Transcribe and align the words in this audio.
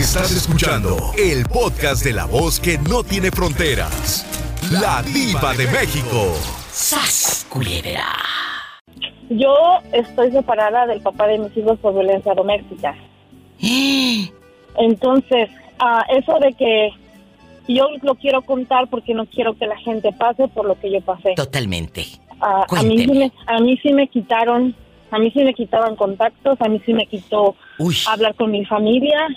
Estás 0.00 0.34
escuchando 0.34 0.96
el 1.18 1.44
podcast 1.44 2.02
de 2.02 2.14
la 2.14 2.24
voz 2.24 2.58
que 2.58 2.78
no 2.78 3.04
tiene 3.04 3.30
fronteras. 3.30 4.24
La 4.72 5.02
diva 5.02 5.52
de 5.52 5.66
México. 5.66 6.32
¡Sas, 6.72 7.46
culebra! 7.50 8.06
Yo 9.28 9.54
estoy 9.92 10.32
separada 10.32 10.86
del 10.86 11.02
papá 11.02 11.26
de 11.26 11.40
mis 11.40 11.54
hijos 11.54 11.78
por 11.80 11.92
violencia 11.92 12.32
doméstica. 12.32 12.96
Entonces, 14.78 15.50
ah, 15.78 16.02
eso 16.08 16.38
de 16.38 16.54
que 16.54 16.90
yo 17.68 17.86
lo 18.00 18.14
quiero 18.14 18.40
contar 18.40 18.88
porque 18.88 19.12
no 19.12 19.26
quiero 19.26 19.52
que 19.58 19.66
la 19.66 19.76
gente 19.76 20.12
pase 20.12 20.48
por 20.48 20.64
lo 20.64 20.80
que 20.80 20.90
yo 20.90 21.02
pasé. 21.02 21.34
Totalmente. 21.36 22.06
Ah, 22.40 22.64
a, 22.70 22.82
mí 22.82 23.04
sí 23.04 23.12
me, 23.12 23.30
a 23.46 23.60
mí 23.60 23.78
sí 23.82 23.92
me 23.92 24.08
quitaron, 24.08 24.74
a 25.10 25.18
mí 25.18 25.30
sí 25.30 25.44
me 25.44 25.52
quitaban 25.52 25.94
contactos, 25.94 26.58
a 26.62 26.70
mí 26.70 26.80
sí 26.86 26.94
me 26.94 27.04
quitó 27.04 27.54
hablar 28.08 28.34
con 28.34 28.50
mi 28.50 28.64
familia. 28.64 29.28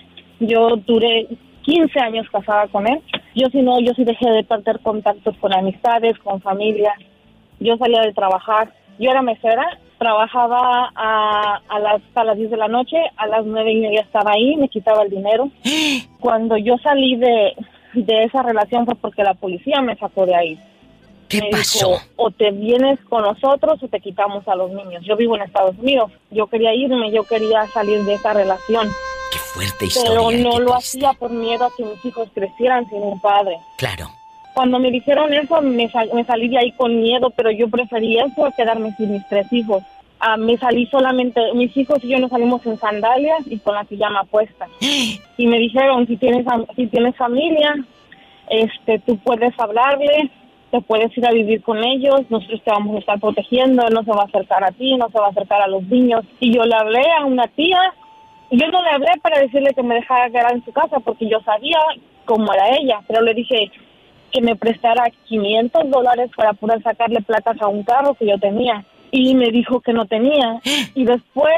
Yo 0.47 0.75
duré 0.77 1.27
15 1.63 1.99
años 1.99 2.27
casada 2.31 2.67
con 2.67 2.87
él. 2.87 2.99
Yo 3.35 3.47
sí 3.51 3.61
no, 3.61 3.79
yo 3.79 3.93
sí 3.93 4.03
dejé 4.03 4.29
de 4.29 4.43
perder 4.43 4.79
contactos 4.79 5.35
con 5.37 5.53
amistades, 5.53 6.17
con 6.19 6.41
familia. 6.41 6.93
Yo 7.59 7.77
salía 7.77 8.01
de 8.01 8.13
trabajar. 8.13 8.73
Yo 8.99 9.09
era 9.09 9.21
mesera, 9.21 9.65
trabajaba 9.97 10.91
a, 10.95 11.61
a, 11.67 11.79
las, 11.79 12.01
a 12.13 12.23
las 12.23 12.37
10 12.37 12.51
de 12.51 12.57
la 12.57 12.67
noche, 12.67 12.97
a 13.17 13.25
las 13.25 13.45
9 13.45 13.71
y 13.71 13.79
media 13.81 14.01
estaba 14.01 14.33
ahí, 14.33 14.55
me 14.55 14.69
quitaba 14.69 15.03
el 15.03 15.09
dinero. 15.09 15.49
Cuando 16.19 16.57
yo 16.57 16.77
salí 16.77 17.15
de, 17.15 17.53
de 17.93 18.23
esa 18.23 18.43
relación 18.43 18.85
fue 18.85 18.95
porque 18.95 19.23
la 19.23 19.33
policía 19.33 19.81
me 19.81 19.95
sacó 19.95 20.25
de 20.25 20.35
ahí. 20.35 20.59
¿Qué 21.29 21.41
pasó? 21.51 21.97
o 22.15 22.29
te 22.29 22.51
vienes 22.51 22.99
con 23.09 23.23
nosotros 23.23 23.81
o 23.81 23.87
te 23.87 23.99
quitamos 23.99 24.47
a 24.47 24.55
los 24.55 24.71
niños. 24.71 25.03
Yo 25.03 25.15
vivo 25.15 25.35
en 25.35 25.41
Estados 25.41 25.75
Unidos. 25.79 26.11
Yo 26.29 26.45
quería 26.45 26.75
irme, 26.75 27.11
yo 27.11 27.23
quería 27.23 27.65
salir 27.67 28.03
de 28.03 28.13
esa 28.13 28.33
relación. 28.33 28.89
Qué 29.33 29.39
fuerte 29.39 29.85
historia. 29.85 30.11
Pero 30.11 30.31
no 30.31 30.59
lo 30.59 30.75
hacía 30.75 31.13
por 31.13 31.31
miedo 31.31 31.65
a 31.65 31.71
que 31.75 31.83
mis 31.83 32.05
hijos 32.05 32.29
crecieran 32.33 32.87
sin 32.87 33.01
un 33.01 33.19
padre. 33.19 33.57
Claro. 33.77 34.09
Cuando 34.53 34.77
me 34.77 34.91
dijeron 34.91 35.33
eso, 35.33 35.59
me, 35.61 35.89
me 36.13 36.25
salí 36.25 36.47
de 36.47 36.59
ahí 36.59 36.71
con 36.73 37.01
miedo, 37.01 37.31
pero 37.31 37.49
yo 37.49 37.67
prefería 37.67 38.25
eso 38.25 38.45
a 38.45 38.51
quedarme 38.51 38.93
sin 38.95 39.11
mis 39.11 39.27
tres 39.27 39.51
hijos. 39.51 39.81
Ah, 40.19 40.37
me 40.37 40.55
salí 40.57 40.85
solamente, 40.85 41.41
mis 41.55 41.75
hijos 41.75 41.97
y 42.03 42.09
yo 42.09 42.19
nos 42.19 42.29
salimos 42.29 42.65
en 42.65 42.77
sandalias 42.77 43.41
y 43.47 43.57
con 43.57 43.75
la 43.75 43.83
pijama 43.83 44.23
puesta. 44.25 44.67
y 45.37 45.47
me 45.47 45.57
dijeron, 45.57 46.05
si 46.07 46.15
tienes, 46.17 46.45
si 46.75 46.87
tienes 46.87 47.15
familia, 47.17 47.75
este, 48.49 48.99
tú 48.99 49.17
puedes 49.17 49.59
hablarle, 49.59 50.29
te 50.71 50.81
puedes 50.81 51.15
ir 51.17 51.27
a 51.27 51.31
vivir 51.31 51.61
con 51.61 51.83
ellos, 51.83 52.21
nosotros 52.29 52.61
te 52.63 52.71
vamos 52.71 52.95
a 52.95 52.99
estar 52.99 53.19
protegiendo, 53.19 53.87
no 53.89 54.03
se 54.03 54.11
va 54.11 54.21
a 54.21 54.25
acercar 54.25 54.63
a 54.63 54.71
ti, 54.71 54.95
no 54.95 55.09
se 55.09 55.19
va 55.19 55.27
a 55.27 55.29
acercar 55.29 55.61
a 55.61 55.67
los 55.67 55.83
niños. 55.83 56.23
Y 56.39 56.53
yo 56.53 56.63
le 56.63 56.75
hablé 56.75 57.03
a 57.19 57.25
una 57.25 57.47
tía, 57.47 57.79
yo 58.57 58.67
no 58.67 58.83
le 58.83 58.89
hablé 58.89 59.11
para 59.21 59.39
decirle 59.39 59.73
que 59.73 59.83
me 59.83 59.95
dejara 59.95 60.29
quedar 60.29 60.53
en 60.53 60.63
su 60.63 60.71
casa 60.71 60.99
porque 60.99 61.27
yo 61.27 61.39
sabía 61.41 61.77
cómo 62.25 62.53
era 62.53 62.69
ella, 62.77 62.99
pero 63.07 63.21
le 63.21 63.33
dije 63.33 63.71
que 64.31 64.41
me 64.41 64.55
prestara 64.55 65.11
500 65.27 65.89
dólares 65.89 66.31
para 66.35 66.53
poder 66.53 66.81
sacarle 66.81 67.21
placas 67.21 67.61
a 67.61 67.67
un 67.67 67.83
carro 67.83 68.15
que 68.15 68.27
yo 68.27 68.37
tenía. 68.39 68.83
Y 69.11 69.35
me 69.35 69.51
dijo 69.51 69.79
que 69.81 69.93
no 69.93 70.05
tenía. 70.05 70.59
Y 70.95 71.05
después, 71.05 71.55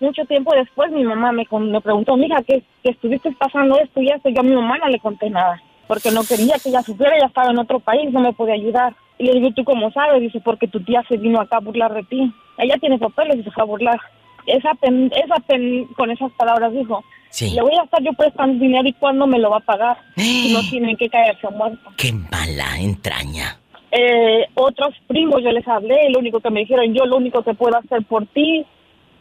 mucho 0.00 0.24
tiempo 0.24 0.52
después, 0.54 0.90
mi 0.90 1.04
mamá 1.04 1.32
me, 1.32 1.44
me 1.50 1.80
preguntó, 1.80 2.16
mija, 2.16 2.42
¿qué, 2.42 2.62
¿qué 2.82 2.90
estuviste 2.90 3.30
pasando 3.32 3.78
esto 3.78 4.00
y 4.00 4.08
esto? 4.08 4.28
Yo 4.28 4.40
a 4.40 4.44
mi 4.44 4.54
mamá 4.54 4.78
no 4.78 4.88
le 4.88 4.98
conté 4.98 5.30
nada 5.30 5.60
porque 5.86 6.10
no 6.10 6.22
quería 6.24 6.56
que 6.62 6.70
ella 6.70 6.82
sufriera, 6.82 7.16
ella 7.16 7.26
estaba 7.26 7.50
en 7.50 7.58
otro 7.58 7.80
país, 7.80 8.12
no 8.12 8.20
me 8.20 8.32
podía 8.32 8.54
ayudar. 8.54 8.94
Y 9.18 9.26
le 9.26 9.34
digo, 9.34 9.50
¿tú 9.52 9.64
cómo 9.64 9.90
sabes? 9.92 10.20
Dice, 10.20 10.40
porque 10.40 10.68
tu 10.68 10.80
tía 10.80 11.02
se 11.08 11.16
vino 11.16 11.40
acá 11.40 11.56
a 11.56 11.60
burlar 11.60 11.94
de 11.94 12.02
ti. 12.04 12.32
Ella 12.58 12.76
tiene 12.78 12.98
papeles 12.98 13.36
y 13.36 13.42
se 13.44 13.50
fue 13.50 13.62
a 13.62 13.66
burlar. 13.66 14.00
Esa 14.46 14.74
pen, 14.74 15.12
esa 15.14 15.36
pen, 15.46 15.86
con 15.96 16.10
esas 16.10 16.30
palabras 16.32 16.72
dijo, 16.72 17.04
sí. 17.30 17.54
le 17.54 17.62
voy 17.62 17.74
a 17.78 17.84
estar 17.84 18.02
yo 18.02 18.12
prestando 18.12 18.58
dinero 18.62 18.88
y 18.88 18.92
cuándo 18.94 19.26
me 19.26 19.38
lo 19.38 19.50
va 19.50 19.58
a 19.58 19.60
pagar. 19.60 19.98
Si 20.16 20.52
no 20.54 20.60
tienen 20.70 20.96
que 20.96 21.08
caerse 21.08 21.48
muerto. 21.50 21.90
Qué 21.96 22.12
mala 22.12 22.78
entraña. 22.78 23.58
Eh, 23.90 24.46
otros 24.54 24.94
primos 25.06 25.42
yo 25.42 25.50
les 25.52 25.66
hablé, 25.66 26.10
lo 26.10 26.18
único 26.18 26.40
que 26.40 26.50
me 26.50 26.60
dijeron, 26.60 26.92
yo 26.92 27.06
lo 27.06 27.16
único 27.16 27.42
que 27.42 27.54
puedo 27.54 27.78
hacer 27.78 28.04
por 28.04 28.26
ti, 28.26 28.64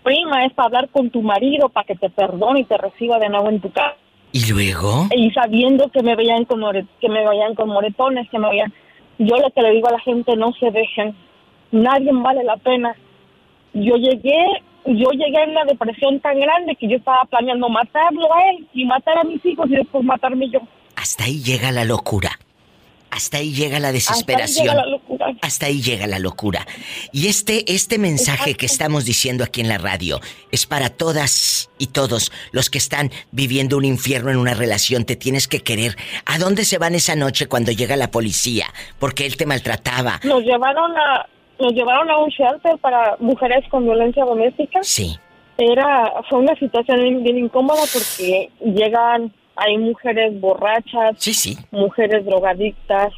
prima, 0.04 0.46
es 0.46 0.54
para 0.54 0.68
hablar 0.68 0.90
con 0.90 1.10
tu 1.10 1.22
marido 1.22 1.70
para 1.70 1.86
que 1.86 1.96
te 1.96 2.10
perdone 2.10 2.62
y 2.62 2.66
te 2.66 2.78
reciba 2.78 3.20
de 3.20 3.30
nuevo 3.30 3.50
en 3.50 3.62
tu 3.62 3.72
casa. 3.72 3.96
¿Y 4.32 4.52
luego? 4.52 5.08
Y 5.16 5.32
sabiendo 5.32 5.90
que 5.90 6.04
me 6.04 6.16
veían 6.16 6.44
con, 6.44 6.62
que 7.00 7.10
me 7.10 7.28
veían 7.28 7.56
con 7.56 7.70
moretones, 7.70 8.30
que 8.30 8.38
me 8.38 8.50
veían... 8.50 8.74
Yo 9.18 9.38
lo 9.38 9.50
que 9.52 9.62
le 9.62 9.72
digo 9.72 9.88
a 9.88 9.94
la 9.94 10.00
gente, 10.00 10.36
no 10.36 10.52
se 10.60 10.72
dejen. 10.72 11.16
Nadie 11.72 12.12
vale 12.12 12.44
la 12.44 12.58
pena. 12.58 12.94
Yo 13.74 13.96
llegué, 13.96 14.62
yo 14.86 15.10
llegué 15.12 15.44
en 15.44 15.52
una 15.52 15.66
depresión 15.66 16.20
tan 16.20 16.40
grande 16.40 16.76
que 16.76 16.88
yo 16.88 16.98
estaba 16.98 17.26
planeando 17.26 17.70
matarlo 17.70 18.34
a 18.34 18.50
él 18.52 18.68
y 18.74 18.86
matar 18.86 19.18
a 19.18 19.24
mis 19.24 19.44
hijos 19.46 19.70
y 19.70 19.76
después 19.76 20.04
matarme 20.04 20.50
yo. 20.50 20.60
Hasta 20.96 21.26
ahí 21.26 21.42
llega 21.42 21.72
la 21.72 21.86
locura. 21.86 22.40
Hasta 23.16 23.38
ahí 23.38 23.54
llega 23.54 23.80
la 23.80 23.94
desesperación. 23.94 24.76
Hasta 25.42 25.68
ahí 25.68 25.82
llega 25.82 26.06
la 26.06 26.20
locura. 26.20 26.68
Y 27.14 27.28
este, 27.28 27.72
este 27.72 27.98
mensaje 27.98 28.56
que 28.56 28.66
estamos 28.66 29.06
diciendo 29.06 29.46
aquí 29.46 29.62
en 29.62 29.70
la 29.70 29.78
radio 29.78 30.20
es 30.52 30.66
para 30.66 30.90
todas 30.90 31.70
y 31.78 31.88
todos 31.88 32.34
los 32.52 32.70
que 32.70 32.78
están 32.78 33.12
viviendo 33.32 33.78
un 33.78 33.86
infierno 33.86 34.32
en 34.32 34.38
una 34.38 34.54
relación. 34.54 35.06
Te 35.06 35.16
tienes 35.16 35.48
que 35.48 35.62
querer. 35.62 35.96
¿A 36.26 36.40
dónde 36.40 36.66
se 36.66 36.78
van 36.78 36.94
esa 36.94 37.16
noche 37.16 37.48
cuando 37.48 37.72
llega 37.72 37.96
la 37.96 38.12
policía? 38.12 38.68
Porque 39.00 39.26
él 39.26 39.38
te 39.38 39.46
maltrataba. 39.46 40.20
Nos 40.24 40.44
llevaron 40.44 40.92
a, 40.98 41.26
nos 41.60 41.74
llevaron 41.74 42.10
a 42.10 42.18
un 42.18 42.30
shelter 42.30 42.78
para 42.80 43.16
mujeres 43.20 43.68
con 43.70 43.84
violencia 43.84 44.26
doméstica. 44.26 44.80
Sí. 44.84 45.16
Era, 45.58 46.12
fue 46.30 46.40
una 46.40 46.56
situación 46.56 47.24
bien 47.24 47.38
incómoda 47.38 47.82
porque 47.94 48.50
llegan 48.62 49.32
hay 49.56 49.78
mujeres 49.78 50.40
borrachas, 50.40 51.16
sí, 51.18 51.34
sí. 51.34 51.58
mujeres 51.72 52.26
drogadictas, 52.26 53.14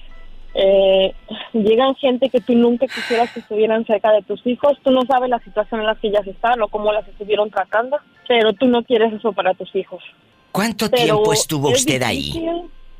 eh, 0.53 1.13
llegan 1.53 1.95
gente 1.95 2.29
que 2.29 2.39
tú 2.39 2.53
nunca 2.53 2.85
quisieras 2.87 3.31
que 3.31 3.39
estuvieran 3.39 3.85
cerca 3.85 4.11
de 4.11 4.21
tus 4.21 4.45
hijos, 4.45 4.77
tú 4.83 4.91
no 4.91 5.01
sabes 5.07 5.29
la 5.29 5.39
situación 5.39 5.81
en 5.81 5.87
la 5.87 5.95
que 5.95 6.09
ellas 6.09 6.27
están 6.27 6.61
o 6.61 6.67
cómo 6.67 6.91
las 6.91 7.07
estuvieron 7.07 7.49
tratando, 7.49 7.97
pero 8.27 8.53
tú 8.53 8.67
no 8.67 8.83
quieres 8.83 9.13
eso 9.13 9.33
para 9.33 9.53
tus 9.55 9.75
hijos. 9.75 10.03
¿Cuánto 10.51 10.89
tiempo 10.89 11.33
estuvo 11.33 11.69
usted 11.69 12.01
ahí? 12.03 12.33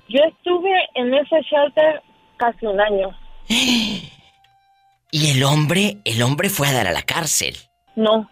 Yo 0.10 0.20
estuve 0.24 0.72
en 0.96 1.14
ese 1.14 1.42
shelter 1.42 2.02
casi 2.38 2.66
un 2.66 2.80
año. 2.80 3.10
¿Y 5.20 5.32
el 5.32 5.44
hombre, 5.44 5.98
el 6.06 6.22
hombre 6.22 6.48
fue 6.48 6.68
a 6.68 6.74
dar 6.74 6.86
a 6.86 6.92
la 6.92 7.02
cárcel? 7.02 7.56
No. 7.96 8.30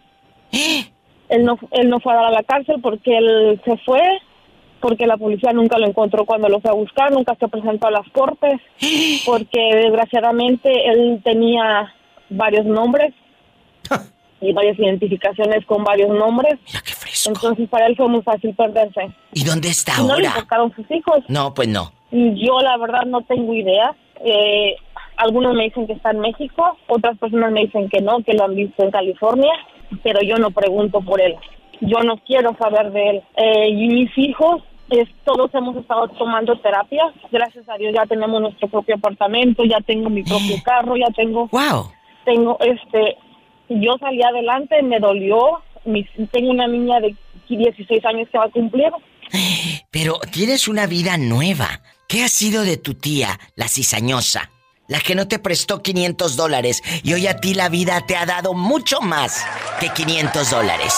Él 0.52 1.44
no, 1.44 1.58
él 1.72 1.90
no 1.90 1.98
fue 1.98 2.12
a 2.12 2.16
dar 2.16 2.26
a 2.26 2.30
la 2.30 2.44
cárcel 2.44 2.76
porque 2.80 3.18
él 3.18 3.60
se 3.64 3.76
fue 3.78 4.00
porque 4.80 5.04
la 5.04 5.16
policía 5.16 5.52
nunca 5.52 5.78
lo 5.78 5.88
encontró 5.88 6.24
cuando 6.24 6.48
lo 6.48 6.60
fue 6.60 6.70
a 6.70 6.74
buscar, 6.74 7.10
nunca 7.10 7.34
se 7.40 7.48
presentó 7.48 7.88
a 7.88 7.90
las 7.90 8.08
cortes, 8.10 8.60
porque 9.24 9.58
desgraciadamente 9.74 10.70
él 10.88 11.20
tenía 11.24 11.92
varios 12.30 12.66
nombres 12.66 13.12
y 14.40 14.52
varias 14.52 14.78
identificaciones 14.78 15.66
con 15.66 15.82
varios 15.82 16.10
nombres. 16.10 16.54
Mira 16.68 16.82
qué 16.86 16.92
fresco. 16.92 17.30
Entonces 17.30 17.68
para 17.68 17.86
él 17.86 17.96
fue 17.96 18.08
muy 18.08 18.22
fácil 18.22 18.54
perderse. 18.54 19.10
¿Y 19.32 19.42
dónde 19.42 19.70
está 19.70 19.96
ahora? 19.96 20.14
¿No 20.14 20.20
le 20.20 20.28
buscaron 20.28 20.72
sus 20.76 20.88
hijos? 20.88 21.18
No, 21.26 21.52
pues 21.52 21.66
no. 21.66 21.90
Yo 22.12 22.60
la 22.60 22.76
verdad 22.76 23.06
no 23.06 23.22
tengo 23.22 23.54
idea. 23.54 23.92
Eh, 24.24 24.76
algunos 25.16 25.54
me 25.54 25.64
dicen 25.64 25.86
que 25.86 25.94
está 25.94 26.10
en 26.10 26.20
México, 26.20 26.76
otras 26.88 27.18
personas 27.18 27.52
me 27.52 27.62
dicen 27.62 27.88
que 27.88 28.00
no, 28.00 28.22
que 28.22 28.34
lo 28.34 28.44
han 28.44 28.54
visto 28.54 28.82
en 28.82 28.90
California, 28.90 29.52
pero 30.02 30.20
yo 30.22 30.36
no 30.36 30.50
pregunto 30.50 31.00
por 31.00 31.20
él 31.20 31.36
yo 31.80 32.00
no 32.02 32.16
quiero 32.18 32.56
saber 32.56 32.92
de 32.92 33.10
él. 33.10 33.22
Eh, 33.36 33.68
y 33.70 33.88
mis 33.88 34.18
hijos, 34.18 34.62
es, 34.90 35.08
todos 35.24 35.52
hemos 35.54 35.76
estado 35.76 36.08
tomando 36.08 36.58
terapia. 36.60 37.12
Gracias 37.30 37.68
a 37.68 37.76
Dios 37.76 37.94
ya 37.94 38.06
tenemos 38.06 38.40
nuestro 38.40 38.68
propio 38.68 38.96
apartamento, 38.96 39.64
ya 39.64 39.80
tengo 39.80 40.10
mi 40.10 40.22
propio 40.22 40.56
carro, 40.64 40.96
ya 40.96 41.08
tengo... 41.14 41.48
¡Wow! 41.48 41.90
Tengo, 42.24 42.58
este, 42.60 43.16
yo 43.68 43.96
salí 43.98 44.22
adelante, 44.22 44.82
me 44.82 44.98
dolió. 44.98 45.62
tengo 46.32 46.50
una 46.50 46.66
niña 46.66 47.00
de 47.00 47.14
16 47.48 48.04
años 48.04 48.28
que 48.30 48.38
va 48.38 48.44
a 48.44 48.50
cumplir. 48.50 48.90
Pero 49.90 50.18
tienes 50.32 50.68
una 50.68 50.86
vida 50.86 51.16
nueva. 51.18 51.66
¿Qué 52.08 52.22
ha 52.22 52.28
sido 52.28 52.62
de 52.62 52.76
tu 52.76 52.94
tía, 52.94 53.38
la 53.56 53.68
cizañosa? 53.68 54.50
La 54.88 55.00
que 55.00 55.14
no 55.14 55.26
te 55.26 55.38
prestó 55.38 55.82
500 55.82 56.36
dólares 56.36 56.82
y 57.02 57.12
hoy 57.12 57.26
a 57.26 57.36
ti 57.38 57.54
la 57.54 57.68
vida 57.68 58.00
te 58.06 58.16
ha 58.16 58.24
dado 58.24 58.54
mucho 58.54 59.00
más 59.00 59.44
que 59.80 59.88
500 59.88 60.50
dólares. 60.50 60.94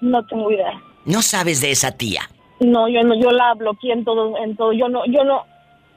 No 0.00 0.24
tengo 0.26 0.50
idea. 0.50 0.80
¿No 1.04 1.20
sabes 1.20 1.60
de 1.60 1.70
esa 1.70 1.92
tía? 1.92 2.22
No, 2.60 2.88
yo 2.88 3.02
no, 3.02 3.14
yo 3.14 3.30
la 3.30 3.54
bloqueé 3.54 3.92
en 3.92 4.04
todo, 4.04 4.38
en 4.38 4.56
todo. 4.56 4.72
Yo 4.72 4.88
no, 4.88 5.04
yo 5.06 5.24
no, 5.24 5.44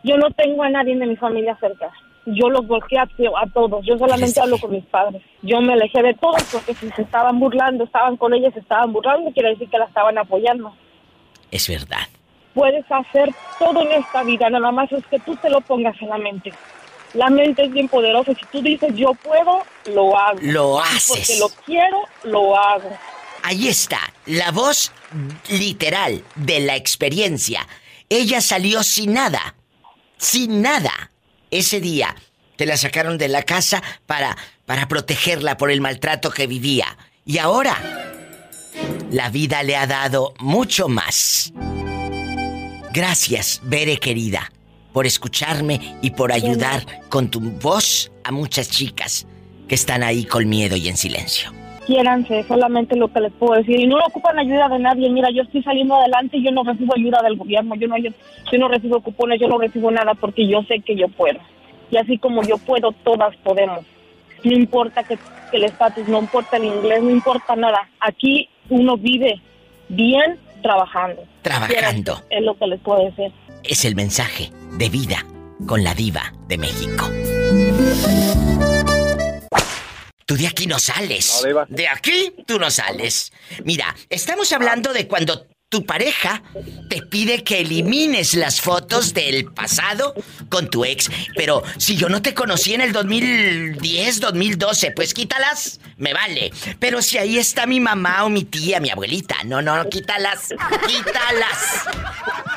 yo 0.04 0.18
no 0.18 0.32
tengo 0.32 0.64
a 0.64 0.70
nadie 0.70 0.96
de 0.98 1.06
mi 1.06 1.16
familia 1.16 1.58
cerca. 1.60 1.92
Yo 2.26 2.50
los 2.50 2.68
bloqueé 2.68 2.98
a, 3.00 3.08
todos. 3.54 3.86
Yo 3.86 3.98
solamente 3.98 4.40
hablo 4.42 4.58
con 4.58 4.72
mis 4.72 4.86
padres. 4.86 5.22
Yo 5.44 5.62
me 5.62 5.74
alejé 5.74 6.02
de 6.02 6.16
todos 6.16 6.44
porque 6.52 6.74
si 6.74 6.90
se 6.90 7.04
estaban 7.04 7.40
burlando, 7.40 7.84
estaban 7.84 8.18
con 8.18 8.34
ellas, 8.34 8.54
se 8.54 8.60
estaban 8.60 8.92
burlando, 8.92 9.32
quiere 9.32 9.50
decir 9.50 9.70
que 9.70 9.78
la 9.78 9.86
estaban 9.86 10.18
apoyando. 10.18 10.74
Es 11.52 11.70
verdad. 11.70 12.08
Puedes 12.56 12.86
hacer 12.90 13.36
todo 13.60 13.82
en 13.82 13.92
esta 14.02 14.24
vida, 14.24 14.50
nada 14.50 14.72
más 14.72 14.92
es 14.92 15.06
que 15.06 15.20
tú 15.20 15.36
te 15.36 15.50
lo 15.50 15.62
pongas 15.62 15.96
en 16.02 16.10
la 16.10 16.18
mente. 16.18 16.52
La 17.14 17.30
mente 17.30 17.66
es 17.66 17.72
bien 17.72 17.88
poderosa. 17.88 18.34
Si 18.34 18.46
tú 18.52 18.62
dices 18.62 18.94
yo 18.96 19.14
puedo, 19.14 19.64
lo 19.94 20.18
hago. 20.18 20.40
Lo 20.42 20.82
haces. 20.82 21.08
Porque 21.08 21.38
lo 21.38 21.50
quiero, 21.66 21.98
lo 22.24 22.58
hago. 22.58 22.90
Ahí 23.44 23.68
está, 23.68 24.00
la 24.26 24.52
voz 24.52 24.92
literal 25.50 26.24
de 26.36 26.62
la 26.62 26.76
experiencia. 26.76 27.68
Ella 28.10 28.42
salió 28.42 28.84
sin 28.84 29.14
nada, 29.14 29.56
sin 30.18 30.62
nada. 30.62 31.12
Ese 31.52 31.80
día 31.80 32.16
te 32.56 32.66
la 32.66 32.76
sacaron 32.76 33.18
de 33.18 33.28
la 33.28 33.44
casa 33.44 33.84
para, 34.06 34.36
para 34.66 34.88
protegerla 34.88 35.58
por 35.58 35.72
el 35.72 35.82
maltrato 35.82 36.32
que 36.32 36.48
vivía. 36.48 36.98
Y 37.26 37.38
ahora, 37.38 37.78
la 39.12 39.30
vida 39.30 39.62
le 39.64 39.76
ha 39.76 39.88
dado 39.88 40.34
mucho 40.40 40.88
más. 40.88 41.54
Gracias, 42.96 43.62
Bere 43.66 43.98
querida, 43.98 44.54
por 44.94 45.06
escucharme 45.06 45.82
y 46.02 46.12
por 46.12 46.32
ayudar 46.32 46.80
con 47.10 47.30
tu 47.30 47.42
voz 47.42 48.10
a 48.24 48.32
muchas 48.32 48.72
chicas 48.72 49.28
que 49.68 49.76
están 49.76 50.02
ahí 50.02 50.24
con 50.24 50.48
miedo 50.48 50.78
y 50.78 50.88
en 50.88 50.96
silencio. 50.96 51.52
Quiéranse, 51.86 52.44
solamente 52.44 52.96
lo 52.96 53.12
que 53.12 53.20
les 53.20 53.34
puedo 53.34 53.56
decir. 53.56 53.82
Y 53.82 53.86
no 53.86 53.98
ocupan 53.98 54.40
ayuda 54.40 54.70
de 54.70 54.80
nadie. 54.80 55.10
Mira, 55.10 55.30
yo 55.30 55.42
estoy 55.44 55.62
saliendo 55.62 55.94
adelante 55.98 56.38
y 56.38 56.46
yo 56.46 56.52
no 56.52 56.64
recibo 56.64 56.96
ayuda 56.96 57.22
del 57.22 57.36
gobierno. 57.36 57.76
Yo 57.76 57.90
no, 57.90 57.98
yo, 57.98 58.12
no 58.58 58.70
recibo 58.70 59.02
cupones, 59.02 59.42
yo 59.42 59.50
no 59.50 59.58
recibo 59.58 59.92
nada 59.92 60.14
porque 60.14 60.48
yo 60.48 60.64
sé 60.64 60.80
que 60.80 60.96
yo 60.96 61.10
puedo. 61.10 61.40
Y 61.92 61.98
así 61.98 62.18
como 62.18 62.44
yo 62.44 62.58
puedo, 62.60 62.94
todas 63.04 63.36
podemos. 63.44 63.86
No 64.46 64.54
importa 64.54 65.04
que, 65.04 65.18
que 65.52 65.58
el 65.58 65.66
estatus, 65.66 66.08
no 66.08 66.20
importa 66.20 66.56
el 66.56 66.64
inglés, 66.64 67.04
no 67.04 67.10
importa 67.10 67.58
nada. 67.58 67.90
Aquí 68.00 68.48
uno 68.70 68.96
vive 68.96 69.42
bien 69.90 70.40
trabajando. 70.66 71.24
Trabajando. 71.44 72.24
Es 72.32 72.42
lo 72.42 72.58
que 72.58 72.66
les 72.66 72.80
puedo 72.82 73.06
decir. 73.06 73.32
Es 73.64 73.86
el 73.86 73.96
mensaje 73.96 74.52
de 74.80 74.90
vida 74.90 75.24
con 75.68 75.84
la 75.84 75.94
diva 75.94 76.34
de 76.48 76.58
México. 76.58 77.08
Tú 80.26 80.36
de 80.36 80.48
aquí 80.48 80.66
no 80.66 80.80
sales. 80.80 81.46
de 81.70 81.88
aquí 81.88 82.34
tú 82.48 82.58
no 82.58 82.72
sales. 82.72 83.32
Mira, 83.64 83.96
estamos 84.10 84.52
hablando 84.54 84.92
de 84.92 85.08
cuando 85.08 85.46
tu 85.70 85.86
pareja 85.86 86.44
te 86.90 87.02
pide 87.02 87.44
que 87.44 87.60
elimines 87.60 88.36
las 88.36 88.62
fotos 88.62 89.14
del 89.14 89.46
pasado 89.46 90.14
con 90.50 90.70
tu 90.70 90.86
ex. 90.86 91.10
Pero 91.36 91.64
si 91.78 91.98
yo 91.98 92.08
no 92.08 92.22
te 92.22 92.34
conocí 92.34 92.74
en 92.74 92.82
el 92.82 92.94
2010, 92.94 94.20
2012, 94.20 94.92
pues 94.92 95.14
quítalas, 95.14 95.80
me 95.98 96.14
vale. 96.14 96.52
Pero 96.80 97.02
si 97.02 97.18
ahí 97.18 97.38
está 97.38 97.66
mi 97.66 97.80
mamá 97.80 98.24
o 98.26 98.30
mi 98.30 98.44
tía, 98.44 98.80
mi 98.80 98.90
abuelita, 98.90 99.36
no, 99.46 99.62
no, 99.62 99.90
quítalas, 99.90 100.54
quítalas. 100.88 101.86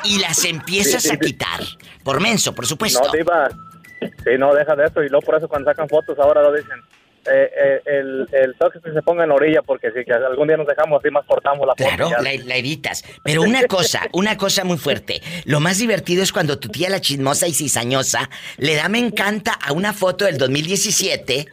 Y 0.03 0.19
las 0.19 0.45
empiezas 0.45 1.09
a 1.09 1.17
quitar. 1.17 1.61
Por 2.03 2.21
menso, 2.21 2.53
por 2.53 2.67
supuesto. 2.67 3.01
No, 3.03 3.11
diva. 3.11 3.49
Sí, 3.99 4.37
no, 4.37 4.53
deja 4.53 4.75
de 4.75 4.85
eso. 4.85 5.03
Y 5.03 5.09
luego 5.09 5.25
por 5.25 5.35
eso 5.35 5.47
cuando 5.49 5.69
sacan 5.69 5.89
fotos 5.89 6.17
ahora 6.19 6.41
lo 6.41 6.53
dicen 6.53 6.79
eh, 7.25 7.51
eh, 7.55 7.81
el, 7.85 8.27
el 8.31 8.55
que 8.55 8.91
se 8.91 9.01
ponga 9.01 9.23
en 9.23 9.31
orilla 9.31 9.61
porque 9.61 9.91
si 9.91 10.03
que 10.05 10.13
algún 10.13 10.47
día 10.47 10.57
nos 10.57 10.67
dejamos 10.67 11.01
así 11.01 11.11
más 11.11 11.25
cortamos 11.25 11.67
la 11.67 11.73
Claro, 11.73 12.09
la, 12.09 12.21
la, 12.21 12.55
evitas. 12.55 13.03
Pero 13.23 13.41
una 13.41 13.63
cosa, 13.63 14.07
una 14.13 14.37
cosa 14.37 14.63
muy 14.63 14.77
fuerte. 14.77 15.21
Lo 15.45 15.59
más 15.59 15.77
divertido 15.77 16.23
es 16.23 16.31
cuando 16.31 16.59
tu 16.59 16.69
tía 16.69 16.89
la 16.89 17.01
chismosa 17.01 17.47
y 17.47 17.53
cizañosa 17.53 18.29
le 18.57 18.75
da 18.75 18.89
me 18.89 18.99
encanta 18.99 19.53
a 19.53 19.73
una 19.73 19.93
foto 19.93 20.25
del 20.25 20.37
2017 20.37 21.47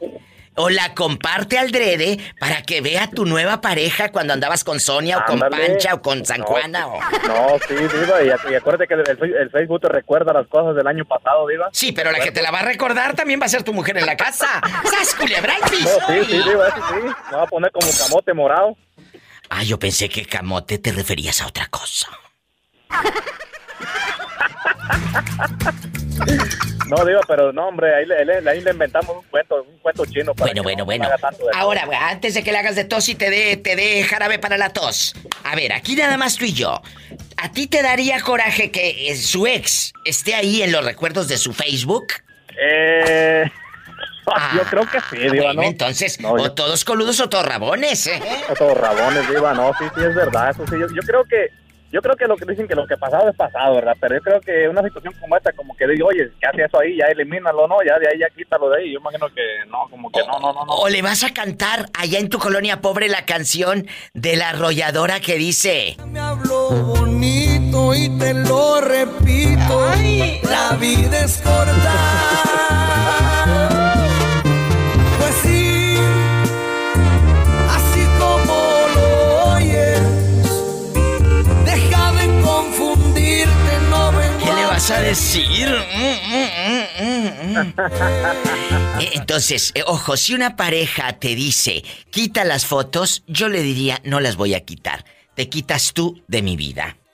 o 0.56 0.70
la 0.70 0.94
comparte 0.94 1.58
al 1.58 1.70
drede 1.70 2.18
para 2.38 2.62
que 2.62 2.80
vea 2.80 3.08
tu 3.10 3.24
nueva 3.24 3.60
pareja 3.60 4.10
cuando 4.10 4.32
andabas 4.32 4.64
con 4.64 4.80
Sonia 4.80 5.18
o 5.18 5.24
con 5.24 5.38
Pancha 5.38 5.94
o 5.94 6.02
con 6.02 6.24
San 6.24 6.42
Juana 6.42 6.88
o... 6.88 7.00
No, 7.26 7.58
sí, 7.68 7.74
Diva, 7.74 8.22
y, 8.22 8.54
acuérdate 8.54 8.88
que 8.88 8.94
el, 8.94 9.50
Facebook 9.50 9.80
te 9.80 9.88
recuerda 9.88 10.32
las 10.32 10.46
cosas 10.48 10.74
del 10.74 10.86
año 10.86 11.04
pasado, 11.04 11.46
Diva. 11.46 11.68
Sí, 11.72 11.92
pero 11.92 12.10
la 12.10 12.20
que 12.20 12.32
te 12.32 12.42
la 12.42 12.50
va 12.50 12.60
a 12.60 12.64
recordar 12.64 13.14
también 13.14 13.40
va 13.40 13.46
a 13.46 13.50
ser 13.50 13.62
tu 13.62 13.72
mujer 13.72 13.98
en 13.98 14.06
la 14.06 14.16
casa. 14.16 14.60
¡Sas, 14.84 15.14
culebra 15.14 15.54
No, 15.60 15.66
sí, 15.68 16.24
sí, 16.26 16.42
Diva, 16.42 16.70
sí, 16.74 16.80
sí. 16.88 17.06
Me 17.30 17.36
va 17.36 17.42
a 17.42 17.46
poner 17.46 17.70
como 17.70 17.86
camote 17.98 18.32
morado. 18.34 18.76
Ah, 19.48 19.62
yo 19.62 19.78
pensé 19.78 20.08
que 20.08 20.24
camote 20.24 20.78
te 20.78 20.92
referías 20.92 21.40
a 21.42 21.46
otra 21.46 21.66
cosa. 21.68 22.08
No, 26.88 27.04
digo, 27.04 27.20
pero 27.26 27.52
no, 27.52 27.68
hombre, 27.68 27.92
ahí 27.94 28.06
le, 28.06 28.70
inventamos 28.70 29.16
un 29.16 29.24
cuento, 29.24 29.62
un 29.62 29.78
cuento 29.78 30.06
chino. 30.06 30.32
bueno, 30.34 30.62
bueno, 30.62 30.84
bueno. 30.84 31.08
Ahora, 31.54 31.88
antes 32.08 32.34
de 32.34 32.44
que 32.44 32.52
le 32.52 32.58
hagas 32.58 32.76
de 32.76 32.84
tos 32.84 33.08
y 33.08 33.16
te 33.16 33.28
dé, 33.28 33.56
te 33.56 33.74
dé 33.74 34.04
jarabe 34.04 34.38
para 34.38 34.56
la 34.56 34.72
tos. 34.72 35.14
A 35.42 35.56
ver, 35.56 35.72
aquí 35.72 35.96
nada 35.96 36.16
más 36.16 36.36
tú 36.36 36.44
y 36.44 36.52
yo. 36.52 36.80
¿A 37.36 37.52
ti 37.52 37.66
te 37.66 37.82
daría 37.82 38.20
coraje 38.20 38.70
que 38.70 39.10
eh, 39.10 39.16
su 39.16 39.46
ex 39.46 39.92
esté 40.04 40.34
ahí 40.34 40.62
en 40.62 40.70
los 40.70 40.84
recuerdos 40.84 41.28
de 41.28 41.38
su 41.38 41.52
Facebook? 41.52 42.06
Eh... 42.60 43.50
yo 44.56 44.62
creo 44.62 44.88
que 44.88 44.98
sí, 45.10 45.30
Diva, 45.30 45.52
¿no? 45.54 45.62
Entonces, 45.62 46.18
o 46.24 46.52
todos 46.52 46.84
coludos 46.84 47.20
o 47.20 47.28
todos 47.28 47.46
rabones, 47.46 48.06
¿eh? 48.06 48.20
O 48.48 48.54
todos 48.54 48.76
rabones, 48.78 49.28
Diva, 49.28 49.54
no, 49.54 49.72
sí, 49.78 49.84
sí, 49.94 50.02
es 50.02 50.14
verdad, 50.14 50.50
eso 50.50 50.64
sí. 50.66 50.76
yo 50.78 51.02
creo 51.02 51.24
que 51.24 51.50
yo 51.92 52.02
creo 52.02 52.16
que 52.16 52.26
lo 52.26 52.36
que 52.36 52.44
dicen 52.44 52.66
que 52.66 52.74
lo 52.74 52.86
que 52.86 52.96
pasado 52.96 53.28
es 53.30 53.36
pasado, 53.36 53.76
¿verdad? 53.76 53.96
Pero 54.00 54.16
yo 54.16 54.20
creo 54.20 54.40
que 54.40 54.68
una 54.68 54.82
situación 54.82 55.14
como 55.20 55.36
esta, 55.36 55.52
como 55.52 55.76
que 55.76 55.86
digo, 55.86 56.08
oye, 56.08 56.30
¿qué 56.40 56.46
hace 56.46 56.64
eso 56.64 56.80
ahí? 56.80 56.96
Ya 56.96 57.06
elimínalo, 57.06 57.68
¿no? 57.68 57.76
Ya 57.86 57.98
de 57.98 58.08
ahí, 58.08 58.18
ya 58.18 58.28
quítalo 58.30 58.68
de 58.70 58.82
ahí. 58.82 58.92
Yo 58.92 58.98
imagino 58.98 59.28
que 59.28 59.42
no, 59.68 59.86
como 59.88 60.10
que 60.10 60.20
no, 60.26 60.38
no, 60.40 60.52
no, 60.52 60.64
no. 60.64 60.72
O 60.72 60.88
le 60.88 61.02
vas 61.02 61.24
a 61.24 61.32
cantar 61.32 61.86
allá 61.94 62.18
en 62.18 62.28
tu 62.28 62.38
colonia 62.38 62.80
pobre 62.80 63.08
la 63.08 63.24
canción 63.24 63.86
de 64.14 64.36
la 64.36 64.50
arrolladora 64.50 65.20
que 65.20 65.36
dice... 65.36 65.96
Me 66.06 66.20
habló 66.20 66.70
bonito 66.70 67.94
y 67.94 68.08
te 68.18 68.34
lo 68.34 68.80
repito, 68.80 69.92
la 70.42 70.76
vida 70.76 71.24
es 71.24 71.38
corta. 71.38 72.85
A 84.90 85.00
decir? 85.00 85.68
Eh, 88.98 89.10
entonces, 89.14 89.72
eh, 89.74 89.82
ojo, 89.86 90.16
si 90.16 90.34
una 90.34 90.54
pareja 90.56 91.18
te 91.18 91.34
dice, 91.34 91.82
quita 92.10 92.44
las 92.44 92.66
fotos, 92.66 93.24
yo 93.26 93.48
le 93.48 93.62
diría, 93.62 94.00
no 94.04 94.20
las 94.20 94.36
voy 94.36 94.54
a 94.54 94.60
quitar. 94.64 95.04
Te 95.34 95.48
quitas 95.48 95.92
tú 95.92 96.22
de 96.28 96.42
mi 96.42 96.56
vida. 96.56 96.96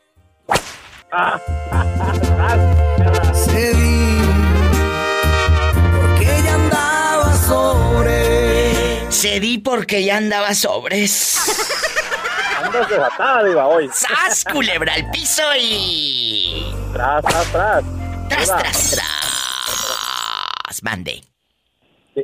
porque 5.93 6.39
ella 6.39 6.55
andaba 6.55 7.37
sobre. 7.37 9.11
Cedí 9.11 9.59
porque 9.59 10.05
ya 10.05 10.17
andaba 10.19 10.55
sobres. 10.55 11.39
Andas 12.63 12.89
desatada, 12.89 13.45
Diva, 13.45 13.67
hoy. 13.67 13.91
¡Sas, 13.93 14.45
culebra 14.45 14.95
al 14.95 15.11
piso 15.11 15.43
y... 15.59 16.73
Tras, 16.93 17.25
tras, 17.25 17.53
tras. 17.53 17.85
Tras, 18.29 18.47
tras, 18.47 18.91
tras. 18.91 20.83
Mande. 20.83 21.23
Sí. 22.15 22.23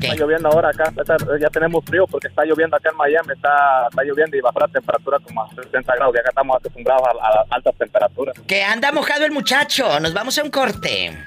Está 0.00 0.14
lloviendo 0.14 0.48
ahora 0.48 0.70
acá, 0.70 0.92
ya 1.40 1.48
tenemos 1.48 1.84
frío 1.84 2.06
porque 2.06 2.28
está 2.28 2.44
lloviendo 2.44 2.76
acá 2.76 2.90
en 2.90 2.96
Miami, 2.96 3.32
está, 3.34 3.88
está 3.90 4.04
lloviendo 4.04 4.36
y 4.36 4.40
baja 4.40 4.60
la 4.60 4.68
temperatura 4.68 5.18
como 5.18 5.42
a 5.42 5.48
60 5.48 5.94
grados, 5.96 6.14
y 6.14 6.18
acá 6.18 6.28
estamos 6.28 6.56
acostumbrados 6.56 7.02
a, 7.08 7.26
a, 7.26 7.44
altas 7.50 7.74
temperaturas. 7.76 8.36
Que 8.46 8.62
anda 8.62 8.92
mojado 8.92 9.24
el 9.24 9.32
muchacho, 9.32 9.98
nos 10.00 10.14
vamos 10.14 10.38
a 10.38 10.44
un 10.44 10.50
corte. 10.50 11.24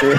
Sí. 0.00 0.06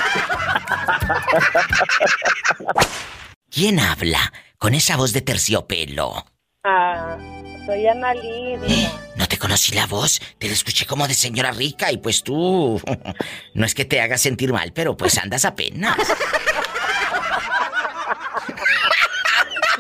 ¿Quién 3.50 3.79
habla 3.79 4.34
con 4.57 4.74
esa 4.74 4.98
voz 4.98 5.13
de 5.13 5.22
terciopelo? 5.22 6.25
Ah, 6.63 7.18
soy 7.65 7.88
Ana 7.88 8.13
Lidia. 8.13 8.91
No 9.15 9.27
te 9.27 9.39
conocí 9.39 9.74
la 9.74 9.88
voz, 9.88 10.22
te 10.38 10.46
la 10.46 10.53
escuché 10.53 10.86
como 10.86 11.08
de 11.08 11.15
señora 11.15 11.51
rica 11.51 11.91
y 11.91 11.98
pues 11.98 12.24
tú... 12.24 12.80
No 13.56 13.65
es 13.65 13.74
que 13.74 13.84
te 13.84 14.00
haga 14.00 14.18
sentir 14.18 14.53
mal, 14.53 14.72
pero 14.72 14.96
pues 14.96 15.18
andas 15.18 15.46
apenas. 15.46 15.98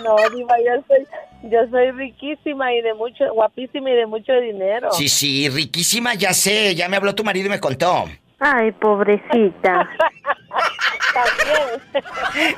No, 0.03 0.15
Diva, 0.35 0.55
yo 0.65 0.83
soy, 0.87 1.05
yo 1.43 1.59
soy 1.69 1.91
riquísima 1.91 2.73
y 2.73 2.81
de 2.81 2.95
mucho, 2.95 3.31
guapísima 3.35 3.91
y 3.91 3.93
de 3.93 4.07
mucho 4.07 4.33
dinero. 4.33 4.91
Sí, 4.93 5.07
sí, 5.07 5.47
riquísima, 5.47 6.15
ya 6.15 6.33
sé, 6.33 6.73
ya 6.73 6.89
me 6.89 6.97
habló 6.97 7.13
tu 7.13 7.23
marido 7.23 7.45
y 7.45 7.49
me 7.51 7.59
contó. 7.59 8.05
Ay, 8.43 8.71
pobrecita. 8.71 9.87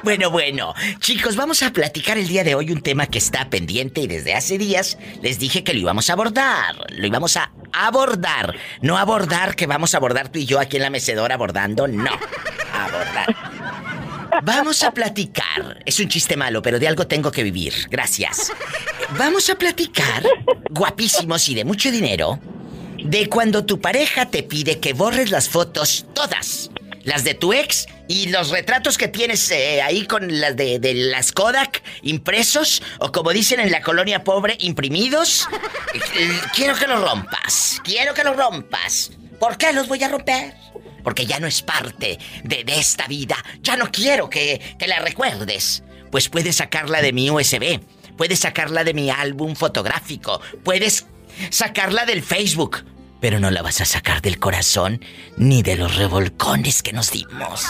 bueno, 0.01 0.31
bueno, 0.31 0.73
chicos, 0.99 1.35
vamos 1.35 1.61
a 1.61 1.73
platicar 1.73 2.17
el 2.17 2.25
día 2.25 2.45
de 2.45 2.55
hoy 2.55 2.71
un 2.71 2.81
tema 2.81 3.07
que 3.07 3.17
está 3.17 3.49
pendiente 3.49 3.99
y 3.99 4.07
desde 4.07 4.33
hace 4.33 4.57
días 4.57 4.97
les 5.21 5.39
dije 5.39 5.65
que 5.65 5.73
lo 5.73 5.81
íbamos 5.81 6.09
a 6.09 6.13
abordar. 6.13 6.75
Lo 6.89 7.05
íbamos 7.05 7.35
a 7.35 7.51
abordar. 7.73 8.55
No 8.81 8.97
abordar 8.97 9.57
que 9.57 9.67
vamos 9.67 9.93
a 9.93 9.97
abordar 9.97 10.29
tú 10.29 10.39
y 10.39 10.45
yo 10.45 10.61
aquí 10.61 10.77
en 10.77 10.83
la 10.83 10.89
mecedora 10.89 11.35
abordando, 11.35 11.85
no. 11.85 12.11
Abordar. 12.73 13.35
Vamos 14.41 14.83
a 14.83 14.91
platicar. 14.91 15.83
Es 15.85 15.99
un 15.99 16.07
chiste 16.07 16.37
malo, 16.37 16.61
pero 16.61 16.79
de 16.79 16.87
algo 16.87 17.07
tengo 17.07 17.29
que 17.29 17.43
vivir. 17.43 17.73
Gracias. 17.89 18.53
Vamos 19.17 19.49
a 19.49 19.55
platicar, 19.55 20.23
guapísimos 20.69 21.47
y 21.49 21.55
de 21.55 21.65
mucho 21.65 21.91
dinero, 21.91 22.39
de 23.03 23.27
cuando 23.27 23.65
tu 23.65 23.81
pareja 23.81 24.27
te 24.27 24.43
pide 24.43 24.79
que 24.79 24.93
borres 24.93 25.29
las 25.29 25.49
fotos, 25.49 26.05
todas, 26.13 26.69
las 27.03 27.23
de 27.23 27.33
tu 27.33 27.53
ex 27.53 27.85
Y 28.07 28.27
los 28.27 28.49
retratos 28.49 28.97
que 28.97 29.07
tienes 29.07 29.49
eh, 29.51 29.81
ahí 29.81 30.05
con 30.05 30.39
las 30.39 30.55
de, 30.55 30.79
las 30.93 31.31
Kodak 31.31 31.83
impresos, 32.01 32.81
o 32.99 33.11
como 33.11 33.31
dicen 33.31 33.59
en 33.59 33.71
la 33.71 33.81
colonia 33.81 34.23
pobre, 34.23 34.57
imprimidos, 34.59 35.47
quiero 36.55 36.75
que 36.75 36.87
los 36.87 37.01
rompas. 37.01 37.81
Quiero 37.83 38.13
que 38.13 38.23
los 38.23 38.35
rompas. 38.35 39.11
¿Por 39.39 39.57
qué 39.57 39.73
los 39.73 39.87
voy 39.87 40.03
a 40.03 40.09
romper? 40.09 40.53
Porque 41.03 41.25
ya 41.25 41.39
no 41.39 41.47
es 41.47 41.61
parte 41.61 42.19
de, 42.43 42.63
de 42.63 42.79
esta 42.79 43.07
vida. 43.07 43.35
Ya 43.61 43.75
no 43.75 43.91
quiero 43.91 44.29
que, 44.29 44.75
que 44.79 44.87
la 44.87 44.99
recuerdes. 44.99 45.83
Pues 46.11 46.29
puedes 46.29 46.57
sacarla 46.57 47.01
de 47.01 47.11
mi 47.11 47.29
USB. 47.29 47.81
Puedes 48.17 48.39
sacarla 48.39 48.83
de 48.83 48.93
mi 48.93 49.09
álbum 49.09 49.55
fotográfico. 49.55 50.39
Puedes 50.63 51.05
sacarla 51.49 52.05
del 52.05 52.21
Facebook 52.21 52.83
pero 53.23 53.39
no 53.39 53.49
la 53.51 53.61
vas 53.61 53.79
a 53.79 53.85
sacar 53.85 54.21
del 54.21 54.37
corazón 54.37 54.99
ni 55.37 55.63
de 55.63 55.77
los 55.77 55.95
revolcones 55.95 56.83
que 56.83 56.91
nos 56.91 57.09
dimos. 57.09 57.61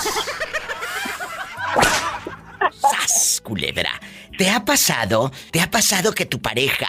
¡Sas, 2.72 3.40
culebra! 3.44 3.92
¿Te 4.36 4.50
ha 4.50 4.66
pasado? 4.66 5.32
¿Te 5.52 5.62
ha 5.62 5.70
pasado 5.70 6.12
que 6.12 6.26
tu 6.26 6.42
pareja, 6.42 6.88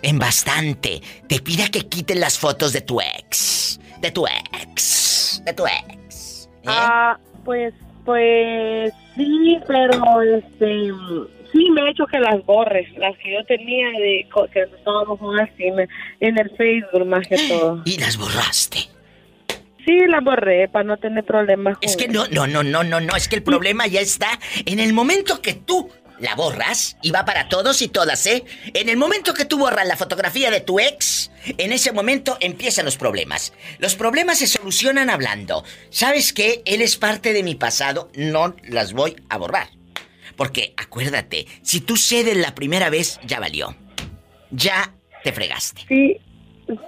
en 0.00 0.18
bastante, 0.18 1.02
te 1.28 1.40
pida 1.40 1.68
que 1.68 1.88
quiten 1.90 2.20
las 2.20 2.38
fotos 2.38 2.72
de 2.72 2.80
tu 2.80 3.02
ex? 3.02 3.78
De 4.00 4.10
tu 4.10 4.26
ex. 4.26 5.42
De 5.44 5.52
tu 5.52 5.66
ex. 5.66 6.48
¿eh? 6.62 6.68
Ah, 6.68 7.18
pues, 7.44 7.74
pues 8.06 8.94
sí, 9.14 9.58
pero 9.66 10.22
este 10.22 10.90
sí 11.56 11.70
me 11.70 11.82
he 11.82 11.90
hecho 11.90 12.06
que 12.06 12.18
las 12.18 12.44
borres, 12.44 12.86
las 12.98 13.16
que 13.18 13.32
yo 13.32 13.44
tenía 13.44 13.90
de 13.90 14.28
que 14.52 14.60
estábamos 14.62 15.18
así 15.40 15.64
en 16.20 16.38
el 16.38 16.50
Facebook 16.56 17.06
más 17.06 17.26
que 17.26 17.36
todo. 17.48 17.82
¿Y 17.84 17.98
las 17.98 18.16
borraste? 18.16 18.78
Sí, 19.84 20.06
las 20.08 20.22
borré 20.22 20.68
para 20.68 20.84
no 20.84 20.96
tener 20.96 21.24
problemas. 21.24 21.78
Es 21.80 21.96
que 21.96 22.08
no, 22.08 22.26
no, 22.28 22.46
no, 22.46 22.62
no, 22.62 22.82
no, 22.82 23.00
no, 23.00 23.16
es 23.16 23.28
que 23.28 23.36
el 23.36 23.42
problema 23.42 23.86
ya 23.86 24.00
está 24.00 24.28
en 24.64 24.80
el 24.80 24.92
momento 24.92 25.40
que 25.40 25.54
tú 25.54 25.90
la 26.18 26.34
borras 26.34 26.96
y 27.02 27.10
va 27.10 27.24
para 27.24 27.48
todos 27.48 27.82
y 27.82 27.88
todas, 27.88 28.26
¿eh? 28.26 28.44
En 28.74 28.88
el 28.88 28.96
momento 28.96 29.34
que 29.34 29.44
tú 29.44 29.58
borras 29.58 29.86
la 29.86 29.96
fotografía 29.96 30.50
de 30.50 30.60
tu 30.60 30.80
ex, 30.80 31.30
en 31.58 31.72
ese 31.72 31.92
momento 31.92 32.36
empiezan 32.40 32.84
los 32.84 32.96
problemas. 32.96 33.52
Los 33.78 33.94
problemas 33.94 34.38
se 34.38 34.46
solucionan 34.46 35.10
hablando. 35.10 35.62
¿Sabes 35.90 36.32
qué? 36.32 36.62
Él 36.64 36.80
es 36.80 36.96
parte 36.96 37.32
de 37.32 37.42
mi 37.42 37.54
pasado, 37.54 38.10
no 38.16 38.56
las 38.64 38.92
voy 38.92 39.16
a 39.28 39.36
borrar. 39.36 39.75
Porque 40.36 40.74
acuérdate, 40.76 41.46
si 41.62 41.80
tú 41.80 41.96
cedes 41.96 42.36
la 42.36 42.54
primera 42.54 42.90
vez, 42.90 43.18
ya 43.24 43.40
valió. 43.40 43.74
Ya 44.50 44.94
te 45.24 45.32
fregaste. 45.32 45.82
Sí, 45.88 46.18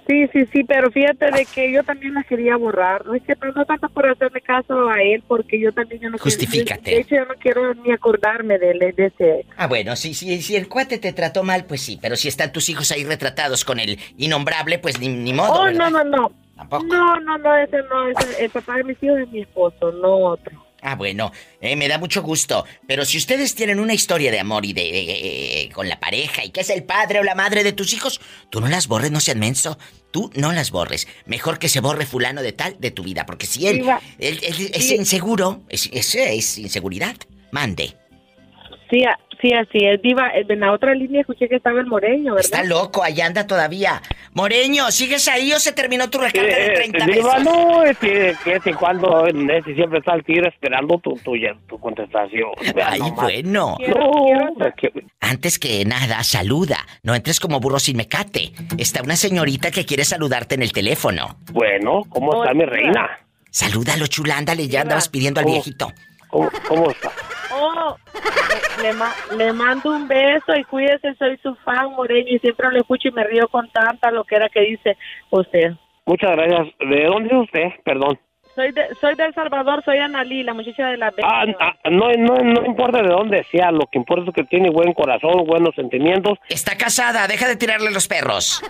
sí, 0.07 0.29
sí, 0.33 0.47
sí, 0.53 0.65
pero 0.65 0.91
fíjate 0.91 1.31
de 1.31 1.47
que 1.47 1.73
yo 1.73 1.83
también 1.83 2.15
la 2.15 2.25
quería 2.25 2.57
borrar. 2.57 3.05
No 3.07 3.15
es 3.15 3.23
que 3.23 3.35
no 3.55 3.65
tanto 3.65 3.89
por 3.89 4.09
hacerle 4.09 4.41
caso 4.41 4.89
a 4.89 5.03
él, 5.03 5.23
porque 5.27 5.59
yo 5.61 5.73
también 5.73 6.03
ya 6.03 6.11
no 6.11 6.19
Justifícate. 6.19 6.91
de 6.91 7.01
hecho, 7.01 7.17
yo 7.17 7.25
no 7.25 7.35
quiero 7.41 7.75
ni 7.75 7.93
acordarme 7.93 8.59
de, 8.59 8.75
de, 8.97 9.07
ese. 9.07 9.47
Ah, 9.57 9.67
bueno, 9.67 9.97
sí, 9.97 10.15
sí, 10.15 10.41
si 10.43 10.57
el 10.57 10.69
cuate 10.69 10.99
te 10.99 11.13
trató 11.13 11.43
mal, 11.43 11.65
pues 11.65 11.81
sí, 11.81 11.99
pero 12.01 12.17
si 12.17 12.29
están 12.29 12.53
tus 12.53 12.69
hijos 12.69 12.93
ahí 12.93 13.05
retratados 13.05 13.65
con 13.65 13.81
el 13.81 13.99
innombrable, 14.17 14.79
pues 14.79 15.01
ni, 15.01 15.09
ni 15.09 15.33
modo. 15.33 15.53
Oh, 15.53 15.71
no, 15.71 15.91
no, 15.91 16.05
no. 16.05 16.33
¿Tampoco? 16.57 16.85
No, 16.87 17.21
no, 17.21 17.39
no, 17.39 17.57
ese 17.57 17.79
no, 17.89 18.09
ese, 18.09 18.45
el 18.45 18.51
papá 18.51 18.77
de 18.77 18.85
mis 18.85 19.03
hijos 19.03 19.21
es 19.21 19.29
mi 19.31 19.41
esposo, 19.43 19.93
no 19.93 20.17
otro. 20.17 20.68
Ah, 20.81 20.95
bueno, 20.95 21.33
eh, 21.61 21.75
me 21.77 21.89
da 21.89 21.99
mucho 21.99 22.23
gusto. 22.23 22.65
Pero 22.87 23.05
si 23.05 23.19
ustedes 23.19 23.55
tienen 23.55 23.81
una 23.81 23.95
historia 23.95 24.31
de 24.31 24.39
amor 24.39 24.65
y 24.65 24.73
de, 24.73 24.83
eh, 24.83 25.63
eh, 25.63 25.69
con 25.71 25.89
la 25.89 25.99
pareja 25.99 26.45
y 26.45 26.51
que 26.51 26.61
es 26.61 26.71
el 26.71 26.85
padre 26.85 27.21
o 27.21 27.25
la 27.25 27.35
madre 27.35 27.65
de 27.65 27.73
tus 27.73 27.93
hijos, 27.93 28.21
tú 28.51 28.61
no 28.61 28.69
las 28.69 28.87
borres, 28.87 29.11
no 29.11 29.21
seas 29.21 29.37
menso. 29.37 29.79
Tú 30.11 30.31
no 30.35 30.53
las 30.53 30.71
borres. 30.71 31.07
Mejor 31.27 31.59
que 31.59 31.69
se 31.69 31.81
borre 31.81 32.07
fulano 32.07 32.43
de 32.43 32.53
tal 32.53 32.77
de 32.79 32.91
tu 32.91 33.03
vida, 33.03 33.27
porque 33.27 33.47
si 33.47 33.67
él, 33.67 33.85
él, 34.19 34.41
es 34.43 34.91
inseguro, 34.91 35.63
es, 35.69 35.91
es 35.93 36.59
inseguridad. 36.59 37.17
Mande. 37.51 37.95
Sí, 38.91 39.05
sí, 39.41 39.53
así 39.53 39.79
es. 39.85 40.01
Diva, 40.03 40.31
en 40.35 40.61
la 40.61 40.73
otra 40.73 40.95
línea 40.95 41.21
escuché 41.21 41.49
que 41.49 41.57
estaba 41.57 41.81
el 41.81 41.87
Moreño, 41.87 42.35
¿verdad? 42.35 42.45
Está 42.45 42.65
loco, 42.65 43.03
allá 43.03 43.27
anda 43.27 43.47
todavía. 43.47 44.03
Moreño, 44.35 44.91
¿sigues 44.91 45.29
ahí 45.29 45.53
o 45.53 45.59
se 45.59 45.73
terminó 45.73 46.11
tu 46.11 46.19
recarga 46.19 46.57
de 46.57 46.71
30 46.71 46.99
eh, 46.99 47.13
Diva, 47.13 47.39
no, 47.39 47.85
es 47.85 47.99
que, 47.99 48.35
que 48.63 48.75
cuando 48.75 49.27
siempre 49.65 49.99
está 49.99 50.15
el 50.15 50.25
tiro 50.25 50.49
esperando 50.49 50.99
tu, 50.99 51.15
tu, 51.17 51.35
tu 51.67 51.79
contestación. 51.79 52.51
Ay, 52.85 53.01
bueno. 53.15 53.77
Antes 55.21 55.59
que 55.59 55.85
nada, 55.85 56.23
saluda. 56.23 56.79
No 57.03 57.15
entres 57.15 57.41
como 57.41 57.61
burro 57.61 57.79
sin 57.79 57.97
mecate. 57.97 58.53
Está 58.77 59.03
una 59.03 59.17
señorita 59.17 59.71
que 59.71 59.85
quiere 59.85 60.05
saludarte 60.05 60.55
en 60.55 60.63
el 60.63 60.73
teléfono. 60.73 61.39
Bueno, 61.53 62.03
¿cómo 62.09 62.43
está 62.43 62.55
mi 62.55 62.65
reina? 62.65 63.09
Salúdalo, 63.51 64.07
chula, 64.07 64.37
ándale, 64.37 64.69
ya 64.69 64.83
andabas 64.83 65.09
pidiendo 65.09 65.41
al 65.41 65.47
viejito. 65.47 65.93
¿Cómo, 66.29 66.51
cómo 66.69 66.91
está? 66.91 67.11
Oh, 67.51 67.97
le, 68.83 69.37
le, 69.37 69.53
mando 69.53 69.91
un 69.91 70.09
beso 70.09 70.55
y 70.57 70.65
cuídese, 70.65 71.15
soy 71.15 71.37
su 71.39 71.55
fan, 71.57 71.93
Moreño, 71.93 72.35
y 72.35 72.39
siempre 72.39 72.71
lo 72.71 72.79
escucho 72.79 73.09
y 73.09 73.13
me 73.13 73.25
río 73.25 73.49
con 73.49 73.69
tanta 73.71 74.11
lo 74.11 74.25
que 74.25 74.37
era 74.37 74.49
que 74.49 74.61
dice 74.61 74.97
usted. 75.31 75.73
Muchas 76.07 76.33
gracias. 76.33 76.69
¿De 76.81 77.05
dónde 77.05 77.29
es 77.29 77.43
usted? 77.43 77.69
Perdón. 77.85 78.19
Soy 78.55 78.73
de, 78.73 78.93
soy 79.01 79.15
de 79.15 79.25
El 79.27 79.35
Salvador, 79.35 79.85
soy 79.85 79.99
Analí, 79.99 80.43
la 80.43 80.53
muchacha 80.53 80.89
de 80.89 80.97
la 80.97 81.13
ah, 81.23 81.45
ah, 81.61 81.91
no, 81.91 82.11
no, 82.15 82.35
no 82.39 82.67
importa 82.67 83.01
de 83.03 83.09
dónde 83.09 83.45
sea, 83.53 83.71
lo 83.71 83.87
que 83.87 83.99
importa 83.99 84.31
es 84.31 84.35
que 84.35 84.43
tiene 84.45 84.69
buen 84.71 84.95
corazón, 84.95 85.47
buenos 85.47 85.77
sentimientos. 85.77 86.39
Está 86.49 86.77
casada, 86.77 87.29
deja 87.29 87.47
de 87.47 87.55
tirarle 87.55 87.93
los 87.93 88.09
perros. 88.09 88.61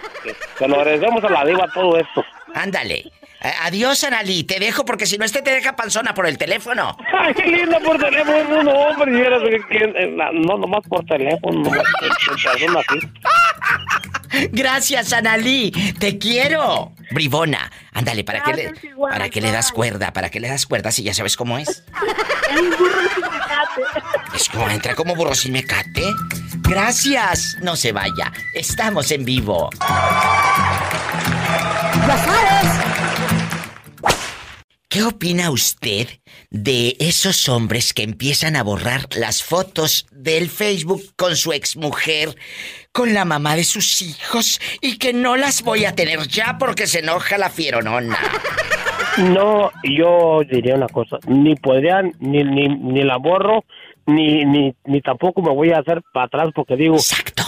Se 0.59 0.69
lo 0.69 0.75
agradecemos 0.75 1.25
a 1.25 1.31
la 1.31 1.45
diva 1.47 1.67
todo 1.73 1.97
esto. 1.97 2.23
Ándale. 2.55 3.05
Adiós, 3.41 4.03
Analí. 4.05 4.43
Te 4.45 4.59
dejo 4.59 4.85
porque 4.85 5.07
si 5.07 5.17
no, 5.17 5.25
este 5.25 5.43
te 5.43 5.51
deja 5.51 5.77
panzona 5.77 6.13
por 6.13 6.27
el 6.27 6.37
teléfono. 6.39 6.97
Ay, 7.19 7.35
qué 7.35 7.47
lindo 7.47 7.79
por 7.81 7.97
teléfono. 7.99 8.63
No, 8.65 8.73
hombre, 8.73 9.27
eh, 9.71 10.17
no, 10.33 10.59
nomás 10.59 10.81
por 10.89 11.05
teléfono, 11.07 11.63
nomás 11.63 11.85
por 12.01 12.09
así. 12.11 13.09
Gracias, 14.51 15.13
Analí. 15.13 15.71
Te 15.99 16.19
quiero. 16.19 16.93
Bribona, 17.11 17.71
ándale, 17.93 18.25
¿para 18.25 18.43
qué 18.43 18.53
le, 18.53 18.75
para 19.11 19.31
qué 19.31 19.41
le 19.41 19.51
das 19.51 19.73
cuerda? 19.73 20.13
¿Para 20.13 20.31
qué 20.31 20.41
le 20.41 20.49
das 20.49 20.67
cuerda 20.67 20.91
si 20.91 21.03
ya 21.03 21.15
sabes 21.15 21.37
cómo 21.37 21.59
es? 21.59 21.69
Es 22.51 22.79
burro 22.79 23.01
sin 23.15 23.23
mecate. 23.23 23.83
Es 24.35 24.49
como 24.49 24.69
entra 24.69 24.95
como 24.95 25.15
burro 25.15 25.35
sin 25.35 25.53
mecate. 25.53 26.03
Gracias. 26.59 27.57
No 27.63 27.77
se 27.77 27.93
vaya. 27.93 28.33
Estamos 28.55 29.11
en 29.11 29.25
vivo. 29.25 29.71
Ya 32.07 32.19
sabes. 32.19 32.88
¿Qué 34.91 35.03
opina 35.03 35.51
usted 35.51 36.09
de 36.51 36.97
esos 36.99 37.51
hombres 37.51 37.93
que 37.93 38.03
empiezan 38.03 38.57
a 38.57 38.63
borrar 38.63 39.03
las 39.19 39.43
fotos 39.43 40.07
del 40.13 40.49
Facebook 40.49 41.03
con 41.15 41.37
su 41.37 41.53
exmujer, 41.53 42.35
con 42.91 43.13
la 43.13 43.27
mamá 43.27 43.55
de 43.55 43.65
sus 43.65 44.01
hijos 44.01 44.59
y 44.81 44.97
que 44.97 45.13
no 45.13 45.37
las 45.37 45.63
voy 45.63 45.85
a 45.85 45.95
tener 45.95 46.27
ya 46.27 46.57
porque 46.59 46.87
se 46.87 47.01
enoja 47.01 47.37
la 47.37 47.51
fieronona? 47.51 48.17
No, 49.19 49.71
yo 49.83 50.41
diría 50.51 50.77
una 50.77 50.89
cosa, 50.89 51.19
ni 51.27 51.55
podrían, 51.55 52.13
ni, 52.19 52.43
ni, 52.43 52.69
ni 52.69 53.03
la 53.03 53.19
borro, 53.19 53.67
ni, 54.09 54.47
ni, 54.47 54.75
ni 54.87 55.03
tampoco 55.03 55.43
me 55.43 55.51
voy 55.51 55.71
a 55.71 55.81
hacer 55.81 56.03
para 56.15 56.27
atrás 56.27 56.49
porque 56.55 56.77
digo, 56.77 56.97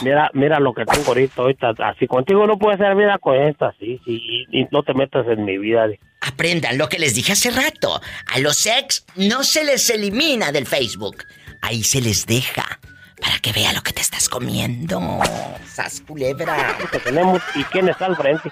mira, 0.02 0.31
mira 0.35 0.61
lo 0.61 0.75
que 0.75 0.85
tengo 0.85 1.09
ahorita, 1.09 1.40
ahorita, 1.40 1.75
así 1.79 2.07
contigo 2.07 2.47
no 2.47 2.59
puede 2.59 2.76
ser 2.76 2.95
vida 2.95 3.17
con 3.19 3.35
esta, 3.35 3.75
sí, 3.81 3.99
sí, 4.05 4.47
y, 4.52 4.67
no 4.71 4.83
te 4.83 4.93
metas 4.93 5.26
en 5.26 5.45
mi 5.47 5.57
vida. 5.57 5.87
Aprendan 6.21 6.76
lo 6.76 6.90
que 6.90 6.99
les 6.99 7.14
dije 7.14 7.33
hace 7.33 7.50
rato, 7.50 7.99
a 8.26 8.38
los 8.40 8.67
ex 8.67 9.07
no 9.17 9.43
se 9.43 9.64
les 9.64 9.88
elimina 9.88 10.52
del 10.52 10.67
Facebook, 10.67 11.25
ahí 11.62 11.83
se 11.83 12.02
les 12.02 12.26
deja. 12.26 12.79
Para 13.21 13.38
que 13.38 13.52
vea 13.52 13.75
lo 13.75 13.83
que 13.83 13.93
te 13.93 14.00
estás 14.00 14.31
comiendo. 14.31 14.99
Sas 15.67 16.00
culebra. 16.07 16.75
Que 16.90 16.99
tenemos 17.00 17.43
y 17.55 17.62
quién 17.64 17.87
está 17.90 18.07
al 18.07 18.17
frente. 18.17 18.50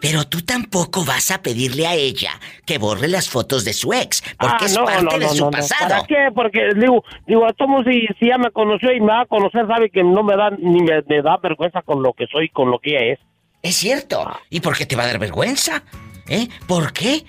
Pero 0.00 0.24
tú 0.24 0.42
tampoco 0.42 1.04
vas 1.04 1.30
a 1.30 1.42
pedirle 1.42 1.86
a 1.86 1.94
ella 1.94 2.32
que 2.64 2.78
borre 2.78 3.08
las 3.08 3.28
fotos 3.28 3.64
de 3.64 3.72
su 3.72 3.92
ex, 3.92 4.22
porque 4.38 4.64
ah, 4.64 4.66
es 4.66 4.78
parte 4.78 5.18
de 5.18 5.28
su 5.28 5.50
pasado. 5.50 5.88
¿Para 5.88 6.06
qué? 6.06 6.28
Porque 6.34 6.70
digo, 6.76 7.04
digo, 7.26 7.46
tomo 7.56 7.82
si, 7.84 8.06
si 8.18 8.28
ya 8.28 8.38
me 8.38 8.50
conoció 8.50 8.92
y 8.92 9.00
me 9.00 9.08
va 9.12 9.22
a 9.22 9.26
conocer, 9.26 9.66
sabe 9.66 9.90
que 9.90 10.02
no 10.02 10.22
me 10.22 10.36
da 10.36 10.50
ni 10.50 10.82
me, 10.82 11.22
da 11.22 11.36
vergüenza 11.36 11.82
con 11.82 12.02
lo 12.02 12.12
que 12.12 12.26
soy, 12.26 12.48
con 12.48 12.70
lo 12.70 12.78
que 12.78 12.90
ella 12.90 13.12
es. 13.12 13.18
Es 13.62 13.76
cierto. 13.76 14.22
Ah. 14.26 14.40
¿Y 14.48 14.60
por 14.60 14.76
qué 14.76 14.86
te 14.86 14.96
va 14.96 15.04
a 15.04 15.06
dar 15.06 15.18
vergüenza? 15.18 15.82
¿Eh? 16.28 16.48
¿Por 16.66 16.92
qué? 16.92 17.24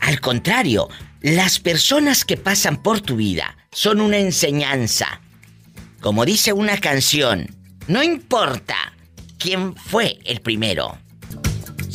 Al 0.00 0.20
contrario, 0.20 0.88
las 1.20 1.58
personas 1.58 2.24
que 2.24 2.36
pasan 2.36 2.76
por 2.82 3.00
tu 3.00 3.16
vida 3.16 3.56
son 3.72 4.00
una 4.00 4.18
enseñanza. 4.18 5.20
Como 6.00 6.24
dice 6.24 6.52
una 6.52 6.78
canción, 6.78 7.48
no 7.88 8.02
importa 8.02 8.76
quién 9.38 9.74
fue 9.74 10.18
el 10.24 10.40
primero, 10.40 10.98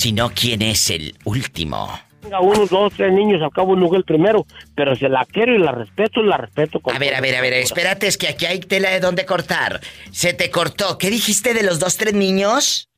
sino 0.02 0.32
quién 0.32 0.64
es 0.64 0.90
el 0.90 1.14
último. 1.26 1.88
Uno, 2.24 2.66
dos, 2.66 2.92
tres 2.98 3.14
niños, 3.14 3.40
al 3.44 3.52
cabo 3.52 3.76
el 3.76 4.04
primero, 4.04 4.48
pero 4.76 4.96
si 4.96 5.08
la 5.08 5.26
quiero 5.26 5.54
y 5.54 5.60
la 5.60 5.74
respeto, 5.74 6.24
la 6.24 6.38
respeto. 6.38 6.80
Con 6.80 6.96
a 6.96 6.98
ver, 6.98 7.14
a 7.14 7.22
ver, 7.22 7.36
a 7.36 7.42
ver, 7.42 7.54
espérate, 7.54 8.08
es 8.08 8.18
que 8.18 8.28
aquí 8.28 8.48
hay 8.48 8.60
tela 8.62 8.90
de 8.90 9.00
dónde 9.00 9.28
cortar. 9.28 9.80
Se 10.10 10.34
te 10.34 10.50
cortó. 10.50 10.98
¿Qué 10.98 11.12
dijiste 11.12 11.54
de 11.54 11.62
los 11.62 11.80
dos, 11.80 11.98
tres 11.98 12.16
niños? 12.16 12.90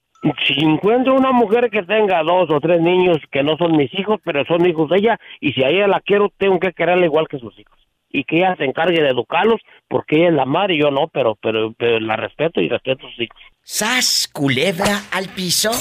si 0.48 0.54
encuentro 0.64 1.16
una 1.16 1.34
mujer 1.34 1.70
que 1.70 1.84
tenga 1.84 2.24
dos 2.24 2.50
o 2.50 2.62
tres 2.62 2.80
niños 2.80 3.18
que 3.30 3.44
no 3.44 3.58
son 3.58 3.76
mis 3.76 3.94
hijos, 3.94 4.22
pero 4.24 4.46
son 4.46 4.66
hijos 4.66 4.90
de 4.90 5.00
ella, 5.00 5.20
y 5.42 5.52
si 5.52 5.62
a 5.62 5.68
ella 5.68 5.88
la 5.88 6.00
quiero, 6.00 6.32
tengo 6.38 6.58
que 6.62 6.72
quererla 6.72 7.06
igual 7.06 7.28
que 7.28 7.40
sus 7.40 7.58
hijos. 7.60 7.78
Y 8.10 8.24
que 8.24 8.38
ella 8.38 8.56
se 8.56 8.64
encargue 8.64 9.02
de 9.02 9.10
educarlos, 9.10 9.60
porque 9.90 10.16
ella 10.16 10.30
es 10.30 10.36
la 10.36 10.46
madre 10.46 10.76
y 10.76 10.82
yo 10.82 10.92
no, 10.92 11.10
pero, 11.10 11.36
pero, 11.36 11.74
la 12.00 12.16
respeto 12.16 12.62
y 12.62 12.70
respeto 12.70 13.06
a 13.06 13.10
sus 13.10 13.20
hijos. 13.20 13.42
Sas, 13.64 14.30
culebra 14.32 15.02
al 15.12 15.28
piso, 15.28 15.72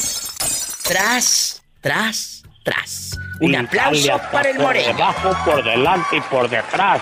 tras, 0.93 1.63
tras, 1.81 2.43
tras. 2.63 3.19
Un 3.41 3.57
aplauso 3.57 4.21
para 4.31 4.51
el 4.51 4.59
Por 4.59 4.75
debajo, 4.75 5.35
por 5.45 5.65
delante 5.65 6.17
y 6.17 6.21
por 6.21 6.51
detrás 6.51 7.01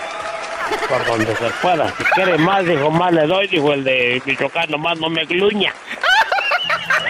por 0.87 1.05
donde 1.05 1.35
se 1.35 1.49
pueda. 1.61 1.93
Si 1.97 2.03
quiere 2.15 2.37
más, 2.37 2.65
dijo, 2.65 2.89
más 2.89 3.11
le 3.11 3.27
doy, 3.27 3.47
dijo 3.47 3.73
el 3.73 3.83
de 3.83 4.21
Michoacán, 4.25 4.71
nomás 4.71 4.97
no 4.97 5.09
me 5.09 5.25
gluña. 5.25 5.73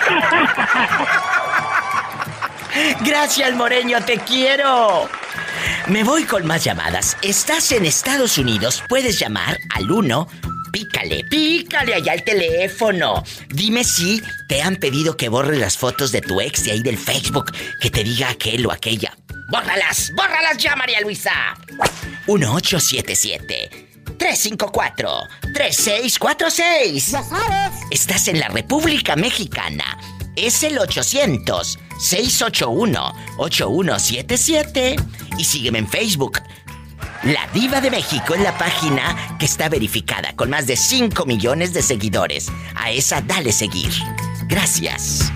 Gracias, 3.02 3.54
Moreño, 3.54 4.04
te 4.04 4.18
quiero. 4.18 5.08
Me 5.88 6.04
voy 6.04 6.24
con 6.24 6.48
más 6.48 6.64
llamadas. 6.64 7.16
Estás 7.22 7.72
en 7.72 7.86
Estados 7.86 8.40
Unidos, 8.40 8.84
puedes 8.90 9.20
llamar 9.20 9.60
al 9.76 9.92
1. 9.92 10.28
Pícale, 10.72 11.24
pícale 11.26 11.96
allá 11.96 12.14
el 12.14 12.24
teléfono. 12.24 13.24
Dime 13.50 13.84
si 13.84 14.22
te 14.48 14.62
han 14.62 14.78
pedido 14.78 15.18
que 15.18 15.30
borres 15.30 15.60
las 15.60 15.78
fotos 15.78 16.12
de 16.12 16.22
tu 16.22 16.40
ex 16.40 16.64
de 16.64 16.72
ahí 16.72 16.82
del 16.82 16.98
Facebook, 16.98 17.52
que 17.82 17.90
te 17.90 18.04
diga 18.04 18.30
aquel 18.30 18.66
o 18.66 18.72
aquella. 18.72 19.16
¡Bórralas! 19.50 20.12
¡Bórralas 20.16 20.58
ya, 20.58 20.76
María 20.78 21.02
Luisa! 21.02 21.32
1877 22.28 23.70
354 24.18 25.28
3646. 25.54 27.12
Ya 27.12 27.24
sabes. 27.24 27.80
Estás 27.92 28.28
en 28.30 28.40
la 28.40 28.48
República 28.48 29.16
Mexicana. 29.16 29.98
Es 30.38 30.64
el 30.64 30.80
800 30.80 31.78
681 32.00 33.14
8177 33.38 34.96
y 35.38 35.44
sígueme 35.44 35.80
en 35.80 35.90
Facebook. 35.90 36.40
La 37.24 37.48
Diva 37.54 37.80
de 37.82 37.92
México 37.92 38.34
es 38.34 38.42
la 38.42 38.58
página 38.58 39.38
que 39.38 39.46
está 39.46 39.70
verificada 39.70 40.36
con 40.36 40.50
más 40.50 40.66
de 40.66 40.76
5 40.76 41.28
millones 41.28 41.72
de 41.72 41.84
seguidores. 41.84 42.48
A 42.76 42.90
esa 42.90 43.22
dale 43.22 43.52
seguir. 43.52 43.92
Gracias. 44.48 45.32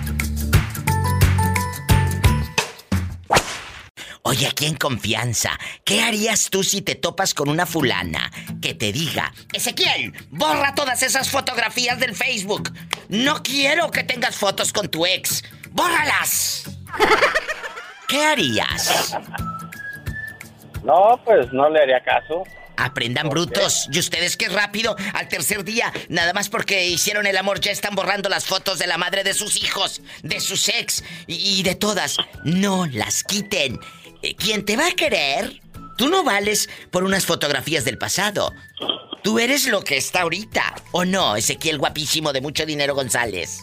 Oye, 4.22 4.48
aquí 4.48 4.66
en 4.66 4.74
confianza, 4.74 5.56
¿qué 5.84 6.02
harías 6.02 6.50
tú 6.50 6.64
si 6.64 6.82
te 6.82 6.96
topas 6.96 7.34
con 7.34 7.48
una 7.48 7.66
fulana 7.66 8.32
que 8.60 8.74
te 8.74 8.90
diga, 8.92 9.32
Ezequiel, 9.52 10.12
borra 10.30 10.74
todas 10.74 11.04
esas 11.04 11.30
fotografías 11.30 12.00
del 12.00 12.16
Facebook? 12.16 12.72
No 13.08 13.44
quiero 13.44 13.92
que 13.92 14.02
tengas 14.02 14.34
fotos 14.34 14.72
con 14.72 14.88
tu 14.88 15.06
ex. 15.06 15.44
¡Bórralas! 15.70 16.64
¿Qué 18.08 18.24
harías? 18.24 19.16
No, 20.86 21.20
pues 21.24 21.52
no 21.52 21.68
le 21.68 21.82
haría 21.82 22.00
caso. 22.00 22.44
Aprendan 22.76 23.28
brutos. 23.28 23.88
Y 23.90 23.98
ustedes 23.98 24.36
qué 24.36 24.48
rápido, 24.48 24.94
al 25.14 25.28
tercer 25.28 25.64
día, 25.64 25.92
nada 26.08 26.32
más 26.32 26.48
porque 26.48 26.86
hicieron 26.86 27.26
el 27.26 27.36
amor, 27.36 27.60
ya 27.60 27.72
están 27.72 27.94
borrando 27.94 28.28
las 28.28 28.44
fotos 28.44 28.78
de 28.78 28.86
la 28.86 28.96
madre 28.96 29.24
de 29.24 29.34
sus 29.34 29.62
hijos, 29.62 30.00
de 30.22 30.38
sus 30.40 30.68
ex 30.68 31.02
y, 31.26 31.58
y 31.58 31.62
de 31.64 31.74
todas. 31.74 32.18
No 32.44 32.86
las 32.86 33.24
quiten. 33.24 33.80
Eh, 34.22 34.36
¿Quién 34.36 34.64
te 34.64 34.76
va 34.76 34.86
a 34.88 34.92
querer, 34.92 35.60
tú 35.96 36.08
no 36.08 36.22
vales 36.22 36.68
por 36.90 37.02
unas 37.02 37.26
fotografías 37.26 37.84
del 37.84 37.98
pasado. 37.98 38.52
Tú 39.22 39.40
eres 39.40 39.66
lo 39.66 39.80
que 39.80 39.96
está 39.96 40.22
ahorita. 40.22 40.62
¿O 40.92 41.04
no, 41.04 41.34
Ezequiel 41.34 41.78
guapísimo 41.78 42.32
de 42.32 42.40
mucho 42.40 42.64
dinero 42.64 42.94
González? 42.94 43.60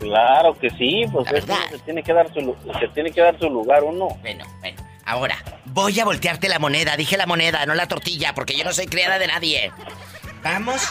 Claro 0.00 0.58
que 0.58 0.70
sí, 0.70 1.04
pues 1.10 1.28
se 1.28 1.78
tiene 1.84 2.02
que 2.02 2.12
dar 2.12 2.32
su 2.32 2.54
se 2.78 2.88
tiene 2.88 3.10
que 3.10 3.20
dar 3.20 3.38
su 3.38 3.48
lugar 3.48 3.82
uno. 3.84 4.08
Bueno, 4.20 4.44
bueno. 4.60 4.85
Ahora, 5.06 5.42
voy 5.66 5.98
a 6.00 6.04
voltearte 6.04 6.48
la 6.48 6.58
moneda, 6.58 6.96
dije 6.96 7.16
la 7.16 7.26
moneda, 7.26 7.64
no 7.64 7.74
la 7.74 7.86
tortilla, 7.86 8.34
porque 8.34 8.56
yo 8.56 8.64
no 8.64 8.72
soy 8.72 8.86
criada 8.86 9.18
de 9.20 9.28
nadie. 9.28 9.72
Vamos 10.42 10.82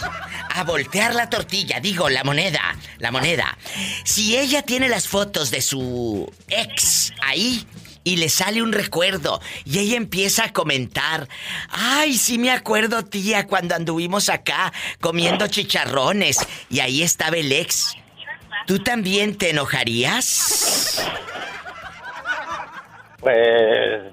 a 0.50 0.64
voltear 0.64 1.14
la 1.14 1.30
tortilla, 1.30 1.82
digo, 1.82 2.10
la 2.10 2.24
moneda, 2.24 2.62
la 2.98 3.12
moneda. 3.12 3.58
Si 4.06 4.38
ella 4.38 4.62
tiene 4.62 4.88
las 4.88 5.08
fotos 5.08 5.52
de 5.52 5.62
su 5.62 6.32
ex 6.48 7.14
ahí, 7.22 7.68
y 8.06 8.18
le 8.18 8.30
sale 8.30 8.62
un 8.62 8.72
recuerdo 8.72 9.42
y 9.66 9.80
ella 9.80 9.98
empieza 9.98 10.46
a 10.46 10.54
comentar, 10.54 11.28
ay, 11.70 12.18
sí 12.18 12.38
me 12.38 12.52
acuerdo 12.52 13.04
tía 13.04 13.48
cuando 13.48 13.76
anduvimos 13.76 14.30
acá 14.30 14.72
comiendo 15.02 15.48
chicharrones 15.48 16.38
y 16.70 16.80
ahí 16.80 17.02
estaba 17.02 17.36
el 17.36 17.52
ex. 17.52 17.96
¿Tú 18.68 18.80
también 18.80 19.36
te 19.36 19.50
enojarías? 19.50 21.04
Pues 23.26 24.04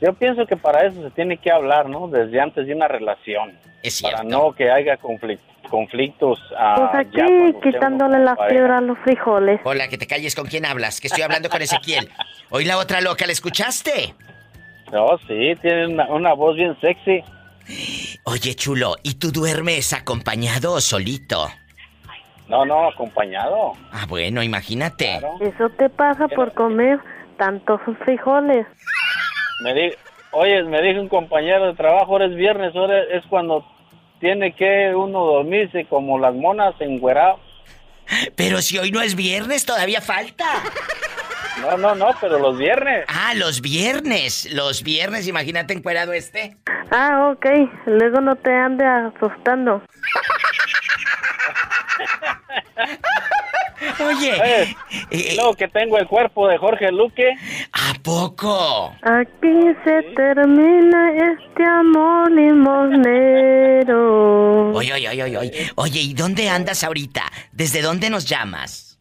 yo 0.00 0.14
pienso 0.14 0.46
que 0.46 0.56
para 0.56 0.86
eso 0.86 1.02
se 1.02 1.10
tiene 1.10 1.36
que 1.36 1.50
hablar, 1.50 1.90
¿no? 1.90 2.08
Desde 2.08 2.40
antes 2.40 2.66
de 2.66 2.74
una 2.74 2.88
relación. 2.88 3.52
Es 3.82 3.96
cierto. 3.96 4.16
Para 4.16 4.26
no 4.26 4.52
que 4.52 4.70
haya 4.70 4.96
conflicto 4.96 5.44
conflictos 5.68 6.38
a 6.58 6.76
Pues 6.76 7.06
aquí 7.06 7.54
quitándole 7.62 8.18
la 8.20 8.36
fibra 8.48 8.78
a 8.78 8.80
los 8.80 8.96
frijoles. 8.98 9.60
Hola, 9.64 9.88
que 9.88 9.98
te 9.98 10.06
calles, 10.06 10.34
¿con 10.34 10.46
quién 10.46 10.64
hablas? 10.64 11.00
Que 11.00 11.08
estoy 11.08 11.22
hablando 11.22 11.50
con 11.50 11.60
Ezequiel. 11.60 12.10
Hoy 12.50 12.64
la 12.64 12.78
otra 12.78 13.02
loca, 13.02 13.26
¿la 13.26 13.32
escuchaste? 13.32 14.14
No, 14.90 15.18
sí, 15.26 15.52
tiene 15.60 15.86
una, 15.86 16.32
voz 16.32 16.56
bien 16.56 16.78
sexy. 16.80 17.22
Oye, 18.24 18.54
chulo, 18.54 18.96
¿y 19.02 19.14
tú 19.14 19.32
duermes 19.32 19.92
acompañado 19.92 20.72
o 20.72 20.80
solito? 20.80 21.48
No, 22.48 22.64
no, 22.64 22.88
acompañado. 22.88 23.72
Ah, 23.90 24.06
bueno, 24.08 24.42
imagínate. 24.42 25.20
Eso 25.40 25.68
te 25.70 25.90
pasa 25.90 26.28
por 26.28 26.54
comer 26.54 27.00
tantos 27.44 27.80
frijoles. 28.04 28.66
Me 29.60 29.92
oye, 30.32 30.62
me 30.64 30.80
dijo 30.80 31.00
un 31.00 31.08
compañero 31.08 31.66
de 31.66 31.74
trabajo, 31.74 32.12
ahora 32.12 32.24
es 32.26 32.34
viernes, 32.34 32.74
ahora 32.74 33.02
es 33.12 33.22
cuando 33.28 33.66
tiene 34.18 34.54
que 34.54 34.94
uno 34.94 35.26
dormirse 35.26 35.84
como 35.84 36.18
las 36.18 36.34
monas 36.34 36.74
enguerado. 36.80 37.38
Pero 38.34 38.62
si 38.62 38.78
hoy 38.78 38.90
no 38.90 39.02
es 39.02 39.14
viernes, 39.14 39.66
todavía 39.66 40.00
falta. 40.00 40.46
No, 41.60 41.76
no, 41.76 41.94
no, 41.94 42.10
pero 42.20 42.38
los 42.38 42.56
viernes. 42.56 43.04
Ah, 43.08 43.34
los 43.34 43.60
viernes. 43.60 44.50
Los 44.52 44.82
viernes, 44.82 45.28
imagínate 45.28 45.74
encuerado 45.74 46.12
este. 46.14 46.56
Ah, 46.90 47.30
ok. 47.32 47.46
Luego 47.86 48.20
no 48.20 48.36
te 48.36 48.52
ande 48.52 48.84
asustando. 48.86 49.82
Oye. 54.06 54.74
Eh, 55.10 55.34
luego 55.36 55.54
que 55.54 55.68
tengo 55.68 55.98
el 55.98 56.06
cuerpo 56.06 56.48
de 56.48 56.58
Jorge 56.58 56.90
Luque. 56.92 57.28
¿A 57.72 57.94
poco? 58.02 58.94
Aquí 59.02 59.60
se 59.84 60.02
termina 60.14 61.12
este 61.32 61.64
amor 61.64 62.30
limonero. 62.30 63.94
Oye, 64.72 64.92
oye, 64.92 65.08
oye, 65.08 65.36
oye. 65.36 65.70
Oye, 65.76 66.00
¿y 66.00 66.14
dónde 66.14 66.48
andas 66.48 66.84
ahorita? 66.84 67.22
¿Desde 67.52 67.82
dónde 67.82 68.10
nos 68.10 68.24
llamas? 68.26 68.98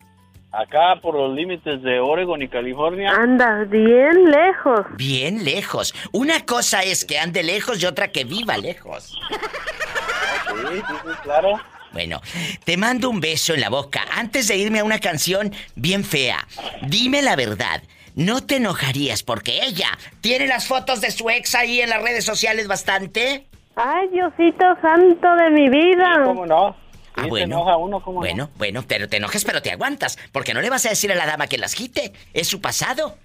Acá 0.51 0.99
por 1.01 1.15
los 1.15 1.35
límites 1.35 1.81
de 1.81 1.99
Oregon 1.99 2.39
y 2.43 2.47
California. 2.47 3.11
Andas 3.11 3.67
bien 3.71 4.29
lejos. 4.29 4.85
Bien 4.97 5.43
lejos. 5.43 5.95
Una 6.11 6.45
cosa 6.45 6.83
es 6.83 7.05
que 7.05 7.17
ande 7.17 7.41
lejos 7.41 7.81
y 7.81 7.87
otra 7.87 8.11
que 8.11 8.23
viva 8.23 8.55
lejos. 8.57 9.17
Sí, 9.29 10.55
sí, 10.69 10.81
sí, 10.87 11.09
claro. 11.23 11.59
Bueno, 11.93 12.21
te 12.65 12.75
mando 12.75 13.09
un 13.09 13.21
beso 13.21 13.53
en 13.53 13.61
la 13.61 13.69
boca. 13.69 14.03
Antes 14.11 14.47
de 14.47 14.57
irme 14.57 14.79
a 14.79 14.83
una 14.83 14.99
canción 14.99 15.53
bien 15.75 16.03
fea, 16.03 16.47
dime 16.81 17.21
la 17.21 17.35
verdad. 17.35 17.83
¿No 18.15 18.43
te 18.43 18.57
enojarías 18.57 19.23
porque 19.23 19.63
ella 19.63 19.89
tiene 20.21 20.47
las 20.47 20.67
fotos 20.67 21.01
de 21.01 21.11
su 21.11 21.29
ex 21.29 21.55
ahí 21.55 21.81
en 21.81 21.89
las 21.89 22.01
redes 22.01 22.25
sociales 22.25 22.67
bastante? 22.67 23.47
Ay, 23.75 24.07
Diosito 24.09 24.65
santo 24.81 25.35
de 25.35 25.49
mi 25.49 25.69
vida. 25.69 26.21
¿Cómo 26.23 26.45
no? 26.45 26.75
ah, 27.15 27.27
bueno. 27.27 27.57
enoja 27.57 27.77
uno, 27.77 27.99
¿cómo 28.01 28.19
bueno, 28.19 28.49
bueno, 28.57 28.83
pero 28.87 29.07
te 29.07 29.17
enojes, 29.17 29.45
pero 29.45 29.61
te 29.61 29.71
aguantas, 29.71 30.17
porque 30.31 30.53
no 30.53 30.61
le 30.61 30.69
vas 30.69 30.85
a 30.85 30.89
decir 30.89 31.11
a 31.11 31.15
la 31.15 31.25
dama 31.25 31.47
que 31.47 31.57
las 31.57 31.75
quite. 31.75 32.13
Es 32.33 32.47
su 32.47 32.61
pasado. 32.61 33.17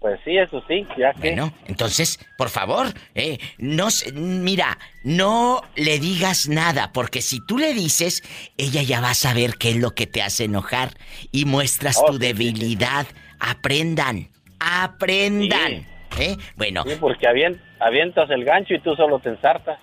Pues 0.00 0.18
sí, 0.24 0.38
eso 0.38 0.64
sí, 0.66 0.86
ya 0.96 1.12
que. 1.12 1.28
Bueno, 1.28 1.52
entonces, 1.66 2.18
por 2.38 2.48
favor, 2.48 2.86
eh, 3.14 3.38
no, 3.58 3.88
mira, 4.14 4.78
no 5.04 5.60
le 5.76 5.98
digas 5.98 6.48
nada, 6.48 6.90
porque 6.94 7.20
si 7.20 7.44
tú 7.44 7.58
le 7.58 7.74
dices, 7.74 8.22
ella 8.56 8.82
ya 8.82 9.02
va 9.02 9.10
a 9.10 9.14
saber 9.14 9.56
qué 9.58 9.70
es 9.70 9.76
lo 9.76 9.90
que 9.90 10.06
te 10.06 10.22
hace 10.22 10.44
enojar 10.44 10.94
y 11.32 11.44
muestras 11.44 11.98
oh, 12.02 12.06
tu 12.06 12.18
debilidad. 12.18 13.06
Aprendan, 13.40 14.30
aprendan. 14.58 15.86
¿Eh? 16.18 16.36
Bueno. 16.56 16.82
Sí, 16.86 16.96
porque 16.98 17.26
avientas 17.28 18.30
el 18.30 18.44
gancho 18.44 18.74
y 18.74 18.80
tú 18.80 18.96
solo 18.96 19.18
te 19.18 19.28
ensartas. 19.28 19.78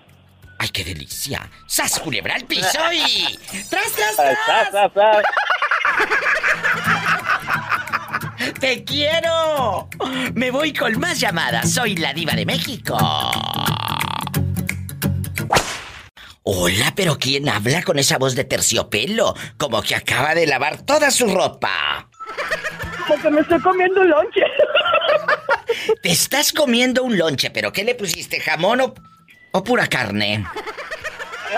¡Ay, 0.57 0.69
qué 0.69 0.83
delicia! 0.83 1.47
¡Sas 1.67 1.99
culebra 1.99 2.33
al 2.33 2.45
piso 2.45 2.79
y... 2.91 3.37
¡Tras, 3.69 3.93
tras, 3.93 4.15
tras! 4.15 4.71
¡Tras, 4.71 4.93
tras, 4.93 5.23
¡Te 8.53 8.83
quiero! 8.83 9.89
Me 10.33 10.51
voy 10.51 10.73
con 10.73 10.99
más 10.99 11.19
llamadas. 11.19 11.71
Soy 11.71 11.95
la 11.95 12.13
diva 12.13 12.33
de 12.33 12.45
México. 12.45 12.97
Hola, 16.43 16.93
pero 16.95 17.17
¿quién 17.17 17.49
habla 17.49 17.83
con 17.83 17.99
esa 17.99 18.17
voz 18.17 18.35
de 18.35 18.45
terciopelo? 18.45 19.35
Como 19.57 19.81
que 19.81 19.95
acaba 19.95 20.33
de 20.33 20.47
lavar 20.47 20.81
toda 20.83 21.11
su 21.11 21.27
ropa. 21.27 22.07
Porque 23.07 23.29
me 23.29 23.41
estoy 23.41 23.59
comiendo 23.59 24.01
un 24.01 24.09
lonche. 24.09 24.41
Te 26.01 26.09
estás 26.09 26.53
comiendo 26.53 27.03
un 27.03 27.17
lonche, 27.17 27.49
pero 27.49 27.73
¿qué 27.73 27.83
le 27.83 27.95
pusiste? 27.95 28.39
¿Jamón 28.39 28.81
o, 29.51 29.63
pura 29.63 29.87
carne? 29.87 30.45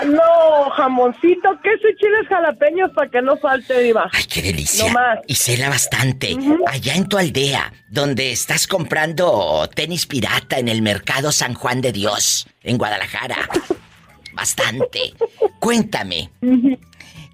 No, 0.06 0.70
jamoncito, 0.70 1.60
queso 1.62 1.88
y 1.88 1.96
chiles 1.96 2.28
jalapeños 2.28 2.90
para 2.92 3.10
que 3.10 3.22
no 3.22 3.36
falte, 3.36 3.80
Diva. 3.80 4.08
Ay, 4.12 4.24
qué 4.24 4.42
delicia. 4.42 4.92
Y 5.26 5.34
cela 5.34 5.68
bastante. 5.68 6.36
Allá 6.66 6.94
en 6.94 7.08
tu 7.08 7.18
aldea, 7.18 7.72
donde 7.88 8.32
estás 8.32 8.66
comprando 8.66 9.68
tenis 9.74 10.06
pirata 10.06 10.58
en 10.58 10.68
el 10.68 10.82
mercado 10.82 11.32
San 11.32 11.54
Juan 11.54 11.80
de 11.80 11.92
Dios, 11.92 12.46
en 12.62 12.78
Guadalajara. 12.78 13.48
Bastante. 14.32 15.12
Cuéntame. 15.58 16.30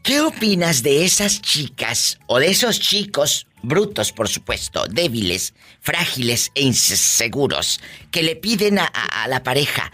¿Qué 0.02 0.20
opinas 0.20 0.82
de 0.82 1.04
esas 1.04 1.42
chicas 1.42 2.18
o 2.26 2.38
de 2.38 2.48
esos 2.48 2.80
chicos 2.80 3.46
brutos, 3.66 4.12
por 4.12 4.28
supuesto, 4.28 4.86
débiles, 4.86 5.54
frágiles 5.80 6.52
e 6.54 6.62
inseguros, 6.62 7.80
que 8.10 8.22
le 8.22 8.36
piden 8.36 8.78
a, 8.78 8.90
la 9.28 9.42
pareja, 9.42 9.90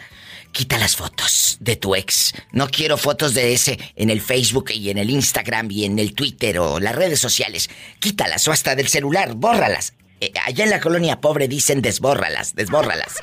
quita 0.53 0.79
las 0.79 0.97
fotos 0.97 1.57
de 1.61 1.77
tu 1.77 1.95
ex. 1.95 2.35
No 2.53 2.69
quiero 2.69 2.97
fotos 2.97 3.35
de 3.35 3.53
ese 3.53 3.79
en 3.97 4.11
el 4.11 4.21
Facebook 4.21 4.71
y 4.71 4.91
en 4.91 4.99
el 4.99 5.11
Instagram 5.11 5.71
y 5.71 5.85
en 5.85 5.99
el 5.99 6.15
Twitter 6.15 6.59
o 6.59 6.79
las 6.79 6.95
redes 6.95 7.19
sociales. 7.19 7.71
Quítalas 7.99 8.47
o 8.49 8.53
hasta 8.53 8.77
del 8.77 8.89
celular, 8.89 9.35
bórralas. 9.35 9.95
Eh, 10.21 10.33
allá 10.45 10.65
en 10.65 10.71
la 10.71 10.81
colonia 10.81 11.21
pobre 11.21 11.49
dicen 11.49 11.83
desbórralas, 11.83 12.55
desbórralas. 12.55 13.17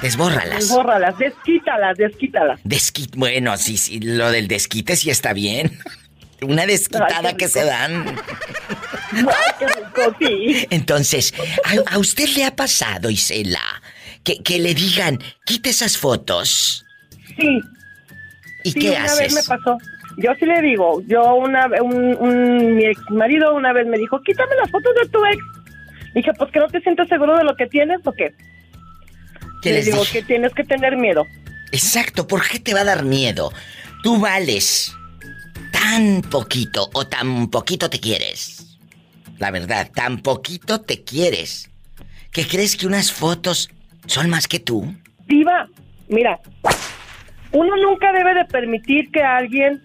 Desbórralas. 0.00 0.60
Desbórralas, 0.60 1.18
desquítalas, 1.18 1.98
desquítalas. 1.98 2.60
Desquit 2.64 3.14
bueno, 3.16 3.56
sí, 3.58 3.76
sí, 3.76 4.00
lo 4.00 4.30
del 4.30 4.48
desquite 4.48 4.96
sí 4.96 5.10
está 5.10 5.32
bien. 5.32 5.78
Una 6.42 6.66
desquitada 6.66 7.36
que 7.36 7.48
se 7.48 7.64
dan. 7.64 8.16
Entonces, 10.70 11.34
¿a, 11.86 11.98
usted 11.98 12.28
le 12.28 12.44
ha 12.44 12.54
pasado, 12.54 13.10
Isela, 13.10 13.82
que, 14.26 14.42
que, 14.42 14.58
le 14.58 14.74
digan, 14.74 15.20
quite 15.44 15.70
esas 15.70 15.96
fotos? 15.96 16.84
Sí. 17.38 17.60
¿Y 18.64 18.72
qué 18.72 18.90
una 18.90 19.04
haces? 19.04 19.34
Vez 19.34 19.34
me 19.34 19.56
pasó. 19.56 19.78
Yo 20.16 20.32
sí 20.40 20.46
le 20.46 20.60
digo, 20.62 21.00
yo 21.06 21.36
una 21.36 21.68
vez, 21.68 21.80
un, 21.80 22.74
mi 22.74 22.86
ex 22.86 23.00
marido 23.10 23.54
una 23.54 23.72
vez 23.72 23.86
me 23.86 23.96
dijo, 23.96 24.20
quítame 24.22 24.56
las 24.56 24.70
fotos 24.70 24.92
de 25.00 25.08
tu 25.10 25.24
ex. 25.26 25.38
Dije, 26.14 26.32
pues 26.36 26.50
que 26.50 26.58
no 26.58 26.66
te 26.66 26.80
sientes 26.80 27.08
seguro 27.08 27.36
de 27.36 27.44
lo 27.44 27.54
que 27.54 27.68
tienes 27.68 28.00
o 28.04 28.12
qué. 28.12 28.34
¿Qué 29.62 29.72
le 29.72 29.82
digo 29.82 30.02
que 30.10 30.22
tienes 30.22 30.52
que 30.54 30.64
tener 30.64 30.96
miedo. 30.96 31.24
Exacto, 31.70 32.26
¿por 32.26 32.48
qué 32.48 32.58
te 32.58 32.74
va 32.74 32.80
a 32.80 32.84
dar 32.84 33.04
miedo? 33.04 33.52
Tú 34.02 34.18
vales 34.18 34.92
tan 35.70 36.22
poquito 36.22 36.90
o 36.94 37.06
tan 37.06 37.48
poquito 37.48 37.88
te 37.88 38.00
quieres. 38.00 38.78
La 39.38 39.52
verdad, 39.52 39.88
tan 39.94 40.18
poquito 40.18 40.80
te 40.80 41.04
quieres. 41.04 41.70
¿Que 42.32 42.46
crees 42.46 42.76
que 42.76 42.86
unas 42.86 43.12
fotos 43.12 43.70
son 44.06 44.30
más 44.30 44.48
que 44.48 44.60
tú? 44.60 44.94
Diva, 45.26 45.68
mira, 46.08 46.40
uno 47.52 47.76
nunca 47.76 48.12
debe 48.12 48.34
de 48.34 48.44
permitir 48.44 49.10
que 49.10 49.22
alguien 49.22 49.82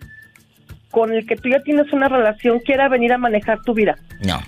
con 0.92 1.14
el 1.14 1.26
que 1.26 1.36
tú 1.36 1.50
ya 1.50 1.62
tienes 1.62 1.92
una 1.94 2.10
relación 2.10 2.60
quiera 2.60 2.90
venir 2.90 3.14
a 3.14 3.18
manejar 3.18 3.62
tu 3.62 3.74
vida. 3.74 3.98
No. 4.26 4.40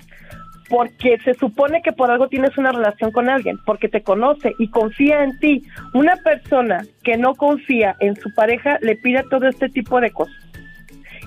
Porque 0.68 1.18
se 1.24 1.34
supone 1.34 1.82
que 1.82 1.92
por 1.92 2.10
algo 2.10 2.28
tienes 2.28 2.56
una 2.56 2.72
relación 2.72 3.12
con 3.12 3.28
alguien, 3.28 3.58
porque 3.64 3.88
te 3.88 4.02
conoce 4.02 4.52
y 4.58 4.68
confía 4.68 5.22
en 5.24 5.38
ti. 5.38 5.62
Una 5.92 6.16
persona 6.16 6.84
que 7.02 7.16
no 7.16 7.34
confía 7.34 7.96
en 8.00 8.16
su 8.16 8.32
pareja 8.34 8.78
le 8.80 8.96
pide 8.96 9.22
todo 9.30 9.48
este 9.48 9.68
tipo 9.68 10.00
de 10.00 10.10
cosas. 10.10 10.34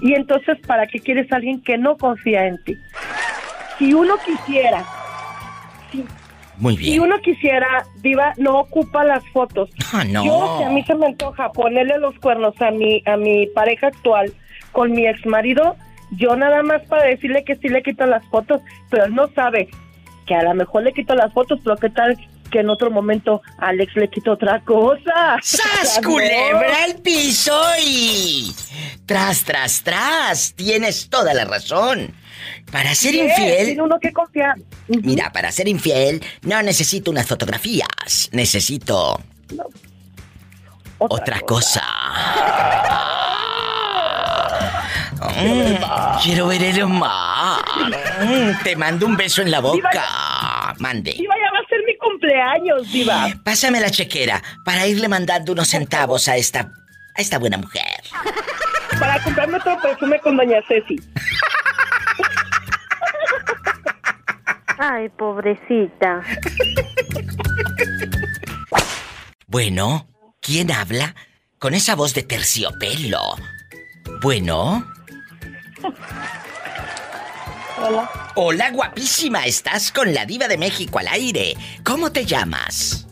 Y 0.01 0.13
entonces, 0.13 0.57
¿para 0.65 0.86
qué 0.88 0.99
quieres 0.99 1.31
a 1.31 1.38
alguien 1.38 1.62
que 1.62 1.77
no 1.77 1.97
confía 1.97 2.45
en 2.45 2.63
ti? 2.63 2.77
Si 3.77 3.93
uno 3.93 4.15
quisiera, 4.25 4.83
si, 5.91 6.03
Muy 6.58 6.76
bien. 6.76 6.93
Si 6.93 7.00
uno 7.00 7.20
quisiera, 7.22 7.86
Diva, 8.02 8.34
no 8.38 8.60
ocupa 8.60 9.04
las 9.04 9.24
fotos. 9.30 9.70
Ah, 9.93 10.04
no. 10.04 10.26
Yo, 10.26 10.58
si 10.58 10.63
a 10.63 10.70
mí 10.70 10.84
se 10.84 10.96
me 10.96 11.08
antoja 11.08 11.52
ponerle 11.52 11.98
los 12.00 12.17
cuernos 12.20 12.60
a 12.62 12.72
mi, 12.72 13.02
a 13.06 13.15
mi 13.17 13.48
pareja 13.48 13.88
actual 13.88 14.34
con 14.72 14.91
mi 14.91 15.08
ex 15.08 15.26
marido, 15.26 15.76
yo 16.12 16.36
nada 16.36 16.63
más 16.63 16.82
para 16.84 17.04
decirle 17.04 17.43
que 17.43 17.56
sí 17.56 17.70
le 17.70 17.84
quito 17.84 18.06
las 18.06 18.26
fotos, 18.28 18.62
pero 18.89 19.06
él 19.06 19.15
no 19.15 19.28
sabe 19.30 19.70
que 20.26 20.36
a 20.36 20.43
lo 20.43 20.54
mejor 20.54 20.84
le 20.84 20.93
quito 20.93 21.15
las 21.15 21.32
fotos, 21.34 21.60
pero 21.63 21.78
qué 21.78 21.89
tal 21.89 22.17
que 22.52 22.60
en 22.60 22.70
otro 22.70 22.89
momento 22.89 23.41
Alex 23.58 23.96
le 23.96 24.10
quitó 24.10 24.34
otra 24.34 24.62
cosa. 24.62 25.38
¡Sas, 25.41 26.00
culebra 26.06 26.84
al 26.86 26.96
piso 27.02 27.60
y... 27.84 28.54
Tras, 29.06 29.43
tras, 29.46 29.84
tras. 29.84 30.54
Tienes 30.54 31.10
toda 31.10 31.34
la 31.34 31.46
razón. 31.46 32.13
Para 32.71 32.93
ser 32.95 33.15
infiel... 33.15 33.65
Tiene 33.65 33.82
uno 33.82 34.00
que 34.00 34.12
confiar. 34.12 34.56
Mira, 34.88 35.32
para 35.32 35.52
ser 35.52 35.67
infiel 35.67 36.23
no 36.41 36.62
necesito 36.62 37.12
unas 37.12 37.28
fotografías. 37.28 38.30
Necesito... 38.32 39.21
Otra, 41.00 41.39
cosa. 41.41 41.84
Mm, 45.19 45.76
quiero 46.23 46.47
ver 46.47 46.63
el 46.63 46.88
mar. 46.88 47.63
Mm, 48.21 48.52
te 48.63 48.76
mando 48.76 49.06
un 49.06 49.17
beso 49.17 49.41
en 49.41 49.52
la 49.52 49.60
boca. 49.60 50.73
Mande 50.80 51.15
cumpleaños, 52.17 52.91
Diva. 52.91 53.28
Pásame 53.43 53.80
la 53.80 53.89
chequera 53.89 54.41
para 54.63 54.88
irle 54.88 55.08
mandando 55.08 55.52
unos 55.52 55.67
centavos 55.67 56.28
a 56.28 56.36
esta, 56.36 56.71
a 57.15 57.21
esta 57.21 57.38
buena 57.38 57.58
mujer. 57.58 58.02
Para 59.00 59.21
comprarme 59.21 59.58
otro 59.58 59.78
perfume 59.82 60.19
con 60.19 60.38
Doña 60.38 60.62
Ceci. 60.67 60.95
Ay, 64.78 65.10
pobrecita. 65.10 66.22
Bueno, 69.48 70.08
¿quién 70.40 70.72
habla? 70.72 71.16
Con 71.58 71.74
esa 71.74 71.96
voz 71.96 72.13
de 72.13 72.24
terciopelo. 72.24 73.36
Bueno. 74.22 74.86
Hola. 77.80 78.10
Hola, 78.36 78.72
guapísima. 78.72 79.46
Estás 79.46 79.92
con 79.92 80.13
la 80.13 80.26
diva 80.26 80.48
de 80.48 80.58
México 80.58 81.00
al 81.00 81.08
aire. 81.08 81.56
¿Cómo 81.84 82.12
te 82.12 82.26
llamas? 82.26 83.08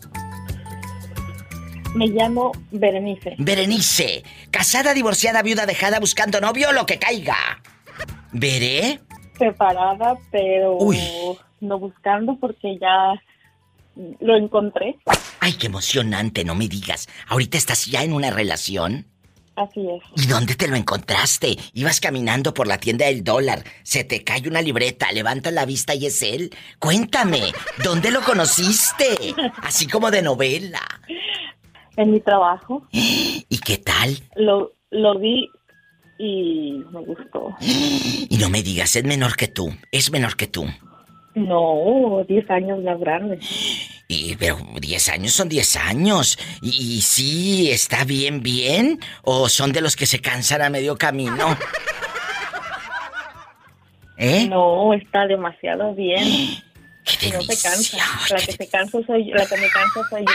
Me 1.94 2.06
llamo 2.08 2.52
Berenice. 2.70 3.34
Berenice. 3.38 4.22
Casada, 4.50 4.92
divorciada, 4.92 5.42
viuda, 5.42 5.66
dejada, 5.66 5.98
buscando 5.98 6.40
novio, 6.40 6.70
lo 6.72 6.86
que 6.86 6.98
caiga. 6.98 7.36
¿Veré? 8.32 9.00
Separada, 9.38 10.18
pero 10.30 10.78
no 11.60 11.78
buscando 11.78 12.36
porque 12.38 12.78
ya 12.80 13.20
lo 14.20 14.36
encontré. 14.36 14.96
Ay, 15.40 15.54
qué 15.54 15.66
emocionante, 15.66 16.44
no 16.44 16.54
me 16.54 16.68
digas. 16.68 17.08
¿Ahorita 17.28 17.56
estás 17.56 17.86
ya 17.86 18.02
en 18.02 18.12
una 18.12 18.30
relación? 18.30 19.06
Así 19.56 19.80
es. 19.88 20.02
¿Y 20.22 20.28
dónde 20.28 20.54
te 20.54 20.68
lo 20.68 20.76
encontraste? 20.76 21.56
Ibas 21.72 21.98
caminando 21.98 22.52
por 22.52 22.66
la 22.66 22.78
tienda 22.78 23.06
del 23.06 23.24
dólar, 23.24 23.64
se 23.82 24.04
te 24.04 24.22
cae 24.22 24.46
una 24.46 24.60
libreta, 24.60 25.10
levantas 25.12 25.52
la 25.52 25.64
vista 25.64 25.94
y 25.94 26.06
es 26.06 26.22
él. 26.22 26.50
Cuéntame, 26.78 27.40
¿dónde 27.82 28.10
lo 28.10 28.20
conociste? 28.20 29.16
Así 29.62 29.86
como 29.86 30.10
de 30.10 30.20
novela. 30.20 30.82
En 31.96 32.12
mi 32.12 32.20
trabajo. 32.20 32.86
¿Y 32.92 33.58
qué 33.64 33.78
tal? 33.78 34.18
Lo, 34.36 34.74
lo 34.90 35.18
vi 35.18 35.48
y 36.18 36.82
me 36.92 37.00
gustó. 37.00 37.56
Y 38.28 38.38
no 38.38 38.50
me 38.50 38.62
digas, 38.62 38.96
es 38.96 39.04
menor 39.04 39.36
que 39.36 39.48
tú, 39.48 39.74
es 39.92 40.10
menor 40.10 40.36
que 40.36 40.46
tú. 40.48 40.66
No, 41.36 42.24
10 42.26 42.50
años 42.50 42.82
más 42.82 42.98
grande. 42.98 43.38
Y, 44.08 44.34
pero 44.36 44.56
10 44.80 45.08
años 45.10 45.32
son 45.32 45.50
10 45.50 45.76
años. 45.76 46.38
¿Y, 46.62 47.02
sí 47.02 47.70
está 47.70 48.04
bien, 48.04 48.42
bien? 48.42 48.98
¿O 49.22 49.50
son 49.50 49.70
de 49.70 49.82
los 49.82 49.96
que 49.96 50.06
se 50.06 50.20
cansan 50.20 50.62
a 50.62 50.70
medio 50.70 50.96
camino? 50.96 51.36
¿Eh? 54.16 54.48
No, 54.48 54.94
está 54.94 55.26
demasiado 55.26 55.94
bien. 55.94 56.24
¡Qué 57.20 57.30
no 57.30 57.42
se 57.42 57.62
cansa. 57.62 57.98
La 58.30 58.38
que 58.38 58.52
se 58.52 58.68
cansa 58.68 58.98
soy 59.06 59.26
la 59.26 59.44
que 59.44 59.58
me 59.58 59.68
cansa 59.68 60.00
soy 60.08 60.24
yo. 60.24 60.32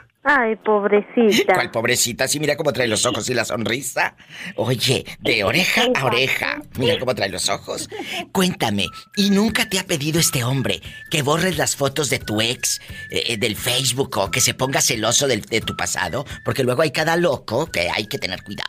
Ay, 0.28 0.56
pobrecita. 0.56 1.54
¿Cuál 1.54 1.70
pobrecita? 1.70 2.26
Sí, 2.26 2.40
mira 2.40 2.56
cómo 2.56 2.72
trae 2.72 2.88
los 2.88 3.06
ojos 3.06 3.30
y 3.30 3.34
la 3.34 3.44
sonrisa. 3.44 4.16
Oye, 4.56 5.04
de 5.20 5.44
oreja 5.44 5.82
a 5.94 6.04
oreja. 6.04 6.60
Mira 6.76 6.98
cómo 6.98 7.14
trae 7.14 7.28
los 7.28 7.48
ojos. 7.48 7.88
Cuéntame, 8.32 8.86
¿y 9.14 9.30
nunca 9.30 9.68
te 9.68 9.78
ha 9.78 9.84
pedido 9.84 10.18
este 10.18 10.42
hombre 10.42 10.82
que 11.12 11.22
borres 11.22 11.56
las 11.56 11.76
fotos 11.76 12.10
de 12.10 12.18
tu 12.18 12.40
ex 12.40 12.80
eh, 13.10 13.22
eh, 13.28 13.36
del 13.36 13.54
Facebook 13.54 14.18
o 14.18 14.30
que 14.32 14.40
se 14.40 14.54
ponga 14.54 14.80
celoso 14.80 15.28
de 15.28 15.60
tu 15.60 15.76
pasado? 15.76 16.24
Porque 16.44 16.64
luego 16.64 16.82
hay 16.82 16.90
cada 16.90 17.16
loco 17.16 17.66
que 17.66 17.88
hay 17.88 18.08
que 18.08 18.18
tener 18.18 18.42
cuidado. 18.42 18.66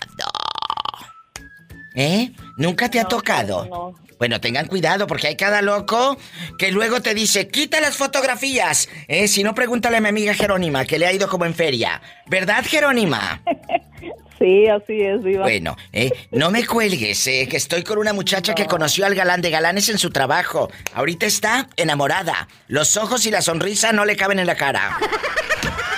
¿Eh? 1.95 2.31
¿Nunca 2.57 2.91
te 2.91 2.99
ha 2.99 3.05
tocado? 3.05 3.65
No. 3.65 4.06
Bueno, 4.17 4.41
tengan 4.41 4.67
cuidado 4.67 5.07
porque 5.07 5.27
hay 5.27 5.35
cada 5.35 5.61
loco 5.61 6.17
que 6.57 6.71
luego 6.71 7.01
te 7.01 7.13
dice, 7.13 7.47
quita 7.47 7.79
las 7.79 7.95
fotografías. 7.95 8.89
Eh, 9.07 9.27
si 9.27 9.43
no, 9.43 9.53
pregúntale 9.53 9.97
a 9.97 10.01
mi 10.01 10.09
amiga 10.09 10.33
Jerónima, 10.33 10.85
que 10.85 10.97
le 10.97 11.05
ha 11.05 11.13
ido 11.13 11.27
como 11.27 11.45
en 11.45 11.53
feria. 11.53 12.01
¿Verdad, 12.27 12.63
Jerónima? 12.65 13.41
Sí, 14.39 14.67
así 14.67 15.01
es, 15.01 15.23
viva. 15.23 15.41
Bueno, 15.41 15.75
eh, 15.91 16.11
no 16.29 16.51
me 16.51 16.63
cuelgues, 16.63 17.25
eh, 17.25 17.47
que 17.49 17.57
estoy 17.57 17.83
con 17.83 17.97
una 17.97 18.13
muchacha 18.13 18.53
que 18.53 18.67
conoció 18.67 19.07
al 19.07 19.15
galán 19.15 19.41
de 19.41 19.49
galanes 19.49 19.89
en 19.89 19.97
su 19.97 20.11
trabajo. 20.11 20.69
Ahorita 20.93 21.25
está 21.25 21.67
enamorada. 21.75 22.47
Los 22.67 22.97
ojos 22.97 23.25
y 23.25 23.31
la 23.31 23.41
sonrisa 23.41 23.93
no 23.93 24.05
le 24.05 24.15
caben 24.15 24.37
en 24.37 24.45
la 24.45 24.55
cara. 24.55 24.95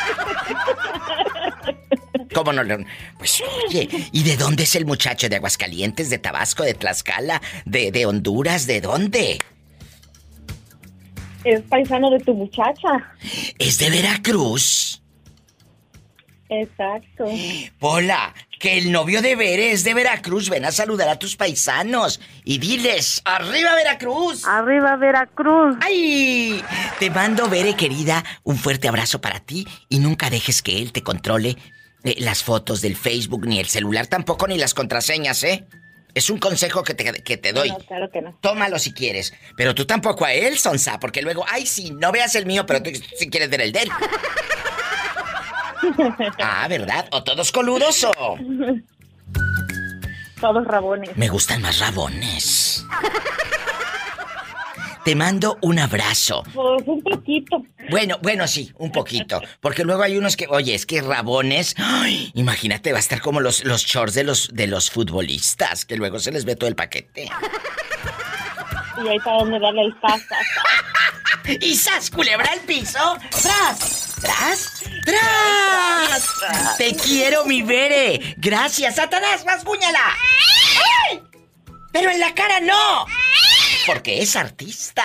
¿Cómo 2.40 2.54
no? 2.54 2.86
Pues 3.18 3.44
oye, 3.68 3.90
¿y 4.14 4.24
de 4.24 4.38
dónde 4.38 4.64
es 4.64 4.74
el 4.76 4.86
muchacho? 4.86 5.28
¿De 5.28 5.36
Aguascalientes, 5.36 6.10
de 6.10 6.20
Tabasco, 6.20 6.64
de 6.64 6.74
Tlaxcala, 6.74 7.42
de, 7.66 7.92
de 7.92 8.06
Honduras? 8.06 8.66
¿De 8.66 8.80
dónde? 8.80 9.40
Es 11.44 11.62
paisano 11.64 12.10
de 12.10 12.20
tu 12.20 12.34
muchacha. 12.34 13.14
¿Es 13.58 13.78
de 13.78 13.90
Veracruz? 13.90 15.02
Exacto. 16.48 17.26
Hola, 17.82 18.34
que 18.58 18.78
el 18.78 18.94
novio 18.94 19.22
de 19.22 19.36
Bere 19.36 19.72
es 19.72 19.84
de 19.84 19.94
Veracruz. 19.94 20.50
Ven 20.50 20.64
a 20.64 20.72
saludar 20.72 21.10
a 21.10 21.20
tus 21.20 21.36
paisanos 21.36 22.22
y 22.46 22.58
diles, 22.58 23.22
¡Arriba 23.26 23.76
Veracruz! 23.76 24.46
¡Arriba 24.46 24.96
Veracruz! 24.96 25.76
¡Ay! 25.82 26.64
Te 27.00 27.10
mando, 27.10 27.50
Bere, 27.50 27.76
querida, 27.76 28.24
un 28.44 28.56
fuerte 28.56 28.88
abrazo 28.88 29.20
para 29.20 29.42
ti 29.42 29.68
y 29.90 30.00
nunca 30.00 30.30
dejes 30.30 30.62
que 30.62 30.82
él 30.82 30.94
te 30.94 31.04
controle 31.04 31.58
eh, 32.04 32.16
las 32.20 32.44
fotos 32.44 32.82
del 32.82 32.96
Facebook, 32.96 33.46
ni 33.46 33.60
el 33.60 33.68
celular 33.68 34.08
tampoco, 34.08 34.48
ni 34.48 34.58
las 34.58 34.74
contraseñas, 34.74 35.44
¿eh? 35.44 35.66
Es 36.16 36.30
un 36.30 36.40
consejo 36.40 36.84
que 36.84 36.94
te, 36.94 37.24
que 37.24 37.38
te 37.38 37.54
doy. 37.54 37.70
No, 37.70 37.78
claro 37.80 38.10
que 38.10 38.22
no. 38.22 38.38
Tómalo 38.42 38.80
si 38.80 38.94
quieres. 38.94 39.34
Pero 39.56 39.76
tú 39.76 39.86
tampoco 39.86 40.26
a 40.26 40.34
él, 40.34 40.58
Sonsa, 40.58 41.00
porque 41.00 41.22
luego, 41.22 41.46
ay, 41.48 41.66
sí, 41.66 41.92
no 41.92 42.12
veas 42.12 42.36
el 42.36 42.46
mío, 42.46 42.66
pero 42.66 42.82
tú 42.82 42.90
si 43.16 43.30
quieres 43.30 43.50
ver 43.50 43.62
el 43.62 43.72
de 43.72 43.84
él. 43.84 43.90
ah, 46.40 46.68
¿verdad? 46.68 47.08
¿O 47.12 47.24
todos 47.24 47.52
coludos 47.52 48.04
o...? 48.04 48.38
Todos 50.42 50.66
rabones. 50.66 51.16
Me 51.18 51.28
gustan 51.28 51.62
más 51.62 51.80
rabones. 51.80 52.86
Te 55.10 55.16
mando 55.16 55.58
un 55.62 55.80
abrazo. 55.80 56.44
Pues 56.54 56.84
un 56.86 57.02
poquito. 57.02 57.66
Bueno, 57.90 58.20
bueno, 58.22 58.48
sí, 58.48 58.72
un 58.78 58.92
poquito. 58.92 59.42
Porque 59.60 59.84
luego 59.84 60.04
hay 60.04 60.16
unos 60.20 60.38
que, 60.38 60.46
oye, 60.48 60.76
es 60.76 60.86
que 60.86 61.02
rabones. 61.02 61.74
Ay, 61.80 62.30
imagínate, 62.36 62.92
va 62.92 62.98
a 62.98 63.00
estar 63.00 63.20
como 63.20 63.40
los, 63.40 63.64
los 63.64 63.86
shorts 63.86 64.14
de 64.14 64.24
los, 64.24 64.50
de 64.54 64.68
los 64.68 64.92
futbolistas, 64.92 65.86
que 65.86 65.96
luego 65.96 66.20
se 66.20 66.32
les 66.32 66.46
ve 66.46 66.56
todo 66.56 66.70
el 66.70 66.76
paquete. 66.76 67.28
Y 69.04 69.08
ahí 69.08 69.18
para 69.22 69.38
donde 69.40 69.60
darle 69.60 69.82
el 69.82 69.96
sas, 70.00 70.22
¿Y 71.60 71.76
sas, 71.76 72.12
culebra 72.12 72.54
el 72.54 72.60
piso? 72.60 73.18
¡Tras! 73.32 74.16
¿Tras? 74.22 74.84
¡Tras! 75.06 76.78
Te 76.78 76.96
quiero, 76.96 77.46
mi 77.46 77.64
Bere. 77.64 78.36
Gracias, 78.38 78.98
Satanás, 78.98 79.44
rasguñala. 79.44 80.14
¡Ay! 81.10 81.24
Pero 81.92 82.12
en 82.12 82.20
la 82.20 82.32
cara 82.36 82.60
no. 82.60 83.08
Porque 83.92 84.22
es 84.22 84.36
artista. 84.36 85.04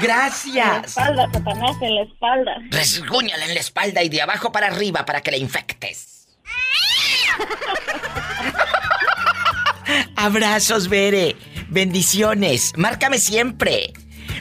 Gracias. 0.00 0.64
En 0.96 1.16
la 1.16 1.24
espalda, 1.24 1.30
Satanás, 1.32 1.76
en 1.80 1.94
la 1.96 2.02
espalda. 2.02 2.52
Resguñala 2.70 3.44
en 3.46 3.54
la 3.54 3.60
espalda 3.60 4.02
y 4.04 4.08
de 4.08 4.22
abajo 4.22 4.52
para 4.52 4.68
arriba 4.68 5.04
para 5.04 5.22
que 5.22 5.32
la 5.32 5.38
infectes. 5.38 6.28
Abrazos, 10.14 10.88
Bere. 10.88 11.34
Bendiciones. 11.68 12.74
Márcame 12.76 13.18
siempre. 13.18 13.92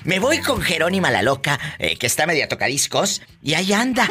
Me 0.03 0.19
voy 0.19 0.39
con 0.39 0.61
Jerónima 0.61 1.09
la 1.09 1.23
loca, 1.23 1.59
eh, 1.79 1.97
que 1.97 2.05
está 2.05 2.27
media 2.27 2.47
tocadiscos, 2.47 3.23
y 3.41 3.55
ahí 3.55 3.73
anda. 3.73 4.07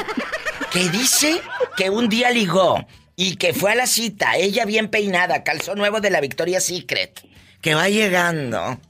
Que 0.72 0.88
dice 0.88 1.40
que 1.76 1.90
un 1.90 2.08
día 2.08 2.30
ligó 2.32 2.84
y 3.14 3.36
que 3.36 3.52
fue 3.52 3.70
a 3.70 3.74
la 3.74 3.86
cita, 3.86 4.36
ella 4.36 4.64
bien 4.64 4.88
peinada, 4.88 5.44
calzó 5.44 5.74
nuevo 5.74 6.00
de 6.00 6.10
la 6.10 6.20
Victoria's 6.20 6.64
Secret, 6.64 7.20
que 7.60 7.74
va 7.74 7.88
llegando. 7.88 8.80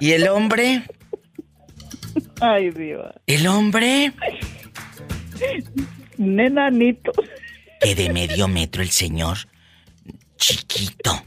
¿Y 0.00 0.12
el 0.12 0.28
hombre? 0.28 0.82
Ay, 2.40 2.70
Dios. 2.70 3.12
¿El 3.26 3.46
hombre? 3.46 4.12
Nenanito. 6.18 7.12
Que 7.80 7.94
de 7.94 8.12
medio 8.12 8.48
metro 8.48 8.82
el 8.82 8.90
señor. 8.90 9.38
Chiquito. 10.36 11.24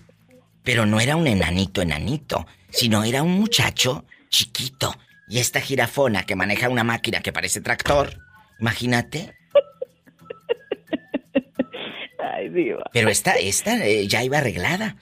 Pero 0.63 0.85
no 0.85 0.99
era 0.99 1.15
un 1.15 1.27
enanito, 1.27 1.81
enanito, 1.81 2.45
sino 2.69 3.03
era 3.03 3.23
un 3.23 3.31
muchacho 3.31 4.05
chiquito. 4.29 4.93
Y 5.29 5.39
esta 5.39 5.61
jirafona 5.61 6.23
que 6.23 6.35
maneja 6.35 6.69
una 6.69 6.83
máquina 6.83 7.21
que 7.21 7.31
parece 7.31 7.61
tractor, 7.61 8.19
imagínate. 8.59 9.33
Ay, 12.19 12.49
Dios. 12.49 12.81
Pero 12.91 13.09
esta, 13.09 13.33
esta 13.35 13.85
eh, 13.85 14.07
ya 14.07 14.23
iba 14.23 14.39
arreglada. 14.39 14.95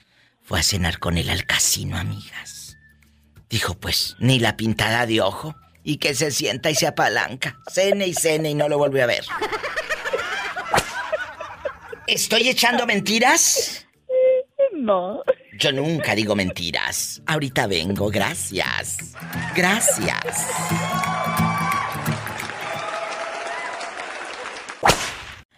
Fue 0.46 0.60
a 0.60 0.62
cenar 0.62 1.00
con 1.00 1.18
él 1.18 1.28
al 1.28 1.44
casino, 1.44 1.98
amigas. 1.98 2.78
Dijo, 3.50 3.74
pues, 3.74 4.14
ni 4.20 4.38
la 4.38 4.56
pintada 4.56 5.04
de 5.04 5.20
ojo. 5.20 5.56
Y 5.82 5.96
que 5.96 6.14
se 6.14 6.30
sienta 6.30 6.70
y 6.70 6.76
se 6.76 6.86
apalanca. 6.86 7.58
Cene 7.68 8.06
y 8.06 8.14
cene 8.14 8.50
y 8.50 8.54
no 8.54 8.68
lo 8.68 8.78
volvió 8.78 9.02
a 9.02 9.06
ver. 9.06 9.24
¿Estoy 12.06 12.48
echando 12.48 12.86
mentiras? 12.86 13.86
No. 14.72 15.22
Yo 15.58 15.72
nunca 15.72 16.14
digo 16.14 16.36
mentiras. 16.36 17.20
Ahorita 17.26 17.66
vengo, 17.66 18.08
gracias. 18.08 18.98
Gracias. 19.54 20.46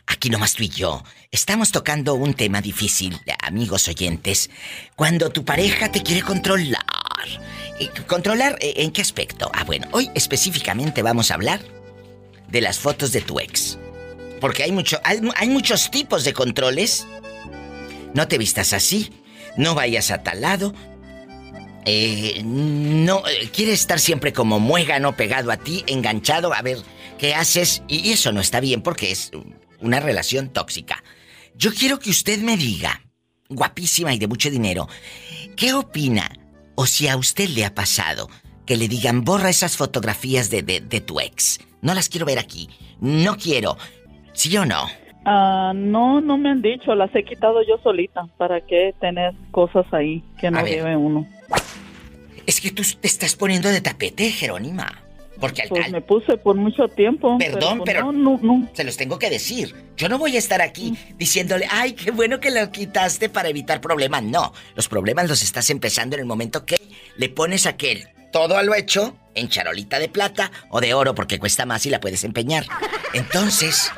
Aquí 0.06 0.30
nomás 0.30 0.54
tú 0.54 0.62
y 0.62 0.70
yo. 0.70 1.02
Estamos 1.30 1.72
tocando 1.72 2.14
un 2.14 2.34
tema 2.34 2.60
difícil, 2.60 3.20
amigos 3.42 3.88
oyentes. 3.88 4.50
Cuando 4.96 5.30
tu 5.30 5.44
pareja 5.44 5.90
te 5.90 6.02
quiere 6.02 6.22
controlar. 6.22 6.84
¿Controlar 8.06 8.56
eh, 8.60 8.74
en 8.78 8.90
qué 8.90 9.02
aspecto? 9.02 9.50
Ah, 9.54 9.64
bueno, 9.64 9.86
hoy 9.92 10.10
específicamente 10.14 11.02
vamos 11.02 11.30
a 11.30 11.34
hablar 11.34 11.60
de 12.48 12.60
las 12.60 12.78
fotos 12.78 13.12
de 13.12 13.20
tu 13.20 13.38
ex. 13.40 13.78
Porque 14.40 14.62
hay, 14.62 14.72
mucho, 14.72 15.00
hay, 15.04 15.20
hay 15.36 15.48
muchos 15.48 15.90
tipos 15.90 16.24
de 16.24 16.32
controles. 16.32 17.06
No 18.14 18.26
te 18.26 18.38
vistas 18.38 18.72
así 18.72 19.12
no 19.58 19.74
vayas 19.74 20.10
a 20.10 20.22
tal 20.22 20.40
lado. 20.40 20.72
Eh, 21.84 22.42
no, 22.44 23.26
eh, 23.26 23.50
quiere 23.52 23.72
estar 23.72 23.98
siempre 23.98 24.32
como 24.32 24.60
muégano 24.60 25.16
pegado 25.16 25.50
a 25.50 25.56
ti, 25.56 25.84
enganchado, 25.86 26.54
a 26.54 26.62
ver 26.62 26.78
qué 27.18 27.34
haces. 27.34 27.82
Y 27.88 28.12
eso 28.12 28.32
no 28.32 28.40
está 28.40 28.60
bien 28.60 28.82
porque 28.82 29.10
es 29.10 29.30
una 29.80 30.00
relación 30.00 30.48
tóxica. 30.48 31.02
Yo 31.58 31.72
quiero 31.74 31.98
que 31.98 32.10
usted 32.10 32.38
me 32.38 32.56
diga, 32.56 33.00
guapísima 33.48 34.14
y 34.14 34.18
de 34.20 34.28
mucho 34.28 34.48
dinero, 34.48 34.86
¿qué 35.56 35.74
opina? 35.74 36.30
O 36.76 36.86
si 36.86 37.08
a 37.08 37.16
usted 37.16 37.48
le 37.48 37.64
ha 37.64 37.74
pasado 37.74 38.28
que 38.64 38.76
le 38.76 38.86
digan, 38.86 39.24
borra 39.24 39.50
esas 39.50 39.76
fotografías 39.76 40.50
de, 40.50 40.62
de, 40.62 40.80
de 40.80 41.00
tu 41.00 41.18
ex. 41.18 41.58
No 41.82 41.94
las 41.94 42.08
quiero 42.08 42.26
ver 42.26 42.38
aquí. 42.38 42.68
No 43.00 43.36
quiero. 43.36 43.76
¿Sí 44.34 44.56
o 44.56 44.64
no? 44.64 44.86
Ah, 45.24 45.72
no, 45.74 46.20
no 46.20 46.38
me 46.38 46.50
han 46.50 46.62
dicho, 46.62 46.94
las 46.94 47.12
he 47.16 47.24
quitado 47.24 47.60
yo 47.66 47.76
solita. 47.82 48.28
¿Para 48.36 48.60
qué 48.60 48.94
tener 49.00 49.34
cosas 49.50 49.84
ahí 49.92 50.22
que 50.40 50.52
no 50.52 50.64
lleve 50.64 50.96
uno? 50.96 51.26
Es 52.46 52.60
que 52.60 52.70
tú 52.70 52.84
te 53.00 53.08
estás 53.08 53.34
poniendo 53.34 53.68
de 53.68 53.80
tapete, 53.80 54.30
Jerónima. 54.30 55.02
Porque 55.40 55.62
al, 55.62 55.68
pues 55.68 55.90
me 55.90 56.00
puse 56.00 56.36
por 56.36 56.56
mucho 56.56 56.88
tiempo. 56.88 57.38
Perdón, 57.38 57.82
pero, 57.84 58.06
pues 58.06 58.16
no, 58.16 58.38
no, 58.42 58.68
se 58.72 58.84
los 58.84 58.96
tengo 58.96 59.18
que 59.18 59.30
decir. 59.30 59.74
Yo 59.96 60.08
no 60.08 60.18
voy 60.18 60.36
a 60.36 60.38
estar 60.38 60.60
aquí 60.60 60.96
diciéndole, 61.16 61.66
ay, 61.70 61.92
qué 61.92 62.10
bueno 62.10 62.40
que 62.40 62.50
lo 62.50 62.70
quitaste 62.70 63.28
para 63.28 63.48
evitar 63.48 63.80
problemas. 63.80 64.22
No, 64.22 64.52
los 64.74 64.88
problemas 64.88 65.28
los 65.28 65.42
estás 65.42 65.70
empezando 65.70 66.16
en 66.16 66.20
el 66.20 66.26
momento 66.26 66.66
que 66.66 66.76
le 67.16 67.28
pones 67.28 67.66
aquel 67.66 68.08
todo 68.32 68.56
a 68.56 68.62
lo 68.62 68.74
hecho 68.74 69.16
en 69.34 69.48
charolita 69.48 69.98
de 69.98 70.08
plata 70.08 70.50
o 70.70 70.80
de 70.80 70.94
oro 70.94 71.14
porque 71.14 71.38
cuesta 71.38 71.66
más 71.66 71.86
y 71.86 71.90
la 71.90 72.00
puedes 72.00 72.24
empeñar. 72.24 72.64
Entonces, 73.14 73.92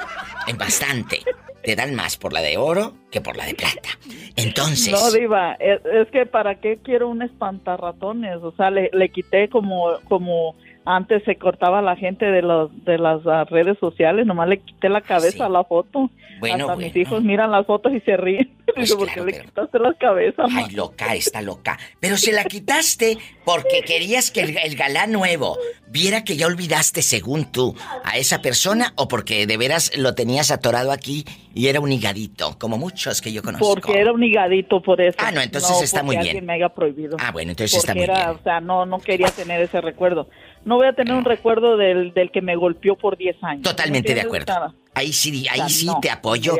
en 0.46 0.58
bastante. 0.58 1.20
Te 1.62 1.76
dan 1.76 1.94
más 1.94 2.16
por 2.16 2.32
la 2.32 2.40
de 2.40 2.56
oro 2.56 2.94
que 3.10 3.20
por 3.20 3.36
la 3.36 3.44
de 3.44 3.54
plata. 3.54 3.90
Entonces. 4.34 4.92
No, 4.92 5.10
Diva, 5.10 5.54
es, 5.60 6.08
que 6.10 6.24
para 6.24 6.54
qué 6.54 6.78
quiero 6.82 7.08
un 7.08 7.20
espantarratones. 7.20 8.36
O 8.42 8.52
sea, 8.52 8.70
le, 8.70 8.88
le 8.94 9.10
quité 9.10 9.50
como, 9.50 9.98
como 10.08 10.54
antes 10.84 11.22
se 11.24 11.36
cortaba 11.36 11.82
la 11.82 11.96
gente 11.96 12.26
de, 12.26 12.42
los, 12.42 12.70
de 12.84 12.98
las 12.98 13.20
ah, 13.26 13.44
redes 13.44 13.78
sociales, 13.78 14.26
nomás 14.26 14.48
le 14.48 14.58
quité 14.60 14.88
la 14.88 15.00
cabeza 15.00 15.46
a 15.46 15.48
la 15.48 15.64
foto. 15.64 16.10
Bueno, 16.38 16.70
Hasta 16.70 16.76
mis 16.76 16.96
hijos 16.96 17.22
miran 17.22 17.50
las 17.50 17.66
fotos 17.66 17.92
y 17.92 18.00
se 18.00 18.16
ríen. 18.16 18.50
Pues 18.72 18.94
¿por 18.94 19.12
qué 19.12 19.20
le 19.20 19.32
quitaste 19.32 19.80
la 19.80 19.92
cabeza? 19.94 20.44
Ay, 20.48 20.70
loca, 20.76 21.16
está 21.16 21.42
loca. 21.42 21.76
Pero 21.98 22.16
se 22.16 22.30
la 22.32 22.44
quitaste 22.44 23.18
porque 23.44 23.82
querías 23.84 24.30
que 24.30 24.42
el, 24.42 24.76
galán 24.76 25.10
nuevo 25.10 25.58
viera 25.88 26.22
que 26.22 26.36
ya 26.36 26.46
olvidaste, 26.46 27.02
según 27.02 27.50
tú, 27.50 27.74
a 28.04 28.16
esa 28.16 28.42
persona 28.42 28.92
o 28.94 29.08
porque 29.08 29.48
de 29.48 29.56
veras 29.56 29.90
lo 29.98 30.14
tenías 30.14 30.52
atorado 30.52 30.92
aquí 30.92 31.24
y 31.52 31.66
era 31.66 31.80
un 31.80 31.90
higadito, 31.90 32.56
como 32.60 32.78
muchos 32.78 33.20
que 33.20 33.32
yo 33.32 33.42
conozco. 33.42 33.74
Porque 33.74 33.98
era 33.98 34.12
un 34.12 34.22
higadito, 34.22 34.80
por 34.80 35.00
eso. 35.00 35.16
Ah, 35.18 35.32
no, 35.32 35.40
entonces 35.40 35.82
está 35.82 36.04
muy 36.04 36.16
bien. 36.18 36.46
me 36.46 36.52
haya 36.52 36.68
prohibido. 36.68 37.16
Ah, 37.18 37.32
bueno, 37.32 37.50
entonces 37.50 37.76
está 37.76 37.92
muy 37.92 38.06
bien. 38.06 38.28
O 38.28 38.38
sea, 38.44 38.60
no, 38.60 38.86
no 38.86 39.00
quería 39.00 39.30
tener 39.30 39.60
ese 39.60 39.80
recuerdo 39.80 40.28
no 40.64 40.76
voy 40.76 40.86
a 40.86 40.92
tener 40.92 41.14
un 41.14 41.24
recuerdo 41.24 41.76
del, 41.76 42.12
del 42.12 42.30
que 42.30 42.42
me 42.42 42.56
golpeó 42.56 42.96
por 42.96 43.16
10 43.16 43.36
años. 43.42 43.62
Totalmente 43.62 44.14
de 44.14 44.20
acuerdo. 44.20 44.74
ahí 44.94 45.12
sí, 45.12 45.46
ahí 45.50 45.68
sí 45.70 45.88
te 46.02 46.10
apoyo. 46.10 46.56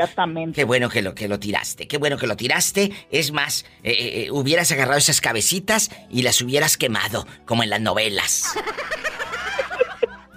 Qué 0.54 0.64
bueno 0.64 0.88
que 0.88 1.02
lo, 1.02 1.14
que 1.14 1.28
lo 1.28 1.38
tiraste, 1.38 1.86
qué 1.86 1.98
bueno 1.98 2.16
que 2.16 2.26
lo 2.26 2.36
tiraste. 2.36 2.92
Es 3.10 3.32
más, 3.32 3.64
eh, 3.82 3.92
eh, 3.92 4.24
eh, 4.24 4.30
hubieras 4.30 4.72
agarrado 4.72 4.98
esas 4.98 5.20
cabecitas 5.20 5.90
y 6.10 6.22
las 6.22 6.40
hubieras 6.40 6.76
quemado, 6.76 7.26
como 7.44 7.62
en 7.62 7.70
las 7.70 7.80
novelas. 7.80 8.54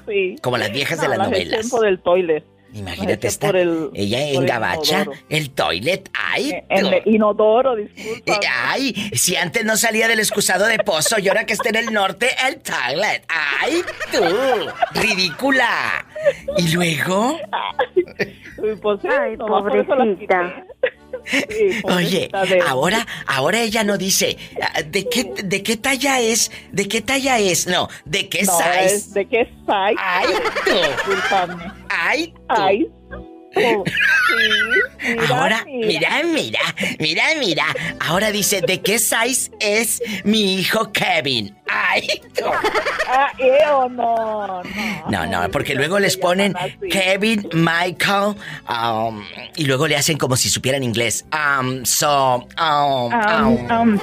Sí. 0.05 0.35
Como 0.41 0.57
las 0.57 0.69
viejas 0.69 0.99
de 0.99 1.07
las, 1.07 1.17
novelas. 1.17 1.71
del 1.71 2.01
toilet. 2.01 2.43
Imagínate 2.73 3.27
estar 3.27 3.55
ella 3.55 4.27
en 4.27 4.45
gabacha, 4.45 5.05
el, 5.29 5.51
toilet, 5.51 6.09
ay. 6.13 6.63
En 6.69 6.87
el 6.87 7.01
inodoro, 7.05 7.75
disculpa. 7.75 8.39
Ay, 8.67 8.93
si 9.13 9.35
antes 9.35 9.63
no 9.63 9.77
salía 9.77 10.07
del 10.07 10.19
excusado 10.19 10.65
de 10.65 10.79
pozo 10.79 11.19
y 11.19 11.27
ahora 11.27 11.45
que 11.45 11.53
está 11.53 11.69
en 11.69 11.75
el 11.75 11.93
norte, 11.93 12.29
el 12.47 12.61
toilet. 12.61 13.23
Ay, 13.27 13.81
tú, 14.11 14.99
ridícula. 14.99 16.05
¿Y 16.57 16.73
luego? 16.73 17.37
Pues 18.81 18.99
ay, 19.05 19.37
pobrecita. 19.37 20.65
Oye, 21.83 22.29
ahora, 22.67 23.05
ahora 23.27 23.61
ella 23.61 23.83
no 23.83 23.97
dice 23.97 24.37
ah, 24.61 24.81
de 24.81 25.07
qué, 25.09 25.23
de 25.43 25.63
qué 25.63 25.77
talla 25.77 26.19
es, 26.19 26.51
de 26.71 26.87
qué 26.87 27.01
talla 27.01 27.39
es, 27.39 27.67
no, 27.67 27.89
de 28.05 28.29
qué 28.29 28.45
size. 28.45 29.13
de 29.13 29.27
qué 29.27 29.45
size. 29.45 29.95
Ay, 29.97 30.27
tú. 30.65 30.71
Ay, 31.89 32.27
tú. 32.27 32.43
Ay. 32.49 32.87
Ahora, 35.29 35.65
mira. 35.65 36.23
mira, 36.23 36.59
mira, 36.99 37.23
mira, 37.39 37.65
Ahora 37.99 38.31
dice, 38.31 38.61
¿de 38.61 38.81
qué 38.81 38.97
size 38.97 39.51
es 39.59 40.01
mi 40.23 40.55
hijo 40.55 40.91
Kevin? 40.91 41.55
Ah, 43.07 43.31
no, 43.89 43.89
no. 43.89 44.63
No, 45.09 45.25
no, 45.25 45.51
porque 45.51 45.75
luego 45.75 45.99
les 45.99 46.17
ponen 46.17 46.55
Kevin, 46.89 47.47
Michael, 47.53 48.35
um, 48.69 49.23
y 49.55 49.65
luego 49.65 49.87
le 49.87 49.95
hacen 49.95 50.17
como 50.17 50.35
si 50.35 50.49
supieran 50.49 50.83
inglés. 50.83 51.25
Um, 51.31 51.85
so, 51.85 52.47
um, 52.59 53.13
um, 53.13 53.69
um, 53.71 53.99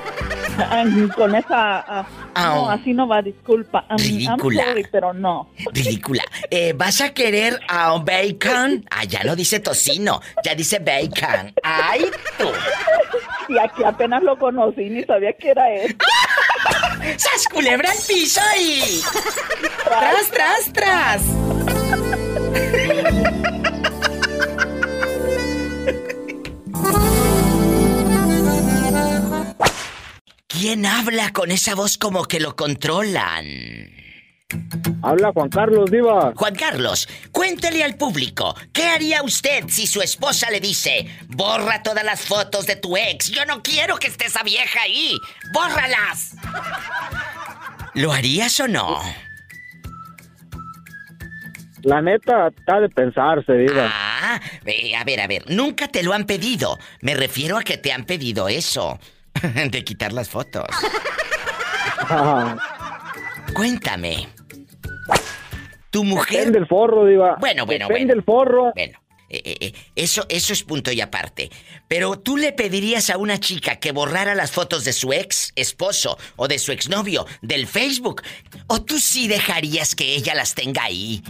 um 0.59 1.09
con 1.09 1.35
esa... 1.35 2.05
Uh, 2.37 2.41
no, 2.41 2.71
así 2.71 2.93
no 2.93 3.09
va, 3.09 3.23
disculpa. 3.23 3.85
ridícula. 3.97 4.65
pero 4.91 5.13
no. 5.13 5.51
Ridícula. 5.73 6.23
Eh, 6.51 6.73
¿Vas 6.77 7.01
a 7.01 7.13
querer 7.13 7.61
a 7.69 7.99
bacon? 7.99 8.85
Ah, 8.91 9.05
ya 9.05 9.25
no 9.25 9.35
dice 9.35 9.61
tocino, 9.61 10.21
ya 10.45 10.55
dice 10.55 10.79
bacon. 10.79 11.53
¡Ay, 11.63 12.05
tú! 12.39 12.49
Y 13.51 13.59
aquí 13.59 13.83
apenas 13.83 14.23
lo 14.23 14.39
conocí, 14.39 14.89
ni 14.89 15.03
sabía 15.03 15.33
que 15.33 15.51
era 15.51 15.69
él. 15.73 15.97
¡Sas 17.17 17.49
culebra 17.53 17.91
al 17.91 17.99
piso. 18.07 18.41
¡Tras, 19.85 20.31
tras, 20.31 20.73
tras! 20.73 21.23
¿Quién 30.47 30.87
habla 30.87 31.33
con 31.33 31.51
esa 31.51 31.75
voz 31.75 31.99
como 31.99 32.27
que 32.27 32.39
lo 32.39 32.55
controlan? 32.55 34.00
Habla 35.03 35.33
Juan 35.33 35.49
Carlos, 35.49 35.91
Diva. 35.91 36.33
Juan 36.37 36.55
Carlos, 36.55 37.09
cuéntele 37.33 37.83
al 37.83 37.97
público, 37.97 38.55
¿qué 38.73 38.85
haría 38.85 39.23
usted 39.23 39.65
si 39.69 39.87
su 39.87 40.03
esposa 40.03 40.51
le 40.51 40.61
dice, 40.61 41.07
borra 41.29 41.83
todas 41.83 42.05
las 42.05 42.21
fotos 42.23 42.67
de 42.67 42.77
tu 42.77 42.97
ex? 42.97 43.31
Yo 43.31 43.45
no 43.47 43.63
quiero 43.63 43.97
que 43.97 44.09
esté 44.09 44.27
esa 44.27 44.43
vieja 44.43 44.81
ahí. 44.83 45.19
¡Bórralas! 45.53 46.37
¿Lo 47.95 48.13
harías 48.13 48.61
o 48.61 48.69
no? 48.69 49.01
La 51.83 52.03
neta, 52.03 52.49
está 52.49 52.81
de 52.81 52.89
pensarse, 52.91 53.53
Diva. 53.55 53.89
Ah, 53.91 54.41
a 54.99 55.05
ver, 55.05 55.21
a 55.21 55.27
ver, 55.27 55.45
nunca 55.49 55.89
te 55.89 56.03
lo 56.03 56.13
han 56.13 56.25
pedido. 56.27 56.79
Me 57.01 57.15
refiero 57.15 57.57
a 57.57 57.63
que 57.63 57.79
te 57.79 57.93
han 57.93 58.05
pedido 58.05 58.49
eso. 58.49 58.99
de 59.71 59.85
quitar 59.85 60.13
las 60.13 60.29
fotos. 60.29 60.67
Cuéntame. 63.55 64.29
Tu 65.91 66.05
mujer. 66.05 66.39
Depende 66.39 66.59
del 66.61 66.69
forro, 66.69 67.05
Diva. 67.05 67.37
Bueno, 67.41 67.67
bueno, 67.67 67.89
Depende 67.89 68.15
del 68.15 68.23
forro. 68.23 68.73
Bueno. 68.75 68.99
Eh, 69.33 69.43
eh, 69.45 69.57
eh, 69.61 69.75
eso, 69.95 70.27
eso 70.29 70.53
es 70.53 70.65
punto 70.65 70.91
y 70.91 71.01
aparte. 71.01 71.51
Pero 71.87 72.19
tú 72.19 72.37
le 72.37 72.53
pedirías 72.53 73.11
a 73.11 73.17
una 73.17 73.39
chica 73.39 73.77
que 73.77 73.93
borrara 73.93 74.35
las 74.35 74.51
fotos 74.51 74.85
de 74.85 74.93
su 74.93 75.13
ex 75.13 75.53
esposo 75.55 76.19
o 76.35 76.49
de 76.49 76.59
su 76.59 76.73
exnovio 76.73 77.27
del 77.41 77.69
Facebook. 77.69 78.23
O 78.67 78.83
tú 78.83 78.99
sí 78.99 79.29
dejarías 79.29 79.95
que 79.95 80.17
ella 80.17 80.35
las 80.35 80.55
tenga 80.55 80.83
ahí. 80.83 81.23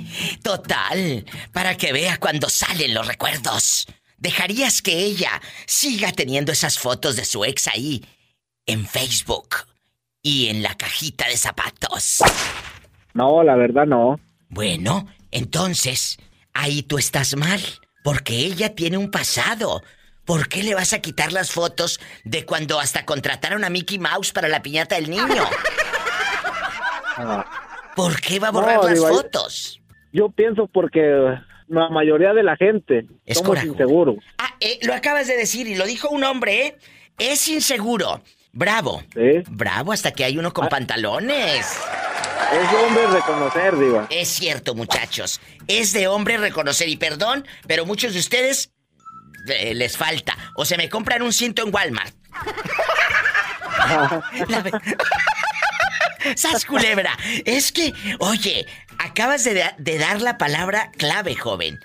Total, 0.43 1.27
para 1.53 1.77
que 1.77 1.93
vea 1.93 2.17
cuando 2.17 2.49
salen 2.49 2.95
los 2.95 3.07
recuerdos. 3.07 3.87
¿Dejarías 4.17 4.81
que 4.81 4.99
ella 4.99 5.41
siga 5.67 6.13
teniendo 6.13 6.53
esas 6.53 6.79
fotos 6.79 7.17
de 7.17 7.25
su 7.27 7.45
ex 7.45 7.69
ahí 7.69 8.03
en 8.65 8.87
Facebook 8.87 9.57
y 10.23 10.49
en 10.49 10.63
la 10.63 10.75
cajita 10.75 11.29
de 11.29 11.37
zapatos? 11.37 12.23
No, 13.15 13.43
la 13.43 13.57
verdad 13.57 13.87
no. 13.87 14.21
Bueno, 14.49 15.07
entonces, 15.31 16.19
ahí 16.53 16.83
tú 16.83 16.99
estás 16.99 17.37
mal, 17.37 17.61
porque 18.03 18.35
ella 18.35 18.75
tiene 18.75 18.99
un 18.99 19.11
pasado. 19.11 19.83
¿Por 20.25 20.49
qué 20.49 20.63
le 20.63 20.75
vas 20.75 20.93
a 20.93 21.01
quitar 21.01 21.33
las 21.33 21.51
fotos 21.51 22.01
de 22.25 22.47
cuando 22.47 22.79
hasta 22.79 23.05
contrataron 23.05 23.65
a 23.65 23.71
Mickey 23.71 23.99
Mouse 23.99 24.33
para 24.33 24.49
la 24.49 24.63
piñata 24.63 24.95
del 24.97 25.11
niño? 25.11 25.45
Ah. 27.17 27.45
¿Por 27.97 28.21
qué 28.21 28.39
va 28.39 28.49
a 28.49 28.53
borrar 28.53 28.85
las 28.85 29.01
fotos? 29.01 29.81
Yo 30.13 30.31
pienso 30.31 30.69
porque 30.69 31.01
la 31.69 31.89
mayoría 31.89 32.33
de 32.33 32.43
la 32.43 32.57
gente 32.57 33.07
es 33.27 33.39
somos 33.39 33.63
inseguros. 33.63 34.17
Ah, 34.39 34.55
eh, 34.61 34.79
lo 34.83 34.95
acabas 34.95 35.27
de 35.27 35.37
decir 35.37 35.67
y 35.67 35.75
lo 35.75 35.85
dijo 35.85 36.09
un 36.09 36.25
hombre, 36.25 36.67
¿eh? 36.67 36.79
Es 37.19 37.49
inseguro. 37.49 38.23
Bravo. 38.53 39.03
¿Sí? 39.15 39.43
Bravo 39.49 39.93
hasta 39.93 40.13
que 40.13 40.25
hay 40.25 40.39
uno 40.39 40.53
con 40.53 40.67
ah. 40.67 40.69
pantalones. 40.69 41.67
Es 42.53 42.71
de 42.71 42.77
hombre 42.79 43.07
reconocer, 43.07 43.79
Diva. 43.79 44.07
Es 44.11 44.29
cierto, 44.29 44.75
muchachos. 44.75 45.41
Es 45.69 45.93
de 45.93 46.09
hombre 46.09 46.37
reconocer. 46.37 46.89
Y 46.89 46.97
perdón, 46.97 47.47
pero 47.67 47.87
muchos 47.87 48.13
de 48.13 48.19
ustedes 48.19 48.73
eh, 49.49 49.75
les 49.75 49.97
falta. 49.97 50.37
O 50.57 50.65
se 50.65 50.77
me 50.77 50.89
compran 50.89 51.23
un 51.23 51.33
cinto 51.33 51.63
en 51.63 51.73
Walmart. 51.73 52.15
¡Sas 56.37 56.65
culebra! 56.65 57.17
Es 57.45 57.73
que, 57.73 57.93
oye, 58.19 58.67
acabas 58.99 59.45
de, 59.45 59.65
de, 59.79 59.99
dar 59.99 60.21
la 60.21 60.39
palabra 60.39 60.91
clave, 60.97 61.35
joven. 61.35 61.81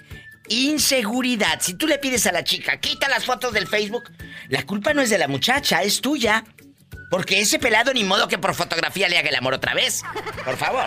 Inseguridad. 0.50 1.60
Si 1.62 1.74
tú 1.74 1.88
le 1.88 1.98
pides 1.98 2.28
a 2.28 2.32
la 2.32 2.44
chica, 2.44 2.78
quita 2.78 3.10
las 3.10 3.26
fotos 3.26 3.54
del 3.54 3.68
Facebook, 3.68 4.12
la 4.50 4.64
culpa 4.64 4.94
no 4.94 5.02
es 5.02 5.10
de 5.10 5.18
la 5.18 5.28
muchacha, 5.28 5.82
es 5.84 6.02
tuya. 6.02 6.44
Porque 7.10 7.40
ese 7.40 7.60
pelado 7.60 7.94
ni 7.94 8.04
modo 8.04 8.28
que 8.28 8.38
por 8.38 8.54
fotografía 8.54 9.08
le 9.08 9.18
haga 9.18 9.30
el 9.30 9.36
amor 9.36 9.54
otra 9.54 9.74
vez. 9.74 10.04
Por 10.44 10.58
favor. 10.58 10.86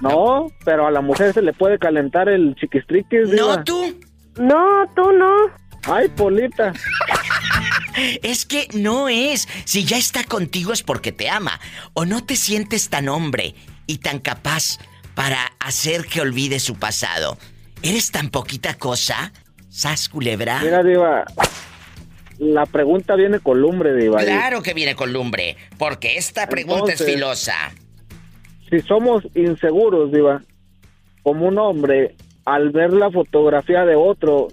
No, 0.00 0.48
pero 0.64 0.86
a 0.86 0.90
la 0.90 1.00
mujer 1.00 1.32
se 1.32 1.42
le 1.42 1.52
puede 1.52 1.78
calentar 1.78 2.28
el 2.28 2.54
chiquistriquis. 2.56 3.28
No, 3.28 3.64
tú. 3.64 3.98
No, 4.36 4.84
tú 4.94 5.12
no. 5.12 5.34
Ay, 5.84 6.08
Polita. 6.08 6.72
es 8.22 8.44
que 8.44 8.68
no 8.74 9.08
es. 9.08 9.48
Si 9.64 9.84
ya 9.84 9.96
está 9.96 10.24
contigo 10.24 10.72
es 10.72 10.82
porque 10.82 11.12
te 11.12 11.30
ama. 11.30 11.60
O 11.94 12.04
no 12.04 12.24
te 12.24 12.36
sientes 12.36 12.90
tan 12.90 13.08
hombre 13.08 13.54
y 13.86 13.98
tan 13.98 14.18
capaz 14.18 14.78
para 15.14 15.52
hacer 15.60 16.06
que 16.06 16.20
olvide 16.20 16.60
su 16.60 16.76
pasado. 16.76 17.38
¿Eres 17.82 18.10
tan 18.10 18.30
poquita 18.30 18.74
cosa? 18.74 19.32
¿Sas 19.68 20.08
culebra? 20.08 20.60
Mira, 20.62 20.82
Diva, 20.82 21.24
la 22.38 22.66
pregunta 22.66 23.14
viene 23.14 23.40
con 23.40 23.60
lumbre, 23.60 23.94
Diva. 23.94 24.22
Claro 24.22 24.62
que 24.62 24.74
viene 24.74 24.94
con 24.94 25.12
lumbre, 25.12 25.56
porque 25.78 26.16
esta 26.16 26.48
pregunta 26.48 26.92
es 26.92 27.04
filosa. 27.04 27.54
Si 28.70 28.80
somos 28.80 29.24
inseguros, 29.34 30.10
Diva, 30.10 30.42
como 31.22 31.46
un 31.46 31.58
hombre, 31.58 32.14
al 32.44 32.70
ver 32.70 32.92
la 32.92 33.10
fotografía 33.10 33.84
de 33.84 33.94
otro, 33.94 34.48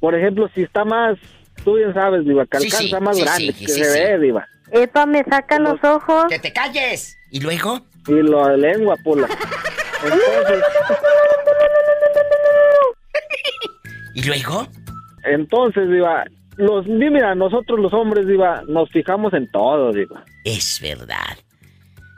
por 0.00 0.14
ejemplo, 0.14 0.48
si 0.54 0.62
está 0.62 0.84
más, 0.84 1.18
tú 1.64 1.74
bien 1.74 1.92
sabes, 1.94 2.24
Diva, 2.24 2.46
que 2.46 2.58
alcanza 2.58 3.00
más 3.00 3.18
grande, 3.18 3.52
que 3.52 3.68
se 3.68 3.80
ve, 3.80 4.18
Diva. 4.18 4.46
Epa, 4.70 5.06
me 5.06 5.24
sacan 5.24 5.64
los 5.64 5.82
ojos. 5.82 6.26
¡Que 6.28 6.38
te 6.38 6.52
calles! 6.52 7.16
¿Y 7.30 7.40
luego? 7.40 7.80
Y 8.06 8.12
lo 8.12 8.46
de 8.48 8.58
lengua, 8.58 8.96
pula. 9.02 9.26
Entonces... 10.02 10.64
¿Y 14.18 14.22
luego? 14.22 14.66
Entonces, 15.22 15.88
Diva, 15.88 16.24
los, 16.56 16.88
mira, 16.88 17.36
nosotros 17.36 17.78
los 17.78 17.94
hombres, 17.94 18.26
Diva, 18.26 18.62
nos 18.66 18.90
fijamos 18.90 19.32
en 19.32 19.48
todo, 19.52 19.92
Diva. 19.92 20.24
Es 20.44 20.80
verdad. 20.82 21.38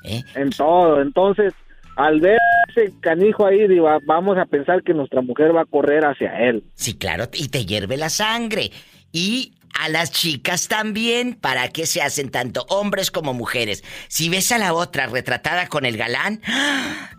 ¿Eh? 0.05 0.23
En 0.35 0.49
todo. 0.49 1.03
Entonces, 1.03 1.53
al 1.97 2.21
ver 2.21 2.39
ese 2.75 2.91
canijo 3.01 3.45
ahí, 3.45 3.69
Diva, 3.69 3.99
vamos 4.07 4.39
a 4.39 4.47
pensar 4.47 4.83
que 4.83 4.95
nuestra 4.95 5.21
mujer 5.21 5.55
va 5.55 5.61
a 5.61 5.67
correr 5.67 6.07
hacia 6.07 6.49
él. 6.49 6.65
Sí, 6.73 6.97
claro, 6.97 7.25
y 7.35 7.49
te 7.49 7.67
hierve 7.67 7.99
la 7.99 8.09
sangre. 8.09 8.71
Y 9.13 9.53
a 9.75 9.89
las 9.89 10.11
chicas 10.11 10.69
también, 10.69 11.35
¿para 11.35 11.69
qué 11.69 11.87
se 11.87 12.03
hacen 12.03 12.31
tanto 12.31 12.67
hombres 12.69 13.11
como 13.11 13.35
mujeres? 13.35 13.83
Si 14.09 14.29
ves 14.29 14.53
a 14.53 14.59
la 14.59 14.75
otra 14.75 15.07
retratada 15.07 15.69
con 15.69 15.87
el 15.87 15.97
galán, 15.97 16.43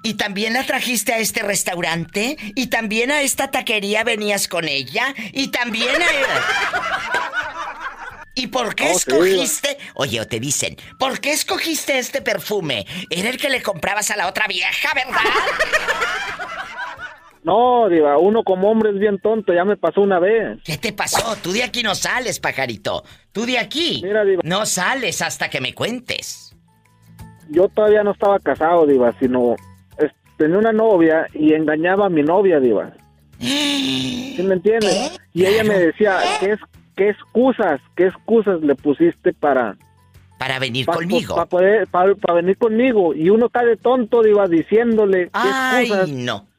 y 0.04 0.16
también 0.16 0.54
la 0.54 0.66
trajiste 0.66 1.14
a 1.14 1.20
este 1.20 1.43
restaurante, 1.43 2.38
y 2.56 2.68
también 2.68 3.12
a 3.12 3.22
esta 3.22 3.52
taquería 3.52 4.04
venías 4.04 4.47
con 4.47 4.68
ella, 4.68 5.14
y 5.34 5.47
también 5.49 6.02
a... 6.02 6.06
¿Y 8.34 8.47
por 8.47 8.76
qué 8.76 8.91
escogiste? 8.91 9.78
Oye, 9.93 10.22
o 10.22 10.28
te 10.28 10.39
dicen, 10.39 10.78
¿por 10.97 11.20
qué 11.20 11.34
escogiste 11.34 11.99
este 11.99 12.22
perfume? 12.22 12.88
Era 13.10 13.30
el 13.30 13.38
que 13.38 13.49
le 13.49 13.62
comprabas 13.62 14.10
a 14.10 14.16
la 14.16 14.28
otra 14.28 14.47
vieja, 14.47 14.93
¿verdad? 14.93 15.20
No, 17.44 17.89
Diva, 17.89 18.18
uno 18.18 18.44
como 18.44 18.70
hombre 18.70 18.92
es 18.92 19.00
bien 19.00 19.18
tonto, 19.18 19.54
ya 19.54 19.66
me 19.66 19.76
pasó 19.76 20.02
una 20.02 20.20
vez. 20.20 20.60
¿Qué 20.64 20.78
te 20.78 20.94
pasó? 20.94 21.36
Tú 21.42 21.52
de 21.52 21.64
aquí 21.64 21.82
no 21.82 21.96
sales, 21.96 22.39
pajarito. 22.39 23.04
Tú 23.32 23.46
de 23.46 23.58
aquí 23.58 24.02
Mira, 24.04 24.24
Diva. 24.24 24.42
no 24.46 24.66
sales 24.66 25.22
hasta 25.22 25.50
que 25.50 25.60
me 25.60 25.74
cuentes. 25.74 26.56
Yo 27.50 27.68
todavía 27.68 28.04
no 28.04 28.12
estaba 28.12 28.39
casado, 28.39 28.86
Diva, 28.86 29.14
sino 29.20 29.56
tenía 30.42 30.58
una 30.58 30.74
novia 30.74 31.28
y 31.34 31.54
engañaba 31.54 32.08
a 32.08 32.10
mi 32.10 32.24
novia, 32.24 32.60
Diva. 32.60 32.94
¿Sí 33.39 34.42
me 34.44 34.56
entiendes? 34.56 35.20
Y 35.34 35.46
ella 35.46 35.64
me 35.64 35.78
decía, 35.78 36.18
¿qué, 36.39 36.52
es, 36.54 36.60
¿qué 36.96 37.10
excusas, 37.10 37.80
qué 37.96 38.08
excusas 38.08 38.62
le 38.62 38.76
pusiste 38.76 39.34
para... 39.34 39.78
Para 40.39 40.58
venir 40.58 40.88
conmigo. 40.88 41.36
Para 41.36 41.48
poder, 41.48 41.88
para, 41.88 42.34
venir 42.34 42.58
conmigo. 42.58 43.14
Y 43.14 43.30
uno 43.30 43.46
está 43.46 43.64
de 43.64 43.78
tonto, 43.78 44.24
Diva, 44.24 44.48
diciéndole 44.48 45.30
qué 45.30 45.80
excusas. 45.82 46.10
no. 46.10 46.51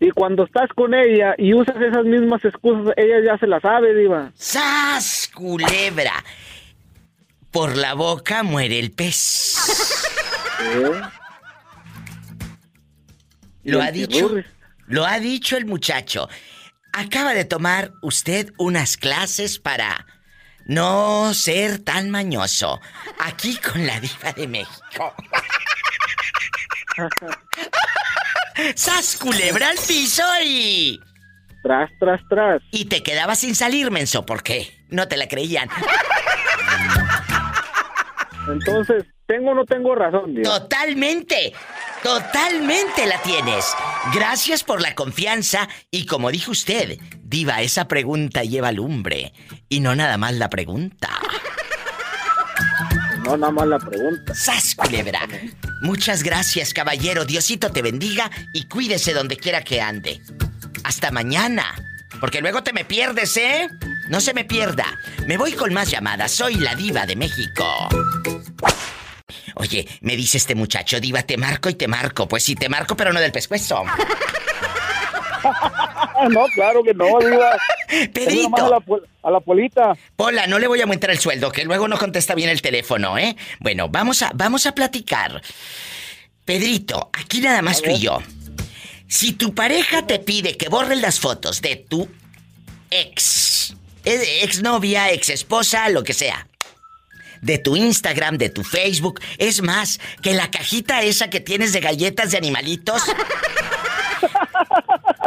Y 0.00 0.10
cuando 0.12 0.44
estás 0.44 0.70
con 0.74 0.94
ella 0.94 1.34
y 1.36 1.52
usas 1.52 1.76
esas 1.76 2.04
mismas 2.06 2.42
excusas, 2.42 2.94
ella 2.96 3.16
ya 3.22 3.38
se 3.38 3.46
las 3.46 3.60
sabe, 3.60 3.94
Diva. 3.94 4.32
¡Sas, 4.34 5.30
culebra! 5.34 6.24
Por 7.50 7.76
la 7.76 7.92
boca 7.92 8.42
muere 8.42 8.78
el 8.78 8.92
pez. 8.92 9.58
¿Eh? 10.62 11.00
Lo 13.64 13.82
ha 13.82 13.90
dicho. 13.90 14.30
Lo 14.86 15.04
ha 15.04 15.20
dicho 15.20 15.58
el 15.58 15.66
muchacho. 15.66 16.30
Acaba 16.94 17.34
de 17.34 17.44
tomar 17.44 17.92
usted 18.02 18.52
unas 18.56 18.96
clases 18.96 19.58
para 19.58 20.06
no 20.64 21.34
ser 21.34 21.78
tan 21.78 22.08
mañoso. 22.08 22.80
Aquí 23.18 23.56
con 23.58 23.86
la 23.86 24.00
diva 24.00 24.32
de 24.34 24.48
México. 24.48 25.14
¡Sas 28.74 29.16
culebra 29.16 29.68
al 29.70 29.76
piso 29.76 30.22
y. 30.44 31.00
Tras, 31.62 31.90
tras, 31.98 32.20
tras. 32.28 32.62
Y 32.70 32.86
te 32.86 33.02
quedabas 33.02 33.40
sin 33.40 33.54
salir, 33.54 33.90
menso, 33.90 34.24
¿por 34.24 34.42
qué? 34.42 34.84
No 34.88 35.08
te 35.08 35.16
la 35.16 35.28
creían. 35.28 35.68
Entonces, 38.48 39.04
¿tengo 39.26 39.50
o 39.50 39.54
no 39.54 39.64
tengo 39.64 39.94
razón, 39.94 40.34
Dios? 40.34 40.48
Totalmente. 40.48 41.52
Totalmente 42.02 43.04
la 43.06 43.20
tienes. 43.20 43.74
Gracias 44.14 44.64
por 44.64 44.80
la 44.80 44.94
confianza 44.94 45.68
y 45.90 46.06
como 46.06 46.30
dijo 46.30 46.50
usted, 46.50 46.98
diva, 47.22 47.60
esa 47.60 47.88
pregunta 47.88 48.42
lleva 48.42 48.72
lumbre 48.72 49.34
y 49.68 49.80
no 49.80 49.94
nada 49.94 50.16
más 50.16 50.32
la 50.32 50.48
pregunta. 50.48 51.10
No 53.30 53.36
nada 53.36 53.52
más 53.52 53.68
la 53.68 53.78
pregunta. 53.78 54.34
¡Sas, 54.34 54.74
culebra! 54.74 55.20
Muchas 55.82 56.24
gracias, 56.24 56.74
caballero. 56.74 57.24
Diosito 57.24 57.70
te 57.70 57.80
bendiga 57.80 58.28
y 58.52 58.64
cuídese 58.64 59.14
donde 59.14 59.36
quiera 59.36 59.62
que 59.62 59.80
ande. 59.80 60.20
Hasta 60.82 61.12
mañana. 61.12 61.76
Porque 62.18 62.40
luego 62.40 62.64
te 62.64 62.72
me 62.72 62.84
pierdes, 62.84 63.36
¿eh? 63.36 63.68
No 64.08 64.20
se 64.20 64.34
me 64.34 64.44
pierda. 64.44 64.98
Me 65.28 65.36
voy 65.36 65.52
con 65.52 65.72
más 65.72 65.88
llamadas. 65.92 66.32
Soy 66.32 66.56
la 66.56 66.74
diva 66.74 67.06
de 67.06 67.14
México. 67.14 67.88
Oye, 69.54 69.86
me 70.00 70.16
dice 70.16 70.38
este 70.38 70.56
muchacho, 70.56 70.98
diva, 70.98 71.22
te 71.22 71.36
marco 71.36 71.70
y 71.70 71.74
te 71.74 71.86
marco. 71.86 72.26
Pues 72.26 72.42
sí, 72.42 72.56
te 72.56 72.68
marco, 72.68 72.96
pero 72.96 73.12
no 73.12 73.20
del 73.20 73.30
pescuezo. 73.30 73.84
no, 76.28 76.46
claro 76.54 76.82
que 76.82 76.94
no, 76.94 77.06
diva. 77.18 77.56
Pedrito. 78.12 78.66
A 78.66 78.68
la, 78.68 78.82
a 79.22 79.30
la, 79.30 79.40
polita. 79.40 79.96
Pola, 80.16 80.46
no 80.46 80.58
le 80.58 80.66
voy 80.66 80.80
a 80.80 80.84
aumentar 80.84 81.10
el 81.10 81.18
sueldo, 81.18 81.50
que 81.50 81.64
luego 81.64 81.88
no 81.88 81.98
contesta 81.98 82.34
bien 82.34 82.50
el 82.50 82.62
teléfono, 82.62 83.18
¿eh? 83.18 83.36
Bueno, 83.58 83.88
vamos 83.88 84.22
a, 84.22 84.30
vamos 84.34 84.66
a 84.66 84.72
platicar. 84.72 85.42
Pedrito, 86.44 87.10
aquí 87.12 87.40
nada 87.40 87.62
más 87.62 87.82
tú 87.82 87.90
y 87.90 87.98
yo. 87.98 88.20
Si 89.08 89.32
tu 89.32 89.54
pareja 89.54 90.06
te 90.06 90.18
pide 90.18 90.56
que 90.56 90.68
borren 90.68 91.02
las 91.02 91.18
fotos 91.18 91.60
de 91.62 91.76
tu 91.76 92.08
ex, 92.90 93.74
eh, 94.04 94.40
ex 94.42 94.62
novia, 94.62 95.10
ex 95.10 95.30
esposa, 95.30 95.88
lo 95.88 96.04
que 96.04 96.12
sea, 96.12 96.46
de 97.42 97.58
tu 97.58 97.76
Instagram, 97.76 98.38
de 98.38 98.50
tu 98.50 98.64
Facebook, 98.64 99.20
es 99.38 99.62
más, 99.62 100.00
que 100.22 100.34
la 100.34 100.50
cajita 100.50 101.02
esa 101.02 101.30
que 101.30 101.40
tienes 101.40 101.72
de 101.72 101.80
galletas 101.80 102.30
de 102.30 102.38
animalitos, 102.38 103.02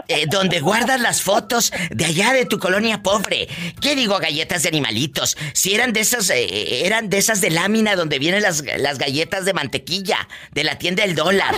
eh, 0.08 0.26
donde 0.30 0.60
guardas 0.60 1.00
las 1.00 1.22
fotos 1.22 1.72
de 1.92 2.06
allá 2.06 2.34
de 2.34 2.46
tu 2.46 2.60
colonia 2.60 3.04
pobre. 3.04 3.48
¿Qué 3.82 3.96
digo 3.96 4.18
galletas 4.20 4.64
de 4.64 4.70
animalitos? 4.70 5.38
Si 5.54 5.74
eran 5.74 5.94
de 5.94 6.02
esas, 6.02 6.30
eh, 6.30 6.86
eran 6.86 7.10
de 7.10 7.18
esas 7.18 7.42
de 7.42 7.50
lámina 7.50 7.96
donde 7.96 8.20
vienen 8.20 8.42
las, 8.42 8.64
las 8.78 8.98
galletas 8.98 9.46
de 9.46 9.54
mantequilla, 9.54 10.28
de 10.52 10.64
la 10.64 10.78
tienda 10.78 11.04
del 11.04 11.16
dólar. 11.16 11.56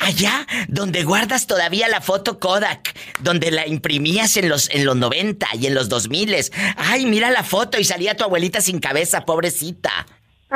Allá 0.00 0.46
donde 0.68 1.02
guardas 1.02 1.46
todavía 1.46 1.88
la 1.88 2.00
foto 2.00 2.38
Kodak, 2.38 2.94
donde 3.20 3.50
la 3.50 3.66
imprimías 3.66 4.36
en 4.36 4.48
los, 4.48 4.70
en 4.70 4.84
los 4.84 4.96
90 4.96 5.46
y 5.60 5.66
en 5.66 5.74
los 5.74 5.88
2000. 5.88 6.36
Ay, 6.76 7.06
mira 7.06 7.30
la 7.30 7.42
foto 7.42 7.78
y 7.78 7.84
salía 7.84 8.16
tu 8.16 8.24
abuelita 8.24 8.60
sin 8.60 8.78
cabeza, 8.78 9.24
pobrecita. 9.24 10.06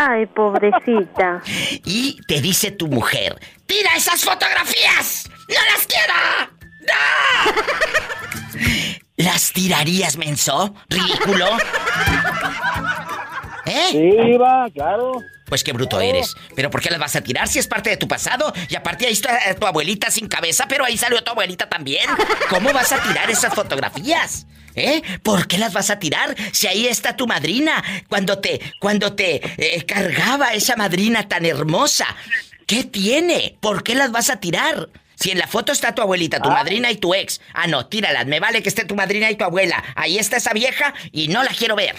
Ay, 0.00 0.26
pobrecita. 0.26 1.42
Y 1.84 2.20
te 2.28 2.40
dice 2.40 2.70
tu 2.70 2.86
mujer, 2.86 3.36
¡tira 3.66 3.96
esas 3.96 4.22
fotografías! 4.22 5.28
¡No 5.48 5.56
las 5.74 5.86
quiero! 5.86 6.14
¡No! 6.86 6.94
¿Las 9.16 9.52
tirarías, 9.52 10.16
menso? 10.16 10.72
¿Ridículo? 10.88 11.46
¿Eh? 13.68 13.88
Sí, 13.90 14.36
va, 14.38 14.68
claro. 14.72 15.22
Pues 15.44 15.64
qué 15.64 15.72
bruto 15.72 16.00
eres. 16.00 16.34
¿Pero 16.54 16.70
por 16.70 16.80
qué 16.80 16.90
las 16.90 16.98
vas 16.98 17.16
a 17.16 17.22
tirar 17.22 17.48
si 17.48 17.58
es 17.58 17.66
parte 17.66 17.90
de 17.90 17.96
tu 17.96 18.06
pasado? 18.08 18.52
Y 18.68 18.76
aparte 18.76 19.06
ahí 19.06 19.12
está 19.12 19.38
tu 19.54 19.66
abuelita 19.66 20.10
sin 20.10 20.28
cabeza, 20.28 20.66
pero 20.68 20.84
ahí 20.84 20.96
salió 20.96 21.22
tu 21.22 21.30
abuelita 21.30 21.68
también. 21.68 22.04
¿Cómo 22.50 22.72
vas 22.72 22.92
a 22.92 23.02
tirar 23.02 23.30
esas 23.30 23.54
fotografías? 23.54 24.46
¿Eh? 24.74 25.02
¿Por 25.22 25.48
qué 25.48 25.58
las 25.58 25.72
vas 25.72 25.90
a 25.90 25.98
tirar 25.98 26.36
si 26.52 26.66
ahí 26.66 26.86
está 26.86 27.16
tu 27.16 27.26
madrina? 27.26 27.82
Cuando 28.08 28.38
te, 28.38 28.60
cuando 28.78 29.14
te 29.14 29.40
eh, 29.56 29.84
cargaba 29.84 30.52
esa 30.52 30.76
madrina 30.76 31.26
tan 31.26 31.44
hermosa. 31.44 32.06
¿Qué 32.66 32.84
tiene? 32.84 33.56
¿Por 33.60 33.82
qué 33.82 33.94
las 33.94 34.12
vas 34.12 34.30
a 34.30 34.40
tirar? 34.40 34.90
Si 35.14 35.32
en 35.32 35.38
la 35.38 35.48
foto 35.48 35.72
está 35.72 35.94
tu 35.94 36.02
abuelita, 36.02 36.40
tu 36.40 36.50
ah. 36.50 36.54
madrina 36.54 36.92
y 36.92 36.96
tu 36.96 37.12
ex. 37.12 37.40
Ah, 37.52 37.66
no, 37.66 37.86
tíralas. 37.86 38.26
Me 38.26 38.38
vale 38.38 38.62
que 38.62 38.68
esté 38.68 38.84
tu 38.84 38.94
madrina 38.94 39.30
y 39.30 39.36
tu 39.36 39.44
abuela. 39.44 39.82
Ahí 39.96 40.18
está 40.18 40.36
esa 40.36 40.52
vieja 40.52 40.94
y 41.10 41.28
no 41.28 41.42
la 41.42 41.50
quiero 41.50 41.74
ver. 41.74 41.96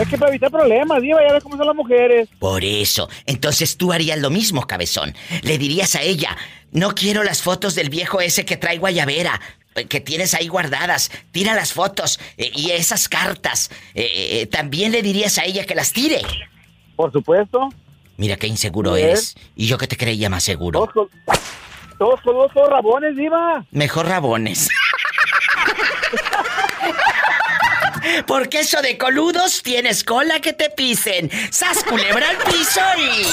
Es 0.00 0.08
que 0.08 0.16
para 0.16 0.30
evitar 0.30 0.50
problemas, 0.50 1.02
Diva, 1.02 1.20
ya 1.26 1.34
ves 1.34 1.42
cómo 1.42 1.58
son 1.58 1.66
las 1.66 1.76
mujeres. 1.76 2.26
Por 2.38 2.64
eso. 2.64 3.10
Entonces 3.26 3.76
tú 3.76 3.92
harías 3.92 4.18
lo 4.18 4.30
mismo, 4.30 4.66
cabezón. 4.66 5.14
Le 5.42 5.58
dirías 5.58 5.94
a 5.94 6.00
ella, 6.00 6.34
no 6.72 6.94
quiero 6.94 7.22
las 7.22 7.42
fotos 7.42 7.74
del 7.74 7.90
viejo 7.90 8.22
ese 8.22 8.46
que 8.46 8.56
trae 8.56 8.78
guayabera 8.78 9.38
eh, 9.74 9.84
que 9.84 10.00
tienes 10.00 10.32
ahí 10.32 10.48
guardadas. 10.48 11.10
Tira 11.32 11.54
las 11.54 11.74
fotos 11.74 12.18
eh, 12.38 12.50
y 12.54 12.70
esas 12.70 13.10
cartas. 13.10 13.70
Eh, 13.94 14.48
también 14.50 14.90
le 14.90 15.02
dirías 15.02 15.36
a 15.36 15.44
ella 15.44 15.66
que 15.66 15.74
las 15.74 15.92
tire. 15.92 16.22
Por 16.96 17.12
supuesto. 17.12 17.68
Mira 18.16 18.36
qué 18.36 18.46
inseguro 18.46 18.96
eres. 18.96 19.36
Y 19.54 19.66
yo 19.66 19.76
que 19.76 19.86
te 19.86 19.98
creía 19.98 20.30
más 20.30 20.44
seguro. 20.44 20.88
Todos, 20.94 21.10
todos, 21.98 22.52
todos 22.54 22.70
rabones, 22.70 23.16
Diva. 23.16 23.66
Mejor 23.70 24.06
rabones. 24.06 24.70
Porque 28.26 28.60
eso 28.60 28.80
de 28.82 28.96
coludos 28.98 29.62
tienes 29.62 30.04
cola 30.04 30.40
que 30.40 30.52
te 30.52 30.70
pisen. 30.70 31.30
¡Sas 31.50 31.84
culebra 31.84 32.30
al 32.30 32.36
piso 32.38 32.80
y. 32.98 33.26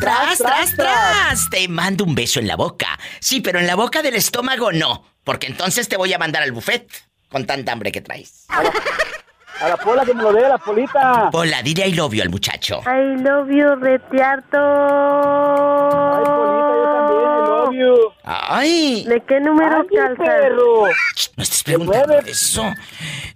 ¡Tras, 0.00 0.38
tras, 0.38 0.76
tras! 0.76 1.50
Te 1.50 1.66
mando 1.68 2.04
un 2.04 2.14
beso 2.14 2.38
en 2.38 2.46
la 2.46 2.56
boca. 2.56 2.98
Sí, 3.20 3.40
pero 3.40 3.58
en 3.58 3.66
la 3.66 3.74
boca 3.74 4.00
del 4.02 4.14
estómago 4.14 4.70
no. 4.72 5.04
Porque 5.24 5.46
entonces 5.46 5.88
te 5.88 5.96
voy 5.96 6.12
a 6.12 6.18
mandar 6.18 6.42
al 6.42 6.52
buffet 6.52 6.88
con 7.28 7.46
tanta 7.46 7.72
hambre 7.72 7.92
que 7.92 8.00
traes. 8.00 8.46
A 8.48 9.68
la, 9.68 9.76
pola 9.76 10.04
que 10.04 10.14
me 10.14 10.22
lo 10.22 10.32
dé, 10.32 10.48
la 10.48 10.58
polita. 10.58 11.30
Pola, 11.32 11.62
dile 11.62 11.88
I 11.88 11.92
love 11.92 12.14
you 12.14 12.22
al 12.22 12.30
muchacho. 12.30 12.80
I 12.86 13.20
love 13.20 13.50
you, 13.50 13.74
retiarto. 13.74 14.58
Ay, 16.16 16.24
polita, 16.24 16.57
you. 17.72 18.12
Ay. 18.24 19.04
¿De 19.06 19.20
qué 19.26 19.40
número 19.40 19.86
calzas? 19.94 20.18
perro! 20.18 20.84
No 21.36 21.42
estés 21.42 21.62
preguntando 21.62 22.18
eso. 22.18 22.64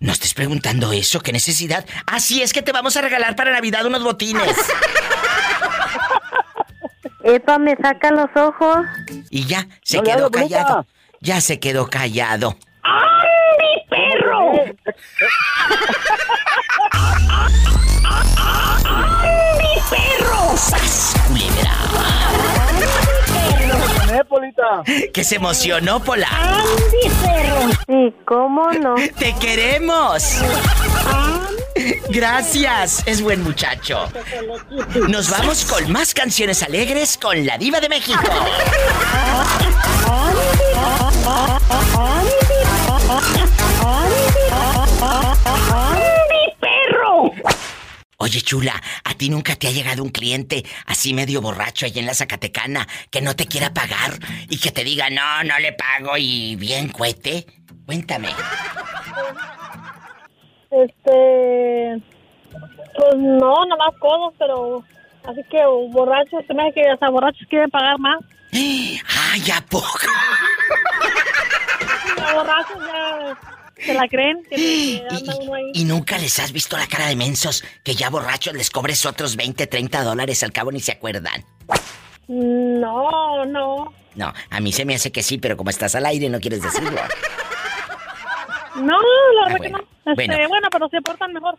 No 0.00 0.12
estés 0.12 0.34
preguntando 0.34 0.92
eso. 0.92 1.20
¿Qué 1.20 1.32
necesidad? 1.32 1.84
Así 2.06 2.42
es 2.42 2.52
que 2.52 2.62
te 2.62 2.72
vamos 2.72 2.96
a 2.96 3.00
regalar 3.02 3.36
para 3.36 3.52
Navidad 3.52 3.86
unos 3.86 4.02
botines. 4.02 4.56
Epa, 7.24 7.58
me 7.58 7.76
saca 7.76 8.10
los 8.10 8.28
ojos. 8.34 8.84
Y 9.30 9.46
ya, 9.46 9.66
se 9.82 10.02
quedó 10.02 10.30
callado. 10.30 10.86
Ya 11.20 11.40
se 11.40 11.60
quedó 11.60 11.88
callado. 11.88 12.56
¡Andy, 12.82 13.86
perro! 13.88 14.52
¡Andy, 19.22 19.74
perro! 19.88 20.56
¡Sas, 20.56 21.14
culebra! 21.28 21.51
Que 25.12 25.24
se 25.24 25.36
emocionó, 25.36 26.02
Pola. 26.02 26.28
¡Andy, 26.30 27.14
perro! 27.22 27.70
Sí, 27.86 28.14
¿cómo 28.24 28.72
no? 28.72 28.94
¡Te 29.18 29.34
queremos! 29.36 30.38
Gracias, 32.10 33.02
es 33.06 33.22
buen 33.22 33.42
muchacho. 33.42 34.08
Nos 35.08 35.30
vamos 35.30 35.64
con 35.64 35.90
más 35.90 36.14
canciones 36.14 36.62
alegres 36.62 37.18
con 37.20 37.44
la 37.44 37.58
diva 37.58 37.80
de 37.80 37.88
México. 37.88 38.20
Oye, 48.22 48.40
chula, 48.40 48.80
¿a 49.02 49.14
ti 49.14 49.28
nunca 49.28 49.56
te 49.56 49.66
ha 49.66 49.72
llegado 49.72 50.00
un 50.00 50.10
cliente 50.10 50.62
así 50.86 51.12
medio 51.12 51.40
borracho 51.40 51.86
ahí 51.86 51.94
en 51.96 52.06
la 52.06 52.14
Zacatecana 52.14 52.86
que 53.10 53.20
no 53.20 53.34
te 53.34 53.46
quiera 53.46 53.74
pagar 53.74 54.12
y 54.48 54.60
que 54.60 54.70
te 54.70 54.84
diga, 54.84 55.10
no, 55.10 55.42
no 55.42 55.58
le 55.58 55.72
pago 55.72 56.16
y 56.16 56.54
bien 56.54 56.90
cuete? 56.90 57.44
Cuéntame. 57.84 58.28
Este. 60.70 62.00
Pues 62.94 63.16
no, 63.16 63.66
nomás 63.66 63.98
codos, 63.98 64.34
pero. 64.38 64.84
Así 65.24 65.40
que 65.50 65.58
borrachos, 65.90 66.46
se 66.46 66.54
me 66.54 66.62
hace 66.62 66.74
que 66.74 66.90
hasta 66.90 67.10
borrachos 67.10 67.48
quieren 67.48 67.70
pagar 67.70 67.98
más. 67.98 68.20
¡Ay, 68.52 69.50
a 69.52 69.60
poco! 69.68 70.06
Borrachos 72.34 72.78
ya 72.86 73.51
se 73.84 73.94
la 73.94 74.08
creen 74.08 74.42
que, 74.48 75.02
anda 75.10 75.36
uno 75.36 75.54
ahí. 75.54 75.70
¿Y 75.74 75.84
nunca 75.84 76.18
les 76.18 76.38
has 76.38 76.52
visto 76.52 76.76
la 76.76 76.86
cara 76.86 77.06
de 77.06 77.16
mensos 77.16 77.64
que 77.82 77.94
ya 77.94 78.10
borrachos 78.10 78.54
les 78.54 78.70
cobres 78.70 79.04
otros 79.06 79.36
20, 79.36 79.66
30 79.66 80.02
dólares 80.02 80.42
al 80.42 80.52
cabo 80.52 80.72
ni 80.72 80.80
se 80.80 80.92
acuerdan? 80.92 81.44
No, 82.28 83.44
no. 83.44 83.92
No, 84.14 84.32
a 84.50 84.60
mí 84.60 84.72
se 84.72 84.84
me 84.84 84.94
hace 84.94 85.10
que 85.10 85.22
sí, 85.22 85.38
pero 85.38 85.56
como 85.56 85.70
estás 85.70 85.94
al 85.94 86.06
aire 86.06 86.28
no 86.28 86.40
quieres 86.40 86.62
decirlo. 86.62 87.00
No, 88.74 88.96
la 89.38 89.48
verdad 89.48 89.60
que 89.60 89.68
no. 89.68 89.78
Este, 90.06 90.48
bueno. 90.48 90.68
pero 90.72 90.88
se 90.88 91.02
portan 91.02 91.32
mejor. 91.32 91.58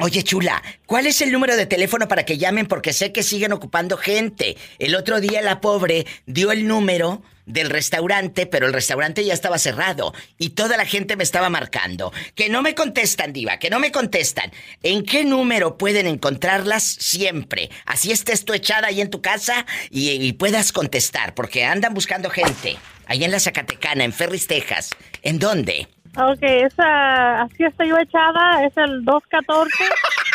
Oye, 0.00 0.22
chula, 0.22 0.62
¿cuál 0.86 1.06
es 1.06 1.20
el 1.20 1.32
número 1.32 1.56
de 1.56 1.66
teléfono 1.66 2.06
para 2.06 2.24
que 2.24 2.38
llamen? 2.38 2.66
Porque 2.66 2.92
sé 2.92 3.12
que 3.12 3.22
siguen 3.22 3.52
ocupando 3.52 3.96
gente. 3.96 4.56
El 4.78 4.94
otro 4.94 5.20
día 5.20 5.42
la 5.42 5.60
pobre 5.60 6.06
dio 6.26 6.52
el 6.52 6.68
número 6.68 7.22
del 7.48 7.70
restaurante, 7.70 8.46
pero 8.46 8.66
el 8.66 8.72
restaurante 8.72 9.24
ya 9.24 9.34
estaba 9.34 9.58
cerrado 9.58 10.14
y 10.38 10.50
toda 10.50 10.76
la 10.76 10.84
gente 10.84 11.16
me 11.16 11.24
estaba 11.24 11.48
marcando. 11.48 12.12
Que 12.34 12.48
no 12.48 12.62
me 12.62 12.74
contestan, 12.74 13.32
diva, 13.32 13.58
que 13.58 13.70
no 13.70 13.80
me 13.80 13.90
contestan. 13.90 14.52
¿En 14.82 15.04
qué 15.04 15.24
número 15.24 15.76
pueden 15.76 16.06
encontrarlas 16.06 16.84
siempre? 16.84 17.70
Así 17.86 18.12
estés 18.12 18.44
tú 18.44 18.52
echada 18.52 18.88
ahí 18.88 19.00
en 19.00 19.10
tu 19.10 19.20
casa 19.20 19.66
y, 19.90 20.10
y 20.10 20.32
puedas 20.34 20.72
contestar, 20.72 21.34
porque 21.34 21.64
andan 21.64 21.94
buscando 21.94 22.30
gente. 22.30 22.76
Ahí 23.06 23.24
en 23.24 23.32
la 23.32 23.40
Zacatecana, 23.40 24.04
en 24.04 24.12
Ferris, 24.12 24.46
Texas. 24.46 24.90
¿En 25.22 25.38
dónde? 25.38 25.88
Ok, 26.16 26.42
esa, 26.42 27.42
así 27.42 27.64
estoy 27.64 27.88
yo 27.88 27.98
echada, 27.98 28.64
es 28.64 28.76
el 28.76 29.04
214. 29.04 29.70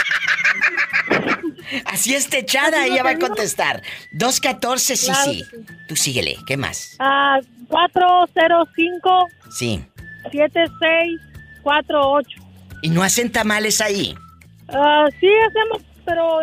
Así 1.86 2.14
está 2.14 2.38
echada, 2.38 2.86
ella 2.86 3.04
va 3.04 3.12
a 3.12 3.20
contestar. 3.20 3.82
214, 4.14 4.98
sí, 4.98 5.12
sí. 5.24 5.44
Tú 5.88 5.96
síguele, 5.96 6.38
¿qué 6.46 6.58
más? 6.58 6.98
Ah, 7.00 7.40
405. 7.70 9.28
Sí. 9.52 9.86
7648. 10.32 12.42
¿Y 12.82 12.90
no 12.90 13.04
hacen 13.04 13.32
tamales 13.32 13.80
ahí? 13.82 14.16
Ah, 14.70 15.08
sí, 15.20 15.28
hacemos, 15.48 15.82
pero 16.06 16.40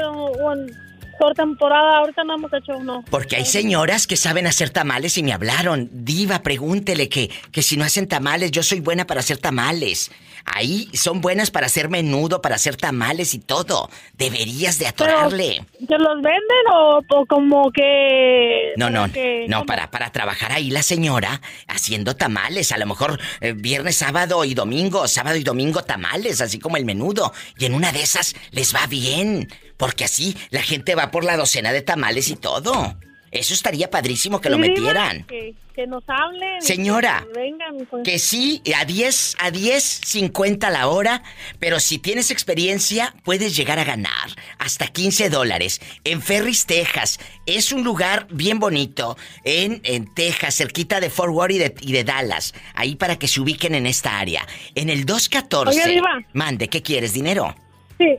por 1.21 1.35
temporada, 1.35 1.99
ahorita 1.99 2.25
no 2.25 2.35
hemos 2.35 2.53
hecho 2.53 2.79
uno. 2.79 3.05
Porque 3.11 3.37
hay 3.37 3.45
señoras 3.45 4.07
que 4.07 4.16
saben 4.16 4.47
hacer 4.47 4.71
tamales 4.71 5.18
y 5.18 5.23
me 5.23 5.35
hablaron. 5.35 5.91
Diva, 5.93 6.43
pregúntele 6.43 7.11
que, 7.11 7.31
que 7.53 7.62
si 7.62 7.77
no 7.77 7.85
hacen 7.85 8.09
tamales, 8.09 8.51
yo 8.51 8.62
soy 8.62 8.81
buena 8.81 9.07
para 9.07 9.21
hacer 9.21 9.37
tamales. 9.37 10.11
Ahí 10.47 10.89
son 10.95 11.21
buenas 11.21 11.51
para 11.51 11.66
hacer 11.66 11.91
menudo, 11.91 12.41
para 12.41 12.55
hacer 12.55 12.77
tamales 12.77 13.35
y 13.35 13.39
todo. 13.39 13.91
Deberías 14.14 14.79
de 14.79 14.87
atorarle. 14.87 15.62
¿Se 15.87 15.99
los 15.99 16.14
venden 16.23 16.64
o, 16.73 17.03
como 17.29 17.71
que...? 17.71 18.73
No, 18.77 18.89
no, 18.89 19.07
no, 19.49 19.66
para, 19.66 19.91
para 19.91 20.11
trabajar 20.11 20.53
ahí 20.53 20.71
la 20.71 20.83
señora 20.83 21.43
haciendo 21.68 22.16
tamales. 22.16 22.73
A 22.73 22.79
lo 22.79 22.87
mejor 22.87 23.21
eh, 23.43 23.53
viernes, 23.53 23.97
sábado 23.97 24.45
y 24.47 24.55
domingo, 24.55 25.07
sábado 25.07 25.37
y 25.37 25.45
domingo 25.45 25.85
tamales, 25.85 26.41
así 26.41 26.59
como 26.59 26.79
el 26.79 26.87
menudo. 26.87 27.35
Y 27.59 27.66
en 27.66 27.75
una 27.75 27.93
de 27.93 28.03
esas 28.03 28.35
les 28.53 28.75
va 28.75 28.87
bien. 28.87 29.49
Porque 29.81 30.05
así 30.05 30.37
la 30.51 30.62
gente 30.62 30.95
va 30.95 31.11
por 31.11 31.24
la 31.24 31.39
docena 31.39 31.72
de 31.72 31.81
tamales 31.81 32.28
y 32.28 32.37
todo. 32.37 32.99
Eso 33.31 33.55
estaría 33.55 33.89
padrísimo 33.89 34.41
que 34.41 34.51
lo 34.51 34.59
metieran. 34.59 35.24
Que, 35.24 35.55
nos 35.87 36.05
hablen. 36.07 36.61
Señora, 36.61 37.26
que, 37.33 37.41
vengan, 37.41 37.87
pues. 37.89 38.03
que 38.05 38.18
sí, 38.18 38.61
a 38.76 38.85
10, 38.85 39.37
a 39.39 39.51
10, 39.51 39.83
50 39.83 40.68
la 40.68 40.89
hora, 40.89 41.22
pero 41.59 41.81
si 41.81 41.97
tienes 41.97 42.31
experiencia, 42.31 43.14
puedes 43.24 43.57
llegar 43.57 43.78
a 43.78 43.85
ganar 43.85 44.28
hasta 44.59 44.89
15 44.89 45.31
dólares. 45.31 45.81
En 46.05 46.20
Ferris, 46.20 46.66
Texas. 46.66 47.18
Es 47.47 47.72
un 47.72 47.83
lugar 47.83 48.26
bien 48.31 48.59
bonito. 48.59 49.16
En, 49.45 49.81
en 49.85 50.12
Texas, 50.12 50.57
cerquita 50.57 51.01
de 51.01 51.09
Fort 51.09 51.33
Worth 51.33 51.53
y 51.53 51.59
de, 51.59 51.74
y 51.81 51.93
de 51.93 52.05
Dallas. 52.05 52.53
Ahí 52.74 52.97
para 52.97 53.18
que 53.18 53.28
se 53.28 53.41
ubiquen 53.41 53.74
en 53.74 53.87
esta 53.87 54.18
área. 54.18 54.47
En 54.74 54.91
el 54.91 55.07
214. 55.07 55.83
Oye, 55.83 56.03
Mande, 56.35 56.68
¿qué 56.68 56.83
quieres? 56.83 57.14
¿Dinero? 57.14 57.55
Sí, 57.97 58.18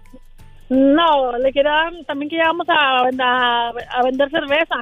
no, 0.72 1.38
le 1.38 1.52
quedan 1.52 2.06
también 2.06 2.30
que 2.30 2.38
íbamos 2.38 2.66
a, 2.70 3.00
a, 3.00 3.74
vender 4.06 4.32
cerveza. 4.32 4.78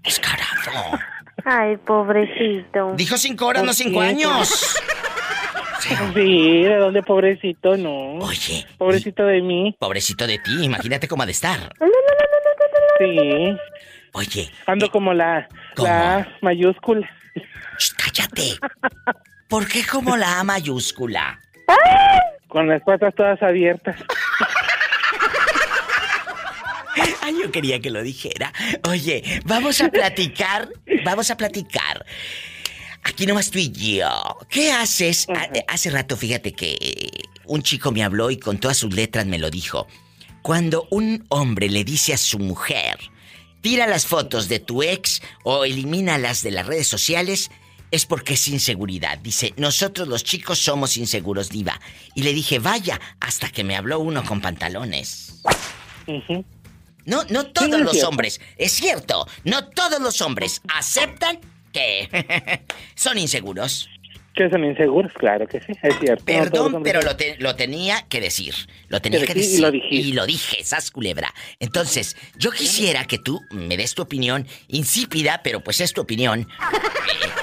Descarado. 0.03 0.99
Ay, 1.43 1.77
pobrecito. 1.77 2.93
Dijo 2.95 3.17
cinco 3.17 3.47
horas, 3.47 3.63
no 3.63 3.73
cinco 3.73 4.01
años. 4.01 4.75
Sí, 6.13 6.63
¿de 6.63 6.75
dónde 6.77 7.03
pobrecito? 7.03 7.77
No. 7.77 8.15
Oye. 8.19 8.65
Pobrecito 8.77 9.25
de 9.25 9.41
mí. 9.41 9.75
Pobrecito 9.79 10.27
de 10.27 10.39
ti, 10.39 10.63
imagínate 10.63 11.07
cómo 11.07 11.23
ha 11.23 11.25
de 11.25 11.31
estar. 11.31 11.71
Sí. 12.99 13.57
Oye. 14.13 14.49
Ando 14.65 14.89
como 14.89 15.13
la, 15.13 15.47
la 15.75 16.27
mayúscula. 16.41 17.09
cállate. 17.97 18.57
¿Por 19.49 19.67
qué 19.67 19.85
como 19.85 20.15
la 20.17 20.39
A 20.39 20.43
mayúscula? 20.43 21.39
Con 22.47 22.69
las 22.69 22.81
patas 22.83 23.13
todas 23.15 23.41
abiertas. 23.43 23.97
Ay, 27.21 27.35
yo 27.41 27.51
quería 27.51 27.79
que 27.79 27.89
lo 27.91 28.01
dijera. 28.01 28.53
Oye, 28.87 29.23
vamos 29.45 29.81
a 29.81 29.89
platicar, 29.89 30.69
vamos 31.03 31.29
a 31.31 31.37
platicar. 31.37 32.05
Aquí 33.05 33.27
nomás 33.27 33.51
tú 33.51 33.59
y 33.59 33.71
yo. 33.71 34.09
¿Qué 34.49 34.71
haces? 34.71 35.27
Hace 35.67 35.91
rato, 35.91 36.17
fíjate 36.17 36.53
que 36.53 37.11
un 37.45 37.61
chico 37.61 37.91
me 37.91 38.03
habló 38.03 38.31
y 38.31 38.37
con 38.37 38.57
todas 38.57 38.77
sus 38.77 38.93
letras 38.95 39.27
me 39.27 39.37
lo 39.37 39.51
dijo. 39.51 39.87
Cuando 40.41 40.87
un 40.89 41.23
hombre 41.29 41.69
le 41.69 41.83
dice 41.83 42.13
a 42.13 42.17
su 42.17 42.39
mujer, 42.39 42.97
tira 43.61 43.85
las 43.85 44.07
fotos 44.07 44.49
de 44.49 44.59
tu 44.59 44.81
ex 44.81 45.21
o 45.43 45.65
elimínalas 45.65 46.41
de 46.41 46.49
las 46.49 46.65
redes 46.65 46.87
sociales, 46.87 47.51
es 47.91 48.07
porque 48.07 48.33
es 48.33 48.47
inseguridad. 48.47 49.19
Dice, 49.19 49.53
nosotros 49.55 50.07
los 50.07 50.23
chicos 50.23 50.57
somos 50.57 50.97
inseguros, 50.97 51.49
diva. 51.49 51.79
Y 52.15 52.23
le 52.23 52.33
dije, 52.33 52.57
vaya, 52.57 52.99
hasta 53.19 53.51
que 53.51 53.63
me 53.63 53.75
habló 53.75 53.99
uno 53.99 54.23
con 54.25 54.41
pantalones. 54.41 55.43
No, 57.05 57.23
no 57.29 57.45
todos 57.51 57.81
los 57.81 58.03
hombres, 58.03 58.41
es 58.57 58.71
cierto, 58.71 59.27
no 59.43 59.67
todos 59.69 60.01
los 60.01 60.21
hombres 60.21 60.63
aceptan 60.67 61.39
que 61.75 62.61
son 62.95 63.17
inseguros. 63.17 63.89
Que 64.33 64.49
son 64.49 64.65
inseguros, 64.65 65.13
claro 65.13 65.47
que 65.47 65.61
sí, 65.61 65.71
es 65.81 65.99
cierto. 65.99 66.25
Perdón, 66.25 66.81
pero 66.83 66.99
lo, 67.01 67.55
tenía 67.55 68.05
que 68.09 68.19
decir. 68.19 68.53
Lo 68.89 69.01
tenía 69.01 69.25
que 69.25 69.33
decir. 69.33 69.59
Y 69.59 69.61
lo, 69.61 69.71
dije. 69.71 69.87
y 69.95 70.13
lo 70.13 70.25
dije, 70.25 70.63
sas 70.63 70.91
culebra. 70.91 71.33
Entonces, 71.59 72.17
yo 72.37 72.51
quisiera 72.51 73.05
que 73.05 73.17
tú 73.17 73.41
me 73.51 73.77
des 73.77 73.95
tu 73.95 74.01
opinión, 74.01 74.45
insípida, 74.67 75.39
pero 75.41 75.61
pues 75.61 75.79
es 75.79 75.93
tu 75.93 76.01
opinión. 76.01 76.47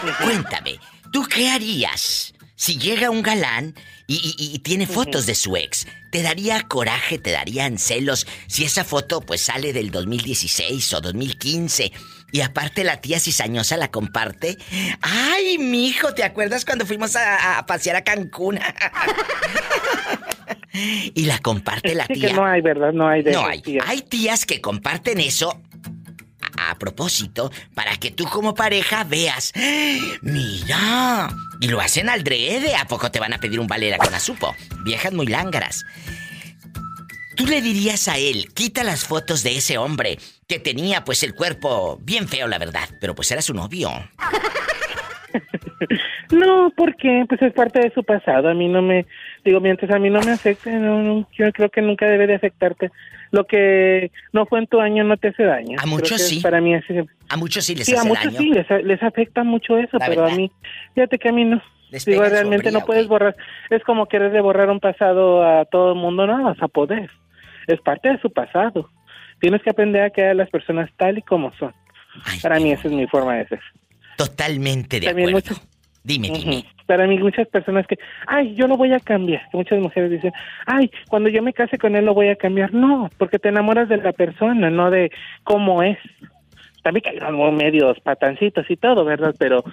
Eh, 0.04 0.10
cuéntame, 0.24 0.80
¿tú 1.12 1.24
qué 1.32 1.48
harías 1.48 2.34
si 2.56 2.76
llega 2.76 3.10
un 3.10 3.22
galán 3.22 3.76
y, 4.08 4.58
tiene 4.58 4.86
fotos 4.86 5.26
de 5.26 5.34
su 5.34 5.56
ex, 5.56 5.86
¿te 6.10 6.22
daría 6.22 6.62
coraje, 6.62 7.18
te 7.18 7.30
darían 7.30 7.78
celos 7.78 8.26
si 8.48 8.64
esa 8.64 8.84
foto 8.84 9.20
pues 9.20 9.40
sale 9.40 9.72
del 9.72 9.90
2016 9.90 10.94
o 10.94 11.00
2015? 11.00 11.92
Y 12.32 12.40
aparte 12.40 12.82
la 12.82 13.00
tía 13.00 13.20
cizañosa 13.20 13.76
la 13.76 13.90
comparte. 13.90 14.56
Ay, 15.02 15.58
mi 15.58 15.86
hijo, 15.86 16.14
¿te 16.14 16.24
acuerdas 16.24 16.64
cuando 16.64 16.86
fuimos 16.86 17.14
a, 17.14 17.64
pasear 17.66 17.96
a 17.96 18.02
Cancún? 18.02 18.58
y 20.72 21.26
la 21.26 21.38
comparte 21.38 21.94
la 21.94 22.06
tía. 22.06 22.32
no 22.32 22.46
hay, 22.46 22.62
¿verdad? 22.62 22.92
No 22.92 23.06
hay 23.06 23.22
de 23.22 23.32
No 23.32 23.46
hay. 23.46 23.62
Hay 23.86 24.00
tías 24.00 24.46
que 24.46 24.62
comparten 24.62 25.20
eso 25.20 25.60
a 26.56 26.78
propósito 26.78 27.50
para 27.74 27.96
que 27.96 28.10
tú 28.10 28.24
como 28.24 28.54
pareja 28.54 29.04
veas, 29.04 29.52
mira, 30.22 31.28
y 31.60 31.68
lo 31.68 31.80
hacen 31.80 32.08
al 32.08 32.24
drede, 32.24 32.76
¿a 32.76 32.86
poco 32.86 33.10
te 33.10 33.20
van 33.20 33.32
a 33.32 33.38
pedir 33.38 33.60
un 33.60 33.66
valera 33.66 33.98
con 33.98 34.14
azupo? 34.14 34.54
Viejas 34.84 35.12
muy 35.12 35.26
lángaras. 35.26 35.84
Tú 37.36 37.46
le 37.46 37.62
dirías 37.62 38.08
a 38.08 38.18
él, 38.18 38.52
quita 38.54 38.84
las 38.84 39.04
fotos 39.04 39.42
de 39.42 39.56
ese 39.56 39.78
hombre 39.78 40.18
que 40.52 40.58
tenía 40.58 41.02
pues 41.02 41.22
el 41.22 41.34
cuerpo 41.34 41.98
bien 42.02 42.28
feo, 42.28 42.46
la 42.46 42.58
verdad, 42.58 42.86
pero 43.00 43.14
pues 43.14 43.30
era 43.30 43.40
su 43.40 43.54
novio. 43.54 43.88
No, 46.30 46.72
porque 46.76 47.24
pues 47.28 47.42
es 47.42 47.52
parte 47.52 47.80
de 47.80 47.92
su 47.92 48.04
pasado. 48.04 48.48
A 48.48 48.54
mí 48.54 48.68
no 48.68 48.80
me, 48.80 49.06
digo, 49.44 49.60
mientras 49.60 49.90
a 49.90 49.98
mí 49.98 50.08
no 50.08 50.20
me 50.20 50.32
afecte, 50.32 50.70
no, 50.70 51.26
yo 51.32 51.52
creo 51.52 51.68
que 51.68 51.82
nunca 51.82 52.06
debe 52.06 52.26
de 52.26 52.34
afectarte. 52.34 52.90
Lo 53.32 53.44
que 53.44 54.10
no 54.32 54.46
fue 54.46 54.60
en 54.60 54.66
tu 54.66 54.80
año 54.80 55.04
no 55.04 55.16
te 55.16 55.28
hace 55.28 55.42
daño. 55.42 55.78
A 55.82 55.86
muchos 55.86 56.22
sí. 56.22 56.40
Para 56.40 56.60
mí 56.60 56.74
A 56.74 57.36
muchos 57.36 57.64
sí 57.64 57.74
les 57.74 57.86
sí, 57.86 57.94
hace 57.94 58.06
a 58.06 58.08
muchos 58.08 58.34
sí 58.34 58.50
les, 58.50 59.02
afecta 59.02 59.42
mucho 59.42 59.76
eso, 59.76 59.98
pero 59.98 60.24
a 60.24 60.30
mí, 60.30 60.50
fíjate 60.94 61.18
que 61.18 61.28
a 61.28 61.32
mí 61.32 61.44
no. 61.44 61.60
digo, 62.06 62.22
realmente 62.22 62.70
no 62.70 62.80
puedes 62.80 63.08
borrar. 63.08 63.34
Es 63.70 63.82
como 63.84 64.06
querer 64.06 64.32
de 64.32 64.40
borrar 64.40 64.70
un 64.70 64.80
pasado 64.80 65.42
a 65.42 65.64
todo 65.64 65.92
el 65.92 65.98
mundo, 65.98 66.26
no 66.26 66.44
vas 66.44 66.62
a 66.62 66.68
poder. 66.68 67.10
Es 67.66 67.80
parte 67.80 68.08
de 68.08 68.20
su 68.20 68.30
pasado. 68.30 68.88
Tienes 69.42 69.60
que 69.60 69.70
aprender 69.70 70.02
a 70.02 70.10
quedar 70.10 70.30
a 70.30 70.34
las 70.34 70.50
personas 70.50 70.88
tal 70.96 71.18
y 71.18 71.22
como 71.22 71.52
son. 71.54 71.74
para 72.42 72.60
mí 72.60 72.70
esa 72.70 72.86
es 72.86 72.94
mi 72.94 73.08
forma 73.08 73.34
de 73.34 73.48
ser. 73.48 73.60
Totalmente 74.16 75.00
de 75.00 75.08
acuerdo. 75.08 75.56
Dime, 76.04 76.30
dime. 76.30 76.64
Para 76.86 77.08
mí 77.08 77.18
muchas 77.18 77.48
personas 77.48 77.84
que, 77.88 77.98
ay, 78.28 78.54
yo 78.54 78.68
lo 78.68 78.76
voy 78.76 78.92
a 78.92 79.00
cambiar. 79.00 79.42
Muchas 79.52 79.80
mujeres 79.80 80.12
dicen, 80.12 80.32
ay, 80.66 80.92
cuando 81.08 81.28
yo 81.28 81.42
me 81.42 81.52
case 81.52 81.76
con 81.76 81.96
él 81.96 82.04
lo 82.04 82.14
voy 82.14 82.28
a 82.28 82.36
cambiar. 82.36 82.72
No, 82.72 83.10
porque 83.18 83.40
te 83.40 83.48
enamoras 83.48 83.88
de 83.88 83.96
la 83.96 84.12
persona, 84.12 84.70
no 84.70 84.92
de 84.92 85.10
cómo 85.42 85.82
es. 85.82 85.98
También 86.84 87.02
que 87.02 87.24
hay 87.24 87.52
medios 87.52 87.98
patancitos 87.98 88.70
y 88.70 88.76
todo, 88.76 89.04
¿verdad? 89.04 89.34
Pero 89.40 89.64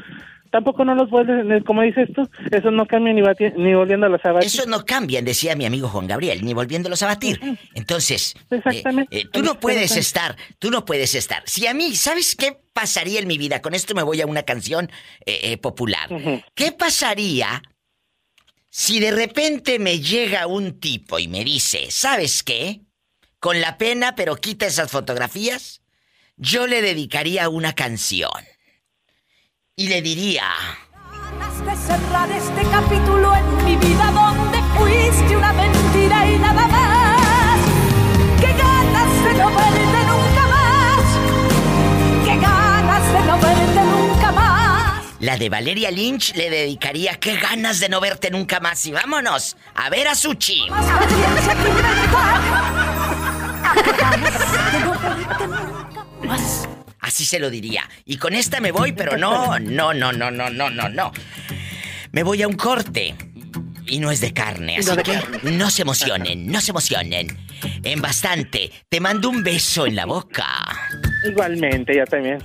tampoco 0.51 0.85
no 0.85 0.95
los 0.95 1.09
vuelven, 1.09 1.63
como 1.63 1.81
dices 1.81 2.09
tú, 2.13 2.27
eso 2.51 2.71
no 2.71 2.85
cambia 2.85 3.13
ni, 3.13 3.21
ni 3.57 3.73
volviéndolos 3.73 4.23
a 4.25 4.31
batir. 4.33 4.47
Eso 4.47 4.65
no 4.65 4.85
cambia, 4.85 5.21
decía 5.21 5.55
mi 5.55 5.65
amigo 5.65 5.87
Juan 5.89 6.07
Gabriel, 6.07 6.43
ni 6.43 6.53
volviéndolos 6.53 7.01
a 7.03 7.07
batir. 7.07 7.39
Entonces, 7.73 8.35
Exactamente. 8.49 9.19
Eh, 9.19 9.25
tú 9.31 9.41
no 9.41 9.59
puedes 9.59 9.95
estar, 9.95 10.35
tú 10.57 10.71
no 10.71 10.85
puedes 10.85 11.15
estar. 11.15 11.43
Si 11.45 11.67
a 11.67 11.73
mí, 11.73 11.95
¿sabes 11.95 12.35
qué 12.35 12.57
pasaría 12.73 13.19
en 13.19 13.27
mi 13.27 13.37
vida? 13.37 13.61
Con 13.61 13.73
esto 13.73 13.93
me 13.93 14.03
voy 14.03 14.21
a 14.21 14.25
una 14.25 14.43
canción 14.43 14.89
eh, 15.25 15.39
eh, 15.43 15.57
popular. 15.57 16.09
¿Qué 16.55 16.71
pasaría 16.71 17.61
si 18.69 18.99
de 18.99 19.11
repente 19.11 19.79
me 19.79 19.99
llega 19.99 20.47
un 20.47 20.79
tipo 20.79 21.19
y 21.19 21.27
me 21.27 21.43
dice, 21.43 21.87
¿sabes 21.89 22.43
qué? 22.43 22.81
Con 23.39 23.61
la 23.61 23.77
pena, 23.77 24.15
pero 24.15 24.35
quita 24.35 24.65
esas 24.65 24.91
fotografías, 24.91 25.81
yo 26.37 26.67
le 26.67 26.81
dedicaría 26.81 27.49
una 27.49 27.73
canción 27.73 28.31
y 29.79 29.87
le 29.87 30.01
diría... 30.01 30.43
Ganas 31.09 31.65
de 31.65 31.73
cerrar 31.87 32.29
este 32.29 32.63
capítulo 32.69 33.33
en 33.33 33.63
mi 33.63 33.77
vida 33.77 34.11
donde 34.11 34.61
fuiste 34.77 35.37
una 35.37 35.53
mentira 35.53 36.29
y 36.29 36.37
nada 36.37 36.67
más. 36.67 37.59
Qué 38.41 38.47
ganas 38.47 39.23
de 39.23 39.33
no 39.35 39.47
verte 39.47 39.99
nunca 40.09 40.47
más. 40.49 41.05
Qué 42.25 42.35
ganas 42.35 43.13
de 43.13 43.21
no 43.21 43.39
verte 43.39 43.81
nunca 43.85 44.31
más. 44.33 45.03
La 45.21 45.37
de 45.37 45.47
Valeria 45.47 45.91
Lynch 45.91 46.35
le 46.35 46.49
dedicaría 46.49 47.15
qué 47.15 47.37
ganas 47.37 47.79
de 47.79 47.87
no 47.87 48.01
verte 48.01 48.31
nunca 48.31 48.59
más 48.59 48.85
y 48.85 48.91
vámonos 48.91 49.55
a 49.75 49.89
ver 49.89 50.09
a 50.09 50.15
Suchi. 50.15 50.69
Más 56.25 56.67
no. 57.09 57.15
Así 57.15 57.25
se 57.25 57.39
lo 57.39 57.49
diría. 57.49 57.89
Y 58.05 58.17
con 58.17 58.33
esta 58.33 58.59
me 58.59 58.71
voy, 58.71 58.91
pero 58.91 59.17
no, 59.17 59.59
no, 59.59 59.93
no, 59.93 60.13
no, 60.13 60.31
no, 60.31 60.49
no, 60.49 60.69
no, 60.69 60.89
no. 60.89 61.11
Me 62.11 62.23
voy 62.23 62.41
a 62.43 62.47
un 62.47 62.55
corte. 62.55 63.15
Y 63.87 63.97
no 63.97 64.11
es 64.11 64.21
de 64.21 64.33
carne, 64.33 64.77
así 64.77 64.95
que 64.97 65.19
no 65.49 65.71
se 65.71 65.81
emocionen, 65.81 66.45
no 66.45 66.61
se 66.61 66.69
emocionen. 66.69 67.35
En 67.83 67.99
bastante. 67.99 68.71
Te 68.87 68.99
mando 68.99 69.29
un 69.29 69.43
beso 69.43 69.87
en 69.87 69.95
la 69.95 70.05
boca. 70.05 70.45
Igualmente, 71.27 71.95
ya 71.95 72.05
también. 72.05 72.37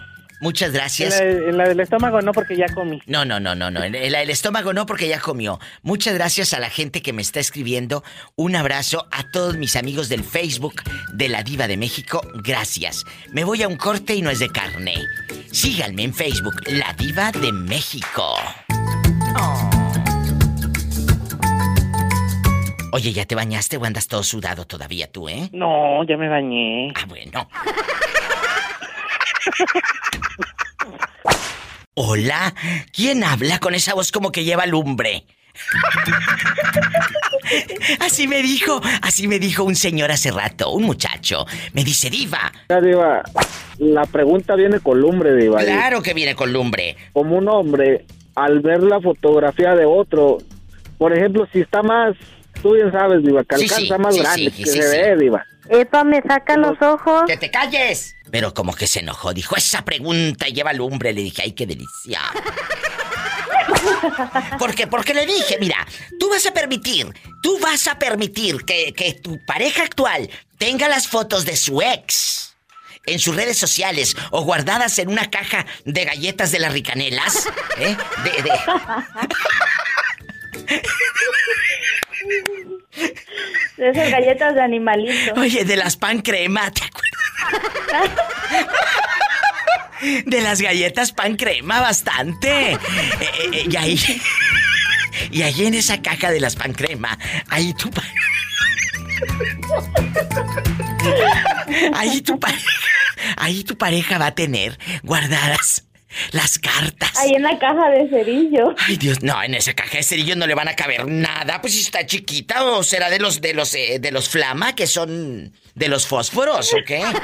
Muchas 0.45 0.72
gracias. 0.72 1.18
En 1.22 1.57
la, 1.57 1.66
del 1.66 1.80
estómago 1.80 2.20
no, 2.20 2.32
porque 2.32 2.55
ya 2.55 2.66
comí. 2.66 3.01
No, 3.07 3.24
no, 3.24 3.40
no, 3.40 3.55
no, 3.55 3.70
no. 3.70 3.82
En 3.82 4.12
la 4.12 4.18
del 4.18 4.28
estómago 4.28 4.74
no, 4.74 4.84
porque 4.84 5.09
ya 5.09 5.18
comió. 5.18 5.59
Muchas 5.82 6.12
gracias 6.12 6.53
a 6.53 6.61
la 6.61 6.68
gente 6.68 7.01
que 7.01 7.14
me 7.14 7.22
está 7.22 7.40
escribiendo. 7.40 8.05
Un 8.36 8.55
abrazo 8.55 9.07
a 9.11 9.30
todos 9.30 9.57
mis 9.57 9.74
amigos 9.74 10.11
del 10.11 10.22
Facebook 10.22 10.82
de 11.14 11.30
la 11.30 11.42
Diva 11.42 11.66
de 11.66 11.78
México. 11.78 12.20
Gracias. 12.45 13.07
Me 13.32 13.42
voy 13.42 13.62
a 13.62 13.68
un 13.68 13.76
corte 13.76 14.16
y 14.16 14.20
no 14.20 14.28
es 14.28 14.38
de 14.38 14.51
carne. 14.51 14.97
Síganme 15.51 16.03
en 16.03 16.12
Facebook, 16.12 16.57
La 16.66 16.92
Diva 16.92 17.32
de 17.32 17.51
México. 17.51 18.34
Oye, 22.92 23.14
¿ya 23.14 23.24
te 23.24 23.34
bañaste 23.34 23.78
o 23.78 23.84
andas 23.86 24.09
todo 24.09 24.22
sudado 24.22 24.66
todavía 24.66 25.11
tú, 25.11 25.30
eh? 25.30 25.49
No, 25.53 26.05
ya 26.05 26.18
me 26.18 26.28
bañé. 26.28 26.92
Ah, 26.95 27.07
bueno. 27.09 27.49
Hola, 31.95 32.55
¿quién 32.92 33.22
habla 33.24 33.61
con 33.61 33.74
esa 33.74 33.95
voz 33.95 34.11
como 34.11 34.32
que 34.32 34.45
lleva 34.45 34.66
lumbre? 34.66 35.24
así 38.01 38.26
me 38.26 38.42
dijo, 38.42 38.80
así 39.03 39.28
me 39.28 39.38
dijo 39.38 39.62
un 39.62 39.76
señor 39.76 40.11
hace 40.11 40.32
rato, 40.32 40.70
un 40.70 40.82
muchacho. 40.82 41.47
Me 41.72 41.84
dice, 41.84 42.11
Diva. 42.11 42.53
Diva, 42.82 43.22
la 43.78 44.05
pregunta 44.07 44.57
viene 44.57 44.80
con 44.80 45.01
lumbre, 45.01 45.36
Diva. 45.36 45.62
Claro 45.62 46.03
que 46.03 46.14
viene 46.14 46.34
con 46.34 46.53
lumbre. 46.53 46.97
Como 47.12 47.36
un 47.36 47.49
hombre, 47.49 48.05
al 48.34 48.61
ver 48.61 48.82
la 48.82 49.01
fotografía 49.01 49.76
de 49.76 49.84
otro, 49.84 50.38
por 50.99 51.16
ejemplo, 51.16 51.47
si 51.53 51.61
está 51.61 51.82
más 51.82 52.16
tú 52.64 52.72
bien 52.72 52.90
sabes, 52.90 53.22
Diva, 53.22 53.45
que 53.45 53.57
alcanza 53.57 53.99
más 53.99 54.16
grande, 54.16 54.51
que 54.51 54.66
se 54.66 54.80
ve, 54.80 55.16
Diva. 55.18 55.45
Epa, 55.68 56.04
me 56.04 56.20
saca 56.22 56.56
los 56.56 56.80
ojos. 56.80 57.24
¡Que 57.26 57.36
te 57.36 57.50
calles! 57.50 58.16
Pero 58.30 58.52
como 58.52 58.74
que 58.74 58.86
se 58.86 59.00
enojó, 59.00 59.32
dijo, 59.32 59.56
esa 59.56 59.84
pregunta 59.84 60.46
lleva 60.46 60.72
lumbre. 60.72 61.12
Le 61.12 61.22
dije, 61.22 61.42
ay, 61.42 61.52
qué 61.52 61.66
delicia. 61.66 62.20
¿Por 64.58 64.74
qué? 64.74 64.86
Porque 64.86 65.14
le 65.14 65.26
dije, 65.26 65.56
mira, 65.60 65.86
tú 66.18 66.28
vas 66.28 66.44
a 66.46 66.52
permitir, 66.52 67.12
tú 67.42 67.58
vas 67.60 67.86
a 67.86 67.98
permitir 67.98 68.64
que, 68.64 68.92
que 68.92 69.14
tu 69.14 69.38
pareja 69.46 69.84
actual 69.84 70.28
tenga 70.58 70.88
las 70.88 71.08
fotos 71.08 71.44
de 71.44 71.56
su 71.56 71.80
ex 71.80 72.56
en 73.06 73.18
sus 73.18 73.36
redes 73.36 73.58
sociales 73.58 74.16
o 74.30 74.42
guardadas 74.42 74.98
en 74.98 75.08
una 75.10 75.30
caja 75.30 75.66
de 75.84 76.04
galletas 76.04 76.50
de 76.52 76.58
las 76.58 76.72
ricanelas, 76.72 77.46
¿eh? 77.78 77.96
De, 78.24 78.42
de... 78.42 78.50
De 83.76 83.90
esas 83.90 84.10
galletas 84.10 84.54
de 84.54 84.62
animalito. 84.62 85.34
Oye, 85.36 85.64
de 85.64 85.76
las 85.76 85.96
pan 85.96 86.22
crema, 86.22 86.70
¿te 86.70 86.82
acuerdas? 86.84 88.10
De 90.26 90.40
las 90.42 90.60
galletas 90.60 91.12
pan 91.12 91.36
crema, 91.36 91.80
bastante. 91.80 92.72
Eh, 92.72 92.78
eh, 93.52 93.66
y 93.70 93.76
ahí. 93.76 94.00
Y 95.30 95.42
ahí 95.42 95.66
en 95.66 95.74
esa 95.74 96.02
caja 96.02 96.30
de 96.30 96.40
las 96.40 96.56
pan 96.56 96.72
crema, 96.72 97.18
ahí 97.48 97.72
tu 97.74 97.90
Ahí 101.94 102.20
tu 102.20 102.38
pareja. 102.38 102.68
Ahí 103.36 103.64
tu 103.64 103.76
pareja 103.76 104.18
va 104.18 104.26
a 104.26 104.34
tener 104.34 104.78
guardadas 105.02 105.84
las 106.32 106.58
cartas. 106.58 107.12
Ahí 107.18 107.32
en 107.34 107.42
la 107.42 107.58
caja 107.58 107.90
de 107.90 108.08
cerillo. 108.08 108.74
Ay, 108.86 108.96
Dios, 108.96 109.22
no, 109.22 109.42
en 109.42 109.54
esa 109.54 109.74
caja 109.74 109.98
de 109.98 110.02
cerillo 110.02 110.36
no 110.36 110.46
le 110.46 110.54
van 110.54 110.68
a 110.68 110.76
caber 110.76 111.06
nada, 111.06 111.60
pues 111.60 111.74
si 111.74 111.80
está 111.80 112.06
chiquita 112.06 112.64
o 112.64 112.82
será 112.82 113.10
de 113.10 113.18
los 113.18 113.40
de 113.40 113.54
los 113.54 113.74
eh, 113.74 113.98
de 114.00 114.10
los 114.10 114.28
flama 114.28 114.74
que 114.74 114.86
son 114.86 115.52
de 115.74 115.88
los 115.88 116.06
fósforos, 116.06 116.72
¿o 116.74 116.78
qué? 116.86 117.02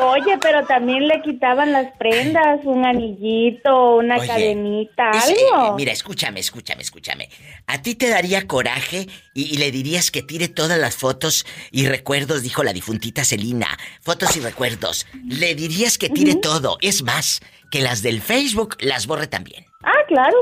Oye, 0.00 0.38
pero 0.40 0.66
también 0.66 1.06
le 1.06 1.22
quitaban 1.22 1.72
las 1.72 1.92
prendas, 1.96 2.60
un 2.64 2.84
anillito, 2.84 3.96
una 3.96 4.18
cadenita, 4.18 5.10
algo. 5.10 5.76
mira, 5.76 5.92
escúchame, 5.92 6.40
escúchame, 6.40 6.82
escúchame. 6.82 7.28
¿A 7.66 7.82
ti 7.82 7.94
te 7.94 8.08
daría 8.08 8.46
coraje 8.46 9.06
y, 9.32 9.56
le 9.58 9.70
dirías 9.70 10.10
que 10.10 10.22
tire 10.22 10.48
todas 10.48 10.78
las 10.78 10.96
fotos 10.96 11.46
y 11.70 11.86
recuerdos, 11.86 12.42
dijo 12.42 12.64
la 12.64 12.72
difuntita 12.72 13.24
Celina, 13.24 13.78
fotos 14.00 14.36
y 14.36 14.40
recuerdos? 14.40 15.06
Le 15.24 15.54
dirías 15.54 15.98
que 15.98 16.08
tire 16.08 16.34
todo. 16.34 16.78
Es 16.80 17.02
más, 17.02 17.40
que 17.70 17.80
las 17.80 18.02
del 18.02 18.22
Facebook 18.22 18.76
las 18.80 19.06
borre 19.06 19.26
también. 19.26 19.66
Ah, 19.82 20.04
claro. 20.08 20.36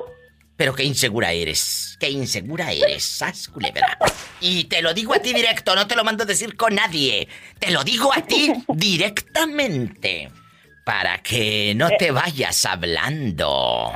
Pero 0.56 0.74
qué 0.74 0.84
insegura 0.84 1.32
eres. 1.32 1.96
Qué 1.98 2.10
insegura 2.10 2.72
eres, 2.72 3.04
sas 3.04 3.48
culebra. 3.48 3.98
Y 4.40 4.64
te 4.64 4.82
lo 4.82 4.94
digo 4.94 5.14
a 5.14 5.18
ti 5.18 5.32
directo, 5.32 5.74
no 5.74 5.86
te 5.86 5.96
lo 5.96 6.04
mando 6.04 6.22
a 6.22 6.26
decir 6.26 6.56
con 6.56 6.74
nadie. 6.74 7.28
Te 7.58 7.70
lo 7.70 7.82
digo 7.82 8.12
a 8.14 8.22
ti 8.22 8.52
directamente. 8.68 10.30
Para 10.84 11.22
que 11.22 11.74
no 11.74 11.88
te 11.98 12.10
vayas 12.10 12.66
hablando. 12.66 13.90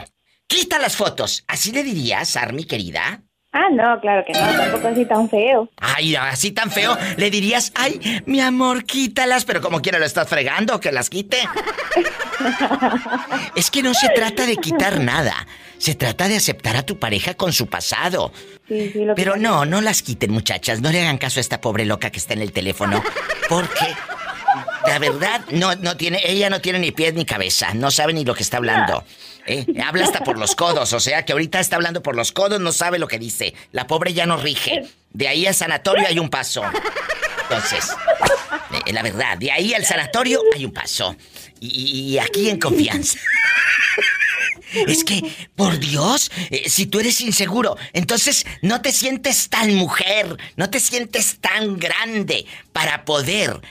Quita 0.46 0.78
las 0.78 0.96
fotos. 0.96 1.44
¿Así 1.46 1.70
le 1.70 1.84
dirías, 1.84 2.34
Armi, 2.36 2.64
querida? 2.64 3.22
Ah, 3.50 3.68
no, 3.72 3.98
claro 4.00 4.24
que 4.26 4.34
no, 4.34 4.40
tampoco 4.40 4.88
así 4.88 5.06
tan 5.06 5.30
feo. 5.30 5.70
Ay, 5.78 6.14
así 6.16 6.52
tan 6.52 6.70
feo, 6.70 6.96
le 7.16 7.30
dirías, 7.30 7.72
ay, 7.74 8.22
mi 8.26 8.40
amor, 8.40 8.84
quítalas, 8.84 9.46
pero 9.46 9.62
como 9.62 9.80
quiera 9.80 9.98
lo 9.98 10.04
estás 10.04 10.28
fregando, 10.28 10.78
que 10.80 10.92
las 10.92 11.08
quite. 11.08 11.38
es 13.56 13.70
que 13.70 13.82
no 13.82 13.94
se 13.94 14.10
trata 14.10 14.44
de 14.44 14.56
quitar 14.56 15.00
nada, 15.00 15.46
se 15.78 15.94
trata 15.94 16.28
de 16.28 16.36
aceptar 16.36 16.76
a 16.76 16.82
tu 16.82 16.98
pareja 16.98 17.34
con 17.34 17.54
su 17.54 17.68
pasado. 17.68 18.32
Sí, 18.68 18.90
sí, 18.92 19.04
lo 19.06 19.14
pero 19.14 19.36
no, 19.36 19.64
no 19.64 19.80
las 19.80 20.02
quiten, 20.02 20.30
muchachas, 20.30 20.82
no 20.82 20.92
le 20.92 21.00
hagan 21.00 21.16
caso 21.16 21.38
a 21.38 21.40
esta 21.40 21.62
pobre 21.62 21.86
loca 21.86 22.10
que 22.10 22.18
está 22.18 22.34
en 22.34 22.42
el 22.42 22.52
teléfono, 22.52 23.02
porque 23.48 23.86
la 24.88 24.98
verdad, 24.98 25.44
no, 25.50 25.74
no 25.76 25.96
tiene, 25.96 26.20
ella 26.24 26.50
no 26.50 26.60
tiene 26.60 26.78
ni 26.78 26.92
pies 26.92 27.14
ni 27.14 27.24
cabeza, 27.24 27.74
no 27.74 27.90
sabe 27.90 28.12
ni 28.12 28.24
lo 28.24 28.34
que 28.34 28.42
está 28.42 28.56
hablando. 28.56 29.04
¿eh? 29.46 29.66
Habla 29.84 30.04
hasta 30.04 30.20
por 30.20 30.38
los 30.38 30.54
codos, 30.54 30.92
o 30.92 31.00
sea 31.00 31.24
que 31.24 31.32
ahorita 31.32 31.60
está 31.60 31.76
hablando 31.76 32.02
por 32.02 32.16
los 32.16 32.32
codos, 32.32 32.60
no 32.60 32.72
sabe 32.72 32.98
lo 32.98 33.06
que 33.06 33.18
dice. 33.18 33.54
La 33.72 33.86
pobre 33.86 34.14
ya 34.14 34.26
no 34.26 34.36
rige. 34.36 34.88
De 35.10 35.28
ahí 35.28 35.46
al 35.46 35.54
sanatorio 35.54 36.06
hay 36.06 36.18
un 36.18 36.30
paso. 36.30 36.62
Entonces, 37.42 37.90
eh, 38.86 38.92
la 38.92 39.02
verdad, 39.02 39.36
de 39.38 39.50
ahí 39.52 39.74
al 39.74 39.84
sanatorio 39.84 40.42
hay 40.54 40.64
un 40.64 40.72
paso. 40.72 41.16
Y, 41.60 42.18
aquí 42.18 42.48
en 42.48 42.58
confianza. 42.58 43.18
Es 44.86 45.02
que, 45.02 45.22
por 45.56 45.78
Dios, 45.78 46.30
eh, 46.50 46.68
si 46.68 46.86
tú 46.86 47.00
eres 47.00 47.22
inseguro, 47.22 47.76
entonces 47.94 48.44
no 48.60 48.82
te 48.82 48.92
sientes 48.92 49.48
tan 49.48 49.74
mujer, 49.74 50.36
no 50.56 50.68
te 50.68 50.78
sientes 50.78 51.38
tan 51.40 51.78
grande 51.78 52.44
para 52.72 53.06
poder 53.06 53.62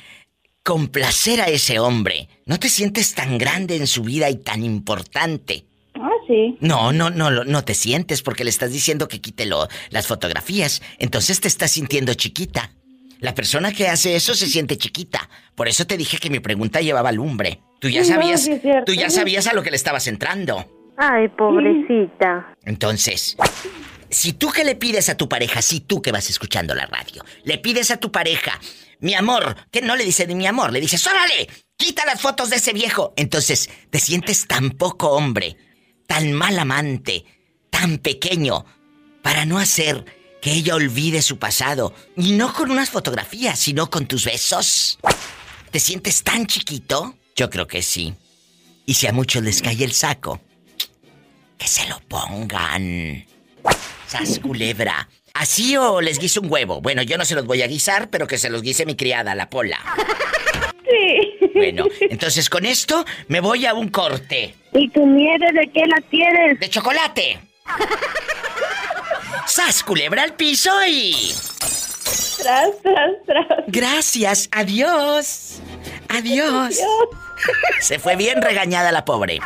complacer 0.68 1.39
a 1.39 1.45
ese 1.45 1.80
hombre. 1.80 2.28
No 2.45 2.59
te 2.59 2.68
sientes 2.68 3.15
tan 3.15 3.38
grande 3.38 3.78
en 3.78 3.88
su 3.88 4.03
vida 4.03 4.30
y 4.30 4.36
tan 4.36 4.65
importante. 4.65 5.63
Ah, 5.95 6.09
sí. 6.28 6.57
No, 6.59 6.91
no, 6.91 7.09
no, 7.09 7.32
no 7.32 7.63
te 7.63 7.74
sientes 7.74 8.22
porque 8.22 8.43
le 8.43 8.49
estás 8.49 8.74
diciendo 8.74 9.07
que 9.07 9.22
quítelo 9.22 9.70
las 9.91 10.07
fotografías. 10.07 10.82
Entonces 10.99 11.39
te 11.39 11.47
estás 11.47 11.72
sintiendo 11.72 12.13
chiquita. 12.15 12.72
La 13.22 13.34
persona 13.34 13.72
que 13.72 13.88
hace 13.88 14.18
eso 14.18 14.34
se 14.34 14.47
siente 14.47 14.78
chiquita. 14.78 15.30
Por 15.55 15.70
eso 15.70 15.88
te 15.88 15.95
dije 15.95 16.18
que 16.18 16.30
mi 16.30 16.41
pregunta 16.41 16.82
llevaba 16.82 17.13
lumbre. 17.13 17.61
Tú 17.80 17.88
ya 17.88 18.03
sabías, 18.03 18.49
tú 18.86 18.93
ya 18.93 19.09
sabías 19.09 19.47
a 19.47 19.53
lo 19.53 19.63
que 19.63 19.72
le 19.72 19.78
estabas 19.78 20.05
entrando. 20.07 20.65
Ay, 20.97 21.30
pobrecita. 21.30 22.57
Entonces, 22.65 23.38
si 24.09 24.34
tú 24.34 24.51
que 24.51 24.65
le 24.65 24.76
pides 24.76 25.07
a 25.07 25.15
tu 25.15 25.30
pareja, 25.30 25.61
si 25.61 25.80
tú 25.80 26.01
que 26.01 26.11
vas 26.11 26.30
escuchando 26.30 26.76
la 26.76 26.88
radio, 26.88 27.24
le 27.45 27.57
pides 27.57 27.89
a 27.89 27.97
tu 27.97 28.11
pareja, 28.11 28.59
mi 29.00 29.14
amor, 29.14 29.56
que 29.72 29.82
no 29.82 29.95
le 29.95 30.04
dice 30.04 30.26
ni 30.28 30.36
mi 30.36 30.48
amor, 30.48 30.72
le 30.72 30.82
dice, 30.82 30.98
órale, 31.10 31.50
quita 31.76 32.06
las 32.06 32.22
fotos 32.22 32.50
de 32.50 32.58
ese 32.58 32.74
viejo. 32.74 33.14
Entonces, 33.16 33.70
te 33.89 34.00
sientes 34.00 34.48
tan 34.48 34.72
poco 34.72 35.12
hombre, 35.12 35.58
tan 36.08 36.34
mal 36.34 36.58
amante, 36.58 37.26
tan 37.70 38.00
pequeño, 38.00 38.66
para 39.22 39.45
no 39.45 39.60
hacer 39.60 40.06
que 40.41 40.54
ella 40.54 40.76
olvide 40.76 41.22
su 41.22 41.38
pasado. 41.38 41.93
Y 42.16 42.32
no 42.34 42.54
con 42.54 42.72
unas 42.72 42.89
fotografías, 42.89 43.60
sino 43.60 43.89
con 43.89 44.08
tus 44.08 44.26
besos. 44.26 45.00
¿Te 45.72 45.80
sientes 45.80 46.24
tan 46.24 46.48
chiquito? 46.48 47.16
Yo 47.36 47.50
creo 47.50 47.68
que 47.68 47.82
sí. 47.82 48.16
Y 48.86 48.93
si 48.93 49.08
a 49.08 49.14
muchos 49.14 49.43
les 49.43 49.62
cae 49.62 49.84
el 49.84 49.93
saco, 49.93 50.41
que 51.58 51.68
se 51.68 51.88
lo 51.88 52.00
pongan. 52.02 53.26
Sas 54.08 54.39
culebra. 54.39 55.10
¿Así 55.40 55.78
o 55.78 56.02
les 56.02 56.18
guiso 56.18 56.42
un 56.42 56.52
huevo? 56.52 56.82
Bueno, 56.82 57.04
yo 57.04 57.16
no 57.16 57.24
se 57.24 57.36
los 57.36 57.46
voy 57.46 57.62
a 57.62 57.68
guisar, 57.68 58.10
pero 58.10 58.26
que 58.26 58.40
se 58.40 58.50
los 58.50 58.64
guise 58.64 58.88
mi 58.88 58.96
criada, 58.96 59.36
la 59.36 59.50
pola. 59.50 59.78
Sí. 60.90 61.50
Bueno, 61.54 61.86
entonces 62.00 62.50
con 62.50 62.66
esto 62.66 63.06
me 63.28 63.40
voy 63.40 63.66
a 63.68 63.74
un 63.76 63.90
corte. 63.90 64.56
¿Y 64.74 64.90
tu 64.90 65.06
nieve 65.06 65.52
de 65.54 65.70
qué 65.72 65.86
la 65.86 66.02
tienes? 66.10 66.60
De 66.60 66.70
chocolate. 66.70 67.40
¡Sas, 69.46 69.84
culebra 69.84 70.24
al 70.24 70.34
piso 70.34 70.72
y... 70.88 71.36
Tras, 72.42 72.70
tras, 72.82 73.12
tras. 73.26 73.48
Gracias, 73.68 74.50
adiós. 74.52 75.60
Adiós. 76.10 76.50
adiós. 76.50 76.80
Se 77.82 78.00
fue 78.00 78.16
bien 78.16 78.42
regañada 78.42 78.92
la 78.92 79.06
pobre. 79.06 79.40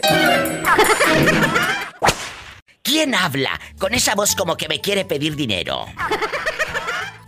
¿Quién 2.85 3.17
habla 3.17 3.61
con 3.81 3.95
esa 3.95 4.15
voz 4.15 4.37
como 4.37 4.57
que 4.57 4.69
me 4.69 4.81
quiere 4.81 5.05
pedir 5.05 5.35
dinero? 5.35 5.87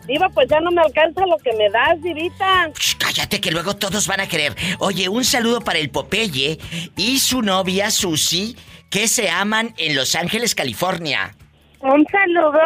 Diva, 0.06 0.28
pues 0.30 0.48
ya 0.48 0.60
no 0.60 0.70
me 0.70 0.80
alcanza 0.82 1.24
lo 1.26 1.36
que 1.38 1.52
me 1.54 1.70
das, 1.70 2.02
Divita. 2.02 2.70
cállate 2.98 3.40
que 3.40 3.50
luego 3.50 3.76
todos 3.76 4.06
van 4.06 4.20
a 4.20 4.28
querer. 4.28 4.54
Oye, 4.78 5.08
un 5.08 5.24
saludo 5.24 5.60
para 5.60 5.78
el 5.78 5.90
Popeye 5.90 6.58
y 6.96 7.18
su 7.18 7.42
novia 7.42 7.90
Susi, 7.90 8.56
que 8.90 9.06
se 9.08 9.30
aman 9.30 9.74
en 9.78 9.94
Los 9.94 10.14
Ángeles, 10.14 10.54
California. 10.54 11.34
Un 11.80 12.06
saludo 12.10 12.60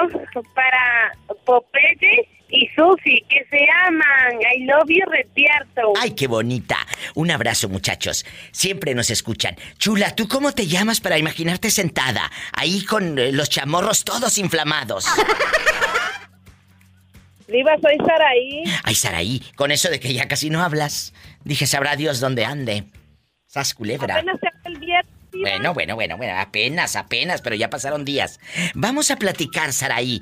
para 0.54 1.12
Popeye 1.44 2.28
y 2.48 2.68
Susi, 2.76 3.22
que 3.28 3.44
se 3.50 3.66
aman. 3.86 4.40
I 4.56 4.64
love 4.64 4.88
you, 4.88 5.04
Retierto. 5.10 5.92
Ay, 6.00 6.12
qué 6.12 6.26
bonita. 6.26 6.78
Un 7.14 7.30
abrazo, 7.30 7.68
muchachos. 7.68 8.24
Siempre 8.52 8.94
nos 8.94 9.10
escuchan. 9.10 9.56
Chula, 9.78 10.14
¿tú 10.14 10.28
cómo 10.28 10.52
te 10.52 10.66
llamas 10.66 11.00
para 11.00 11.18
imaginarte 11.18 11.70
sentada? 11.70 12.30
Ahí 12.52 12.84
con 12.84 13.18
eh, 13.18 13.32
los 13.32 13.50
chamorros 13.50 14.04
todos 14.04 14.38
inflamados. 14.38 15.06
Viva, 17.48 17.76
soy 17.80 17.96
Saraí. 18.04 18.64
Ay, 18.82 18.94
Saraí, 18.94 19.42
con 19.54 19.70
eso 19.70 19.88
de 19.88 20.00
que 20.00 20.12
ya 20.12 20.26
casi 20.28 20.50
no 20.50 20.62
hablas. 20.62 21.12
Dije, 21.44 21.66
sabrá 21.66 21.96
Dios 21.96 22.20
dónde 22.20 22.44
ande. 22.44 22.84
Sas 23.46 23.74
culebra. 23.74 24.16
Apenas 24.16 24.38
el 24.64 24.78
viernes. 24.78 25.16
Bueno, 25.32 25.74
bueno, 25.74 25.94
bueno, 25.94 26.16
bueno, 26.16 26.38
apenas, 26.38 26.96
apenas, 26.96 27.42
pero 27.42 27.56
ya 27.56 27.70
pasaron 27.70 28.04
días. 28.04 28.40
Vamos 28.74 29.10
a 29.10 29.16
platicar, 29.16 29.72
Saraí. 29.72 30.20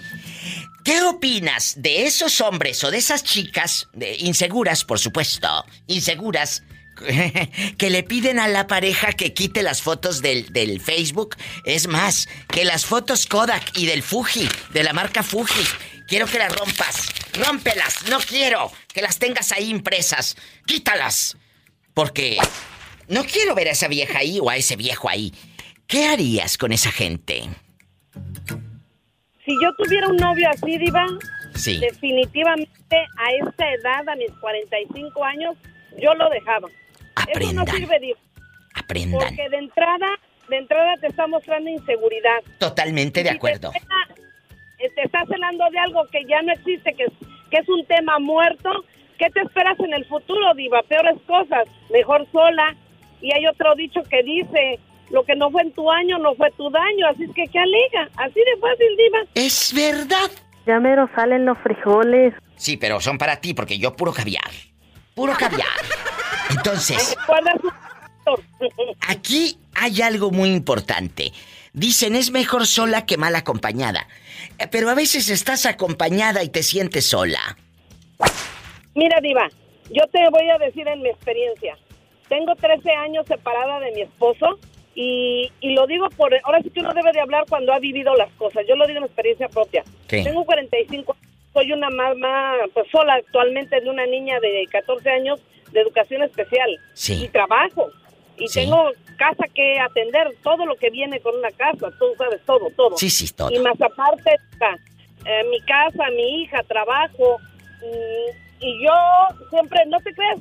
¿Qué 0.84 1.02
opinas 1.02 1.74
de 1.78 2.04
esos 2.04 2.40
hombres 2.40 2.82
o 2.84 2.90
de 2.90 2.98
esas 2.98 3.24
chicas, 3.24 3.88
de, 3.92 4.16
inseguras, 4.18 4.84
por 4.84 4.98
supuesto, 4.98 5.64
inseguras, 5.86 6.62
que 7.78 7.90
le 7.90 8.02
piden 8.02 8.38
a 8.38 8.48
la 8.48 8.66
pareja 8.66 9.12
que 9.12 9.32
quite 9.32 9.62
las 9.62 9.82
fotos 9.82 10.20
del, 10.20 10.52
del, 10.52 10.80
Facebook? 10.80 11.36
Es 11.64 11.86
más, 11.86 12.28
que 12.48 12.64
las 12.64 12.84
fotos 12.84 13.26
Kodak 13.26 13.78
y 13.78 13.86
del 13.86 14.02
Fuji, 14.02 14.48
de 14.72 14.82
la 14.82 14.92
marca 14.92 15.22
Fuji, 15.22 15.64
quiero 16.06 16.26
que 16.26 16.38
las 16.38 16.54
rompas. 16.54 17.08
Rómpelas, 17.34 18.08
no 18.08 18.18
quiero 18.20 18.70
que 18.92 19.02
las 19.02 19.18
tengas 19.18 19.52
ahí 19.52 19.70
impresas. 19.70 20.36
Quítalas. 20.66 21.36
Porque 21.92 22.38
no 23.08 23.24
quiero 23.24 23.54
ver 23.54 23.68
a 23.68 23.72
esa 23.72 23.88
vieja 23.88 24.18
ahí 24.18 24.38
o 24.40 24.50
a 24.50 24.56
ese 24.56 24.76
viejo 24.76 25.08
ahí. 25.08 25.32
¿Qué 25.86 26.06
harías 26.06 26.56
con 26.56 26.72
esa 26.72 26.90
gente? 26.90 27.42
Si 29.44 29.52
yo 29.62 29.74
tuviera 29.76 30.08
un 30.08 30.16
novio 30.16 30.48
así, 30.48 30.78
Diva, 30.78 31.06
definitivamente 31.80 32.96
a 33.18 33.30
esa 33.32 33.70
edad, 33.72 34.08
a 34.08 34.16
mis 34.16 34.30
45 34.40 35.24
años, 35.24 35.56
yo 35.98 36.14
lo 36.14 36.30
dejaba. 36.30 36.68
Aprendan. 37.14 37.42
Eso 37.42 37.52
no 37.52 37.66
sirve, 37.66 38.00
Diva. 38.00 38.18
Aprendan. 38.74 39.20
Porque 39.20 39.48
de 39.50 39.56
entrada, 39.58 40.06
de 40.48 40.56
entrada 40.56 40.96
te 41.00 41.08
está 41.08 41.26
mostrando 41.26 41.68
inseguridad. 41.68 42.40
Totalmente 42.58 43.22
de 43.22 43.30
acuerdo. 43.30 43.70
Te 43.70 43.78
te 44.78 45.02
está 45.02 45.24
celando 45.26 45.64
de 45.70 45.78
algo 45.78 46.04
que 46.10 46.24
ya 46.28 46.42
no 46.42 46.52
existe, 46.52 46.94
que 46.94 47.04
es, 47.04 47.12
que 47.50 47.58
es 47.58 47.68
un 47.68 47.84
tema 47.86 48.18
muerto. 48.18 48.70
¿Qué 49.18 49.30
te 49.30 49.40
esperas 49.40 49.78
en 49.80 49.94
el 49.94 50.04
futuro, 50.06 50.54
Diva? 50.54 50.82
Peores 50.82 51.16
cosas. 51.26 51.64
Mejor 51.90 52.26
sola, 52.32 52.74
y 53.24 53.32
hay 53.32 53.46
otro 53.46 53.74
dicho 53.74 54.02
que 54.02 54.22
dice, 54.22 54.78
lo 55.10 55.24
que 55.24 55.34
no 55.34 55.50
fue 55.50 55.62
en 55.62 55.72
tu 55.72 55.90
año 55.90 56.18
no 56.18 56.34
fue 56.34 56.50
tu 56.58 56.68
daño, 56.68 57.06
así 57.08 57.24
es 57.24 57.30
que 57.34 57.44
qué 57.50 57.58
alega, 57.58 58.10
así 58.16 58.38
de 58.38 58.60
fácil, 58.60 58.96
Diva. 58.98 59.18
Es 59.34 59.72
verdad. 59.74 60.30
Ya 60.66 60.78
mero 60.78 61.08
salen 61.14 61.46
los 61.46 61.56
frijoles. 61.58 62.34
Sí, 62.56 62.76
pero 62.76 63.00
son 63.00 63.16
para 63.16 63.40
ti 63.40 63.54
porque 63.54 63.78
yo 63.78 63.96
puro 63.96 64.12
caviar. 64.12 64.50
Puro 65.14 65.32
caviar. 65.34 65.68
Entonces, 66.50 67.16
aquí 69.08 69.58
hay 69.74 70.02
algo 70.02 70.30
muy 70.30 70.50
importante. 70.50 71.32
Dicen 71.72 72.16
es 72.16 72.30
mejor 72.30 72.66
sola 72.66 73.06
que 73.06 73.16
mal 73.16 73.34
acompañada. 73.36 74.06
Eh, 74.58 74.66
pero 74.70 74.90
a 74.90 74.94
veces 74.94 75.28
estás 75.28 75.66
acompañada 75.66 76.42
y 76.42 76.48
te 76.48 76.62
sientes 76.62 77.06
sola. 77.06 77.56
Mira, 78.94 79.20
Diva, 79.20 79.48
yo 79.90 80.06
te 80.12 80.18
voy 80.30 80.48
a 80.50 80.58
decir 80.58 80.86
en 80.88 81.02
mi 81.02 81.08
experiencia. 81.08 81.76
Tengo 82.28 82.54
13 82.54 82.90
años 82.92 83.26
separada 83.26 83.80
de 83.80 83.92
mi 83.92 84.02
esposo 84.02 84.58
y, 84.94 85.50
lo 85.62 85.86
digo 85.86 86.08
por... 86.10 86.32
Ahora 86.44 86.60
sí 86.62 86.70
que 86.70 86.80
uno 86.80 86.94
debe 86.94 87.12
de 87.12 87.20
hablar 87.20 87.44
cuando 87.48 87.72
ha 87.72 87.78
vivido 87.78 88.14
las 88.14 88.32
cosas. 88.34 88.64
Yo 88.68 88.76
lo 88.76 88.86
digo 88.86 88.98
en 88.98 89.04
experiencia 89.04 89.48
propia. 89.48 89.84
Tengo 90.06 90.44
45 90.44 91.16
soy 91.54 91.72
una 91.72 91.88
mamá 91.88 92.56
pues 92.74 92.86
sola 92.90 93.14
actualmente 93.14 93.80
de 93.80 93.88
una 93.88 94.04
niña 94.06 94.40
de 94.40 94.66
14 94.70 95.08
años 95.08 95.40
de 95.72 95.80
educación 95.80 96.22
especial 96.22 96.68
y 97.08 97.28
trabajo 97.28 97.90
y 98.38 98.46
tengo 98.46 98.90
casa 99.16 99.44
que 99.54 99.78
atender 99.78 100.34
todo 100.42 100.66
lo 100.66 100.76
que 100.76 100.90
viene 100.90 101.20
con 101.20 101.36
una 101.36 101.50
casa 101.52 101.90
tú 101.98 102.06
sabes 102.18 102.40
todo 102.44 102.70
todo 102.76 102.96
sí 102.96 103.08
sí 103.10 103.32
todo 103.32 103.50
y 103.50 103.58
más 103.60 103.80
aparte 103.80 104.30
eh, 105.26 105.44
mi 105.50 105.60
casa 105.62 106.10
mi 106.10 106.42
hija 106.42 106.62
trabajo 106.64 107.38
mm, 107.80 108.44
y 108.64 108.82
yo 108.82 108.92
siempre, 109.50 109.78
no 109.88 109.98
te 110.00 110.12
creas, 110.14 110.38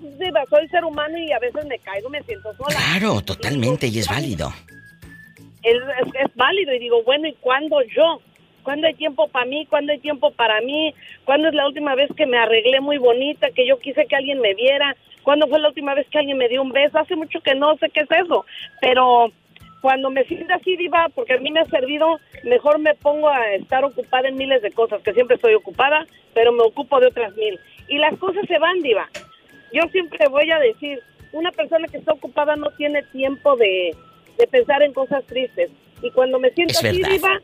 soy 0.50 0.68
ser 0.70 0.86
humano 0.86 1.18
y 1.18 1.32
a 1.34 1.39
veces 1.39 1.66
me 1.66 1.78
caigo, 1.80 2.10
me 2.10 2.24
siento 2.24 2.54
sola. 2.56 2.76
Claro, 2.76 3.22
totalmente, 3.22 3.88
y, 3.88 4.00
es 4.00 4.08
válido. 4.08 4.54
Es, 5.62 5.76
es, 5.76 6.36
válido 6.36 6.74
y 6.74 6.80
digo, 6.80 7.04
bueno, 7.04 7.28
¿y 7.28 7.34
cuándo 7.36 7.82
yo? 7.96 8.22
¿Cuándo 8.64 8.88
hay 8.88 8.93
tiempo 8.95 9.28
para 9.28 9.45
mí? 9.45 9.66
¿Cuándo 9.66 9.91
hay 9.91 9.99
tiempo 9.99 10.32
para 10.32 10.61
mí? 10.61 10.93
¿Cuándo 11.26 11.49
es 11.49 11.53
la 11.53 11.68
última 11.68 11.95
vez 11.95 12.09
que 12.16 12.26
me 12.26 12.38
arreglé 12.38 12.80
muy 12.82 12.97
bonita, 12.97 13.51
que 13.51 13.68
yo 13.68 13.78
quise 13.80 14.05
que 14.05 14.16
alguien 14.16 14.39
me 14.39 14.53
viera? 14.55 14.95
¿Cuándo 15.22 15.47
fue 15.47 15.59
la 15.59 15.70
última 15.70 15.93
vez 15.93 16.07
que 16.09 16.20
alguien 16.20 16.38
me 16.38 16.49
dio 16.49 16.61
un 16.61 16.72
beso? 16.72 16.97
Hace 16.97 17.16
mucho 17.16 17.41
que 17.41 17.55
no 17.55 17.76
sé 17.78 17.89
qué 17.89 18.01
es 18.01 18.11
eso, 18.26 18.45
pero 18.82 19.32
cuando 19.82 20.09
me 20.09 20.24
siento 20.24 20.53
así, 20.53 20.78
diva, 20.78 21.09
porque 21.14 21.34
a 21.34 21.39
mí 21.39 21.51
me 21.51 21.59
ha 21.59 21.66
servido, 21.66 22.20
mejor 22.43 22.80
me 22.80 22.95
pongo 22.95 23.28
a 23.28 23.53
estar 23.53 23.84
ocupada 23.84 24.30
en 24.30 24.38
miles 24.38 24.61
de 24.61 24.72
cosas, 24.72 25.01
que 25.01 25.14
siempre 25.14 25.36
estoy 25.36 25.53
ocupada, 25.55 26.05
pero 26.34 26.53
me 26.53 26.64
ocupo 26.64 26.99
de 27.01 27.07
otras 27.07 27.36
mil 27.36 27.59
y 27.88 27.97
las 27.97 28.18
cosas 28.18 28.45
se 28.47 28.57
van, 28.59 28.80
diva. 28.80 29.09
Yo 29.74 29.82
siempre 29.91 30.28
voy 30.30 30.49
a 30.51 30.59
decir, 30.59 30.99
una 31.34 31.51
persona 31.51 31.88
que 31.88 31.97
está 31.97 32.14
ocupada 32.14 32.55
no 32.55 32.70
tiene 32.78 33.03
tiempo 33.03 33.55
de, 33.57 33.95
pensar 34.51 34.84
en 34.84 34.93
cosas 34.93 35.26
tristes. 35.26 35.70
Y 36.01 36.11
cuando 36.11 36.39
me 36.39 36.51
siento 36.51 36.80
así, 36.80 37.01
diva, 37.01 37.41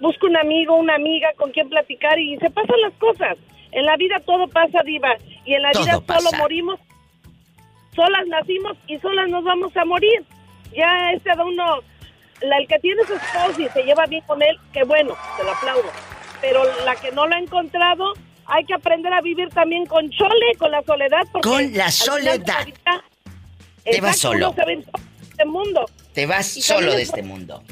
busco 0.00 0.26
un 0.26 0.36
amigo, 0.36 0.76
una 0.76 0.94
amiga 0.94 1.28
con 1.36 1.50
quien 1.52 1.68
platicar 1.68 2.18
y 2.18 2.36
se 2.38 2.50
pasan 2.50 2.80
las 2.82 2.92
cosas. 2.94 3.36
En 3.72 3.84
la 3.84 3.96
vida 3.96 4.20
todo 4.20 4.48
pasa, 4.48 4.80
diva, 4.84 5.16
y 5.44 5.54
en 5.54 5.62
la 5.62 5.70
vida 5.70 6.00
solo 6.06 6.30
morimos, 6.38 6.80
solas 7.94 8.26
nacimos 8.26 8.76
y 8.86 8.98
solas 8.98 9.28
nos 9.28 9.44
vamos 9.44 9.76
a 9.76 9.84
morir. 9.84 10.24
Ya 10.74 11.12
ese 11.12 11.30
de 11.30 11.42
uno, 11.42 11.80
la, 12.42 12.58
el 12.58 12.68
que 12.68 12.78
tiene 12.78 13.02
su 13.04 13.14
esposo 13.14 13.60
y 13.60 13.68
se 13.68 13.82
lleva 13.82 14.06
bien 14.06 14.22
con 14.26 14.42
él, 14.42 14.58
qué 14.72 14.84
bueno, 14.84 15.14
se 15.36 15.44
lo 15.44 15.52
aplaudo. 15.52 15.90
Pero 16.40 16.62
la 16.84 16.96
que 16.96 17.10
no 17.12 17.26
lo 17.26 17.34
ha 17.34 17.38
encontrado, 17.38 18.12
hay 18.46 18.64
que 18.64 18.74
aprender 18.74 19.12
a 19.12 19.20
vivir 19.20 19.48
también 19.50 19.86
con 19.86 20.08
chole, 20.10 20.54
con 20.58 20.70
la 20.70 20.82
soledad. 20.82 21.26
con 21.42 21.72
la 21.72 21.90
soledad. 21.90 22.66
te 23.84 24.00
vas 24.00 24.18
solo. 24.18 24.54
este 25.20 25.44
mundo. 25.44 25.86
Te 26.12 26.26
vas 26.26 26.46
solo 26.46 26.92
de 26.92 27.02
este 27.02 27.22
mundo. 27.22 27.62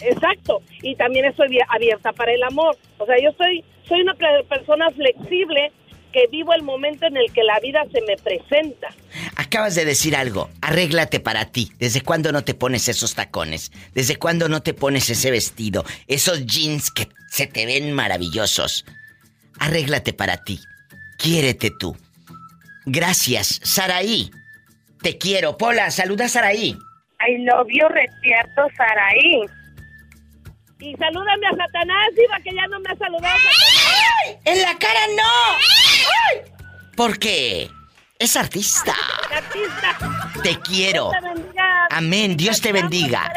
Exacto. 0.00 0.62
Y 0.82 0.94
también 0.96 1.26
estoy 1.26 1.58
abierta 1.68 2.12
para 2.12 2.32
el 2.32 2.42
amor. 2.42 2.76
O 2.98 3.06
sea, 3.06 3.16
yo 3.22 3.30
soy, 3.36 3.64
soy 3.88 4.02
una 4.02 4.14
persona 4.48 4.90
flexible 4.90 5.72
que 6.12 6.26
vivo 6.28 6.54
el 6.54 6.62
momento 6.62 7.06
en 7.06 7.16
el 7.16 7.30
que 7.32 7.42
la 7.42 7.60
vida 7.60 7.84
se 7.92 8.00
me 8.02 8.16
presenta. 8.16 8.88
Acabas 9.36 9.74
de 9.74 9.84
decir 9.84 10.16
algo, 10.16 10.48
arréglate 10.62 11.20
para 11.20 11.44
ti. 11.46 11.70
¿Desde 11.78 12.00
cuándo 12.00 12.32
no 12.32 12.42
te 12.42 12.54
pones 12.54 12.88
esos 12.88 13.14
tacones? 13.14 13.70
¿Desde 13.92 14.16
cuándo 14.16 14.48
no 14.48 14.62
te 14.62 14.72
pones 14.72 15.10
ese 15.10 15.30
vestido? 15.30 15.84
Esos 16.06 16.46
jeans 16.46 16.90
que 16.90 17.08
se 17.28 17.46
te 17.46 17.66
ven 17.66 17.92
maravillosos. 17.92 18.86
Arréglate 19.58 20.14
para 20.14 20.42
ti. 20.42 20.58
Quiérete 21.18 21.70
tú. 21.70 21.96
Gracias, 22.86 23.60
Saraí. 23.62 24.30
Te 25.02 25.18
quiero. 25.18 25.58
Pola, 25.58 25.90
saluda 25.90 26.26
a 26.26 26.28
Saraí. 26.28 26.78
I 27.20 27.38
love 27.44 27.68
you, 27.68 27.86
Retierto, 27.88 28.68
Saraí. 28.76 29.42
Y 30.78 30.94
salúdame 30.96 31.46
a 31.46 31.56
Satanás, 31.56 32.08
Diva, 32.16 32.38
que 32.44 32.54
ya 32.54 32.66
no 32.66 32.78
me 32.80 32.90
ha 32.90 32.96
saludado. 32.96 33.38
Satanás. 33.38 34.40
¡En 34.44 34.62
la 34.62 34.78
cara 34.78 35.00
no! 35.16 36.46
¿Por 36.96 37.18
qué? 37.18 37.70
Es 38.18 38.36
artista. 38.36 38.94
Artista. 39.30 40.42
Te 40.42 40.58
quiero. 40.60 41.12
Amén. 41.90 42.36
Dios 42.36 42.60
te 42.60 42.72
bendiga. 42.72 43.32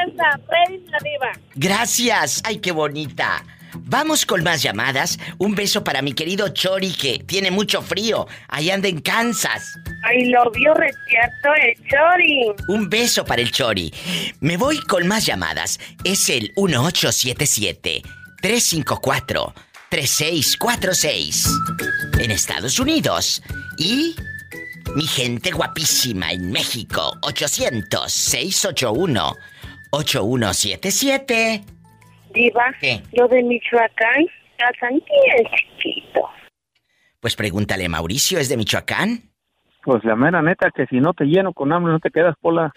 Gracias. 1.55 2.41
Ay, 2.45 2.59
qué 2.59 2.71
bonita. 2.71 3.43
Vamos 3.73 4.25
con 4.25 4.43
más 4.43 4.61
llamadas. 4.61 5.19
Un 5.37 5.55
beso 5.55 5.83
para 5.83 6.01
mi 6.01 6.13
querido 6.13 6.49
Chori 6.49 6.91
que 6.91 7.19
tiene 7.25 7.51
mucho 7.51 7.81
frío. 7.81 8.27
Ahí 8.47 8.69
anda 8.71 8.87
en 8.87 9.01
Kansas. 9.01 9.77
Ay, 10.03 10.25
lo 10.25 10.49
vio 10.51 10.73
reciato 10.73 11.53
el 11.63 11.75
Chori. 11.87 12.45
Un 12.67 12.89
beso 12.89 13.25
para 13.25 13.41
el 13.41 13.51
Chori. 13.51 13.93
Me 14.39 14.57
voy 14.57 14.79
con 14.81 15.07
más 15.07 15.25
llamadas. 15.25 15.79
Es 16.03 16.29
el 16.29 16.53
1877 16.55 18.01
354 18.41 19.53
3646 19.89 21.47
en 22.19 22.31
Estados 22.31 22.79
Unidos 22.79 23.41
y 23.77 24.15
mi 24.95 25.05
gente 25.05 25.51
guapísima 25.51 26.31
en 26.31 26.51
México 26.51 27.17
800 27.21 28.11
681 28.11 29.35
8177 29.91 31.78
Diva, 32.33 32.73
¿Qué? 32.79 33.01
lo 33.13 33.27
de 33.27 33.43
Michoacán, 33.43 34.25
casan 34.57 34.91
bien 34.91 35.47
chiquito. 35.55 36.29
Pues 37.19 37.35
pregúntale, 37.35 37.89
Mauricio, 37.89 38.39
¿es 38.39 38.49
de 38.49 38.57
Michoacán? 38.57 39.23
Pues 39.83 40.03
la 40.03 40.15
mera 40.15 40.41
neta 40.41 40.71
que 40.71 40.85
si 40.87 40.99
no 40.99 41.13
te 41.13 41.25
lleno 41.25 41.53
con 41.53 41.71
hambre 41.73 41.91
no 41.93 41.99
te 41.99 42.11
quedas 42.11 42.35
pola. 42.41 42.71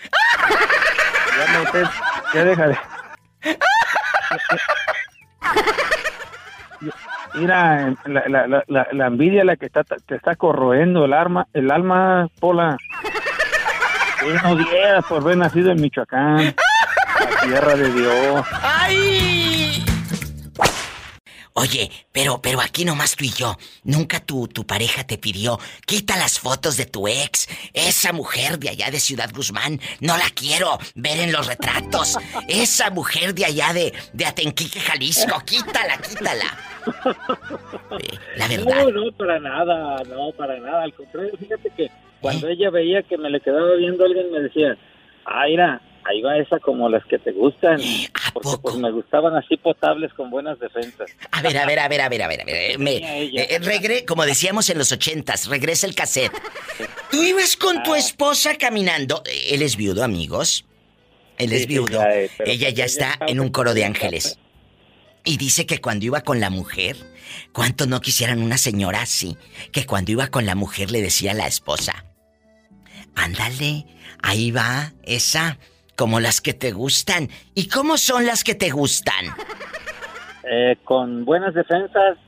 ya 1.38 1.58
no 1.58 1.70
te, 1.70 1.82
ya 2.34 2.44
deja 2.44 2.68
de. 2.68 2.76
Mira, 7.34 7.94
la, 8.04 8.28
la, 8.28 8.64
la, 8.66 8.88
la, 8.92 9.06
envidia 9.06 9.44
la 9.44 9.56
que 9.56 9.66
está, 9.66 9.84
te 9.84 10.16
está 10.16 10.36
corroendo 10.36 11.06
el 11.06 11.12
alma, 11.14 11.46
el 11.54 11.70
alma, 11.70 12.28
Pola. 12.38 12.76
Buenos 14.22 14.58
días 14.58 15.04
por 15.08 15.22
haber 15.22 15.38
nacido 15.38 15.72
en 15.72 15.80
Michoacán, 15.80 16.54
la 17.20 17.40
tierra 17.42 17.74
de 17.76 17.92
Dios. 17.92 18.46
¡Ay! 18.62 19.84
Oye, 21.54 21.90
pero, 22.12 22.40
pero 22.40 22.62
aquí 22.62 22.84
nomás 22.84 23.14
tú 23.14 23.24
y 23.24 23.30
yo. 23.30 23.56
Nunca 23.84 24.20
tu, 24.20 24.48
tu 24.48 24.66
pareja 24.66 25.04
te 25.04 25.18
pidió, 25.18 25.58
quita 25.86 26.16
las 26.16 26.38
fotos 26.38 26.78
de 26.78 26.86
tu 26.86 27.06
ex. 27.08 27.46
Esa 27.74 28.12
mujer 28.12 28.58
de 28.58 28.70
allá 28.70 28.90
de 28.90 28.98
Ciudad 28.98 29.30
Guzmán, 29.34 29.78
no 30.00 30.16
la 30.16 30.30
quiero 30.34 30.78
ver 30.94 31.20
en 31.20 31.30
los 31.30 31.46
retratos. 31.46 32.16
Esa 32.48 32.90
mujer 32.90 33.34
de 33.34 33.44
allá 33.44 33.74
de, 33.74 33.92
de 34.14 34.24
Atenquique, 34.24 34.80
Jalisco, 34.80 35.42
quítala, 35.44 35.98
quítala. 35.98 36.56
la 38.36 38.48
verdad. 38.48 38.84
No, 38.84 38.90
no, 38.90 39.12
para 39.12 39.38
nada, 39.38 40.02
no, 40.04 40.32
para 40.32 40.58
nada. 40.58 40.84
Al 40.84 40.94
contrario, 40.94 41.32
fíjate 41.38 41.70
que 41.76 41.90
cuando 42.22 42.48
¿Eh? 42.48 42.52
ella 42.52 42.70
veía 42.70 43.02
que 43.02 43.18
me 43.18 43.28
le 43.28 43.40
quedaba 43.40 43.74
viendo 43.76 44.04
alguien, 44.04 44.32
me 44.32 44.40
decía, 44.40 44.78
ah, 45.26 45.44
mira, 45.46 45.82
Ahí 46.04 46.20
va 46.20 46.36
esa 46.36 46.58
como 46.58 46.88
las 46.88 47.04
que 47.06 47.18
te 47.18 47.32
gustan. 47.32 47.80
¿A 47.80 48.32
porque 48.32 48.58
pues, 48.62 48.76
me 48.76 48.90
gustaban 48.90 49.36
así 49.36 49.56
potables 49.56 50.12
con 50.14 50.30
buenas 50.30 50.58
defensas. 50.58 51.10
A 51.30 51.42
ver, 51.42 51.56
a 51.56 51.66
ver, 51.66 51.78
a 51.78 51.88
ver, 51.88 52.00
a 52.00 52.08
ver, 52.08 52.22
a 52.22 52.28
ver. 52.28 52.40
A 52.40 52.44
ver. 52.44 52.78
Me, 52.78 52.96
eh, 52.96 53.58
regre, 53.60 54.04
como 54.04 54.24
decíamos 54.24 54.68
en 54.70 54.78
los 54.78 54.90
ochentas, 54.90 55.48
regresa 55.48 55.86
el 55.86 55.94
cassette. 55.94 56.32
Tú 57.10 57.22
ibas 57.22 57.56
con 57.56 57.82
tu 57.82 57.94
ah. 57.94 57.98
esposa 57.98 58.56
caminando. 58.56 59.22
Él 59.50 59.62
es 59.62 59.76
viudo, 59.76 60.02
amigos. 60.02 60.64
Él 61.38 61.52
es 61.52 61.66
viudo. 61.66 62.00
ella 62.44 62.70
ya 62.70 62.84
está 62.84 63.18
en 63.26 63.40
un 63.40 63.50
coro 63.50 63.74
de 63.74 63.84
ángeles. 63.84 64.38
Y 65.24 65.36
dice 65.36 65.66
que 65.66 65.80
cuando 65.80 66.04
iba 66.04 66.22
con 66.22 66.40
la 66.40 66.50
mujer, 66.50 66.96
¿cuánto 67.52 67.86
no 67.86 68.00
quisieran 68.00 68.42
una 68.42 68.58
señora 68.58 69.02
así? 69.02 69.36
Que 69.70 69.86
cuando 69.86 70.10
iba 70.10 70.28
con 70.28 70.46
la 70.46 70.54
mujer 70.56 70.90
le 70.90 71.00
decía 71.00 71.30
a 71.30 71.34
la 71.34 71.46
esposa, 71.46 72.06
ándale, 73.14 73.86
ahí 74.20 74.50
va 74.50 74.92
esa 75.04 75.58
como 75.96 76.20
las 76.20 76.40
que 76.40 76.54
te 76.54 76.72
gustan. 76.72 77.28
¿Y 77.54 77.68
cómo 77.68 77.96
son 77.96 78.26
las 78.26 78.44
que 78.44 78.54
te 78.54 78.70
gustan? 78.70 79.26
Eh, 80.44 80.76
con 80.84 81.24
buenas 81.24 81.54
defensas 81.54 82.18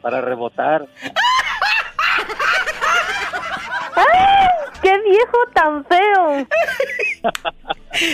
para 0.00 0.20
rebotar. 0.20 0.86
¡Ay! 3.94 4.48
¡Qué 4.82 4.98
viejo 5.02 5.38
tan 5.54 5.84
feo! 5.84 6.46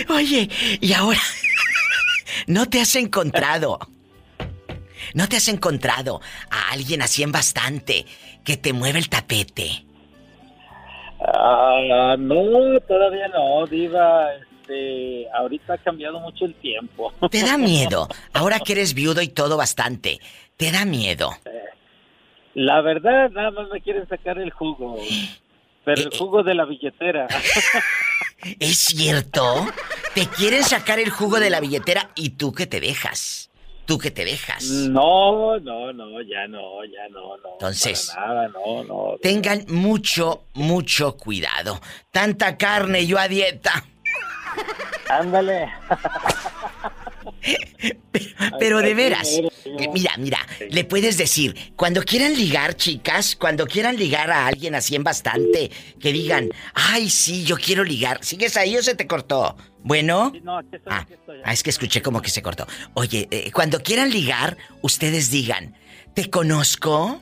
Oye, 0.09 0.49
y 0.81 0.93
ahora, 0.93 1.19
¿no 2.47 2.67
te 2.67 2.81
has 2.81 2.95
encontrado? 2.95 3.79
¿No 5.13 5.27
te 5.27 5.37
has 5.37 5.47
encontrado 5.47 6.21
a 6.51 6.71
alguien 6.71 7.01
así 7.01 7.23
en 7.23 7.31
bastante 7.31 8.05
que 8.43 8.57
te 8.57 8.73
mueve 8.73 8.99
el 8.99 9.09
tapete? 9.09 9.85
Ah, 11.19 12.15
no, 12.17 12.79
todavía 12.87 13.27
no, 13.29 13.65
diva. 13.65 14.27
Este, 14.69 15.27
ahorita 15.33 15.73
ha 15.73 15.77
cambiado 15.77 16.19
mucho 16.19 16.45
el 16.45 16.53
tiempo. 16.55 17.11
¿Te 17.31 17.43
da 17.43 17.57
miedo? 17.57 18.07
Ahora 18.33 18.59
que 18.59 18.73
eres 18.73 18.93
viudo 18.93 19.21
y 19.21 19.29
todo 19.29 19.57
bastante, 19.57 20.19
¿te 20.57 20.71
da 20.71 20.85
miedo? 20.85 21.31
Eh, 21.45 21.49
la 22.53 22.81
verdad, 22.81 23.29
nada 23.31 23.51
más 23.51 23.69
me 23.69 23.81
quieren 23.81 24.07
sacar 24.07 24.37
el 24.37 24.51
jugo. 24.51 24.97
Pero 25.85 26.01
el 26.01 26.07
eh, 26.07 26.11
eh. 26.13 26.17
jugo 26.17 26.43
de 26.43 26.53
la 26.53 26.65
billetera. 26.65 27.27
¿Es 28.59 28.77
cierto? 28.77 29.67
Te 30.13 30.27
quieren 30.27 30.63
sacar 30.63 30.99
el 30.99 31.09
jugo 31.09 31.39
de 31.39 31.49
la 31.49 31.59
billetera 31.59 32.11
y 32.15 32.31
tú 32.31 32.53
que 32.53 32.67
te 32.67 32.79
dejas. 32.79 33.49
Tú 33.85 33.97
que 33.97 34.11
te 34.11 34.23
dejas. 34.23 34.63
No, 34.65 35.59
no, 35.59 35.91
no, 35.91 36.21
ya 36.21 36.47
no, 36.47 36.85
ya 36.85 37.09
no, 37.09 37.37
no. 37.37 37.53
Entonces, 37.53 38.13
nada, 38.15 38.47
no, 38.49 38.83
no. 38.83 39.17
Tengan 39.19 39.65
mucho, 39.67 40.43
mucho 40.53 41.17
cuidado. 41.17 41.81
Tanta 42.11 42.55
carne 42.55 43.07
yo 43.07 43.17
a 43.17 43.27
dieta. 43.27 43.83
Ándale. 45.09 45.69
Pero, 48.59 48.81
de 48.81 48.93
veras, 48.93 49.39
mira, 49.93 50.11
mira, 50.17 50.39
le 50.69 50.83
puedes 50.83 51.17
decir, 51.17 51.73
cuando 51.75 52.03
quieran 52.03 52.35
ligar, 52.35 52.75
chicas, 52.75 53.35
cuando 53.35 53.65
quieran 53.65 53.95
ligar 53.95 54.31
a 54.31 54.47
alguien 54.47 54.75
así 54.75 54.95
en 54.95 55.03
bastante, 55.03 55.71
que 55.99 56.11
digan, 56.11 56.49
ay, 56.73 57.09
sí, 57.09 57.43
yo 57.43 57.57
quiero 57.57 57.83
ligar. 57.83 58.23
¿Sigues 58.23 58.57
ahí 58.57 58.77
o 58.77 58.83
se 58.83 58.95
te 58.95 59.07
cortó? 59.07 59.55
Bueno. 59.83 60.33
ah, 60.87 61.05
ah, 61.43 61.53
es 61.53 61.63
que 61.63 61.69
escuché 61.69 62.01
como 62.01 62.21
que 62.21 62.29
se 62.29 62.41
cortó. 62.41 62.67
Oye, 62.93 63.27
eh, 63.31 63.51
cuando 63.51 63.81
quieran 63.81 64.09
ligar, 64.09 64.57
ustedes 64.81 65.31
digan, 65.31 65.75
¿te 66.13 66.29
conozco? 66.29 67.21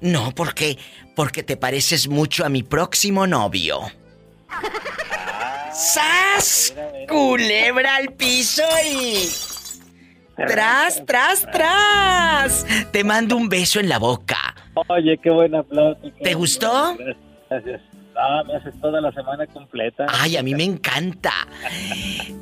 No, 0.00 0.34
¿por 0.34 0.54
qué? 0.54 0.78
Porque 1.16 1.42
te 1.42 1.56
pareces 1.56 2.08
mucho 2.08 2.44
a 2.44 2.48
mi 2.48 2.62
próximo 2.62 3.26
novio. 3.26 3.80
¡Sas! 5.74 6.74
Culebra 7.08 7.96
al 7.96 8.12
piso 8.12 8.62
y. 8.86 9.28
¡Tras, 10.36 11.04
tras, 11.04 11.46
tras! 11.50 12.66
Te 12.92 13.02
mando 13.02 13.36
un 13.36 13.48
beso 13.48 13.80
en 13.80 13.88
la 13.88 13.98
boca. 13.98 14.54
Oye, 14.88 15.18
qué 15.22 15.30
buena 15.30 15.62
plática. 15.62 16.16
¿Te 16.22 16.34
gustó? 16.34 16.96
Gracias. 17.50 17.80
Ah, 18.16 18.42
me 18.46 18.56
haces 18.56 18.80
toda 18.80 19.00
la 19.00 19.10
semana 19.12 19.46
completa. 19.48 20.06
Ay, 20.08 20.36
a 20.36 20.42
mí 20.42 20.54
me 20.54 20.62
encanta. 20.62 21.32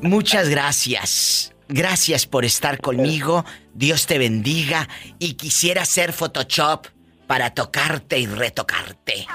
Muchas 0.02 0.48
gracias. 0.50 1.54
Gracias 1.68 2.26
por 2.26 2.44
estar 2.44 2.78
conmigo. 2.80 3.46
Dios 3.72 4.06
te 4.06 4.18
bendiga. 4.18 4.88
Y 5.18 5.34
quisiera 5.34 5.82
hacer 5.82 6.12
Photoshop 6.12 6.86
para 7.26 7.54
tocarte 7.54 8.18
y 8.18 8.26
retocarte. 8.26 9.26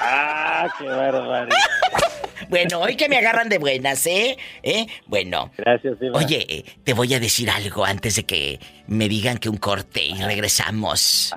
Ah, 0.00 0.68
qué 0.78 0.86
barbaridad. 0.86 1.56
Bueno, 2.54 2.78
hoy 2.78 2.94
que 2.94 3.08
me 3.08 3.16
agarran 3.16 3.48
de 3.48 3.58
buenas, 3.58 4.06
¿eh? 4.06 4.36
¿Eh? 4.62 4.86
Bueno. 5.06 5.50
Gracias, 5.58 5.96
Oye, 6.12 6.46
eh, 6.48 6.64
te 6.84 6.92
voy 6.92 7.12
a 7.12 7.18
decir 7.18 7.50
algo 7.50 7.84
antes 7.84 8.14
de 8.14 8.22
que 8.22 8.60
me 8.86 9.08
digan 9.08 9.38
que 9.38 9.48
un 9.48 9.56
corte 9.56 10.04
y 10.04 10.22
regresamos. 10.22 11.34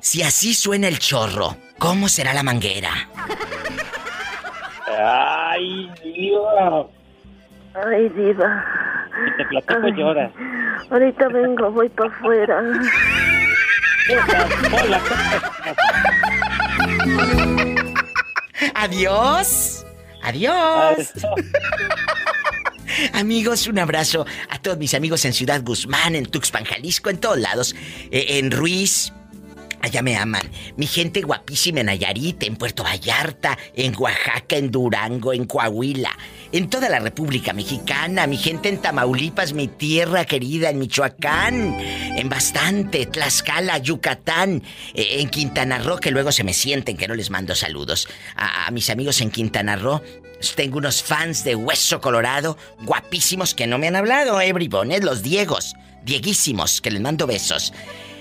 Si 0.00 0.22
así 0.22 0.54
suena 0.54 0.88
el 0.88 0.98
chorro, 0.98 1.58
¿cómo 1.78 2.08
será 2.08 2.32
la 2.32 2.42
manguera? 2.42 2.88
Ay, 4.98 5.90
Diva. 6.02 6.86
Ay, 7.74 8.08
Diva. 8.16 8.64
Si 9.26 9.36
te 9.36 9.44
platico 9.44 9.88
lloras. 9.88 10.32
Ahorita 10.88 11.28
vengo, 11.28 11.70
voy 11.70 11.90
para 11.90 12.08
afuera. 12.08 12.62
Adiós. 18.74 19.84
Adiós. 20.22 21.12
Amigos, 23.14 23.66
un 23.66 23.78
abrazo 23.78 24.26
a 24.50 24.58
todos 24.58 24.78
mis 24.78 24.94
amigos 24.94 25.24
en 25.24 25.32
Ciudad 25.32 25.62
Guzmán, 25.62 26.14
en 26.14 26.26
Tuxpan, 26.26 26.64
Jalisco, 26.64 27.10
en 27.10 27.18
todos 27.18 27.38
lados, 27.38 27.74
eh, 28.10 28.38
en 28.38 28.50
Ruiz, 28.50 29.12
Allá 29.82 30.00
me 30.00 30.16
aman. 30.16 30.48
Mi 30.76 30.86
gente 30.86 31.22
guapísima 31.22 31.80
en 31.80 31.86
Nayarit, 31.86 32.40
en 32.44 32.54
Puerto 32.54 32.84
Vallarta, 32.84 33.58
en 33.74 33.96
Oaxaca, 33.98 34.56
en 34.56 34.70
Durango, 34.70 35.32
en 35.32 35.44
Coahuila, 35.44 36.16
en 36.52 36.70
toda 36.70 36.88
la 36.88 37.00
República 37.00 37.52
Mexicana. 37.52 38.28
Mi 38.28 38.36
gente 38.36 38.68
en 38.68 38.80
Tamaulipas, 38.80 39.52
mi 39.52 39.66
tierra 39.66 40.24
querida, 40.24 40.70
en 40.70 40.78
Michoacán, 40.78 41.76
en 41.80 42.28
bastante, 42.28 43.06
Tlaxcala, 43.06 43.78
Yucatán, 43.78 44.62
eh, 44.94 45.16
en 45.18 45.28
Quintana 45.28 45.80
Roo, 45.80 45.98
que 45.98 46.12
luego 46.12 46.30
se 46.30 46.44
me 46.44 46.54
sienten 46.54 46.96
que 46.96 47.08
no 47.08 47.16
les 47.16 47.30
mando 47.30 47.56
saludos. 47.56 48.08
A, 48.36 48.70
mis 48.70 48.88
amigos 48.88 49.20
en 49.20 49.32
Quintana 49.32 49.74
Roo, 49.74 50.00
Tengo 50.54 50.78
unos 50.78 51.02
fans 51.02 51.44
de 51.44 51.56
Hueso 51.56 52.00
Colorado, 52.00 52.56
guapísimos 52.82 53.54
que 53.54 53.66
no 53.66 53.78
me 53.78 53.88
han 53.88 53.96
hablado, 53.96 54.40
eh, 54.40 54.52
bribones, 54.52 55.02
los 55.02 55.22
Diegos. 55.22 55.74
Dieguísimos, 56.04 56.80
que 56.80 56.90
les 56.90 57.00
mando 57.00 57.26
besos. 57.26 57.72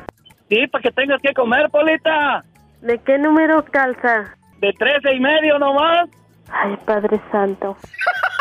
Sí, 0.49 0.67
para 0.69 0.83
que 0.83 0.91
tengas 0.91 1.21
que 1.21 1.33
comer, 1.35 1.69
Polita. 1.71 2.45
¿De 2.81 2.99
qué 2.99 3.19
número 3.19 3.65
calza? 3.65 4.37
de 4.65 4.73
trece 4.73 5.15
y 5.15 5.21
medio 5.21 5.59
nomás. 5.59 6.09
Ay, 6.49 6.77
Padre 6.85 7.21
Santo. 7.31 7.77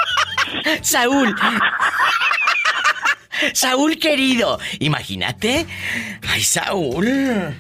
Saúl. 0.82 1.36
Saúl 3.54 3.97
querido, 3.97 4.60
imagínate. 4.80 5.66
Ay, 6.30 6.41
Saúl. 6.41 7.08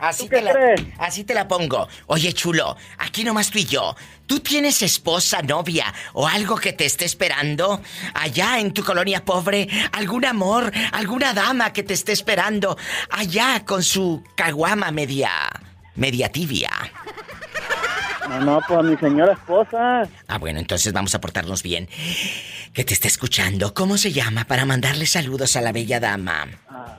Así 0.00 0.28
te, 0.28 0.40
la, 0.40 0.52
así 0.98 1.24
te 1.24 1.34
la 1.34 1.48
pongo. 1.48 1.88
Oye, 2.06 2.32
chulo, 2.32 2.76
aquí 2.98 3.24
nomás 3.24 3.50
tú 3.50 3.58
y 3.58 3.64
yo. 3.64 3.96
¿Tú 4.26 4.40
tienes 4.40 4.82
esposa, 4.82 5.42
novia 5.42 5.92
o 6.12 6.28
algo 6.28 6.56
que 6.56 6.72
te 6.72 6.84
esté 6.84 7.04
esperando? 7.04 7.80
Allá 8.14 8.58
en 8.60 8.72
tu 8.72 8.84
colonia 8.84 9.24
pobre, 9.24 9.68
algún 9.92 10.24
amor, 10.24 10.70
alguna 10.92 11.32
dama 11.32 11.72
que 11.72 11.82
te 11.82 11.94
esté 11.94 12.12
esperando. 12.12 12.76
Allá 13.10 13.64
con 13.64 13.82
su 13.82 14.22
caguama 14.36 14.90
media. 14.90 15.30
media 15.96 16.30
tibia. 16.30 16.70
No, 18.28 18.40
no, 18.40 18.60
pues 18.68 18.84
mi 18.84 18.96
señora 18.98 19.32
esposa. 19.32 20.02
Ah, 20.28 20.38
bueno, 20.38 20.58
entonces 20.60 20.92
vamos 20.92 21.14
a 21.14 21.20
portarnos 21.20 21.62
bien. 21.62 21.88
Que 22.74 22.84
te 22.84 22.92
esté 22.92 23.08
escuchando. 23.08 23.72
¿Cómo 23.72 23.96
se 23.96 24.12
llama 24.12 24.44
para 24.44 24.66
mandarle 24.66 25.06
saludos 25.06 25.56
a 25.56 25.62
la 25.62 25.72
bella 25.72 25.98
dama? 25.98 26.46
Ah. 26.68 26.98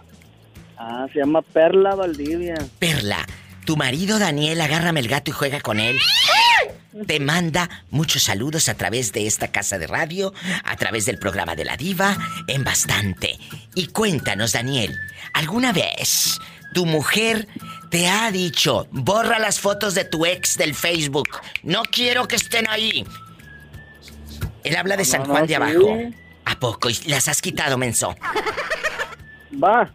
Ah, 0.82 1.08
se 1.12 1.20
llama 1.20 1.42
Perla 1.42 1.94
Valdivia. 1.94 2.56
Perla, 2.80 3.28
tu 3.66 3.76
marido 3.76 4.18
Daniel, 4.18 4.62
agárrame 4.62 5.02
el 5.02 5.10
gato 5.10 5.30
y 5.30 5.34
juega 5.34 5.60
con 5.60 5.78
él. 5.78 6.00
Te 7.06 7.20
manda 7.20 7.70
muchos 7.92 8.24
saludos 8.24 8.70
a 8.70 8.76
través 8.76 9.12
de 9.12 9.28
esta 9.28 9.50
casa 9.50 9.78
de 9.78 9.88
radio, 9.88 10.34
a 10.64 10.78
través 10.78 11.06
del 11.06 11.20
programa 11.20 11.56
de 11.56 11.66
la 11.66 11.76
diva, 11.76 12.18
en 12.48 12.64
bastante. 12.64 13.38
Y 13.76 13.88
cuéntanos, 13.88 14.54
Daniel, 14.54 14.98
¿alguna 15.34 15.74
vez 15.74 16.40
tu 16.74 16.86
mujer 16.86 17.48
te 17.92 18.08
ha 18.08 18.32
dicho, 18.32 18.88
borra 18.91 19.38
las 19.38 19.60
fotos 19.60 19.95
de 19.95 20.06
tu 20.06 20.26
ex 20.26 20.58
del 20.58 20.74
Facebook? 20.74 21.28
No 21.62 21.84
quiero 21.84 22.26
que 22.26 22.38
estén 22.38 22.70
ahí. 22.70 23.06
Él 24.64 24.78
habla 24.78 24.95
de 24.95 25.03
San 25.03 25.26
Juan 25.26 25.45
de 25.45 25.58
Abajo. 25.58 25.98
¿A 26.45 26.58
poco? 26.58 26.90
¿Y 26.90 26.95
las 27.08 27.28
has 27.28 27.41
quitado, 27.41 27.78
menso? 27.78 28.16
Va. 29.62 29.91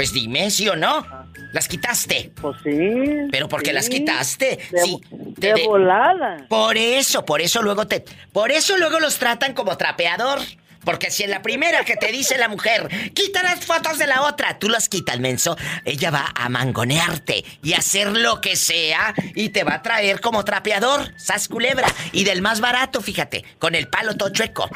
Pues 0.00 0.14
dime, 0.14 0.50
¿sí 0.50 0.66
o 0.66 0.76
no? 0.76 1.06
¿Las 1.52 1.68
quitaste? 1.68 2.32
Pues 2.40 2.56
sí. 2.64 3.28
¿Pero 3.30 3.50
por 3.50 3.62
qué 3.62 3.70
las 3.74 3.90
quitaste? 3.90 4.58
De, 4.70 4.80
sí. 4.80 4.98
De, 5.10 5.66
volada. 5.66 6.46
Por 6.48 6.78
eso, 6.78 7.26
por 7.26 7.42
eso 7.42 7.60
luego 7.60 7.86
te... 7.86 8.02
Por 8.32 8.50
eso 8.50 8.78
luego 8.78 8.98
los 8.98 9.18
tratan 9.18 9.52
como 9.52 9.76
trapeador. 9.76 10.38
Porque 10.86 11.10
si 11.10 11.24
en 11.24 11.30
la 11.30 11.42
primera 11.42 11.84
que 11.84 11.96
te 11.96 12.10
dice 12.12 12.38
la 12.38 12.48
mujer, 12.48 12.88
quita 13.12 13.42
las 13.42 13.66
fotos 13.66 13.98
de 13.98 14.06
la 14.06 14.22
otra, 14.22 14.58
tú 14.58 14.70
las 14.70 14.88
quitas, 14.88 15.20
menso, 15.20 15.58
ella 15.84 16.10
va 16.10 16.32
a 16.34 16.48
mangonearte 16.48 17.44
y 17.62 17.74
hacer 17.74 18.10
lo 18.10 18.40
que 18.40 18.56
sea 18.56 19.12
y 19.34 19.50
te 19.50 19.64
va 19.64 19.74
a 19.74 19.82
traer 19.82 20.22
como 20.22 20.46
trapeador, 20.46 21.12
sas 21.18 21.46
culebra. 21.46 21.88
Y 22.12 22.24
del 22.24 22.40
más 22.40 22.62
barato, 22.62 23.02
fíjate, 23.02 23.44
con 23.58 23.74
el 23.74 23.88
palo 23.88 24.16
todo 24.16 24.30
chueco. 24.30 24.66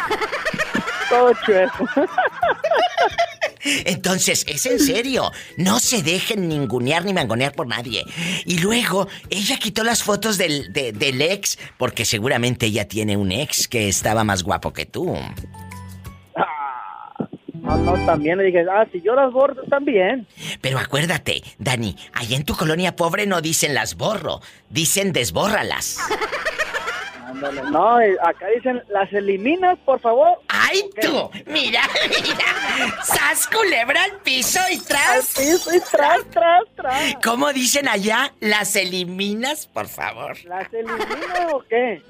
Todo 1.08 1.32
chueco. 1.44 1.88
Entonces, 3.84 4.44
es 4.48 4.66
en 4.66 4.78
serio. 4.78 5.30
No 5.56 5.80
se 5.80 6.02
dejen 6.02 6.48
ningunear 6.48 7.04
ni 7.04 7.12
mangonear 7.12 7.52
por 7.52 7.66
nadie. 7.66 8.04
Y 8.44 8.58
luego, 8.58 9.08
ella 9.30 9.58
quitó 9.58 9.84
las 9.84 10.02
fotos 10.02 10.38
del, 10.38 10.72
del 10.72 11.22
ex, 11.22 11.58
porque 11.78 12.04
seguramente 12.04 12.66
ella 12.66 12.86
tiene 12.86 13.16
un 13.16 13.32
ex 13.32 13.68
que 13.68 13.88
estaba 13.88 14.24
más 14.24 14.42
guapo 14.42 14.72
que 14.72 14.86
tú. 14.86 15.16
No, 17.64 17.78
no, 17.78 17.92
también 18.04 18.36
le 18.36 18.44
dije, 18.44 18.66
ah, 18.70 18.84
si 18.92 19.00
yo 19.00 19.14
las 19.14 19.32
borro 19.32 19.62
también. 19.70 20.26
Pero 20.60 20.78
acuérdate, 20.78 21.42
Dani, 21.58 21.96
allá 22.12 22.36
en 22.36 22.44
tu 22.44 22.54
colonia 22.54 22.94
pobre 22.94 23.26
no 23.26 23.40
dicen 23.40 23.72
las 23.72 23.96
borro, 23.96 24.40
dicen 24.68 25.14
desbórralas. 25.14 25.98
No, 27.70 28.00
eh, 28.00 28.16
acá 28.22 28.46
dicen, 28.54 28.82
las 28.88 29.12
eliminas, 29.12 29.78
por 29.84 30.00
favor. 30.00 30.38
¡Ay, 30.48 30.88
tú! 31.00 31.30
Mira, 31.46 31.82
mira. 32.08 33.02
¡Sas 33.04 33.46
culebra 33.48 34.02
al 34.04 34.18
piso 34.20 34.60
y 34.70 34.78
tras! 34.78 35.36
Al 35.38 35.44
piso 35.44 35.74
y 35.74 35.80
tras, 35.80 36.18
tras, 36.30 36.62
tras. 36.76 37.14
¿Cómo 37.22 37.52
dicen 37.52 37.88
allá? 37.88 38.32
¿Las 38.40 38.76
eliminas, 38.76 39.66
por 39.66 39.88
favor? 39.88 40.36
¿Las 40.44 40.72
elimino 40.72 41.52
o 41.52 41.62
qué? 41.68 42.02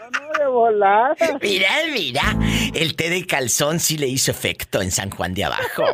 no, 0.00 0.20
no, 0.20 0.32
de 0.38 0.46
volada. 0.46 1.14
Mira, 1.40 1.70
mira. 1.92 2.36
El 2.72 2.94
té 2.96 3.10
de 3.10 3.26
calzón 3.26 3.80
sí 3.80 3.96
le 3.98 4.06
hizo 4.06 4.30
efecto 4.30 4.80
en 4.80 4.90
San 4.90 5.10
Juan 5.10 5.34
de 5.34 5.44
Abajo. 5.44 5.84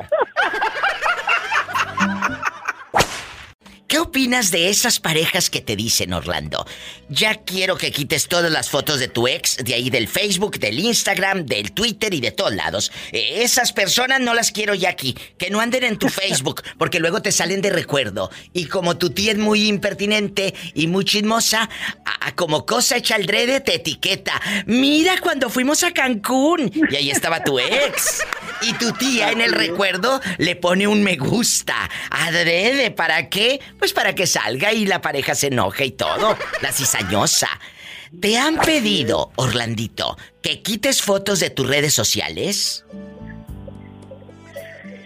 ¿Qué 3.90 3.98
opinas 3.98 4.52
de 4.52 4.68
esas 4.68 5.00
parejas 5.00 5.50
que 5.50 5.60
te 5.60 5.74
dicen, 5.74 6.12
Orlando? 6.12 6.64
Ya 7.08 7.34
quiero 7.42 7.76
que 7.76 7.90
quites 7.90 8.28
todas 8.28 8.52
las 8.52 8.70
fotos 8.70 9.00
de 9.00 9.08
tu 9.08 9.26
ex, 9.26 9.56
de 9.56 9.74
ahí 9.74 9.90
del 9.90 10.06
Facebook, 10.06 10.60
del 10.60 10.78
Instagram, 10.78 11.44
del 11.44 11.72
Twitter 11.72 12.14
y 12.14 12.20
de 12.20 12.30
todos 12.30 12.54
lados. 12.54 12.92
Eh, 13.10 13.42
esas 13.42 13.72
personas 13.72 14.20
no 14.20 14.32
las 14.32 14.52
quiero 14.52 14.74
ya 14.76 14.90
aquí. 14.90 15.16
Que 15.36 15.50
no 15.50 15.58
anden 15.58 15.82
en 15.82 15.98
tu 15.98 16.08
Facebook, 16.20 16.62
porque 16.78 17.00
luego 17.00 17.20
te 17.20 17.32
salen 17.32 17.62
de 17.62 17.70
recuerdo. 17.70 18.30
Y 18.52 18.66
como 18.66 18.96
tu 18.96 19.10
tía 19.10 19.32
es 19.32 19.38
muy 19.38 19.66
impertinente 19.66 20.54
y 20.72 20.86
muy 20.86 21.04
chismosa, 21.04 21.68
a, 22.04 22.36
como 22.36 22.66
cosa 22.66 22.96
hecha 22.96 23.16
al 23.16 23.26
drede 23.26 23.58
te 23.58 23.74
etiqueta. 23.74 24.40
Mira 24.66 25.18
cuando 25.20 25.50
fuimos 25.50 25.82
a 25.82 25.90
Cancún. 25.90 26.70
Y 26.92 26.94
ahí 26.94 27.10
estaba 27.10 27.42
tu 27.42 27.58
ex. 27.58 28.22
Y 28.62 28.72
tu 28.74 28.92
tía 28.92 29.32
en 29.32 29.40
el 29.40 29.50
recuerdo 29.50 30.20
le 30.38 30.54
pone 30.54 30.86
un 30.86 31.02
me 31.02 31.16
gusta. 31.16 31.90
Adrede, 32.10 32.92
¿para 32.92 33.28
qué? 33.28 33.58
Pues 33.80 33.92
para 33.92 34.14
que 34.14 34.26
salga 34.26 34.72
y 34.72 34.86
la 34.86 35.00
pareja 35.00 35.34
se 35.34 35.48
enoje 35.48 35.86
y 35.86 35.90
todo. 35.90 36.36
La 36.62 36.70
cizañosa. 36.70 37.48
¿Te 38.20 38.38
han 38.38 38.56
pedido, 38.56 39.30
Orlandito, 39.36 40.16
que 40.42 40.62
quites 40.62 41.00
fotos 41.00 41.40
de 41.40 41.50
tus 41.50 41.66
redes 41.66 41.94
sociales? 41.94 42.84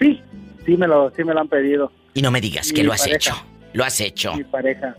Sí, 0.00 0.20
sí 0.66 0.76
me 0.76 0.88
lo, 0.88 1.10
sí 1.14 1.22
me 1.22 1.32
lo 1.32 1.40
han 1.40 1.48
pedido. 1.48 1.92
Y 2.14 2.22
no 2.22 2.30
me 2.30 2.40
digas 2.40 2.72
que 2.72 2.82
lo 2.82 2.92
has 2.92 3.06
hecho. 3.06 3.34
Lo 3.72 3.84
has 3.84 4.00
hecho. 4.00 4.34
Mi 4.34 4.44
pareja. 4.44 4.96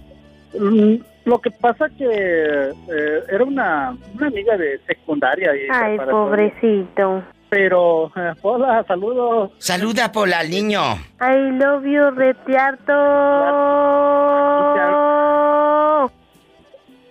Mm, 0.57 0.95
lo 1.25 1.41
que 1.41 1.51
pasa 1.51 1.89
que 1.89 2.05
eh, 2.05 3.23
era 3.29 3.43
una, 3.43 3.97
una 4.13 4.27
amiga 4.27 4.57
de 4.57 4.79
secundaria. 4.87 5.55
Y 5.55 5.67
Ay, 5.69 5.97
pobrecito. 5.97 7.23
Pero, 7.49 8.11
eh, 8.15 8.33
hola, 8.41 8.83
saludos. 8.87 9.51
Saluda, 9.59 10.11
Pola, 10.11 10.39
al 10.39 10.49
niño. 10.49 10.81
I 11.21 11.51
love 11.51 11.85
you, 11.85 12.09
retiarto. 12.11 12.93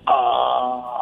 Ah, 0.07 1.01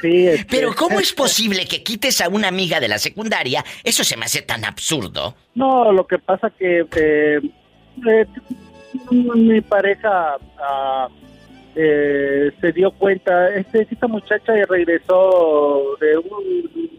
sí, 0.00 0.26
este- 0.28 0.46
Pero 0.48 0.72
¿cómo 0.74 0.98
es 1.00 1.12
posible 1.12 1.66
que 1.66 1.82
quites 1.82 2.20
a 2.20 2.28
una 2.28 2.48
amiga 2.48 2.80
de 2.80 2.88
la 2.88 2.98
secundaria? 2.98 3.64
Eso 3.84 4.04
se 4.04 4.16
me 4.16 4.24
hace 4.26 4.42
tan 4.42 4.64
absurdo. 4.64 5.34
No, 5.54 5.92
lo 5.92 6.06
que 6.06 6.18
pasa 6.18 6.50
que 6.50 6.86
eh, 6.96 7.40
eh, 8.08 8.26
mi 9.10 9.60
pareja 9.60 10.36
ah, 10.58 11.08
eh, 11.74 12.50
se 12.60 12.72
dio 12.72 12.90
cuenta, 12.92 13.50
este, 13.54 13.86
esta 13.90 14.06
muchacha 14.06 14.52
regresó 14.68 15.96
de 16.00 16.16
un 16.18 16.90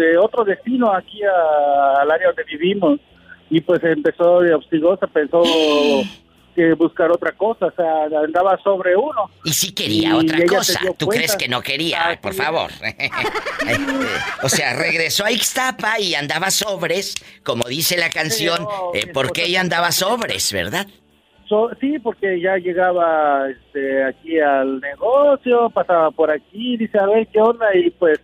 de 0.00 0.18
otro 0.18 0.44
destino 0.44 0.92
aquí 0.92 1.20
a- 1.22 2.00
al 2.02 2.10
área 2.10 2.28
donde 2.28 2.44
vivimos 2.44 2.98
y 3.50 3.60
pues 3.60 3.82
empezó 3.84 4.40
de 4.40 4.54
obstigosa, 4.54 5.06
pensó 5.08 5.42
que 6.54 6.74
buscar 6.74 7.10
otra 7.12 7.30
cosa, 7.32 7.66
o 7.66 7.70
sea, 7.72 8.04
andaba 8.24 8.58
sobre 8.62 8.96
uno. 8.96 9.30
Y 9.44 9.52
sí 9.52 9.72
quería 9.72 10.08
Y 10.10 10.12
otra 10.12 10.38
cosa. 10.46 10.80
¿Tú 10.98 11.06
cuenta. 11.06 11.22
crees 11.24 11.36
que 11.36 11.48
no 11.48 11.60
quería? 11.62 12.18
Por 12.20 12.34
favor. 12.34 12.70
o 14.42 14.48
sea, 14.48 14.74
regresó 14.74 15.24
a 15.24 15.30
Ixtapa 15.30 16.00
y 16.00 16.14
andaba 16.14 16.50
sobres, 16.50 17.14
como 17.44 17.64
dice 17.68 17.96
la 17.96 18.10
canción, 18.10 18.66
eh, 18.94 19.06
porque 19.12 19.44
ella 19.44 19.60
andaba 19.60 19.92
sobres, 19.92 20.52
¿verdad? 20.52 20.86
So- 21.48 21.70
sí, 21.80 21.98
porque 21.98 22.40
ya 22.40 22.56
llegaba 22.56 23.48
este, 23.50 24.04
aquí 24.04 24.38
al 24.40 24.80
negocio, 24.80 25.70
pasaba 25.70 26.10
por 26.10 26.30
aquí, 26.30 26.76
dice, 26.76 26.98
a 26.98 27.06
ver 27.06 27.26
qué 27.32 27.40
onda, 27.40 27.66
y 27.74 27.90
pues 27.90 28.20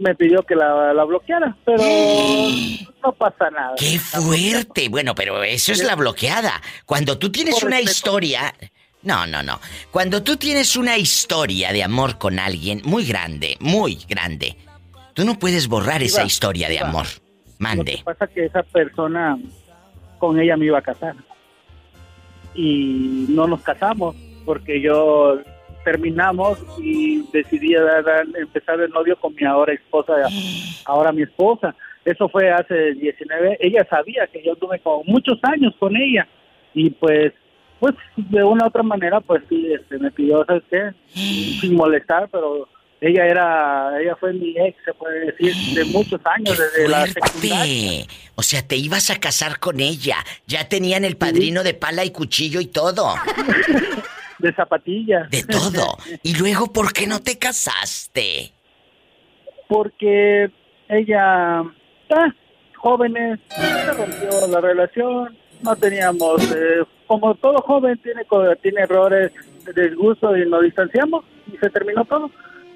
me 0.00 0.14
pidió 0.14 0.42
que 0.42 0.56
la, 0.56 0.92
la 0.92 1.04
bloqueara, 1.04 1.56
pero 1.64 1.82
no 3.02 3.12
pasa 3.12 3.50
nada. 3.50 3.74
¡Qué 3.78 3.98
fuerte! 3.98 4.88
Bueno, 4.88 5.14
pero 5.14 5.42
eso 5.42 5.72
es 5.72 5.84
la 5.84 5.94
bloqueada. 5.94 6.60
Cuando 6.86 7.18
tú 7.18 7.30
tienes 7.30 7.54
Por 7.54 7.66
una 7.68 7.76
respeto. 7.76 7.96
historia... 7.96 8.54
No, 9.02 9.26
no, 9.26 9.42
no. 9.42 9.58
Cuando 9.90 10.22
tú 10.22 10.36
tienes 10.36 10.76
una 10.76 10.98
historia 10.98 11.72
de 11.72 11.82
amor 11.82 12.18
con 12.18 12.38
alguien 12.38 12.82
muy 12.84 13.06
grande, 13.06 13.56
muy 13.58 13.98
grande, 14.06 14.58
tú 15.14 15.24
no 15.24 15.38
puedes 15.38 15.68
borrar 15.68 16.02
esa 16.02 16.20
Iba, 16.20 16.26
historia 16.26 16.68
de 16.68 16.80
amor. 16.80 17.06
Lo 17.06 17.54
Mande. 17.58 17.96
que 17.96 18.04
pasa 18.04 18.26
que 18.26 18.44
esa 18.44 18.62
persona, 18.62 19.38
con 20.18 20.38
ella 20.38 20.54
me 20.58 20.66
iba 20.66 20.78
a 20.78 20.82
casar. 20.82 21.14
Y 22.54 23.24
no 23.30 23.46
nos 23.46 23.62
casamos, 23.62 24.16
porque 24.44 24.82
yo 24.82 25.38
terminamos 25.84 26.58
y 26.82 27.22
decidí 27.32 27.74
dar- 27.74 28.04
dar- 28.04 28.26
empezar 28.38 28.78
de 28.78 28.88
novio 28.88 29.16
con 29.18 29.34
mi 29.34 29.44
ahora 29.44 29.72
esposa, 29.72 30.12
ahora 30.84 31.12
mi 31.12 31.22
esposa. 31.22 31.74
Eso 32.04 32.28
fue 32.28 32.50
hace 32.50 32.94
19, 32.94 33.58
ella 33.60 33.86
sabía 33.90 34.26
que 34.26 34.42
yo 34.44 34.56
tuve 34.56 34.78
como 34.80 35.04
muchos 35.04 35.38
años 35.42 35.74
con 35.78 35.94
ella 35.96 36.26
y 36.74 36.90
pues 36.90 37.32
pues 37.78 37.94
de 38.16 38.42
una 38.44 38.64
u 38.64 38.68
otra 38.68 38.82
manera 38.82 39.20
pues 39.20 39.42
sí 39.48 39.72
este, 39.72 39.98
me 39.98 40.10
pidió 40.10 40.44
¿sabes 40.44 40.62
qué? 40.70 40.90
sin 41.14 41.74
molestar 41.74 42.28
pero 42.30 42.68
ella 43.00 43.24
era 43.26 44.00
ella 44.00 44.14
fue 44.16 44.32
mi 44.34 44.54
ex 44.58 44.76
se 44.84 44.92
puede 44.94 45.26
decir 45.32 45.54
de 45.74 45.84
muchos 45.86 46.20
años 46.26 46.58
desde 46.58 46.88
la 46.88 47.06
secundaria. 47.06 48.04
O 48.34 48.42
sea, 48.42 48.66
te 48.66 48.76
ibas 48.76 49.10
a 49.10 49.16
casar 49.20 49.58
con 49.58 49.80
ella. 49.80 50.16
Ya 50.46 50.66
tenían 50.68 51.04
el 51.04 51.16
padrino 51.18 51.62
de 51.62 51.74
pala 51.74 52.04
y 52.04 52.10
cuchillo 52.10 52.60
y 52.60 52.66
todo. 52.66 53.14
de 54.40 54.54
zapatillas 54.54 55.30
De 55.30 55.44
todo. 55.44 55.96
Y 56.22 56.34
luego, 56.36 56.72
¿por 56.72 56.92
qué 56.92 57.06
no 57.06 57.20
te 57.20 57.38
casaste? 57.38 58.52
porque 59.70 60.50
ella 60.88 61.60
ah, 61.60 62.34
jóvenes 62.76 63.38
se 63.48 63.92
rompió 63.92 64.46
la 64.48 64.60
relación 64.60 65.38
no 65.62 65.76
teníamos 65.76 66.42
eh, 66.50 66.82
como 67.06 67.36
todo 67.36 67.62
joven 67.62 67.96
tiene 68.02 68.22
tiene 68.60 68.80
errores 68.80 69.30
disgusto 69.74 70.36
y 70.36 70.44
nos 70.48 70.64
distanciamos 70.64 71.24
y 71.52 71.56
se 71.56 71.70
terminó 71.70 72.04
todo 72.04 72.30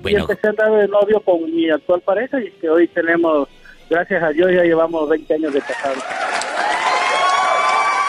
y 0.05 0.15
empecé 0.15 0.47
a 0.47 0.51
andar 0.51 0.73
de 0.73 0.87
novio 0.87 1.21
con 1.21 1.45
mi 1.53 1.69
actual 1.69 2.01
pareja 2.03 2.41
y 2.41 2.51
que 2.53 2.71
hoy 2.71 2.87
tenemos 2.87 3.49
gracias 3.91 4.23
a 4.23 4.29
Dios 4.29 4.53
ya 4.53 4.63
llevamos 4.63 5.09
20 5.09 5.35
años 5.35 5.53
de 5.53 5.61
casados 5.63 6.05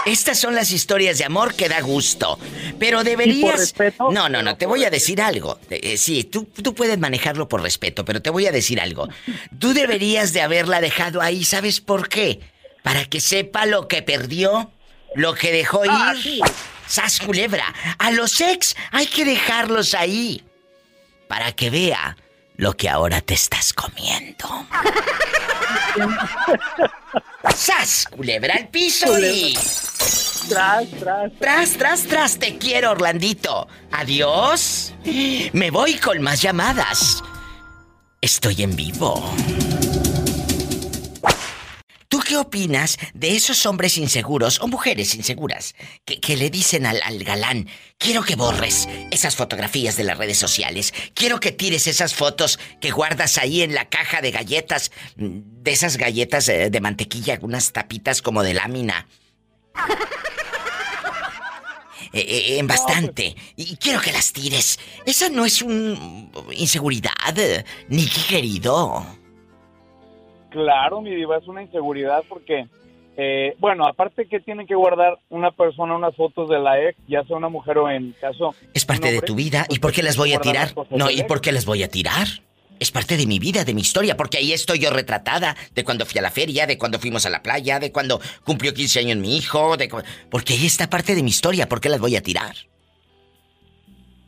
Estas 0.06 0.40
son 0.40 0.53
las 0.53 0.72
historias 0.72 1.18
de 1.18 1.26
amor 1.26 1.56
que 1.56 1.68
da 1.68 1.82
gusto. 1.82 2.38
Pero 2.80 3.03
deberías. 3.03 3.60
respeto, 3.60 4.11
no, 4.11 4.30
no, 4.30 4.44
no, 4.44 4.56
te 4.56 4.65
voy 4.65 4.84
a 4.86 4.90
decir 4.90 5.22
algo. 5.22 5.60
Eh, 5.69 5.98
sí, 5.98 6.23
tú, 6.23 6.45
tú 6.45 6.76
puedes 6.76 6.98
manejarlo 6.99 7.49
por 7.49 7.61
respeto, 7.61 8.06
pero 8.06 8.22
te 8.22 8.30
voy 8.30 8.45
a 8.45 8.52
decir 8.52 8.80
algo. 8.80 9.10
Tú 9.57 9.73
deberías 9.73 10.32
de 10.34 10.41
haberla 10.41 10.80
dejado 10.82 11.22
ahí, 11.22 11.44
¿sabes 11.44 11.82
por 11.82 12.07
qué? 12.07 12.40
Para 12.84 13.06
que 13.06 13.19
sepa 13.19 13.65
lo 13.65 13.88
que 13.88 14.03
perdió, 14.03 14.72
lo 15.15 15.34
que 15.34 15.52
dejó 15.52 15.86
ir. 15.86 15.91
Ah, 15.91 16.14
sí. 16.22 16.40
Sas 16.88 17.19
culebra. 17.19 17.73
A 17.98 18.11
los 18.11 18.40
ex 18.41 18.76
hay 18.91 19.07
que 19.07 19.26
dejarlos 19.26 19.95
ahí. 19.95 20.44
Para 21.27 21.52
que 21.53 21.72
vea 21.72 22.15
lo 22.57 22.76
que 22.76 22.90
ahora 22.90 23.22
te 23.22 23.34
estás 23.34 23.73
comiendo. 23.73 24.68
¡Sas! 27.56 28.06
Culebra 28.10 28.56
al 28.56 28.68
piso 28.69 29.18
y... 29.19 29.57
tras 30.49 30.90
tras 30.99 31.32
Tras, 31.40 31.69
tras, 31.77 32.03
tras, 32.03 32.40
te 32.40 32.57
quiero, 32.57 32.91
Orlandito. 32.91 33.68
Adiós. 33.91 34.94
Me 35.53 35.72
voy 35.72 35.95
con 35.95 36.22
más 36.22 36.41
llamadas. 36.41 37.23
Estoy 38.22 38.64
en 38.64 38.76
vivo. 38.76 39.23
¿Tú 42.26 42.30
qué 42.30 42.38
opinas 42.38 42.98
de 43.14 43.36
esos 43.36 43.68
hombres 43.68 44.00
inseguros 44.00 44.60
o 44.60 44.68
mujeres 44.68 45.14
inseguras 45.14 45.76
que, 46.06 46.36
le 46.36 46.50
dicen 46.50 46.88
al, 46.88 47.00
al 47.04 47.24
galán, 47.24 47.68
quiero 48.00 48.24
que 48.24 48.36
borres 48.36 48.88
esas 49.12 49.36
fotografías 49.36 49.96
de 49.96 50.06
las 50.06 50.18
redes 50.18 50.40
sociales, 50.40 50.92
quiero 51.14 51.40
que 51.40 51.52
tires 51.52 51.86
esas 51.86 52.16
fotos 52.16 52.60
que 52.82 52.90
guardas 52.90 53.38
ahí 53.38 53.62
en 53.62 53.76
la 53.76 53.90
caja 53.90 54.22
de 54.22 54.32
galletas, 54.32 54.92
mm, 55.18 55.40
de 55.62 55.72
esas 55.72 55.98
galletas 55.98 56.50
eh, 56.50 56.72
de 56.72 56.82
mantequilla, 56.82 57.38
unas 57.44 57.72
tapitas 57.74 58.24
como 58.24 58.42
de 58.42 58.56
lámina? 58.56 59.08
Eh, 62.14 62.22
eh, 62.22 62.60
en 62.60 62.68
bastante. 62.68 63.36
Y 63.58 63.76
quiero 63.76 64.00
que 64.00 64.14
las 64.14 64.32
tires. 64.32 64.80
Esa 65.06 65.28
no 65.28 65.44
es 65.44 65.62
un 65.62 66.32
inseguridad, 66.54 67.38
eh, 67.38 67.66
Nicky 67.90 68.22
querido. 68.22 69.25
Claro, 70.56 71.02
mi 71.02 71.14
diva, 71.14 71.38
es 71.38 71.48
una 71.49 71.61
inseguridad 71.61 72.23
porque, 72.30 72.68
eh, 73.18 73.56
bueno, 73.60 73.86
aparte 73.86 74.26
que 74.26 74.40
tiene 74.40 74.65
que 74.65 74.73
guardar 74.73 75.19
una 75.30 75.52
persona 75.52 75.98
unas 75.98 76.15
fotos 76.15 76.48
de 76.48 76.60
la 76.60 76.82
ex, 76.82 76.98
ya 77.10 77.26
sea 77.26 77.36
una 77.36 77.49
mujer 77.49 77.77
o 77.77 77.90
en 77.90 78.14
caso... 78.22 78.56
Es 78.73 78.86
parte 78.86 79.11
de 79.11 79.19
tu 79.19 79.36
vida. 79.36 79.65
¿Y 79.68 79.80
por 79.80 79.91
qué 79.91 80.02
las 80.02 80.15
voy 80.15 80.34
a 80.34 80.40
tirar? 80.40 80.73
No, 80.91 81.11
¿y 81.11 81.23
por 81.23 81.41
qué 81.41 81.52
las 81.52 81.65
voy 81.65 81.84
a 81.84 81.90
tirar? 81.90 82.26
Es 82.80 82.90
parte 82.90 83.18
de 83.18 83.27
mi 83.27 83.38
vida, 83.38 83.65
de 83.65 83.73
mi 83.73 83.82
historia, 83.82 84.15
porque 84.15 84.38
ahí 84.38 84.53
estoy 84.53 84.80
yo 84.80 84.91
retratada, 84.91 85.57
de 85.73 85.84
cuando 85.84 86.06
fui 86.06 86.19
a 86.19 86.22
la 86.22 86.32
feria, 86.32 86.65
de 86.65 86.77
cuando 86.77 86.99
fuimos 86.99 87.26
a 87.26 87.30
la 87.30 87.44
playa, 87.44 87.80
de 87.80 87.91
cuando 87.91 88.22
cumplió 88.45 88.73
15 88.73 88.99
años 88.99 89.18
mi 89.18 89.36
hijo, 89.36 89.76
de 89.76 89.90
porque 90.30 90.53
ahí 90.53 90.65
está 90.65 90.90
parte 90.90 91.15
de 91.15 91.23
mi 91.23 91.32
historia, 91.32 91.68
¿por 91.68 91.82
qué 91.82 91.90
las 91.90 91.99
voy 91.99 92.15
a 92.15 92.22
tirar? 92.22 92.56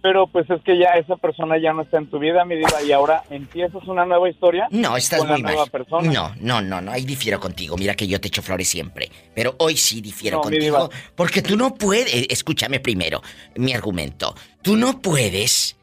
Pero 0.01 0.27
pues 0.27 0.49
es 0.49 0.61
que 0.61 0.77
ya 0.77 0.91
esa 0.91 1.15
persona 1.15 1.57
ya 1.57 1.73
no 1.73 1.81
está 1.81 1.97
en 1.97 2.09
tu 2.09 2.19
vida, 2.19 2.45
mi 2.45 2.55
diva, 2.55 2.81
y 2.83 2.91
ahora 2.91 3.23
empiezas 3.29 3.83
una 3.87 4.05
nueva 4.05 4.29
historia. 4.29 4.67
No, 4.69 4.95
estás 4.95 5.25
muy 5.25 5.41
mal. 5.41 5.55
No, 6.03 6.33
no, 6.39 6.61
no, 6.61 6.81
no, 6.81 6.91
ahí 6.91 7.03
difiero 7.03 7.39
contigo. 7.39 7.75
Mira 7.77 7.95
que 7.95 8.07
yo 8.07 8.21
te 8.21 8.27
echo 8.27 8.41
flores 8.41 8.69
siempre, 8.69 9.09
pero 9.33 9.55
hoy 9.57 9.75
sí 9.75 10.01
difiero 10.01 10.39
contigo, 10.41 10.89
porque 11.15 11.41
tú 11.41 11.57
no 11.57 11.73
puedes, 11.73 12.27
escúchame 12.29 12.79
primero, 12.79 13.21
mi 13.55 13.73
argumento. 13.73 14.35
Tú 14.61 14.75
no 14.77 15.01
puedes 15.01 15.77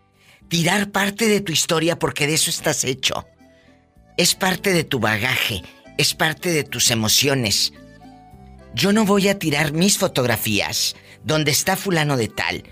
tirar 0.49 0.91
parte 0.91 1.27
de 1.27 1.41
tu 1.41 1.53
historia 1.53 1.99
porque 1.99 2.27
de 2.27 2.35
eso 2.35 2.51
estás 2.51 2.85
hecho. 2.85 3.27
Es 4.17 4.37
parte 4.37 4.73
de 4.73 4.85
tu 4.85 5.01
bagaje, 5.01 5.63
es 5.99 6.15
parte 6.15 6.51
de 6.51 6.63
tus 6.63 6.93
emociones. 6.93 7.73
Yo 8.75 8.93
no 8.93 9.05
voy 9.05 9.29
a 9.29 9.39
tirar 9.39 9.73
mis 9.73 9.99
fotografías 9.99 10.95
donde 11.25 11.51
está 11.51 11.77
fulano 11.77 12.17
de 12.17 12.29
tal 12.29 12.65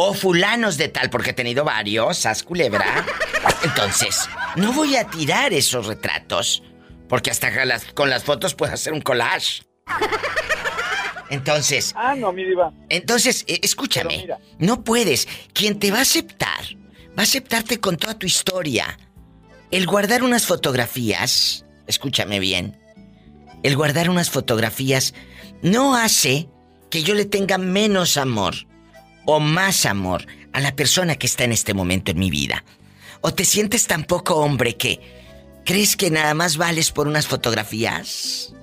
o 0.00 0.14
fulanos 0.14 0.76
de 0.76 0.86
tal 0.86 1.10
porque 1.10 1.30
he 1.30 1.32
tenido 1.32 1.64
varios, 1.64 2.24
as 2.24 2.44
culebra. 2.44 3.04
Entonces, 3.64 4.28
no 4.54 4.72
voy 4.72 4.94
a 4.94 5.10
tirar 5.10 5.52
esos 5.52 5.86
retratos 5.86 6.62
porque 7.08 7.32
hasta 7.32 7.50
con 7.94 8.08
las 8.08 8.22
fotos 8.22 8.54
puedo 8.54 8.72
hacer 8.72 8.92
un 8.92 9.00
collage. 9.00 9.64
Entonces. 11.30 11.92
Ah, 11.96 12.14
no, 12.14 12.30
mi 12.30 12.44
diva. 12.44 12.72
Entonces, 12.88 13.44
eh, 13.48 13.58
escúchame. 13.60 14.28
No 14.60 14.84
puedes. 14.84 15.26
Quien 15.52 15.80
te 15.80 15.90
va 15.90 15.98
a 15.98 16.02
aceptar 16.02 16.62
va 17.08 17.22
a 17.22 17.22
aceptarte 17.22 17.80
con 17.80 17.96
toda 17.96 18.16
tu 18.16 18.24
historia. 18.24 18.96
El 19.72 19.84
guardar 19.84 20.22
unas 20.22 20.46
fotografías, 20.46 21.66
escúchame 21.88 22.38
bien, 22.38 22.78
el 23.64 23.74
guardar 23.74 24.10
unas 24.10 24.30
fotografías 24.30 25.12
no 25.60 25.96
hace 25.96 26.48
que 26.88 27.02
yo 27.02 27.14
le 27.14 27.24
tenga 27.24 27.58
menos 27.58 28.16
amor 28.16 28.67
o 29.30 29.40
más 29.40 29.84
amor 29.84 30.22
a 30.54 30.60
la 30.60 30.74
persona 30.74 31.16
que 31.16 31.26
está 31.26 31.44
en 31.44 31.52
este 31.52 31.74
momento 31.74 32.10
en 32.10 32.18
mi 32.18 32.30
vida. 32.30 32.64
O 33.20 33.30
te 33.34 33.44
sientes 33.44 33.86
tan 33.86 34.04
poco 34.04 34.36
hombre 34.36 34.78
que 34.78 35.00
crees 35.66 35.98
que 35.98 36.10
nada 36.10 36.32
más 36.32 36.56
vales 36.56 36.90
por 36.92 37.06
unas 37.06 37.26
fotografías. 37.26 38.54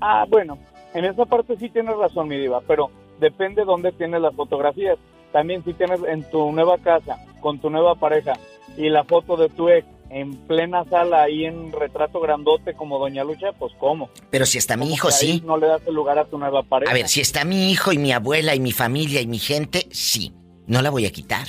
Ah, 0.00 0.24
bueno, 0.30 0.58
en 0.94 1.04
esa 1.04 1.26
parte 1.26 1.58
sí 1.58 1.68
tienes 1.68 1.94
razón, 1.94 2.28
mi 2.28 2.38
diva, 2.38 2.62
pero 2.66 2.90
depende 3.18 3.66
dónde 3.66 3.92
tienes 3.92 4.22
las 4.22 4.34
fotografías. 4.34 4.96
También 5.30 5.62
si 5.62 5.74
tienes 5.74 6.00
en 6.08 6.22
tu 6.30 6.50
nueva 6.50 6.78
casa, 6.78 7.18
con 7.42 7.58
tu 7.58 7.68
nueva 7.68 7.96
pareja, 7.96 8.32
y 8.78 8.88
la 8.88 9.04
foto 9.04 9.36
de 9.36 9.50
tu 9.50 9.68
ex 9.68 9.86
en 10.10 10.36
plena 10.46 10.84
sala 10.84 11.22
ahí 11.22 11.44
en 11.44 11.72
retrato 11.72 12.20
grandote 12.20 12.74
como 12.74 12.98
Doña 12.98 13.24
Lucha, 13.24 13.52
pues 13.52 13.72
¿cómo? 13.78 14.10
Pero 14.30 14.44
si 14.44 14.58
está 14.58 14.76
mi 14.76 14.92
hijo, 14.92 15.10
sí. 15.10 15.42
No 15.46 15.56
le 15.56 15.68
das 15.68 15.82
el 15.86 15.94
lugar 15.94 16.18
a 16.18 16.24
tu 16.24 16.36
nueva 16.36 16.62
pareja. 16.62 16.90
A 16.90 16.94
ver, 16.94 17.08
si 17.08 17.20
está 17.20 17.44
mi 17.44 17.70
hijo 17.70 17.92
y 17.92 17.98
mi 17.98 18.12
abuela 18.12 18.54
y 18.54 18.60
mi 18.60 18.72
familia 18.72 19.20
y 19.20 19.26
mi 19.26 19.38
gente, 19.38 19.86
sí. 19.92 20.34
No 20.66 20.82
la 20.82 20.90
voy 20.90 21.06
a 21.06 21.12
quitar. 21.12 21.46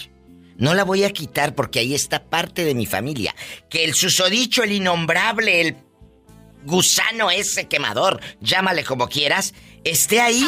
No 0.57 0.75
la 0.75 0.83
voy 0.83 1.03
a 1.03 1.11
quitar 1.11 1.55
porque 1.55 1.79
ahí 1.79 1.95
está 1.95 2.29
parte 2.29 2.63
de 2.63 2.75
mi 2.75 2.85
familia. 2.85 3.35
Que 3.67 3.83
el 3.83 3.95
susodicho, 3.95 4.63
el 4.63 4.73
innombrable, 4.73 5.61
el 5.61 5.75
gusano 6.63 7.31
ese 7.31 7.67
quemador, 7.67 8.19
llámale 8.39 8.83
como 8.83 9.07
quieras, 9.07 9.55
esté 9.83 10.21
ahí, 10.21 10.45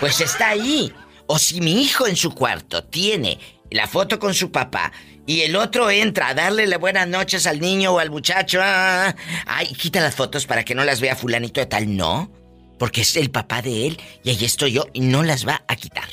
pues 0.00 0.22
está 0.22 0.48
ahí. 0.48 0.92
O 1.26 1.38
si 1.38 1.60
mi 1.60 1.82
hijo 1.82 2.06
en 2.06 2.16
su 2.16 2.34
cuarto 2.34 2.84
tiene 2.84 3.38
la 3.70 3.86
foto 3.86 4.18
con 4.18 4.34
su 4.34 4.50
papá 4.50 4.92
y 5.26 5.42
el 5.42 5.56
otro 5.56 5.90
entra 5.90 6.28
a 6.28 6.34
darle 6.34 6.66
las 6.66 6.80
buenas 6.80 7.06
noches 7.06 7.46
al 7.46 7.60
niño 7.60 7.92
o 7.92 7.98
al 7.98 8.10
muchacho, 8.10 8.60
ah, 8.62 9.08
ah, 9.08 9.14
ay, 9.46 9.66
quita 9.68 10.00
las 10.00 10.14
fotos 10.14 10.46
para 10.46 10.64
que 10.64 10.74
no 10.74 10.84
las 10.84 11.00
vea 11.00 11.14
fulanito 11.14 11.60
de 11.60 11.66
tal, 11.66 11.96
no, 11.96 12.30
porque 12.78 13.02
es 13.02 13.16
el 13.16 13.30
papá 13.30 13.62
de 13.62 13.86
él 13.86 14.00
y 14.24 14.30
ahí 14.30 14.44
estoy 14.44 14.72
yo 14.72 14.86
y 14.92 15.00
no 15.00 15.22
las 15.22 15.46
va 15.46 15.62
a 15.68 15.76
quitar. 15.76 16.08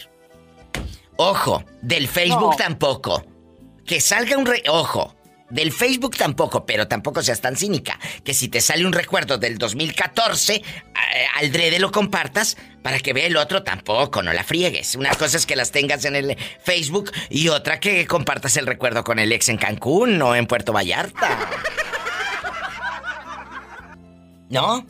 Ojo, 1.17 1.65
del 1.81 2.07
Facebook 2.07 2.55
tampoco. 2.55 3.25
Que 3.85 3.99
salga 3.99 4.37
un 4.37 4.45
re... 4.45 4.63
Ojo, 4.69 5.15
del 5.49 5.71
Facebook 5.71 6.15
tampoco, 6.15 6.65
pero 6.65 6.87
tampoco 6.87 7.21
seas 7.21 7.41
tan 7.41 7.55
cínica. 7.55 7.99
Que 8.23 8.33
si 8.33 8.49
te 8.49 8.61
sale 8.61 8.85
un 8.85 8.93
recuerdo 8.93 9.37
del 9.37 9.57
2014, 9.57 10.55
eh, 10.55 10.61
al 11.37 11.51
drede 11.51 11.79
lo 11.79 11.91
compartas 11.91 12.57
para 12.81 12.99
que 12.99 13.13
vea 13.13 13.27
el 13.27 13.37
otro 13.37 13.63
tampoco, 13.63 14.21
no 14.23 14.33
la 14.33 14.43
friegues. 14.43 14.95
Una 14.95 15.13
cosa 15.15 15.37
es 15.37 15.45
que 15.45 15.55
las 15.55 15.71
tengas 15.71 16.05
en 16.05 16.15
el 16.15 16.37
Facebook 16.63 17.11
y 17.29 17.49
otra 17.49 17.79
que 17.79 18.05
compartas 18.07 18.57
el 18.57 18.65
recuerdo 18.67 19.03
con 19.03 19.19
el 19.19 19.31
ex 19.31 19.49
en 19.49 19.57
Cancún 19.57 20.21
o 20.21 20.35
en 20.35 20.47
Puerto 20.47 20.73
Vallarta. 20.73 21.37
¿No? 24.49 24.85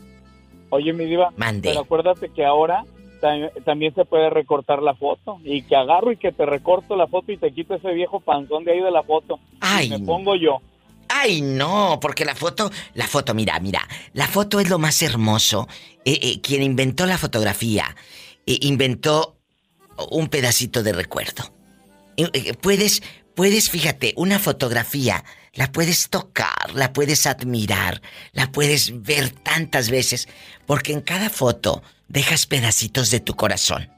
Oye, 0.70 0.94
mi 0.94 1.06
diva. 1.06 1.32
Mande. 1.36 1.70
Pero 1.70 1.82
acuérdate 1.82 2.30
que 2.30 2.46
ahora 2.46 2.84
también 3.20 3.94
se 3.96 4.06
puede 4.06 4.30
recortar 4.30 4.82
la 4.82 4.96
foto. 4.96 5.40
Y 5.44 5.64
que 5.64 5.76
agarro 5.76 6.12
y 6.12 6.18
que 6.18 6.32
te 6.32 6.46
recorto 6.46 6.96
la 6.96 7.08
foto 7.08 7.32
y 7.32 7.38
te 7.38 7.52
quito 7.52 7.76
ese 7.76 7.92
viejo 7.94 8.20
panzón 8.20 8.64
de 8.64 8.74
ahí 8.74 8.82
de 8.82 8.92
la 8.92 9.04
foto. 9.04 9.40
Ay. 9.60 9.90
me 9.90 10.00
pongo 10.00 10.36
yo. 10.36 10.60
Ay, 11.10 11.42
no, 11.42 11.98
porque 12.00 12.24
la 12.24 12.36
foto, 12.36 12.70
la 12.94 13.08
foto, 13.08 13.34
mira, 13.34 13.60
mira, 13.60 13.82
la 14.14 14.28
foto 14.28 14.60
es 14.60 14.70
lo 14.70 14.78
más 14.78 15.02
hermoso. 15.02 15.68
Eh, 16.06 16.20
eh, 16.22 16.42
quien 16.42 16.62
inventó 16.62 17.08
la 17.08 17.18
fotografía, 17.18 17.96
eh, 18.46 18.60
inventó 18.62 19.38
un 20.12 20.28
pedacito 20.28 20.84
de 20.84 20.94
recuerdo. 20.94 21.52
puedes, 22.62 23.02
puedes, 23.36 23.72
fíjate, 23.72 24.14
una 24.18 24.38
fotografía, 24.38 25.26
la 25.60 25.70
puedes 25.70 26.10
tocar, 26.10 26.74
la 26.74 26.94
puedes 26.94 27.28
admirar, 27.28 28.02
la 28.32 28.50
puedes 28.50 29.04
ver 29.04 29.30
tantas 29.30 29.90
veces, 29.90 30.30
porque 30.66 30.94
en 30.94 31.02
cada 31.02 31.30
foto 31.30 31.84
dejas 32.08 32.46
pedacitos 32.46 33.12
de 33.12 33.20
tu 33.20 33.36
corazón. 33.36 33.90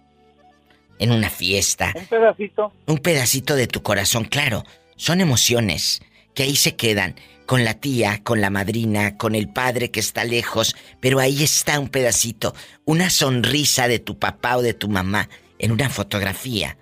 En 0.97 1.11
una 1.11 1.29
fiesta. 1.29 1.93
Un 1.95 2.07
pedacito. 2.07 2.73
Un 2.87 2.97
pedacito 2.97 3.55
de 3.55 3.67
tu 3.67 3.83
corazón, 3.83 4.25
claro. 4.25 4.63
Son 4.95 5.21
emociones 5.21 6.01
que 6.33 6.41
ahí 6.41 6.55
se 6.55 6.75
quedan 6.75 7.13
con 7.45 7.63
la 7.63 7.75
tía, 7.75 8.23
con 8.23 8.41
la 8.41 8.49
madrina, 8.49 9.15
con 9.17 9.35
el 9.35 9.47
padre 9.47 9.91
que 9.91 9.99
está 9.99 10.23
lejos, 10.23 10.75
pero 10.99 11.19
ahí 11.19 11.43
está 11.43 11.79
un 11.79 11.89
pedacito, 11.89 12.55
una 12.85 13.11
sonrisa 13.11 13.87
de 13.87 13.99
tu 13.99 14.17
papá 14.17 14.57
o 14.57 14.63
de 14.63 14.73
tu 14.73 14.89
mamá 14.89 15.29
en 15.59 15.71
una 15.71 15.91
fotografía. 15.91 16.79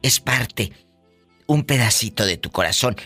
Es 0.00 0.20
parte, 0.20 0.72
un 1.46 1.64
pedacito 1.64 2.24
de 2.24 2.38
tu 2.38 2.50
corazón, 2.50 2.96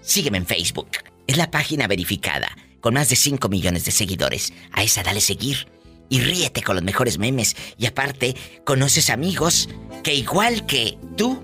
Sígueme 0.02 0.38
en 0.38 0.46
Facebook. 0.46 0.90
Es 1.26 1.36
la 1.36 1.50
página 1.50 1.86
verificada, 1.86 2.56
con 2.80 2.94
más 2.94 3.08
de 3.08 3.16
5 3.16 3.48
millones 3.48 3.84
de 3.84 3.92
seguidores. 3.92 4.52
A 4.72 4.82
esa 4.82 5.02
dale 5.02 5.20
seguir 5.20 5.68
y 6.08 6.20
ríete 6.20 6.62
con 6.62 6.76
los 6.76 6.84
mejores 6.84 7.18
memes. 7.18 7.56
Y 7.78 7.86
aparte, 7.86 8.34
conoces 8.64 9.10
amigos 9.10 9.68
que 10.02 10.14
igual 10.14 10.66
que 10.66 10.98
tú, 11.16 11.42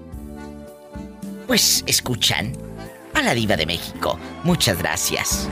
pues 1.47 1.84
escuchan 1.86 2.52
a 3.14 3.22
la 3.22 3.34
diva 3.34 3.56
de 3.56 3.66
México. 3.66 4.18
Muchas 4.43 4.78
gracias. 4.78 5.48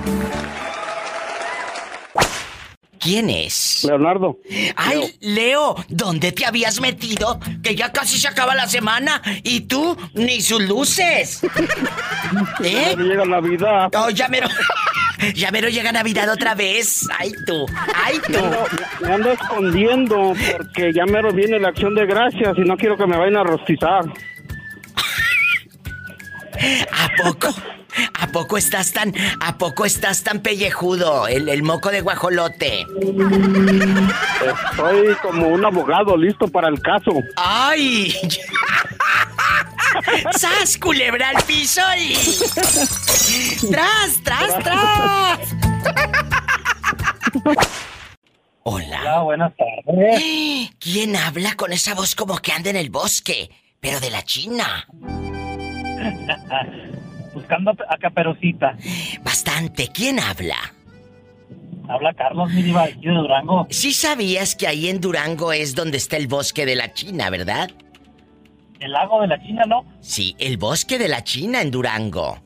¿Quién 3.05 3.29
es? 3.29 3.85
Leonardo. 3.87 4.39
Ay, 4.77 5.15
Leo, 5.21 5.77
¿dónde 5.89 6.33
te 6.33 6.47
habías 6.47 6.81
metido? 6.81 7.39
Que 7.63 7.75
ya 7.75 7.93
casi 7.93 8.19
se 8.19 8.29
acaba 8.29 8.55
la 8.55 8.67
semana 8.67 9.21
y 9.43 9.61
tú 9.61 9.95
ni 10.15 10.41
sus 10.41 10.63
luces. 10.63 11.43
¿Eh? 12.65 12.97
llega 12.97 13.27
Navidad. 13.27 13.91
Oh, 13.95 14.09
ya 14.09 14.29
mero. 14.29 14.49
Ya 15.35 15.51
mero 15.51 15.69
llega 15.69 15.91
Navidad 15.91 16.29
otra 16.29 16.55
vez. 16.55 17.07
Ay, 17.19 17.33
tú. 17.47 17.65
Ay, 17.95 18.21
tú. 18.27 19.07
Me 19.07 19.15
ando 19.15 19.33
escondiendo 19.33 20.35
porque 20.53 20.93
ya 20.93 21.07
mero 21.07 21.33
viene 21.33 21.59
la 21.59 21.69
acción 21.69 21.95
de 21.95 22.05
gracias 22.05 22.59
y 22.59 22.63
no 22.63 22.77
quiero 22.77 22.99
que 22.99 23.07
me 23.07 23.17
vayan 23.17 23.37
a 23.39 23.45
rostizar. 23.45 24.05
¿A 26.93 27.23
poco? 27.23 27.55
¿A 28.15 28.27
poco 28.29 28.57
estás 28.57 28.93
tan, 28.93 29.13
a 29.41 29.59
poco 29.59 29.85
estás 29.85 30.23
tan 30.23 30.41
pellejudo? 30.41 31.29
El, 31.29 31.49
el 31.49 31.63
moco 31.63 31.91
de 31.91 32.01
guajolote. 32.01 32.87
Estoy 34.73 35.15
como 35.23 35.49
un 35.49 35.65
abogado 35.65 36.17
listo 36.17 36.49
para 36.49 36.69
el 36.69 36.81
caso. 36.81 37.11
¡Ay! 37.37 38.15
¡Sas, 40.33 40.77
culebra 40.79 41.29
al 41.31 41.43
piso 41.45 41.81
y... 41.99 42.15
¡Tras, 43.71 44.23
tras, 44.25 44.59
tras! 44.63 45.39
Hola. 48.65 49.01
Hola, 49.03 49.21
buenas 49.21 49.53
tardes. 49.57 50.71
¿Quién 50.81 51.17
habla 51.17 51.55
con 51.55 51.73
esa 51.73 51.95
voz 51.95 52.15
como 52.15 52.39
que 52.39 52.53
anda 52.53 52.71
en 52.71 52.77
el 52.77 52.91
bosque? 52.91 53.51
Pero 53.81 54.01
de 54.01 54.11
la 54.11 54.23
China. 54.23 54.87
Buscando 57.35 57.73
a 57.89 57.99
Caperucita. 57.99 58.77
Bastante. 59.23 59.89
¿Quién 59.93 60.21
habla? 60.21 60.57
Habla 61.89 62.15
Carlos, 62.15 62.51
mi 62.53 62.63
diva, 62.63 62.85
aquí 62.85 63.07
de 63.07 63.13
Durango. 63.13 63.67
Sí 63.71 63.93
sabías 63.93 64.55
que 64.55 64.67
ahí 64.67 64.89
en 64.89 65.01
Durango 65.01 65.53
es 65.53 65.75
donde 65.75 65.99
está 65.99 66.17
el 66.17 66.29
bosque 66.29 66.65
de 66.65 66.77
la 66.77 66.95
China, 66.95 67.29
¿verdad? 67.29 67.71
El 68.81 68.93
lago 68.93 69.21
de 69.21 69.29
la 69.29 69.43
China, 69.43 69.65
¿no? 69.67 69.85
Sí, 70.01 70.35
el 70.39 70.57
bosque 70.57 70.99
de 70.99 71.09
la 71.09 71.23
China 71.25 71.61
en 71.61 71.71
Durango. 71.71 72.43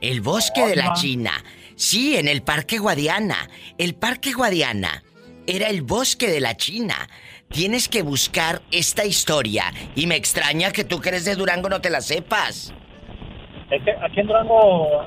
El 0.00 0.20
bosque 0.20 0.66
de 0.66 0.76
la. 0.76 0.92
China. 0.92 1.32
Sí, 1.76 2.16
en 2.16 2.28
el 2.28 2.42
Parque 2.42 2.78
Guadiana. 2.78 3.48
El 3.78 3.94
Parque 3.94 4.32
Guadiana 4.32 5.02
era 5.46 5.68
el 5.68 5.82
bosque 5.82 6.28
de 6.28 6.40
la 6.40 6.56
China. 6.56 7.08
Tienes 7.48 7.88
que 7.88 8.02
buscar 8.02 8.62
esta 8.70 9.06
historia. 9.06 9.72
Y 9.94 10.06
me 10.06 10.16
extraña 10.16 10.72
que 10.72 10.84
tú 10.84 11.00
que 11.00 11.08
eres 11.10 11.24
de 11.24 11.34
Durango 11.34 11.68
no 11.68 11.80
te 11.80 11.88
la 11.88 12.02
sepas. 12.02 12.74
Es 13.70 13.82
que 13.82 13.90
aquí 13.92 14.20
en 14.20 14.26
Durango 14.26 15.04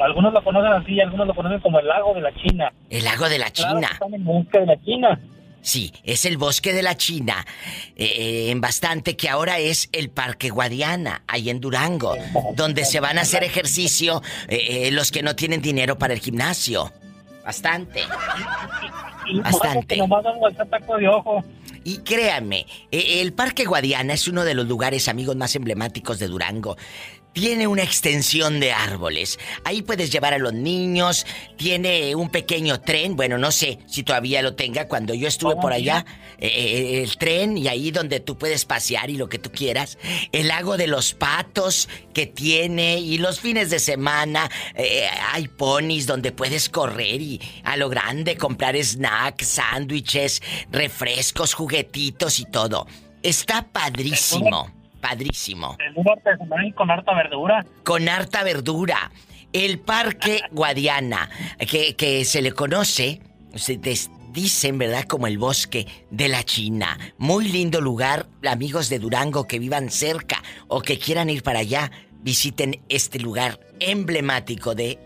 algunos 0.00 0.32
lo 0.32 0.42
conocen 0.44 0.72
así 0.72 0.92
y 0.92 1.00
algunos 1.00 1.26
lo 1.26 1.34
conocen 1.34 1.60
como 1.60 1.78
el 1.80 1.86
lago 1.86 2.14
de 2.14 2.20
la 2.20 2.34
China. 2.34 2.72
El 2.90 3.04
lago 3.04 3.28
de 3.28 3.38
la 3.38 3.50
Claro, 3.50 3.76
China. 3.80 3.88
están 3.92 4.14
en 4.14 4.24
busca 4.24 4.60
de 4.60 4.66
la 4.66 4.80
China. 4.82 5.20
Sí, 5.60 5.92
es 6.04 6.24
el 6.24 6.38
bosque 6.38 6.72
de 6.72 6.82
la 6.82 6.96
China. 6.96 7.44
eh, 7.96 8.04
eh, 8.06 8.50
en 8.50 8.60
bastante 8.60 9.16
que 9.16 9.28
ahora 9.28 9.58
es 9.58 9.88
el 9.92 10.08
Parque 10.08 10.50
Guadiana, 10.50 11.22
ahí 11.26 11.50
en 11.50 11.60
Durango, 11.60 12.14
donde 12.54 12.84
se 12.84 13.00
van 13.00 13.18
a 13.18 13.22
hacer 13.22 13.42
ejercicio 13.44 14.22
eh, 14.48 14.86
eh, 14.86 14.90
los 14.92 15.10
que 15.10 15.22
no 15.22 15.34
tienen 15.34 15.60
dinero 15.60 15.98
para 15.98 16.14
el 16.14 16.20
gimnasio. 16.20 16.92
Bastante. 17.44 18.02
Y 19.26 19.40
Bastante. 19.40 19.94
Que 19.94 20.00
nomás 20.00 20.24
taco 20.70 20.96
de 20.96 21.08
ojo. 21.08 21.42
Y 21.84 21.98
créanme, 21.98 22.66
eh, 22.90 23.20
el 23.22 23.32
Parque 23.32 23.64
Guadiana 23.64 24.12
es 24.12 24.28
uno 24.28 24.44
de 24.44 24.54
los 24.54 24.66
lugares 24.66 25.08
amigos 25.08 25.36
más 25.36 25.54
emblemáticos 25.56 26.18
de 26.18 26.28
Durango. 26.28 26.76
Tiene 27.38 27.68
una 27.68 27.84
extensión 27.84 28.58
de 28.58 28.72
árboles. 28.72 29.38
Ahí 29.62 29.82
puedes 29.82 30.10
llevar 30.10 30.34
a 30.34 30.38
los 30.38 30.52
niños. 30.52 31.24
Tiene 31.56 32.16
un 32.16 32.30
pequeño 32.30 32.80
tren. 32.80 33.14
Bueno, 33.14 33.38
no 33.38 33.52
sé 33.52 33.78
si 33.86 34.02
todavía 34.02 34.42
lo 34.42 34.56
tenga. 34.56 34.88
Cuando 34.88 35.14
yo 35.14 35.28
estuve 35.28 35.54
por 35.54 35.72
allá, 35.72 36.04
eh, 36.38 36.48
eh, 36.48 37.02
el 37.04 37.16
tren 37.16 37.56
y 37.56 37.68
ahí 37.68 37.92
donde 37.92 38.18
tú 38.18 38.36
puedes 38.36 38.64
pasear 38.64 39.08
y 39.08 39.16
lo 39.16 39.28
que 39.28 39.38
tú 39.38 39.52
quieras. 39.52 39.98
El 40.32 40.48
lago 40.48 40.76
de 40.76 40.88
los 40.88 41.14
patos 41.14 41.88
que 42.12 42.26
tiene 42.26 42.98
y 42.98 43.18
los 43.18 43.38
fines 43.38 43.70
de 43.70 43.78
semana 43.78 44.50
eh, 44.74 45.06
hay 45.32 45.46
ponis 45.46 46.08
donde 46.08 46.32
puedes 46.32 46.68
correr 46.68 47.22
y 47.22 47.40
a 47.62 47.76
lo 47.76 47.88
grande 47.88 48.36
comprar 48.36 48.76
snacks, 48.76 49.46
sándwiches, 49.46 50.42
refrescos, 50.72 51.54
juguetitos 51.54 52.40
y 52.40 52.46
todo. 52.46 52.88
Está 53.22 53.62
padrísimo. 53.62 54.77
Padrísimo. 55.00 55.76
El 55.78 55.92
uno 55.96 56.12
artesanal 56.12 56.74
con 56.74 56.90
harta 56.90 57.14
verdura. 57.14 57.64
Con 57.84 58.08
harta 58.08 58.42
verdura. 58.42 59.10
El 59.52 59.78
Parque 59.78 60.42
Guadiana, 60.52 61.30
que, 61.70 61.94
que 61.96 62.24
se 62.24 62.42
le 62.42 62.52
conoce, 62.52 63.20
se 63.54 63.78
dicen, 64.32 64.78
¿verdad? 64.78 65.04
Como 65.04 65.26
el 65.26 65.38
bosque 65.38 65.86
de 66.10 66.28
la 66.28 66.44
China. 66.44 66.98
Muy 67.18 67.48
lindo 67.48 67.80
lugar, 67.80 68.26
amigos 68.46 68.88
de 68.88 68.98
Durango 68.98 69.46
que 69.46 69.58
vivan 69.58 69.90
cerca 69.90 70.42
o 70.68 70.80
que 70.80 70.98
quieran 70.98 71.30
ir 71.30 71.42
para 71.42 71.60
allá, 71.60 71.90
visiten 72.20 72.80
este 72.88 73.18
lugar 73.18 73.60
emblemático 73.80 74.74
de 74.74 74.98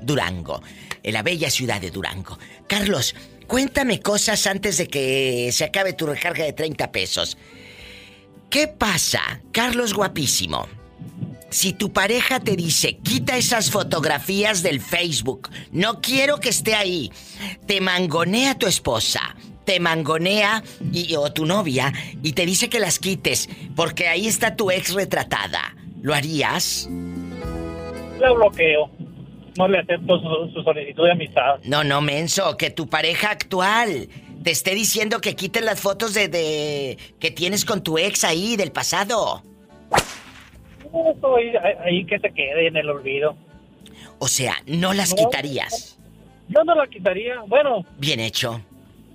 Durango, 0.00 0.62
en 1.02 1.14
la 1.14 1.22
bella 1.22 1.50
ciudad 1.50 1.80
de 1.80 1.90
Durango. 1.90 2.38
Carlos, 2.66 3.14
cuéntame 3.46 4.00
cosas 4.00 4.46
antes 4.46 4.78
de 4.78 4.86
que 4.86 5.50
se 5.52 5.64
acabe 5.64 5.92
tu 5.92 6.06
recarga 6.06 6.44
de 6.44 6.52
30 6.52 6.92
pesos. 6.92 7.36
¿Qué 8.50 8.66
pasa, 8.66 9.42
Carlos 9.52 9.92
guapísimo? 9.92 10.66
Si 11.50 11.74
tu 11.74 11.92
pareja 11.92 12.40
te 12.40 12.56
dice, 12.56 12.96
quita 12.96 13.36
esas 13.36 13.70
fotografías 13.70 14.62
del 14.62 14.80
Facebook, 14.80 15.50
no 15.70 16.00
quiero 16.00 16.38
que 16.40 16.48
esté 16.48 16.74
ahí, 16.74 17.12
te 17.66 17.82
mangonea 17.82 18.58
tu 18.58 18.66
esposa, 18.66 19.36
te 19.64 19.80
mangonea 19.80 20.62
y, 20.92 21.14
o 21.16 21.30
tu 21.30 21.44
novia 21.44 21.92
y 22.22 22.32
te 22.32 22.46
dice 22.46 22.70
que 22.70 22.80
las 22.80 22.98
quites 22.98 23.50
porque 23.76 24.08
ahí 24.08 24.26
está 24.26 24.56
tu 24.56 24.70
ex 24.70 24.94
retratada, 24.94 25.76
¿lo 26.00 26.14
harías? 26.14 26.88
Le 26.90 28.34
bloqueo. 28.34 28.90
No 29.58 29.66
le 29.68 29.78
acepto 29.80 30.18
su, 30.20 30.52
su 30.54 30.62
solicitud 30.62 31.04
de 31.04 31.12
amistad. 31.12 31.58
No, 31.64 31.82
no, 31.82 32.00
menso, 32.00 32.56
que 32.56 32.70
tu 32.70 32.88
pareja 32.88 33.30
actual 33.32 34.08
te 34.44 34.52
esté 34.52 34.74
diciendo 34.74 35.20
que 35.20 35.34
quites 35.34 35.62
las 35.64 35.80
fotos 35.80 36.14
de, 36.14 36.28
de 36.28 36.96
que 37.18 37.30
tienes 37.32 37.64
con 37.64 37.82
tu 37.82 37.98
ex 37.98 38.22
ahí 38.22 38.54
del 38.56 38.70
pasado. 38.70 39.42
Eso 40.84 41.36
ahí, 41.36 41.52
ahí 41.84 42.04
que 42.06 42.18
se 42.20 42.30
quede 42.30 42.68
en 42.68 42.76
el 42.76 42.88
olvido. 42.88 43.36
O 44.20 44.28
sea, 44.28 44.54
no 44.66 44.94
las 44.94 45.10
No. 45.10 45.16
quitarías. 45.16 45.98
Yo 46.48 46.64
no 46.64 46.74
la 46.74 46.86
quitaría. 46.86 47.40
Bueno, 47.46 47.84
Bien 47.98 48.20
hecho. 48.20 48.60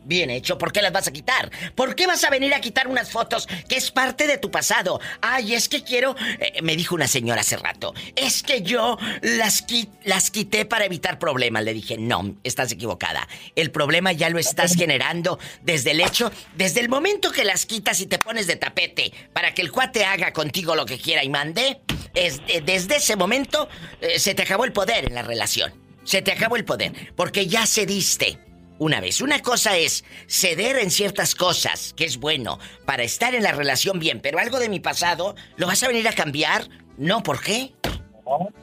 Bien 0.06 0.30
hecho. 0.30 0.58
¿Por 0.58 0.72
qué 0.74 0.82
las 0.82 0.92
vas 0.92 1.08
a 1.08 1.14
quitar? 1.14 1.50
¿Por 1.76 1.96
qué 1.96 2.08
vas 2.08 2.24
a 2.26 2.30
venir 2.30 2.54
a 2.54 2.60
quitar 2.60 2.88
unas 2.88 3.10
fotos 3.12 3.48
que 3.70 3.78
es 3.78 3.90
parte 3.92 4.28
de 4.28 4.38
tu 4.38 4.52
pasado? 4.52 5.00
Ay, 5.22 5.54
es 5.54 5.70
que 5.70 5.84
quiero... 5.84 6.16
eh, 6.40 6.62
me 6.62 6.76
dijo 6.76 6.94
una 6.96 7.08
señora 7.08 7.42
hace 7.42 7.56
rato. 7.58 7.94
Es 8.16 8.44
que 8.44 8.62
yo 8.64 8.98
las, 9.22 9.66
qui- 9.66 9.90
las 10.04 10.30
quité 10.30 10.66
para 10.66 10.86
evitar 10.86 11.20
problemas. 11.20 11.64
Le 11.64 11.74
dije, 11.74 11.98
no, 11.98 12.36
estás 12.44 12.72
equivocada. 12.74 13.28
El 13.56 13.72
problema 13.72 14.12
ya 14.12 14.30
lo 14.30 14.40
estás 14.40 14.76
generando 14.78 15.40
desde 15.62 15.92
el 15.92 16.02
hecho... 16.02 16.32
Desde 16.56 16.82
el 16.82 16.90
momento 16.90 17.32
que 17.32 17.44
las 17.46 17.66
quitas 17.66 18.02
y 18.02 18.06
te 18.08 18.20
pones 18.20 18.46
de 18.48 18.58
tapete 18.58 19.12
para 19.32 19.54
que 19.54 19.62
el 19.62 19.72
cuate 19.72 20.04
haga 20.06 20.34
contigo 20.34 20.76
lo 20.76 20.86
que 20.86 20.98
quiera 21.00 21.24
y 21.24 21.30
mande... 21.30 21.80
es- 22.14 22.42
eh, 22.50 22.62
desde 22.66 22.98
ese 22.98 23.16
momento 23.16 23.70
eh, 24.02 24.20
se 24.20 24.36
te 24.36 24.42
acabó 24.44 24.66
el 24.66 24.74
poder 24.74 25.06
en 25.06 25.16
la 25.16 25.22
relación. 25.22 25.74
Se 26.04 26.22
te 26.22 26.34
acabó 26.34 26.58
el 26.58 26.66
poder. 26.66 27.14
Porque 27.16 27.48
ya 27.48 27.66
cediste 27.66 28.38
una 28.80 29.00
vez. 29.00 29.22
Una 29.22 29.42
cosa 29.42 29.78
es 29.78 30.04
ceder 30.28 30.78
en 30.78 30.92
ciertas 30.92 31.36
cosas, 31.36 31.94
que 31.96 32.06
es 32.06 32.18
bueno, 32.18 32.60
para 32.86 33.04
estar 33.04 33.36
en 33.36 33.44
la 33.44 33.52
relación 33.52 34.00
bien, 34.00 34.20
pero 34.22 34.40
algo 34.40 34.60
de 34.60 34.70
mi 34.70 34.80
pasado, 34.80 35.36
¿lo 35.58 35.68
vas 35.68 35.84
a 35.84 35.88
venir 35.88 36.08
a 36.08 36.14
cambiar 36.14 36.68
No, 36.98 37.24
¿por 37.24 37.42
qué? 37.42 37.74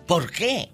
¿Por 0.07 0.31
qué? 0.31 0.71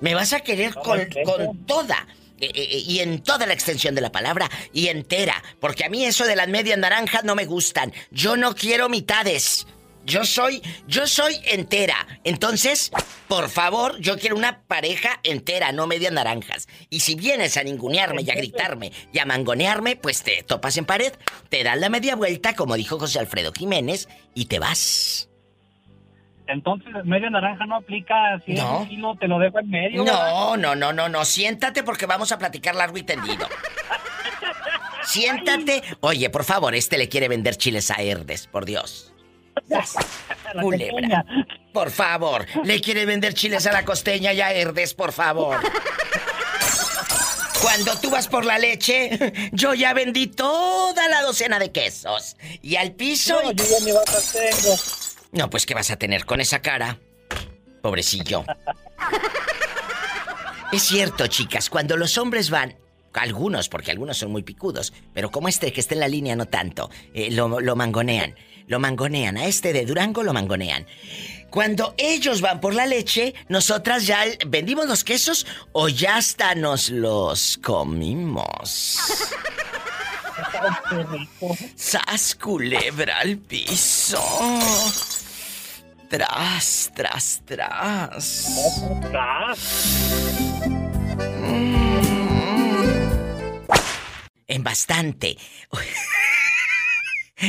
Me 0.00 0.14
vas 0.14 0.32
a 0.32 0.40
querer 0.40 0.74
con, 0.74 1.06
con 1.24 1.64
toda. 1.66 2.06
Eh, 2.40 2.50
eh, 2.52 2.68
eh, 2.72 2.84
y 2.86 2.98
en 2.98 3.22
toda 3.22 3.46
la 3.46 3.54
extensión 3.54 3.94
de 3.94 4.00
la 4.00 4.10
palabra 4.10 4.50
y 4.72 4.88
entera, 4.88 5.42
porque 5.60 5.84
a 5.84 5.88
mí 5.88 6.04
eso 6.04 6.26
de 6.26 6.34
las 6.34 6.48
medias 6.48 6.76
naranjas 6.78 7.22
no 7.24 7.34
me 7.34 7.46
gustan. 7.46 7.92
Yo 8.10 8.36
no 8.36 8.54
quiero 8.54 8.88
mitades. 8.88 9.66
Yo 10.04 10.24
soy, 10.24 10.62
yo 10.86 11.06
soy 11.06 11.40
entera. 11.50 12.06
Entonces, 12.24 12.90
por 13.28 13.48
favor, 13.48 13.98
yo 14.00 14.18
quiero 14.18 14.36
una 14.36 14.60
pareja 14.62 15.20
entera, 15.22 15.72
no 15.72 15.86
medias 15.86 16.12
naranjas. 16.12 16.68
Y 16.90 17.00
si 17.00 17.14
vienes 17.14 17.56
a 17.56 17.64
ningunearme 17.64 18.22
y 18.22 18.30
a 18.30 18.34
gritarme 18.34 18.92
y 19.12 19.18
a 19.18 19.24
mangonearme, 19.24 19.96
pues 19.96 20.22
te 20.22 20.42
topas 20.42 20.76
en 20.76 20.84
pared, 20.84 21.12
te 21.48 21.64
das 21.64 21.78
la 21.78 21.88
media 21.88 22.16
vuelta, 22.16 22.54
como 22.54 22.76
dijo 22.76 22.98
José 22.98 23.18
Alfredo 23.18 23.52
Jiménez, 23.52 24.08
y 24.34 24.46
te 24.46 24.58
vas. 24.58 25.30
Entonces, 26.46 26.92
media 27.04 27.30
naranja 27.30 27.64
no 27.64 27.76
aplica 27.76 28.14
si 28.44 28.52
no. 28.52 29.16
te 29.18 29.26
lo 29.26 29.38
dejo 29.38 29.58
en 29.60 29.70
medio. 29.70 30.04
No, 30.04 30.58
no, 30.58 30.74
no, 30.74 30.92
no, 30.92 31.08
no. 31.08 31.24
Siéntate 31.24 31.82
porque 31.82 32.04
vamos 32.04 32.32
a 32.32 32.38
platicar 32.38 32.74
largo 32.74 32.98
y 32.98 33.02
tendido. 33.02 33.48
Siéntate. 35.02 35.82
Oye, 36.00 36.28
por 36.28 36.44
favor, 36.44 36.74
este 36.74 36.98
le 36.98 37.08
quiere 37.08 37.28
vender 37.28 37.56
chiles 37.56 37.90
a 37.90 38.02
Herdes, 38.02 38.46
por 38.46 38.66
Dios. 38.66 39.13
Culebra. 40.60 41.24
Por 41.72 41.90
favor, 41.90 42.46
le 42.64 42.80
quiere 42.80 43.04
vender 43.06 43.34
chiles 43.34 43.66
a 43.66 43.72
la 43.72 43.84
costeña 43.84 44.32
y 44.32 44.40
a 44.40 44.52
Herdes, 44.52 44.94
por 44.94 45.12
favor. 45.12 45.58
Cuando 47.60 47.96
tú 47.98 48.10
vas 48.10 48.28
por 48.28 48.44
la 48.44 48.58
leche, 48.58 49.32
yo 49.52 49.74
ya 49.74 49.94
vendí 49.94 50.26
toda 50.26 51.08
la 51.08 51.22
docena 51.22 51.58
de 51.58 51.72
quesos. 51.72 52.36
Y 52.62 52.76
al 52.76 52.92
piso. 52.92 53.40
No, 53.42 53.52
yo 53.52 53.64
ya 53.64 53.84
tengo. 54.32 54.74
No, 55.32 55.50
pues 55.50 55.66
¿qué 55.66 55.74
vas 55.74 55.90
a 55.90 55.96
tener 55.96 56.26
con 56.26 56.40
esa 56.40 56.60
cara? 56.60 56.98
Pobrecillo. 57.82 58.44
es 60.72 60.82
cierto, 60.82 61.26
chicas, 61.26 61.70
cuando 61.70 61.96
los 61.96 62.18
hombres 62.18 62.50
van, 62.50 62.76
algunos, 63.14 63.68
porque 63.68 63.90
algunos 63.90 64.18
son 64.18 64.30
muy 64.30 64.42
picudos, 64.42 64.92
pero 65.12 65.30
como 65.30 65.48
este 65.48 65.72
que 65.72 65.80
está 65.80 65.94
en 65.94 66.00
la 66.00 66.08
línea 66.08 66.36
no 66.36 66.46
tanto, 66.46 66.90
eh, 67.14 67.30
lo, 67.30 67.60
lo 67.60 67.76
mangonean, 67.76 68.34
lo 68.66 68.80
mangonean, 68.80 69.36
a 69.36 69.46
este 69.46 69.72
de 69.72 69.84
Durango 69.84 70.22
lo 70.22 70.32
mangonean. 70.32 70.86
Cuando 71.50 71.94
ellos 71.98 72.40
van 72.40 72.60
por 72.60 72.74
la 72.74 72.86
leche, 72.86 73.34
nosotras 73.48 74.06
ya 74.06 74.24
vendimos 74.46 74.86
los 74.86 75.04
quesos 75.04 75.46
o 75.72 75.88
ya 75.88 76.16
hasta 76.16 76.54
nos 76.56 76.90
los 76.90 77.58
comimos. 77.62 78.98
¡Sas 81.76 82.34
culebra 82.34 83.20
al 83.20 83.38
piso! 83.38 84.20
Tras, 86.08 86.90
tras, 86.94 87.42
tras. 87.44 88.48
En 94.46 94.62
bastante. 94.64 95.36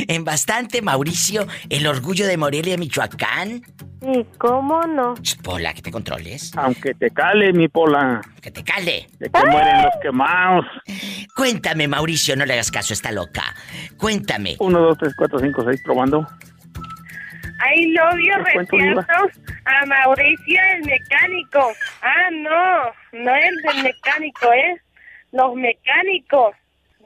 en 0.08 0.24
bastante, 0.24 0.82
Mauricio, 0.82 1.46
el 1.68 1.86
orgullo 1.86 2.26
de 2.26 2.36
Morelia, 2.36 2.76
Michoacán. 2.76 3.62
Sí, 4.00 4.26
¿cómo 4.38 4.82
no? 4.82 5.14
Pola, 5.42 5.72
que 5.74 5.82
te 5.82 5.90
controles. 5.90 6.52
Aunque 6.56 6.94
te 6.94 7.10
cale, 7.10 7.52
mi 7.52 7.68
Pola. 7.68 8.20
Que 8.42 8.50
te 8.50 8.62
cale. 8.62 9.06
De 9.18 9.30
que 9.30 9.46
mueren 9.46 9.82
los 9.82 9.94
quemados. 10.02 10.66
Cuéntame, 11.34 11.88
Mauricio, 11.88 12.36
no 12.36 12.44
le 12.44 12.54
hagas 12.54 12.70
caso, 12.70 12.92
está 12.92 13.10
loca. 13.10 13.42
Cuéntame. 13.96 14.56
Uno, 14.58 14.80
dos, 14.80 14.98
tres, 14.98 15.14
cuatro, 15.16 15.38
cinco, 15.38 15.64
seis, 15.64 15.80
probando. 15.84 16.26
Ay, 17.58 17.86
novio, 17.88 18.34
rechazo 18.44 19.30
a 19.64 19.86
Mauricio 19.86 20.60
el 20.74 20.84
mecánico. 20.84 21.72
Ah, 22.02 22.30
no, 22.32 23.22
no 23.24 23.34
es 23.34 23.52
el 23.74 23.82
mecánico, 23.82 24.52
¿eh? 24.52 24.80
Los 25.32 25.54
mecánicos. 25.54 26.54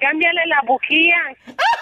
Cámbiale 0.01 0.41
la 0.47 0.63
bujía. 0.67 1.19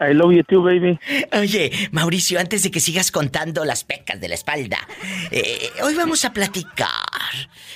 I, 0.00 0.12
love 0.12 0.32
you 0.32 0.42
too, 0.42 0.62
baby. 0.62 0.98
Oye, 1.32 1.70
Mauricio, 1.92 2.40
antes 2.40 2.62
de 2.62 2.70
que 2.70 2.80
sigas 2.80 3.10
contando 3.10 3.64
las 3.64 3.84
pecas 3.84 4.20
de 4.20 4.28
la 4.28 4.34
espalda, 4.34 4.78
eh, 5.30 5.70
hoy 5.82 5.94
vamos 5.94 6.24
a 6.24 6.32
platicar 6.32 6.88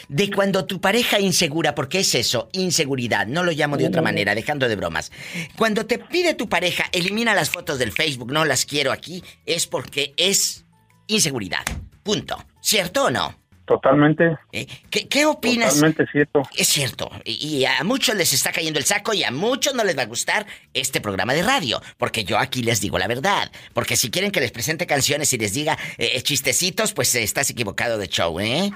de 0.08 0.30
cuando 0.30 0.64
tu 0.64 0.80
pareja 0.80 1.20
insegura, 1.20 1.74
porque 1.74 2.00
es 2.00 2.14
eso, 2.14 2.48
inseguridad, 2.52 3.26
no 3.26 3.44
lo 3.44 3.52
llamo 3.52 3.76
de 3.76 3.86
otra 3.86 4.02
manera, 4.02 4.34
dejando 4.34 4.68
de 4.68 4.76
bromas. 4.76 5.12
Cuando 5.56 5.86
te 5.86 5.98
pide 5.98 6.34
tu 6.34 6.48
pareja, 6.48 6.84
elimina 6.92 7.34
las 7.34 7.50
fotos 7.50 7.78
del 7.78 7.92
Facebook, 7.92 8.32
no 8.32 8.44
las 8.44 8.64
quiero 8.64 8.92
aquí, 8.92 9.22
es 9.44 9.66
porque 9.66 10.14
es 10.16 10.64
inseguridad. 11.06 11.64
Punto. 12.02 12.44
¿Cierto 12.60 13.04
o 13.04 13.10
no? 13.10 13.45
Totalmente. 13.66 14.38
¿Eh? 14.52 14.66
¿Qué, 14.90 15.26
opinas? 15.26 15.74
Totalmente 15.74 16.06
cierto. 16.06 16.42
Es 16.56 16.68
cierto. 16.68 17.10
Y, 17.24 17.64
a 17.64 17.82
muchos 17.82 18.14
les 18.14 18.32
está 18.32 18.52
cayendo 18.52 18.78
el 18.78 18.84
saco 18.84 19.12
y 19.12 19.24
a 19.24 19.32
muchos 19.32 19.74
no 19.74 19.82
les 19.82 19.98
va 19.98 20.02
a 20.02 20.06
gustar 20.06 20.46
este 20.72 21.00
programa 21.00 21.34
de 21.34 21.42
radio. 21.42 21.82
Porque 21.98 22.24
yo 22.24 22.38
aquí 22.38 22.62
les 22.62 22.80
digo 22.80 22.96
la 22.96 23.08
verdad. 23.08 23.50
Porque 23.74 23.96
si 23.96 24.10
quieren 24.10 24.30
que 24.30 24.40
les 24.40 24.52
presente 24.52 24.86
canciones 24.86 25.32
y 25.32 25.38
les 25.38 25.52
diga 25.52 25.76
eh, 25.98 26.22
chistecitos, 26.22 26.92
pues 26.92 27.12
estás 27.16 27.50
equivocado 27.50 27.98
de 27.98 28.06
show, 28.06 28.38
¿eh? 28.38 28.70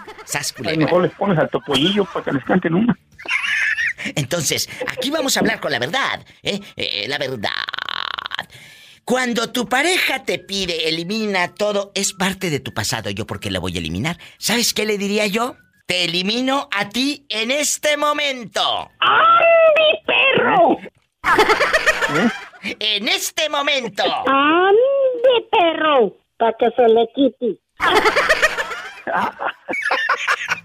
A 0.66 0.76
mejor 0.76 1.02
les 1.02 1.12
pones 1.12 1.38
al 1.38 1.48
topollillo 1.48 2.04
para 2.06 2.24
que 2.24 2.32
les 2.32 2.44
canten 2.44 2.74
una. 2.74 2.98
Entonces, 4.16 4.68
aquí 4.88 5.10
vamos 5.10 5.36
a 5.36 5.40
hablar 5.40 5.60
con 5.60 5.70
la 5.70 5.78
verdad, 5.78 6.24
¿eh? 6.42 6.60
eh 6.76 7.06
la 7.06 7.18
verdad. 7.18 7.50
Cuando 9.10 9.50
tu 9.50 9.68
pareja 9.68 10.22
te 10.22 10.38
pide, 10.38 10.88
elimina 10.88 11.52
todo, 11.52 11.90
es 11.96 12.12
parte 12.12 12.48
de 12.48 12.60
tu 12.60 12.72
pasado. 12.72 13.10
¿Yo 13.10 13.26
por 13.26 13.40
qué 13.40 13.50
la 13.50 13.58
voy 13.58 13.74
a 13.74 13.80
eliminar? 13.80 14.18
¿Sabes 14.38 14.72
qué 14.72 14.86
le 14.86 14.98
diría 14.98 15.26
yo? 15.26 15.56
Te 15.86 16.04
elimino 16.04 16.68
a 16.70 16.88
ti 16.90 17.26
en 17.28 17.50
este 17.50 17.96
momento. 17.96 18.88
¡Andi, 19.00 19.98
perro! 20.06 20.78
¿Eh? 22.14 22.28
En 22.78 23.08
este 23.08 23.48
momento. 23.48 24.04
¡Andi, 24.04 25.48
perro! 25.50 26.16
Para 26.36 26.52
que 26.56 26.70
se 26.70 26.82
le 26.82 27.08
quite. 27.12 27.58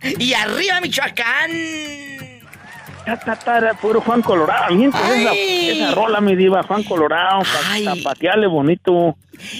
y 0.23 0.33
arriba, 0.33 0.81
Michoacán 0.81 2.34
puro 3.81 4.01
Juan 4.01 4.21
Colorado. 4.21 4.75
Esa, 4.75 5.33
esa, 5.33 5.95
rola, 5.95 6.21
mi 6.21 6.35
diva, 6.35 6.63
Juan 6.63 6.83
Colorado, 6.83 7.43
zapateale 7.43 8.47
bonito. 8.47 9.17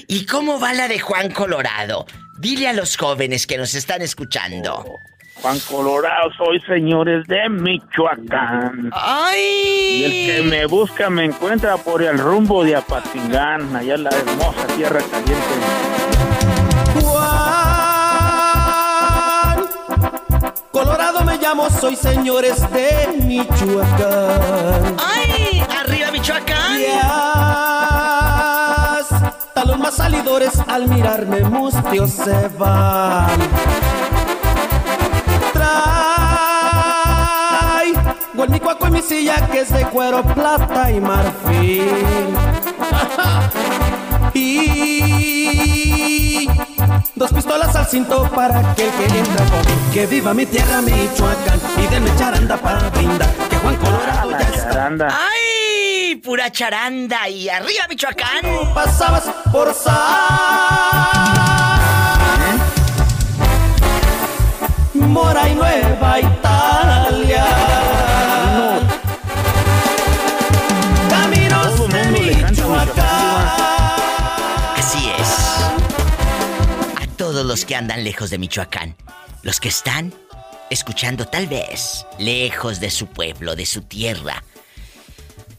¿Y 0.08 0.26
cómo 0.26 0.60
va 0.60 0.74
la 0.74 0.88
de 0.88 1.00
Juan 1.00 1.32
Colorado? 1.32 2.06
Dile 2.38 2.68
a 2.68 2.74
los 2.74 2.98
jóvenes 2.98 3.48
que 3.48 3.58
nos 3.58 3.76
están 3.76 4.02
escuchando. 4.02 4.76
Oh, 4.76 5.00
Juan 5.42 5.60
Colorado, 5.60 6.32
soy 6.38 6.60
señores 6.62 7.26
de 7.28 7.50
Michoacán. 7.50 8.90
¡Ay! 8.94 9.40
Y 9.40 10.04
el 10.04 10.12
que 10.12 10.50
me 10.50 10.66
busca 10.66 11.10
me 11.10 11.26
encuentra 11.26 11.78
por 11.78 12.02
el 12.02 12.18
rumbo 12.18 12.64
de 12.64 12.76
Apatingán, 12.76 13.76
allá 13.76 13.96
en 13.96 14.04
la 14.04 14.10
hermosa 14.10 14.68
tierra 14.76 15.02
caliente. 15.12 15.95
Llamo, 21.56 21.70
soy 21.70 21.96
señores 21.96 22.70
de 22.72 23.18
Michoacán. 23.24 24.98
¡Ay! 25.00 25.64
¡Arriba 25.80 26.12
Michoacán! 26.12 26.82
Hasta 29.00 29.64
los 29.66 29.80
más 29.80 29.96
salidores 29.96 30.52
al 30.68 30.90
mirarme 30.90 31.46
mustios 31.46 32.12
se 32.12 32.50
van. 32.58 33.40
Trae 35.54 35.64
guanicuaco 38.34 38.88
en 38.88 38.94
mi 38.94 39.02
silla 39.02 39.48
que 39.50 39.62
es 39.62 39.72
de 39.72 39.86
cuero, 39.86 40.24
plata 40.24 40.92
y 40.92 41.00
marfil. 41.00 42.36
y 44.34 45.06
Dos 47.14 47.32
pistolas 47.32 47.76
al 47.76 47.86
cinto 47.86 48.30
para 48.34 48.72
aquel 48.72 48.90
que 48.92 49.06
entra 49.20 49.46
por 49.46 49.94
Que 49.94 50.08
viva 50.08 50.34
mi 50.34 50.46
tierra, 50.46 50.82
Michoacán. 50.82 51.60
Y 51.78 51.88
denme 51.88 52.10
charanda 52.18 52.58
para 52.58 52.90
brindar. 52.90 53.30
Que 53.50 53.58
Juan 53.58 53.76
Colorado 53.78 54.32
ya 54.32 54.40
está. 54.40 54.72
Charanda. 54.72 55.08
¡Ay! 55.12 56.16
Pura 56.18 56.52
charanda. 56.52 57.30
Y 57.30 57.50
arriba, 57.50 57.86
Michoacán. 57.88 58.74
pasabas 58.74 59.24
por 59.52 59.74
sal. 59.74 59.96
Mora 64.94 65.48
y 65.48 65.56
Nueva 65.56 66.20
Italia. 66.20 67.46
Caminos 71.10 71.90
de 71.90 72.06
Michoacán. 72.50 73.75
Todos 77.36 77.48
los 77.48 77.66
que 77.66 77.76
andan 77.76 78.06
lejos 78.06 78.30
de 78.30 78.38
Michoacán, 78.38 78.96
los 79.44 79.60
que 79.60 79.68
están 79.68 80.14
escuchando 80.70 81.26
tal 81.26 81.48
vez 81.48 82.06
lejos 82.18 82.80
de 82.80 82.90
su 82.90 83.08
pueblo, 83.08 83.58
de 83.58 83.66
su 83.66 83.82
tierra. 83.82 84.42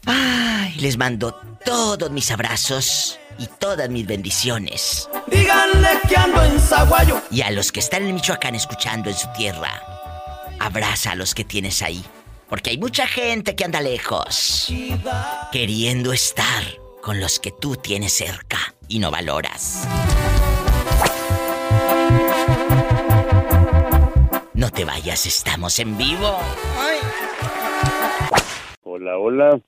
Ay, 0.07 0.73
les 0.79 0.97
mando 0.97 1.35
todos 1.63 2.09
mis 2.09 2.31
abrazos 2.31 3.19
y 3.37 3.45
todas 3.45 3.91
mis 3.91 4.07
bendiciones. 4.07 5.07
díganle 5.27 5.99
que 6.09 6.17
ando 6.17 6.43
en 6.43 6.59
Zaguayo. 6.59 7.21
Y 7.29 7.43
a 7.43 7.51
los 7.51 7.71
que 7.71 7.79
están 7.79 8.07
en 8.07 8.15
Michoacán 8.15 8.55
escuchando 8.55 9.11
en 9.11 9.15
su 9.15 9.27
tierra, 9.33 9.79
abraza 10.59 11.11
a 11.11 11.15
los 11.15 11.35
que 11.35 11.43
tienes 11.43 11.83
ahí. 11.83 12.03
Porque 12.49 12.71
hay 12.71 12.79
mucha 12.79 13.05
gente 13.05 13.55
que 13.55 13.65
anda 13.65 13.81
lejos, 13.81 14.73
queriendo 15.51 16.11
estar 16.11 16.63
con 17.03 17.19
los 17.19 17.39
que 17.39 17.51
tú 17.51 17.75
tienes 17.75 18.13
cerca 18.13 18.73
y 18.87 18.97
no 18.97 19.11
valoras. 19.11 19.87
No 24.67 24.73
te 24.73 24.83
vayas, 24.83 25.25
estamos 25.25 25.79
en 25.79 25.97
vivo. 25.97 26.37
Hola, 28.83 29.17
hola. 29.17 29.61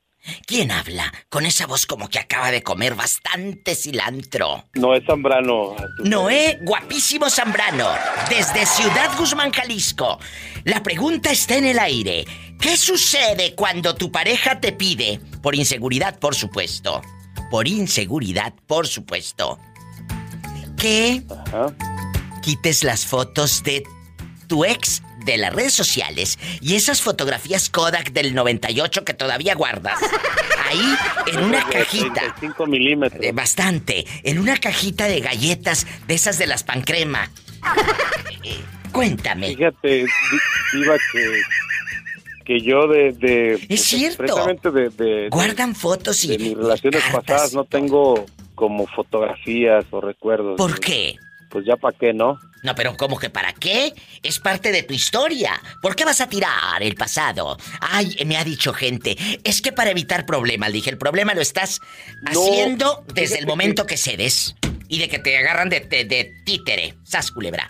¿Quién 0.45 0.71
habla? 0.71 1.13
Con 1.29 1.45
esa 1.45 1.67
voz 1.67 1.85
como 1.85 2.09
que 2.09 2.19
acaba 2.19 2.51
de 2.51 2.63
comer 2.63 2.95
bastante 2.95 3.75
cilantro. 3.75 4.65
No 4.73 4.93
es 4.93 5.05
Zambrano. 5.05 5.77
Noé, 6.03 6.59
guapísimo 6.63 7.29
Zambrano, 7.29 7.87
desde 8.29 8.65
Ciudad 8.65 9.17
Guzmán, 9.17 9.53
Jalisco. 9.53 10.19
La 10.65 10.83
pregunta 10.83 11.31
está 11.31 11.55
en 11.55 11.67
el 11.67 11.79
aire. 11.79 12.25
¿Qué 12.59 12.75
sucede 12.75 13.55
cuando 13.55 13.95
tu 13.95 14.11
pareja 14.11 14.59
te 14.59 14.73
pide, 14.73 15.21
por 15.41 15.55
inseguridad, 15.55 16.19
por 16.19 16.35
supuesto, 16.35 17.01
por 17.49 17.69
inseguridad, 17.69 18.53
por 18.67 18.85
supuesto, 18.85 19.59
que 20.75 21.23
quites 22.41 22.83
las 22.83 23.05
fotos 23.05 23.63
de 23.63 23.81
tu 24.49 24.65
ex 24.65 25.01
de 25.23 25.37
las 25.37 25.53
redes 25.53 25.73
sociales 25.73 26.37
y 26.59 26.75
esas 26.75 27.01
fotografías 27.01 27.69
Kodak 27.69 28.11
del 28.11 28.35
98 28.35 29.05
que 29.05 29.13
todavía 29.13 29.55
guardas. 29.55 29.99
Ahí, 30.67 30.95
en 31.31 31.43
una 31.45 31.63
cajita. 31.69 32.35
5 32.39 32.65
milímetros. 32.65 33.23
Bastante. 33.33 34.05
En 34.23 34.39
una 34.39 34.57
cajita 34.57 35.05
de 35.05 35.21
galletas 35.21 35.87
de 36.07 36.15
esas 36.15 36.37
de 36.37 36.47
las 36.47 36.63
pancrema. 36.63 37.29
Cuéntame. 38.91 39.55
Fíjate, 39.55 40.05
iba 40.73 40.95
que 41.13 41.41
que 42.45 42.61
yo 42.61 42.87
de, 42.87 43.11
de 43.11 43.53
es 43.53 43.67
pues, 43.67 43.83
cierto 43.83 44.71
de, 44.71 44.89
de, 44.89 45.29
guardan 45.29 45.75
fotos 45.75 46.25
y 46.25 46.29
de 46.29 46.39
mis 46.39 46.57
relaciones 46.57 47.03
pasadas 47.13 47.53
no 47.53 47.63
tengo 47.63 48.25
como 48.55 48.87
fotografías 48.87 49.85
o 49.91 50.01
recuerdos 50.01 50.57
¿por 50.57 50.79
qué? 50.79 51.15
pues 51.51 51.63
ya 51.63 51.75
para 51.75 51.95
qué 51.95 52.11
no 52.11 52.39
no, 52.63 52.75
pero 52.75 52.97
¿cómo 52.97 53.17
que 53.17 53.29
para 53.29 53.53
qué? 53.53 53.93
Es 54.23 54.39
parte 54.39 54.71
de 54.71 54.83
tu 54.83 54.93
historia. 54.93 55.59
¿Por 55.81 55.95
qué 55.95 56.05
vas 56.05 56.21
a 56.21 56.27
tirar 56.27 56.81
el 56.81 56.95
pasado? 56.95 57.57
Ay, 57.79 58.17
me 58.25 58.37
ha 58.37 58.43
dicho 58.43 58.73
gente, 58.73 59.15
es 59.43 59.61
que 59.61 59.71
para 59.71 59.91
evitar 59.91 60.25
problemas, 60.25 60.73
dije, 60.73 60.89
el 60.89 60.97
problema 60.97 61.33
lo 61.33 61.41
estás 61.41 61.79
haciendo 62.25 63.03
desde 63.13 63.39
el 63.39 63.45
momento 63.45 63.85
que... 63.85 63.97
cedes 63.97 64.55
y 64.89 64.99
de 64.99 65.07
que 65.07 65.19
te 65.19 65.37
agarran 65.37 65.69
de, 65.69 65.81
de, 65.81 66.33
títere, 66.43 66.95
sas 67.03 67.31
culebra. 67.31 67.69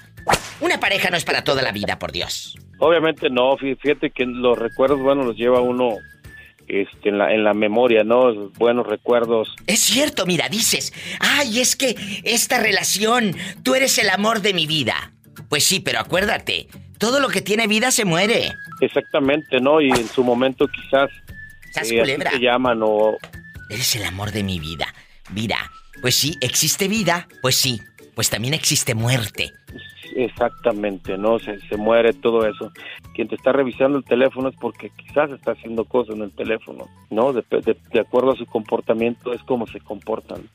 Una 0.61 0.79
pareja 0.79 1.09
no 1.09 1.17
es 1.17 1.25
para 1.25 1.43
toda 1.43 1.61
la 1.61 1.71
vida, 1.71 1.99
por 1.99 2.11
Dios. 2.11 2.57
Obviamente 2.79 3.29
no, 3.29 3.57
fíjate 3.57 4.11
que 4.11 4.25
los 4.25 4.57
recuerdos, 4.57 4.99
bueno, 4.99 5.23
los 5.23 5.35
lleva 5.35 5.59
uno 5.59 5.97
este, 6.69 7.09
en, 7.09 7.17
la, 7.17 7.33
en 7.33 7.43
la 7.43 7.53
memoria, 7.53 8.03
¿no? 8.03 8.51
Buenos 8.57 8.85
recuerdos. 8.85 9.55
Es 9.67 9.79
cierto, 9.79 10.25
mira, 10.25 10.47
dices, 10.49 10.93
ay, 11.19 11.59
es 11.59 11.75
que 11.75 11.95
esta 12.23 12.59
relación, 12.59 13.35
tú 13.63 13.75
eres 13.75 13.97
el 13.97 14.09
amor 14.09 14.41
de 14.41 14.53
mi 14.53 14.67
vida. 14.67 15.13
Pues 15.49 15.63
sí, 15.63 15.79
pero 15.79 15.99
acuérdate, 15.99 16.67
todo 16.99 17.19
lo 17.19 17.29
que 17.29 17.41
tiene 17.41 17.65
vida 17.67 17.91
se 17.91 18.05
muere. 18.05 18.53
Exactamente, 18.81 19.59
¿no? 19.59 19.81
Y 19.81 19.89
en 19.89 20.07
su 20.07 20.23
momento 20.23 20.67
quizás... 20.67 21.09
Eh, 21.83 21.99
culebra? 21.99 22.31
se 22.31 22.39
llaman 22.39 22.79
o... 22.83 23.17
Eres 23.69 23.95
el 23.95 24.03
amor 24.03 24.31
de 24.31 24.43
mi 24.43 24.59
vida. 24.59 24.93
Mira, 25.31 25.71
pues 26.01 26.15
sí, 26.15 26.35
existe 26.41 26.87
vida, 26.87 27.27
pues 27.41 27.55
sí, 27.55 27.81
pues 28.15 28.29
también 28.29 28.53
existe 28.53 28.95
muerte. 28.95 29.53
Exactamente, 30.15 31.17
¿no? 31.17 31.39
Se, 31.39 31.59
se 31.61 31.77
muere 31.77 32.13
todo 32.13 32.45
eso. 32.47 32.71
Quien 33.13 33.27
te 33.27 33.35
está 33.35 33.51
revisando 33.51 33.97
el 33.97 34.03
teléfono 34.03 34.49
es 34.49 34.55
porque 34.55 34.91
quizás 34.91 35.31
está 35.31 35.51
haciendo 35.51 35.85
cosas 35.85 36.15
en 36.15 36.23
el 36.23 36.31
teléfono, 36.31 36.87
¿no? 37.09 37.33
De, 37.33 37.43
de, 37.49 37.99
acuerdo 37.99 38.31
a 38.31 38.35
su 38.35 38.45
comportamiento 38.45 39.33
es 39.33 39.41
como 39.43 39.67
se 39.67 39.79
comportan. 39.79 40.49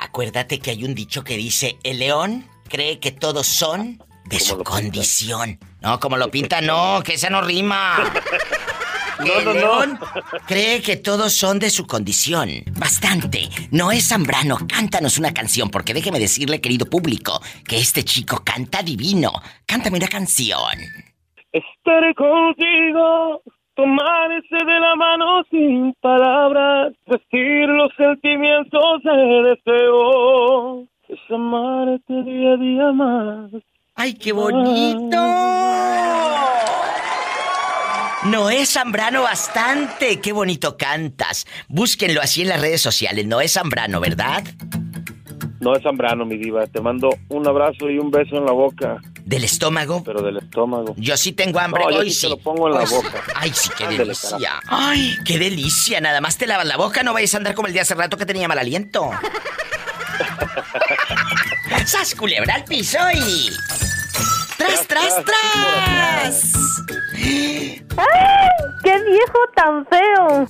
Acuérdate 0.00 0.58
que 0.58 0.70
hay 0.70 0.84
un 0.84 0.94
dicho 0.94 1.24
que 1.24 1.36
dice, 1.36 1.78
el 1.82 1.98
león 1.98 2.44
cree 2.68 2.98
que 2.98 3.12
todos 3.12 3.46
son 3.46 4.02
de 4.26 4.40
su 4.40 4.62
condición. 4.62 5.58
No, 5.80 5.98
como 6.00 6.16
lo 6.16 6.30
pinta, 6.30 6.60
no, 6.60 7.02
que 7.04 7.14
esa 7.14 7.30
no 7.30 7.40
rima. 7.42 7.96
No, 9.18 9.52
no, 9.52 9.86
no. 9.86 9.98
cree 10.46 10.80
que 10.80 10.96
todos 10.96 11.32
son 11.32 11.58
de 11.58 11.70
su 11.70 11.86
condición. 11.86 12.48
Bastante. 12.78 13.48
No 13.70 13.90
es 13.90 14.08
Zambrano, 14.08 14.58
cántanos 14.68 15.18
una 15.18 15.34
canción, 15.34 15.70
porque 15.70 15.94
déjeme 15.94 16.18
decirle, 16.18 16.60
querido 16.60 16.86
público, 16.86 17.40
que 17.66 17.78
este 17.78 18.04
chico 18.04 18.42
canta 18.44 18.82
divino. 18.82 19.32
Cántame 19.66 19.98
una 19.98 20.08
canción. 20.08 20.78
Estaré 21.52 22.14
contigo, 22.14 23.42
tomarse 23.74 24.56
de 24.56 24.80
la 24.80 24.96
mano 24.96 25.42
sin 25.50 25.94
palabras, 26.00 26.92
vestir 27.06 27.68
los 27.68 27.90
sentimientos 27.96 29.02
de 29.02 29.56
deseo, 29.56 30.82
es 31.08 31.18
amarte 31.30 32.22
día 32.24 32.52
a 32.52 32.56
día 32.56 32.92
más. 32.92 33.50
¡Ay, 33.94 34.14
qué 34.14 34.32
bonito! 34.32 35.16
Noé 38.24 38.66
Zambrano 38.66 39.22
bastante. 39.22 40.20
Qué 40.20 40.32
bonito 40.32 40.76
cantas. 40.76 41.46
Búsquenlo 41.68 42.20
así 42.20 42.42
en 42.42 42.48
las 42.48 42.60
redes 42.60 42.80
sociales. 42.80 43.26
Noé 43.26 43.48
Zambrano, 43.48 44.00
¿verdad? 44.00 44.42
Noé 45.60 45.80
Zambrano, 45.80 46.26
mi 46.26 46.36
diva. 46.36 46.66
Te 46.66 46.80
mando 46.80 47.10
un 47.28 47.46
abrazo 47.46 47.88
y 47.88 47.98
un 47.98 48.10
beso 48.10 48.36
en 48.36 48.44
la 48.44 48.52
boca. 48.52 49.00
¿Del 49.24 49.44
estómago? 49.44 50.02
Pero 50.04 50.22
del 50.22 50.38
estómago. 50.38 50.94
Yo 50.96 51.16
sí 51.16 51.32
tengo 51.32 51.60
hambre 51.60 51.84
no, 51.88 51.96
hoy 51.96 52.10
sí. 52.10 52.22
Te 52.22 52.30
lo 52.30 52.38
pongo 52.38 52.68
en 52.68 52.74
la 52.74 52.84
boca. 52.84 53.22
Ay, 53.36 53.52
sí, 53.54 53.70
qué 53.76 53.86
delicia. 53.86 54.60
Ay, 54.66 55.16
qué 55.24 55.38
delicia. 55.38 56.00
Nada 56.00 56.20
más 56.20 56.38
te 56.38 56.46
lavas 56.46 56.66
la 56.66 56.76
boca, 56.76 57.02
no 57.04 57.12
vayas 57.12 57.34
a 57.34 57.36
andar 57.36 57.54
como 57.54 57.68
el 57.68 57.72
día 57.72 57.82
hace 57.82 57.94
rato 57.94 58.16
que 58.16 58.26
tenía 58.26 58.48
mal 58.48 58.58
aliento. 58.58 59.10
¡Sas 61.86 62.14
culebra 62.14 62.56
al 62.56 62.64
piso 62.64 62.98
y... 63.14 63.50
¡Tras, 64.58 64.86
tras, 64.88 65.24
tras! 65.24 66.42
¡Ay! 67.96 68.48
¡Qué 68.82 68.98
viejo 69.04 69.38
tan 69.54 69.86
feo! 69.86 70.46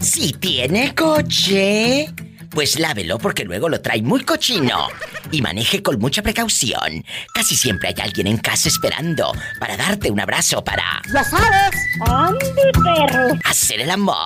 Si 0.00 0.32
tiene 0.32 0.94
coche, 0.94 2.08
pues 2.50 2.78
lávelo 2.78 3.18
porque 3.18 3.44
luego 3.44 3.68
lo 3.68 3.80
trae 3.80 4.02
muy 4.02 4.24
cochino. 4.24 4.88
Y 5.30 5.42
maneje 5.42 5.82
con 5.82 5.98
mucha 5.98 6.22
precaución. 6.22 7.04
Casi 7.34 7.54
siempre 7.56 7.88
hay 7.90 7.94
alguien 8.02 8.26
en 8.26 8.38
casa 8.38 8.68
esperando 8.68 9.32
para 9.60 9.76
darte 9.76 10.10
un 10.10 10.20
abrazo 10.20 10.64
para. 10.64 11.02
¡Ya 11.12 11.22
sabes! 11.24 11.76
¡Andy, 12.00 12.46
perro! 12.82 13.36
Hacer 13.44 13.80
el 13.80 13.90
amor. 13.90 14.16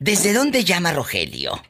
¿Desde 0.00 0.32
dónde 0.32 0.64
llama 0.64 0.92
Rogelio? 0.92 1.60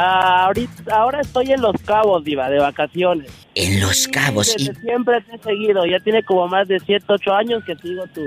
Ahorita, 0.00 0.94
ahora 0.94 1.20
estoy 1.20 1.52
en 1.52 1.60
Los 1.60 1.76
Cabos, 1.82 2.24
Diva, 2.24 2.48
de 2.48 2.58
vacaciones. 2.58 3.30
En 3.54 3.80
Los 3.80 4.08
Cabos. 4.08 4.54
y... 4.56 4.66
siempre 4.74 5.20
te 5.22 5.36
he 5.36 5.38
seguido. 5.38 5.84
Ya 5.86 5.98
tiene 6.00 6.22
como 6.22 6.48
más 6.48 6.68
de 6.68 6.80
7, 6.80 7.04
8 7.08 7.32
años 7.34 7.64
que 7.64 7.76
sigo 7.76 8.06
tu, 8.08 8.22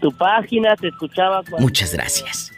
tu 0.00 0.12
página, 0.16 0.76
te 0.76 0.88
escuchaba. 0.88 1.42
Muchas 1.58 1.92
gracias. 1.92 2.52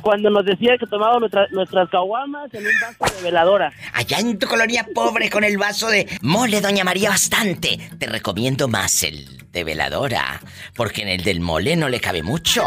Cuando 0.00 0.30
nos 0.30 0.44
decía 0.44 0.76
que 0.78 0.86
tomábamos 0.86 1.30
nuestras 1.52 1.88
caguamas 1.88 2.52
en 2.52 2.66
un 2.66 2.72
vaso 2.98 3.14
de 3.14 3.22
veladora. 3.22 3.72
Allá 3.92 4.18
en 4.18 4.36
tu 4.36 4.48
colonia 4.48 4.84
pobre 4.92 5.30
con 5.30 5.44
el 5.44 5.56
vaso 5.58 5.88
de 5.88 6.08
mole, 6.22 6.60
Doña 6.60 6.82
María, 6.82 7.10
bastante. 7.10 7.78
Te 7.98 8.06
recomiendo 8.06 8.66
más 8.66 9.04
el 9.04 9.42
de 9.52 9.62
veladora, 9.62 10.40
porque 10.74 11.02
en 11.02 11.08
el 11.08 11.22
del 11.22 11.40
mole 11.40 11.76
no 11.76 11.88
le 11.88 12.00
cabe 12.00 12.22
mucho. 12.24 12.64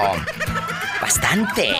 Bastante. 1.02 1.76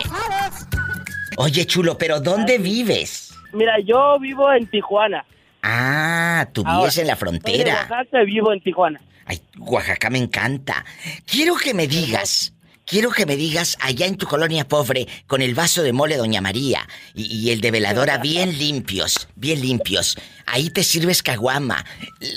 Oye, 1.36 1.66
chulo, 1.66 1.98
pero 1.98 2.20
¿dónde 2.20 2.58
vives? 2.58 3.34
Mira, 3.52 3.78
yo 3.80 4.18
vivo 4.18 4.50
en 4.52 4.66
Tijuana. 4.68 5.24
Ah, 5.62 6.48
tú 6.52 6.64
vives 6.64 6.96
en 6.98 7.06
la 7.06 7.16
frontera. 7.16 7.82
En 7.84 7.90
Oaxaca 7.90 8.22
vivo 8.24 8.52
en 8.52 8.60
Tijuana. 8.60 9.00
Ay, 9.26 9.40
Oaxaca 9.58 10.08
me 10.10 10.18
encanta. 10.18 10.84
Quiero 11.26 11.56
que 11.56 11.74
me 11.74 11.86
digas, 11.86 12.54
quiero 12.86 13.10
que 13.10 13.26
me 13.26 13.36
digas 13.36 13.76
allá 13.80 14.06
en 14.06 14.16
tu 14.16 14.26
colonia 14.26 14.66
pobre, 14.66 15.08
con 15.26 15.42
el 15.42 15.54
vaso 15.54 15.82
de 15.82 15.92
mole 15.92 16.16
Doña 16.16 16.40
María 16.40 16.86
y, 17.14 17.50
el 17.50 17.60
de 17.60 17.70
veladora 17.70 18.18
bien 18.22 18.56
limpios, 18.58 19.28
bien 19.34 19.60
limpios. 19.60 20.16
Ahí 20.46 20.70
te 20.70 20.84
sirves 20.84 21.22
caguama. 21.22 21.84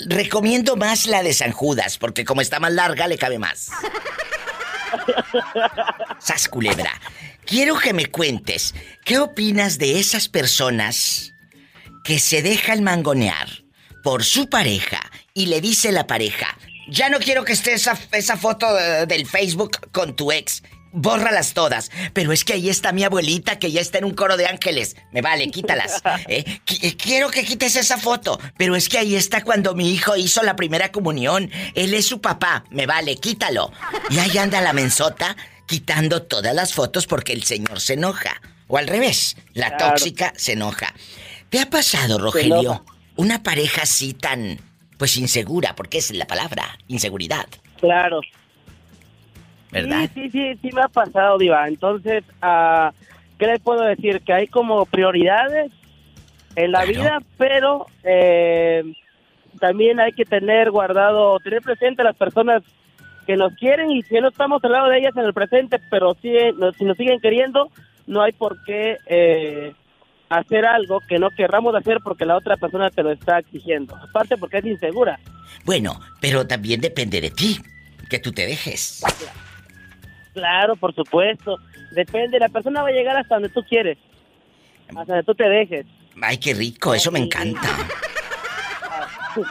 Recomiendo 0.08 0.76
más 0.76 1.06
la 1.06 1.22
de 1.22 1.32
San 1.32 1.52
Judas, 1.52 1.96
porque 1.96 2.24
como 2.24 2.40
está 2.40 2.60
más 2.60 2.72
larga, 2.72 3.06
le 3.06 3.16
cabe 3.16 3.38
más. 3.38 3.70
Sas 6.18 6.48
culebra. 6.48 6.92
Quiero 7.44 7.78
que 7.78 7.92
me 7.92 8.06
cuentes, 8.06 8.74
¿qué 9.04 9.18
opinas 9.18 9.78
de 9.78 9.98
esas 9.98 10.28
personas 10.28 11.32
que 12.04 12.18
se 12.18 12.42
dejan 12.42 12.82
mangonear 12.82 13.48
por 14.02 14.24
su 14.24 14.48
pareja 14.48 15.00
y 15.34 15.46
le 15.46 15.60
dice 15.60 15.92
la 15.92 16.06
pareja, 16.06 16.56
ya 16.88 17.08
no 17.08 17.18
quiero 17.18 17.44
que 17.44 17.52
esté 17.52 17.74
esa, 17.74 17.98
esa 18.12 18.36
foto 18.36 18.72
del 19.06 19.26
Facebook 19.26 19.90
con 19.92 20.16
tu 20.16 20.32
ex, 20.32 20.62
bórralas 20.92 21.54
todas. 21.54 21.90
Pero 22.12 22.32
es 22.32 22.44
que 22.44 22.54
ahí 22.54 22.68
está 22.68 22.92
mi 22.92 23.04
abuelita 23.04 23.58
que 23.58 23.70
ya 23.70 23.80
está 23.80 23.98
en 23.98 24.04
un 24.04 24.14
coro 24.14 24.36
de 24.36 24.46
ángeles. 24.46 24.96
Me 25.12 25.22
vale, 25.22 25.50
quítalas. 25.50 26.02
¿eh? 26.28 26.44
Eh, 26.82 26.96
quiero 26.96 27.30
que 27.30 27.44
quites 27.44 27.76
esa 27.76 27.98
foto. 27.98 28.38
Pero 28.56 28.76
es 28.76 28.88
que 28.88 28.98
ahí 28.98 29.14
está 29.14 29.42
cuando 29.42 29.74
mi 29.74 29.92
hijo 29.92 30.16
hizo 30.16 30.42
la 30.42 30.56
primera 30.56 30.92
comunión. 30.92 31.50
Él 31.74 31.94
es 31.94 32.06
su 32.06 32.20
papá. 32.20 32.64
Me 32.70 32.86
vale, 32.86 33.16
quítalo. 33.16 33.72
Y 34.10 34.18
ahí 34.18 34.36
anda 34.38 34.60
la 34.60 34.72
mensota 34.72 35.36
quitando 35.66 36.22
todas 36.22 36.54
las 36.54 36.74
fotos 36.74 37.06
porque 37.06 37.32
el 37.32 37.44
señor 37.44 37.80
se 37.80 37.94
enoja. 37.94 38.40
O 38.66 38.78
al 38.78 38.86
revés, 38.86 39.36
la 39.52 39.76
tóxica 39.76 40.32
se 40.36 40.52
enoja. 40.52 40.94
¿Te 41.48 41.58
ha 41.58 41.68
pasado, 41.68 42.18
Rogelio, 42.18 42.84
una 43.16 43.42
pareja 43.42 43.82
así 43.82 44.14
tan, 44.14 44.60
pues 44.96 45.16
insegura, 45.16 45.74
porque 45.74 45.98
es 45.98 46.12
la 46.12 46.26
palabra, 46.26 46.78
inseguridad? 46.86 47.48
Claro, 47.80 48.20
¿verdad? 49.72 50.08
Sí, 50.14 50.30
sí, 50.30 50.30
sí, 50.30 50.58
sí 50.62 50.70
me 50.74 50.82
ha 50.82 50.88
pasado, 50.88 51.38
Diva. 51.38 51.68
Entonces, 51.68 52.24
uh, 52.42 52.90
¿qué 53.38 53.46
le 53.46 53.58
puedo 53.58 53.82
decir? 53.82 54.20
Que 54.22 54.32
hay 54.32 54.46
como 54.46 54.84
prioridades 54.86 55.72
en 56.56 56.72
la 56.72 56.84
vida, 56.84 57.20
pero 57.36 57.86
eh, 58.02 58.82
también 59.58 60.00
hay 60.00 60.12
que 60.12 60.24
tener 60.24 60.70
guardado, 60.70 61.38
tener 61.40 61.62
presente 61.62 62.02
a 62.02 62.06
las 62.06 62.16
personas 62.16 62.62
que 63.26 63.36
nos 63.36 63.54
quieren 63.54 63.90
y 63.90 64.02
si 64.02 64.14
no 64.20 64.28
estamos 64.28 64.62
al 64.64 64.72
lado 64.72 64.88
de 64.88 64.98
ellas 64.98 65.16
en 65.16 65.24
el 65.24 65.34
presente, 65.34 65.78
pero 65.90 66.16
si, 66.20 66.32
si 66.78 66.84
nos 66.84 66.96
siguen 66.96 67.20
queriendo, 67.20 67.70
no 68.06 68.22
hay 68.22 68.32
por 68.32 68.62
qué 68.64 68.98
eh, 69.06 69.72
hacer 70.28 70.64
algo 70.64 71.00
que 71.00 71.18
no 71.18 71.30
querramos 71.30 71.74
hacer 71.74 71.98
porque 72.02 72.24
la 72.24 72.36
otra 72.36 72.56
persona 72.56 72.90
te 72.90 73.02
lo 73.02 73.12
está 73.12 73.38
exigiendo. 73.38 73.94
Aparte 73.96 74.36
porque 74.36 74.58
es 74.58 74.64
insegura. 74.64 75.18
Bueno, 75.64 76.00
pero 76.20 76.46
también 76.46 76.80
depende 76.80 77.20
de 77.20 77.30
ti, 77.30 77.58
que 78.08 78.18
tú 78.18 78.32
te 78.32 78.46
dejes. 78.46 79.00
Claro, 79.00 79.32
por 80.78 80.94
supuesto. 80.94 81.56
Depende, 81.92 82.38
la 82.38 82.48
persona 82.48 82.82
va 82.82 82.88
a 82.88 82.92
llegar 82.92 83.16
hasta 83.16 83.36
donde 83.36 83.48
tú 83.48 83.62
quieres. 83.68 83.98
Hasta 84.88 85.04
donde 85.04 85.24
tú 85.24 85.34
te 85.34 85.48
dejes. 85.48 85.86
Ay, 86.20 86.38
qué 86.38 86.54
rico, 86.54 86.94
eso 86.94 87.10
me 87.10 87.20
encanta. 87.20 87.68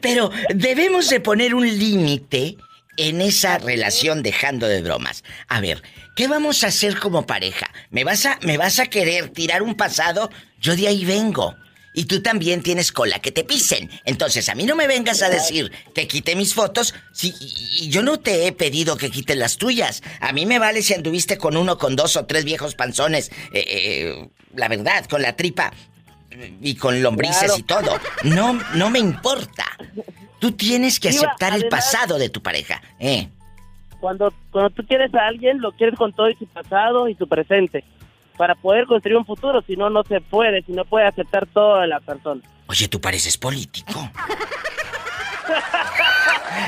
Pero 0.00 0.30
debemos 0.54 1.10
de 1.10 1.20
poner 1.20 1.54
un 1.54 1.66
límite 1.66 2.56
en 2.96 3.20
esa 3.20 3.58
relación 3.58 4.22
dejando 4.22 4.68
de 4.68 4.82
bromas. 4.82 5.24
A 5.48 5.60
ver, 5.60 5.82
¿qué 6.14 6.28
vamos 6.28 6.64
a 6.64 6.68
hacer 6.68 6.98
como 6.98 7.26
pareja? 7.26 7.66
¿Me 7.90 8.04
vas 8.04 8.24
a, 8.24 8.38
me 8.42 8.56
vas 8.56 8.78
a 8.78 8.86
querer 8.86 9.30
tirar 9.30 9.62
un 9.62 9.74
pasado? 9.74 10.30
Yo 10.60 10.76
de 10.76 10.88
ahí 10.88 11.04
vengo 11.04 11.56
y 11.94 12.04
tú 12.06 12.20
también 12.20 12.60
tienes 12.60 12.92
cola 12.92 13.20
que 13.20 13.30
te 13.30 13.44
pisen. 13.44 13.88
Entonces, 14.04 14.48
a 14.48 14.54
mí 14.56 14.64
no 14.64 14.74
me 14.74 14.88
vengas 14.88 15.22
a 15.22 15.30
decir 15.30 15.70
que 15.94 16.08
quite 16.08 16.34
mis 16.34 16.52
fotos 16.52 16.92
si 17.12 17.32
y 17.78 17.88
yo 17.88 18.02
no 18.02 18.18
te 18.18 18.46
he 18.46 18.52
pedido 18.52 18.96
que 18.96 19.10
quiten 19.10 19.38
las 19.38 19.56
tuyas. 19.56 20.02
A 20.20 20.32
mí 20.32 20.44
me 20.44 20.58
vale 20.58 20.82
si 20.82 20.92
anduviste 20.92 21.38
con 21.38 21.56
uno, 21.56 21.78
con 21.78 21.94
dos 21.94 22.16
o 22.16 22.26
tres 22.26 22.44
viejos 22.44 22.74
panzones. 22.74 23.30
Eh, 23.52 23.64
eh, 23.66 24.28
la 24.54 24.68
verdad, 24.68 25.06
con 25.06 25.22
la 25.22 25.36
tripa 25.36 25.72
y 26.60 26.74
con 26.74 27.00
lombrices 27.00 27.56
y 27.58 27.62
todo. 27.62 28.00
No, 28.24 28.58
no 28.74 28.90
me 28.90 28.98
importa. 28.98 29.64
Tú 30.40 30.52
tienes 30.52 30.98
que 30.98 31.10
aceptar 31.10 31.54
el 31.54 31.68
pasado 31.68 32.18
de 32.18 32.28
tu 32.28 32.42
pareja, 32.42 32.82
¿eh? 32.98 33.28
Cuando, 34.00 34.34
cuando 34.50 34.68
tú 34.70 34.84
quieres 34.86 35.14
a 35.14 35.28
alguien, 35.28 35.60
lo 35.60 35.72
quieres 35.72 35.96
con 35.96 36.12
todo 36.12 36.28
y 36.28 36.34
su 36.34 36.46
pasado 36.46 37.08
y 37.08 37.14
su 37.14 37.26
presente 37.26 37.84
para 38.36 38.54
poder 38.54 38.86
construir 38.86 39.16
un 39.16 39.24
futuro, 39.24 39.62
si 39.66 39.76
no, 39.76 39.90
no 39.90 40.02
se 40.04 40.20
puede, 40.20 40.62
si 40.62 40.72
no 40.72 40.84
puede 40.84 41.06
aceptar 41.06 41.46
toda 41.46 41.86
la 41.86 42.00
persona. 42.00 42.42
Oye, 42.66 42.88
tú 42.88 43.00
pareces 43.00 43.36
político. 43.36 44.10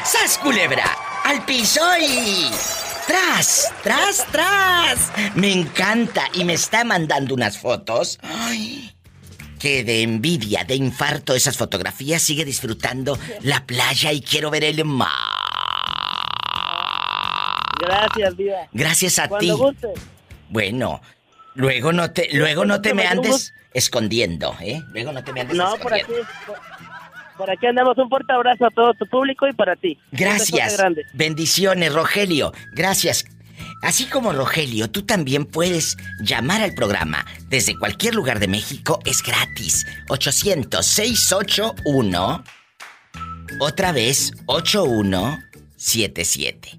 ¡Sas, 0.05 0.39
culebra! 0.39 0.85
¡Al 1.25 1.45
piso 1.45 1.81
y... 2.01 2.51
¡Tras! 3.07 3.73
¡Tras, 3.83 4.27
tras! 4.33 5.13
Me 5.35 5.53
encanta 5.53 6.25
y 6.35 6.45
me 6.45 6.55
está 6.55 6.85
mandando 6.85 7.35
unas 7.35 7.59
fotos. 7.59 8.19
¡Ay! 8.23 8.93
Que 9.59 9.85
de 9.85 10.03
envidia, 10.03 10.65
de 10.65 10.75
infarto 10.75 11.35
esas 11.35 11.57
fotografías 11.57 12.21
sigue 12.21 12.45
disfrutando 12.45 13.19
la 13.43 13.65
playa 13.65 14.13
y 14.13 14.21
quiero 14.21 14.51
ver 14.51 14.65
el 14.65 14.85
mar. 14.85 15.09
Gracias, 17.81 18.37
vida. 18.37 18.69
Gracias 18.73 19.19
a 19.19 19.29
ti. 19.39 19.53
Bueno, 20.49 21.01
Luego 21.57 21.93
no 21.93 22.11
te, 22.11 22.29
luego 22.33 22.65
no 22.67 22.81
te 22.83 22.95
me 22.95 23.07
andes 23.07 23.55
escondiendo, 23.73 24.55
¿eh? 24.61 24.83
Luego 24.93 25.13
no 25.13 25.25
te 25.25 25.33
me 25.33 25.41
andes 25.41 25.57
no, 25.57 25.75
por 25.77 25.95
aquí, 25.95 26.13
por, 27.39 27.51
aquí 27.51 27.67
andamos. 27.67 27.97
Un 27.97 28.11
fuerte 28.11 28.31
abrazo 28.33 28.67
a 28.67 28.71
todo 28.71 28.93
tu 28.95 29.07
público 29.07 29.49
y 29.49 29.55
para 29.55 29.75
ti. 29.75 29.99
Gracias. 30.13 30.77
Bendiciones, 31.15 31.95
Rogelio. 31.95 32.53
Gracias. 32.73 33.25
Así 33.83 34.05
como 34.05 34.33
Rogelio, 34.33 34.91
tú 34.91 35.07
también 35.07 35.47
puedes 35.47 35.97
llamar 36.21 36.61
al 36.61 36.75
programa 36.75 37.25
desde 37.49 37.79
cualquier 37.79 38.15
lugar 38.15 38.39
de 38.39 38.49
México. 38.49 39.01
Es 39.07 39.23
gratis. 39.23 39.87
800-681. 40.09 42.45
Otra 43.61 43.93
vez, 43.93 44.35
8177. 44.45 46.79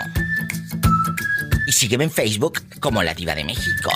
Y 1.68 1.72
sígueme 1.72 2.06
en 2.06 2.11
Facebook 2.11 2.64
como 2.80 3.03
La 3.03 3.14
Diva 3.14 3.35
de 3.35 3.44
México. 3.44 3.91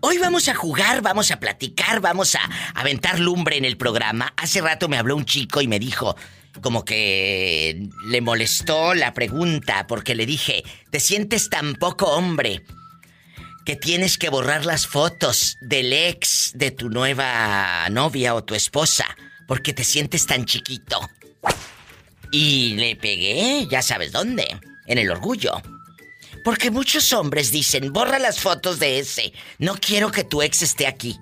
Hoy 0.00 0.18
vamos 0.18 0.48
a 0.48 0.54
jugar, 0.54 1.00
vamos 1.00 1.30
a 1.30 1.38
platicar, 1.40 2.00
vamos 2.00 2.34
a 2.34 2.40
aventar 2.74 3.18
lumbre 3.18 3.56
en 3.56 3.64
el 3.64 3.78
programa. 3.78 4.34
Hace 4.36 4.60
rato 4.60 4.88
me 4.88 4.98
habló 4.98 5.16
un 5.16 5.24
chico 5.24 5.62
y 5.62 5.68
me 5.68 5.78
dijo, 5.78 6.14
como 6.60 6.84
que 6.84 7.88
le 8.06 8.20
molestó 8.20 8.94
la 8.94 9.14
pregunta 9.14 9.86
porque 9.86 10.14
le 10.14 10.26
dije, 10.26 10.62
¿te 10.90 11.00
sientes 11.00 11.48
tan 11.48 11.76
poco 11.76 12.04
hombre? 12.06 12.62
Que 13.64 13.76
tienes 13.76 14.18
que 14.18 14.28
borrar 14.28 14.66
las 14.66 14.86
fotos 14.86 15.56
del 15.60 15.92
ex 15.92 16.52
de 16.54 16.70
tu 16.70 16.90
nueva 16.90 17.88
novia 17.90 18.34
o 18.34 18.44
tu 18.44 18.54
esposa 18.54 19.06
porque 19.46 19.72
te 19.72 19.84
sientes 19.84 20.26
tan 20.26 20.44
chiquito. 20.44 21.00
Y 22.30 22.74
le 22.74 22.96
pegué, 22.96 23.66
ya 23.70 23.82
sabes 23.82 24.12
dónde, 24.12 24.46
en 24.86 24.98
el 24.98 25.10
orgullo. 25.10 25.62
Porque 26.44 26.70
muchos 26.70 27.12
hombres 27.12 27.52
dicen, 27.52 27.92
borra 27.92 28.18
las 28.18 28.40
fotos 28.40 28.78
de 28.78 28.98
ese, 28.98 29.32
no 29.58 29.76
quiero 29.76 30.10
que 30.10 30.24
tu 30.24 30.42
ex 30.42 30.62
esté 30.62 30.86
aquí. 30.86 31.18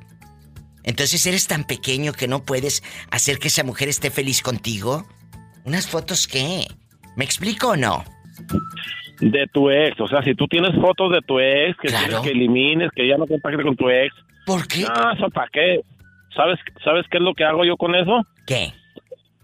Entonces 0.84 1.24
eres 1.26 1.46
tan 1.46 1.64
pequeño 1.64 2.12
que 2.12 2.26
no 2.26 2.44
puedes 2.44 2.82
hacer 3.10 3.38
que 3.38 3.48
esa 3.48 3.62
mujer 3.62 3.88
esté 3.88 4.10
feliz 4.10 4.42
contigo. 4.42 5.06
¿Unas 5.64 5.86
fotos 5.86 6.26
qué? 6.26 6.66
¿Me 7.16 7.24
explico 7.24 7.68
o 7.68 7.76
no? 7.76 8.04
De 9.20 9.46
tu 9.52 9.70
ex. 9.70 10.00
O 10.00 10.08
sea, 10.08 10.22
si 10.22 10.34
tú 10.34 10.46
tienes 10.46 10.74
fotos 10.80 11.12
de 11.12 11.20
tu 11.20 11.38
ex, 11.38 11.76
que 11.78 11.88
que 12.22 12.30
elimines, 12.30 12.90
que 12.94 13.06
ya 13.06 13.16
no 13.16 13.26
contactes 13.26 13.64
con 13.64 13.76
tu 13.76 13.88
ex. 13.88 14.14
¿Por 14.46 14.66
qué? 14.66 14.82
No, 14.82 15.12
eso 15.12 15.30
para 15.30 15.48
qué. 15.52 15.80
¿Sabes, 16.34 16.58
¿Sabes 16.82 17.06
qué 17.10 17.18
es 17.18 17.22
lo 17.22 17.34
que 17.34 17.44
hago 17.44 17.64
yo 17.64 17.76
con 17.76 17.94
eso? 17.94 18.26
¿Qué? 18.46 18.72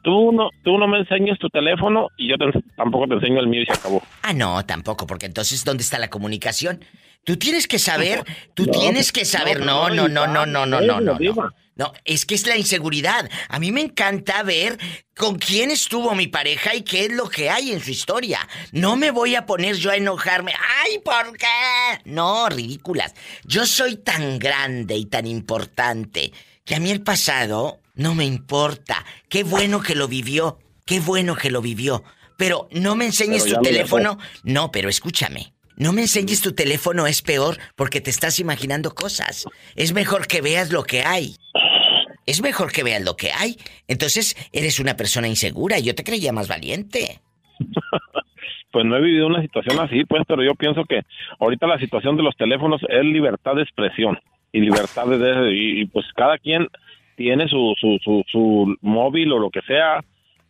Tú 0.02 0.32
no, 0.32 0.50
tú 0.64 0.78
no 0.78 0.88
me 0.88 0.98
enseñas 0.98 1.38
tu 1.38 1.48
teléfono 1.48 2.08
y 2.16 2.28
yo 2.28 2.36
tampoco 2.76 3.06
te 3.08 3.14
enseño 3.14 3.40
el 3.40 3.48
mío 3.48 3.62
y 3.62 3.66
se 3.66 3.72
acabó. 3.72 4.02
Ah, 4.22 4.32
no, 4.32 4.64
tampoco, 4.64 5.06
porque 5.06 5.26
entonces, 5.26 5.64
¿dónde 5.64 5.82
está 5.82 5.98
la 5.98 6.08
comunicación? 6.08 6.80
Tú 7.28 7.36
tienes 7.36 7.68
que 7.68 7.78
saber, 7.78 8.24
tú 8.54 8.64
tienes 8.68 9.12
que 9.12 9.26
saber. 9.26 9.60
No, 9.60 9.90
no, 9.90 10.08
no, 10.08 10.26
no, 10.26 10.46
no, 10.46 10.64
no, 10.64 10.80
no, 10.80 10.98
no. 10.98 11.18
no. 11.18 11.52
No, 11.76 11.92
es 12.06 12.24
que 12.24 12.34
es 12.34 12.46
la 12.46 12.56
inseguridad. 12.56 13.28
A 13.50 13.58
mí 13.58 13.70
me 13.70 13.82
encanta 13.82 14.42
ver 14.42 14.78
con 15.14 15.36
quién 15.36 15.70
estuvo 15.70 16.14
mi 16.14 16.26
pareja 16.26 16.74
y 16.74 16.80
qué 16.80 17.04
es 17.04 17.12
lo 17.12 17.28
que 17.28 17.50
hay 17.50 17.72
en 17.72 17.84
su 17.84 17.90
historia. 17.90 18.48
No 18.72 18.96
me 18.96 19.10
voy 19.10 19.34
a 19.34 19.44
poner 19.44 19.76
yo 19.76 19.90
a 19.90 19.96
enojarme. 19.96 20.54
¡Ay, 20.82 21.00
por 21.00 21.36
qué! 21.36 22.00
No, 22.06 22.48
ridículas. 22.48 23.14
Yo 23.44 23.66
soy 23.66 23.96
tan 23.96 24.38
grande 24.38 24.96
y 24.96 25.04
tan 25.04 25.26
importante 25.26 26.32
que 26.64 26.76
a 26.76 26.80
mí 26.80 26.90
el 26.90 27.02
pasado 27.02 27.82
no 27.94 28.14
me 28.14 28.24
importa. 28.24 29.04
Qué 29.28 29.44
bueno 29.44 29.82
que 29.82 29.94
lo 29.94 30.08
vivió. 30.08 30.60
Qué 30.86 30.98
bueno 30.98 31.36
que 31.36 31.50
lo 31.50 31.60
vivió. 31.60 32.04
Pero 32.38 32.68
no 32.70 32.96
me 32.96 33.04
enseñes 33.04 33.44
tu 33.44 33.60
teléfono. 33.60 34.16
No, 34.44 34.72
pero 34.72 34.88
escúchame. 34.88 35.52
No 35.78 35.92
me 35.92 36.02
enseñes 36.02 36.42
tu 36.42 36.52
teléfono, 36.54 37.06
es 37.06 37.22
peor 37.22 37.56
porque 37.76 38.00
te 38.00 38.10
estás 38.10 38.40
imaginando 38.40 38.90
cosas. 38.90 39.46
Es 39.76 39.92
mejor 39.92 40.26
que 40.26 40.40
veas 40.40 40.72
lo 40.72 40.82
que 40.82 41.02
hay. 41.02 41.36
Es 42.26 42.42
mejor 42.42 42.72
que 42.72 42.82
veas 42.82 43.04
lo 43.04 43.14
que 43.14 43.30
hay. 43.30 43.56
Entonces, 43.86 44.34
eres 44.52 44.80
una 44.80 44.96
persona 44.96 45.28
insegura. 45.28 45.78
Yo 45.78 45.94
te 45.94 46.02
creía 46.02 46.32
más 46.32 46.48
valiente. 46.48 47.20
pues 48.72 48.86
no 48.86 48.96
he 48.96 49.00
vivido 49.00 49.28
una 49.28 49.40
situación 49.40 49.78
así, 49.78 50.04
pues, 50.04 50.24
pero 50.26 50.42
yo 50.42 50.56
pienso 50.56 50.84
que 50.84 51.02
ahorita 51.38 51.68
la 51.68 51.78
situación 51.78 52.16
de 52.16 52.24
los 52.24 52.36
teléfonos 52.36 52.80
es 52.88 53.04
libertad 53.04 53.54
de 53.54 53.62
expresión 53.62 54.18
y 54.52 54.60
libertad 54.60 55.06
de... 55.06 55.52
Y, 55.54 55.86
pues 55.86 56.06
cada 56.16 56.38
quien 56.38 56.66
tiene 57.14 57.46
su, 57.46 57.74
su, 57.80 57.98
su, 58.02 58.24
su 58.26 58.76
móvil 58.80 59.32
o 59.32 59.38
lo 59.38 59.50
que 59.50 59.62
sea 59.62 60.00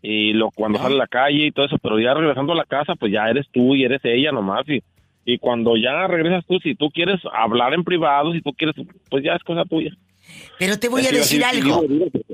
y 0.00 0.32
lo 0.32 0.50
cuando 0.52 0.78
sale 0.78 0.94
a 0.94 0.98
la 0.98 1.06
calle 1.06 1.46
y 1.46 1.52
todo 1.52 1.66
eso, 1.66 1.76
pero 1.82 1.98
ya 2.00 2.14
regresando 2.14 2.55
a 2.55 2.56
la 2.56 2.64
casa, 2.64 2.94
pues 2.94 3.12
ya 3.12 3.28
eres 3.28 3.46
tú 3.52 3.74
y 3.74 3.84
eres 3.84 4.00
ella 4.05 4.32
nomás 4.32 4.66
y 4.68 4.82
y 5.24 5.38
cuando 5.38 5.76
ya 5.76 6.06
regresas 6.06 6.44
tú, 6.46 6.58
si 6.60 6.74
tú 6.74 6.90
quieres 6.90 7.20
hablar 7.32 7.74
en 7.74 7.84
privado, 7.84 8.32
si 8.32 8.40
tú 8.40 8.52
quieres, 8.52 8.74
pues 9.10 9.24
ya 9.24 9.34
es 9.34 9.42
cosa 9.42 9.64
tuya. 9.64 9.90
Pero 10.58 10.78
te 10.78 10.88
voy 10.88 11.06
a 11.06 11.10
decir 11.10 11.44
algo. 11.44 11.84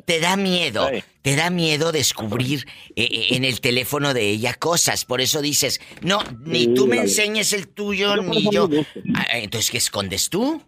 Te 0.04 0.20
da 0.20 0.36
miedo, 0.36 0.90
te 1.22 1.36
da 1.36 1.50
miedo 1.50 1.92
descubrir 1.92 2.66
eh, 2.96 3.08
eh, 3.10 3.26
en 3.30 3.44
el 3.44 3.60
teléfono 3.60 4.14
de 4.14 4.30
ella 4.30 4.54
cosas. 4.54 5.04
Por 5.04 5.20
eso 5.20 5.42
dices, 5.42 5.80
no, 6.02 6.20
ni 6.44 6.74
tú 6.74 6.86
me 6.86 6.98
enseñes 6.98 7.52
el 7.52 7.68
tuyo, 7.68 8.16
ni 8.16 8.50
yo. 8.50 8.68
Ah, 9.14 9.38
entonces, 9.38 9.70
¿qué 9.70 9.78
escondes 9.78 10.30
tú? 10.30 10.62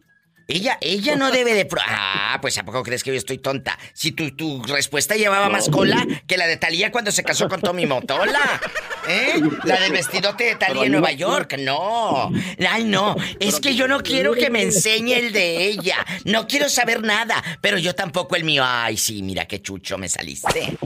Ella, 0.48 0.78
ella 0.80 1.16
no 1.16 1.32
debe 1.32 1.54
de... 1.54 1.66
Ah, 1.88 2.38
pues 2.40 2.56
¿a 2.58 2.64
poco 2.64 2.82
crees 2.84 3.02
que 3.02 3.10
yo 3.10 3.16
estoy 3.16 3.38
tonta? 3.38 3.76
Si 3.94 4.12
tu, 4.12 4.30
tu 4.36 4.62
respuesta 4.62 5.16
llevaba 5.16 5.48
más 5.48 5.68
cola 5.68 6.06
que 6.26 6.36
la 6.36 6.46
de 6.46 6.56
Talía 6.56 6.92
cuando 6.92 7.10
se 7.10 7.24
casó 7.24 7.48
con 7.48 7.60
Tommy 7.60 7.84
Motola. 7.86 8.60
¿Eh? 9.08 9.40
La 9.64 9.80
del 9.80 9.92
vestidote 9.92 10.44
de 10.44 10.54
Talía 10.54 10.84
en 10.84 10.92
Nueva 10.92 11.12
York. 11.12 11.56
No. 11.58 12.30
Ay, 12.70 12.84
no. 12.84 13.16
Es 13.40 13.60
que 13.60 13.74
yo 13.74 13.88
no 13.88 14.00
quiero 14.00 14.34
que 14.34 14.50
me 14.50 14.62
enseñe 14.62 15.14
el 15.14 15.32
de 15.32 15.66
ella. 15.66 15.96
No 16.24 16.46
quiero 16.46 16.68
saber 16.68 17.02
nada. 17.02 17.42
Pero 17.60 17.78
yo 17.78 17.94
tampoco 17.94 18.36
el 18.36 18.44
mío. 18.44 18.62
Ay, 18.64 18.96
sí, 18.96 19.22
mira 19.22 19.46
qué 19.46 19.60
chucho 19.60 19.98
me 19.98 20.08
saliste. 20.08 20.76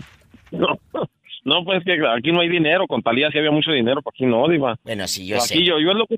No. 0.50 0.80
No, 1.44 1.64
pues 1.64 1.82
que 1.84 1.92
aquí 1.92 2.32
no 2.32 2.40
hay 2.40 2.48
dinero. 2.48 2.86
Con 2.86 3.02
Talía 3.02 3.30
sí 3.30 3.38
había 3.38 3.50
mucho 3.50 3.72
dinero, 3.72 4.02
pero 4.02 4.12
aquí 4.14 4.26
no, 4.26 4.48
Diva. 4.48 4.78
Bueno, 4.84 5.06
sí, 5.08 5.26
yo 5.26 5.40
sé. 5.40 5.54
Aquí 5.54 5.66
yo, 5.66 5.78
yo 5.80 5.90
es 5.90 5.96
lo 5.96 6.06
que 6.06 6.16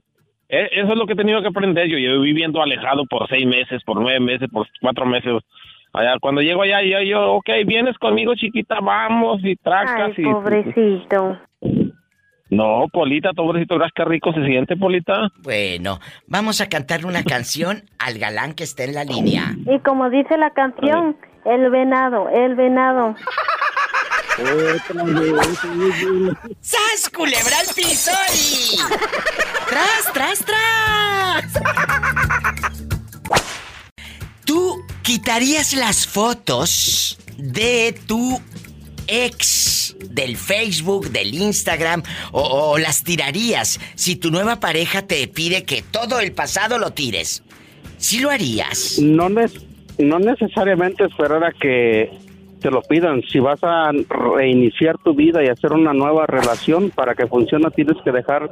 eso 0.52 0.92
es 0.92 0.98
lo 0.98 1.06
que 1.06 1.14
he 1.14 1.16
tenido 1.16 1.40
que 1.40 1.48
aprender. 1.48 1.88
Yo 1.88 1.96
llevo 1.96 2.22
viviendo 2.22 2.62
alejado 2.62 3.06
por 3.06 3.26
seis 3.28 3.46
meses, 3.46 3.82
por 3.84 3.98
nueve 3.98 4.20
meses, 4.20 4.48
por 4.52 4.66
cuatro 4.80 5.06
meses. 5.06 5.42
Allá, 5.94 6.18
cuando 6.20 6.42
llego 6.42 6.62
allá, 6.62 6.82
yo, 6.82 7.00
yo, 7.00 7.32
ok, 7.34 7.48
vienes 7.66 7.96
conmigo, 7.98 8.34
chiquita, 8.34 8.80
vamos, 8.80 9.40
y 9.44 9.56
tracas. 9.56 10.12
Ay, 10.16 10.24
pobrecito. 10.24 11.38
No, 12.50 12.86
Polita, 12.92 13.32
pobrecito, 13.32 13.78
verás 13.78 13.92
qué 13.94 14.04
rico 14.04 14.32
se 14.34 14.44
siente, 14.44 14.76
Polita. 14.76 15.30
Bueno, 15.42 16.00
vamos 16.26 16.60
a 16.60 16.68
cantar 16.68 17.06
una 17.06 17.22
canción 17.28 17.84
al 17.98 18.18
galán 18.18 18.52
que 18.52 18.64
está 18.64 18.84
en 18.84 18.94
la 18.94 19.04
línea. 19.04 19.54
Y 19.66 19.78
como 19.80 20.10
dice 20.10 20.36
la 20.36 20.50
canción, 20.50 21.16
el 21.46 21.70
venado, 21.70 22.28
el 22.28 22.54
venado. 22.54 23.14
¡Sas, 26.60 27.10
culebra 27.14 27.58
al 27.58 27.74
piso 27.74 28.10
y... 28.34 28.78
¡Tras, 29.68 30.12
tras, 30.14 30.44
tras! 30.44 31.44
¿Tú 34.44 34.84
quitarías 35.02 35.74
las 35.74 36.06
fotos 36.06 37.18
de 37.36 37.94
tu 38.06 38.40
ex 39.06 39.96
del 40.10 40.36
Facebook, 40.38 41.10
del 41.10 41.34
Instagram, 41.34 42.02
o, 42.32 42.78
las 42.78 43.04
tirarías 43.04 43.80
si 43.96 44.16
tu 44.16 44.30
nueva 44.30 44.60
pareja 44.60 45.02
te 45.02 45.28
pide 45.28 45.64
que 45.64 45.82
todo 45.82 46.20
el 46.20 46.32
pasado 46.32 46.78
lo 46.78 46.92
tires? 46.92 47.42
¿Sí 47.98 48.20
lo 48.20 48.30
harías? 48.30 48.98
No, 48.98 49.28
no 49.28 50.18
necesariamente 50.18 51.04
esperar 51.04 51.44
a 51.44 51.52
que 51.52 52.10
te 52.62 52.70
lo 52.70 52.80
pidan. 52.82 53.22
Si 53.22 53.40
vas 53.40 53.62
a 53.62 53.90
reiniciar 54.08 54.96
tu 54.98 55.14
vida 55.14 55.42
y 55.42 55.48
hacer 55.48 55.72
una 55.72 55.92
nueva 55.92 56.26
relación 56.26 56.90
para 56.90 57.14
que 57.14 57.26
funcione, 57.26 57.70
tienes 57.70 57.96
que 58.04 58.12
dejar 58.12 58.50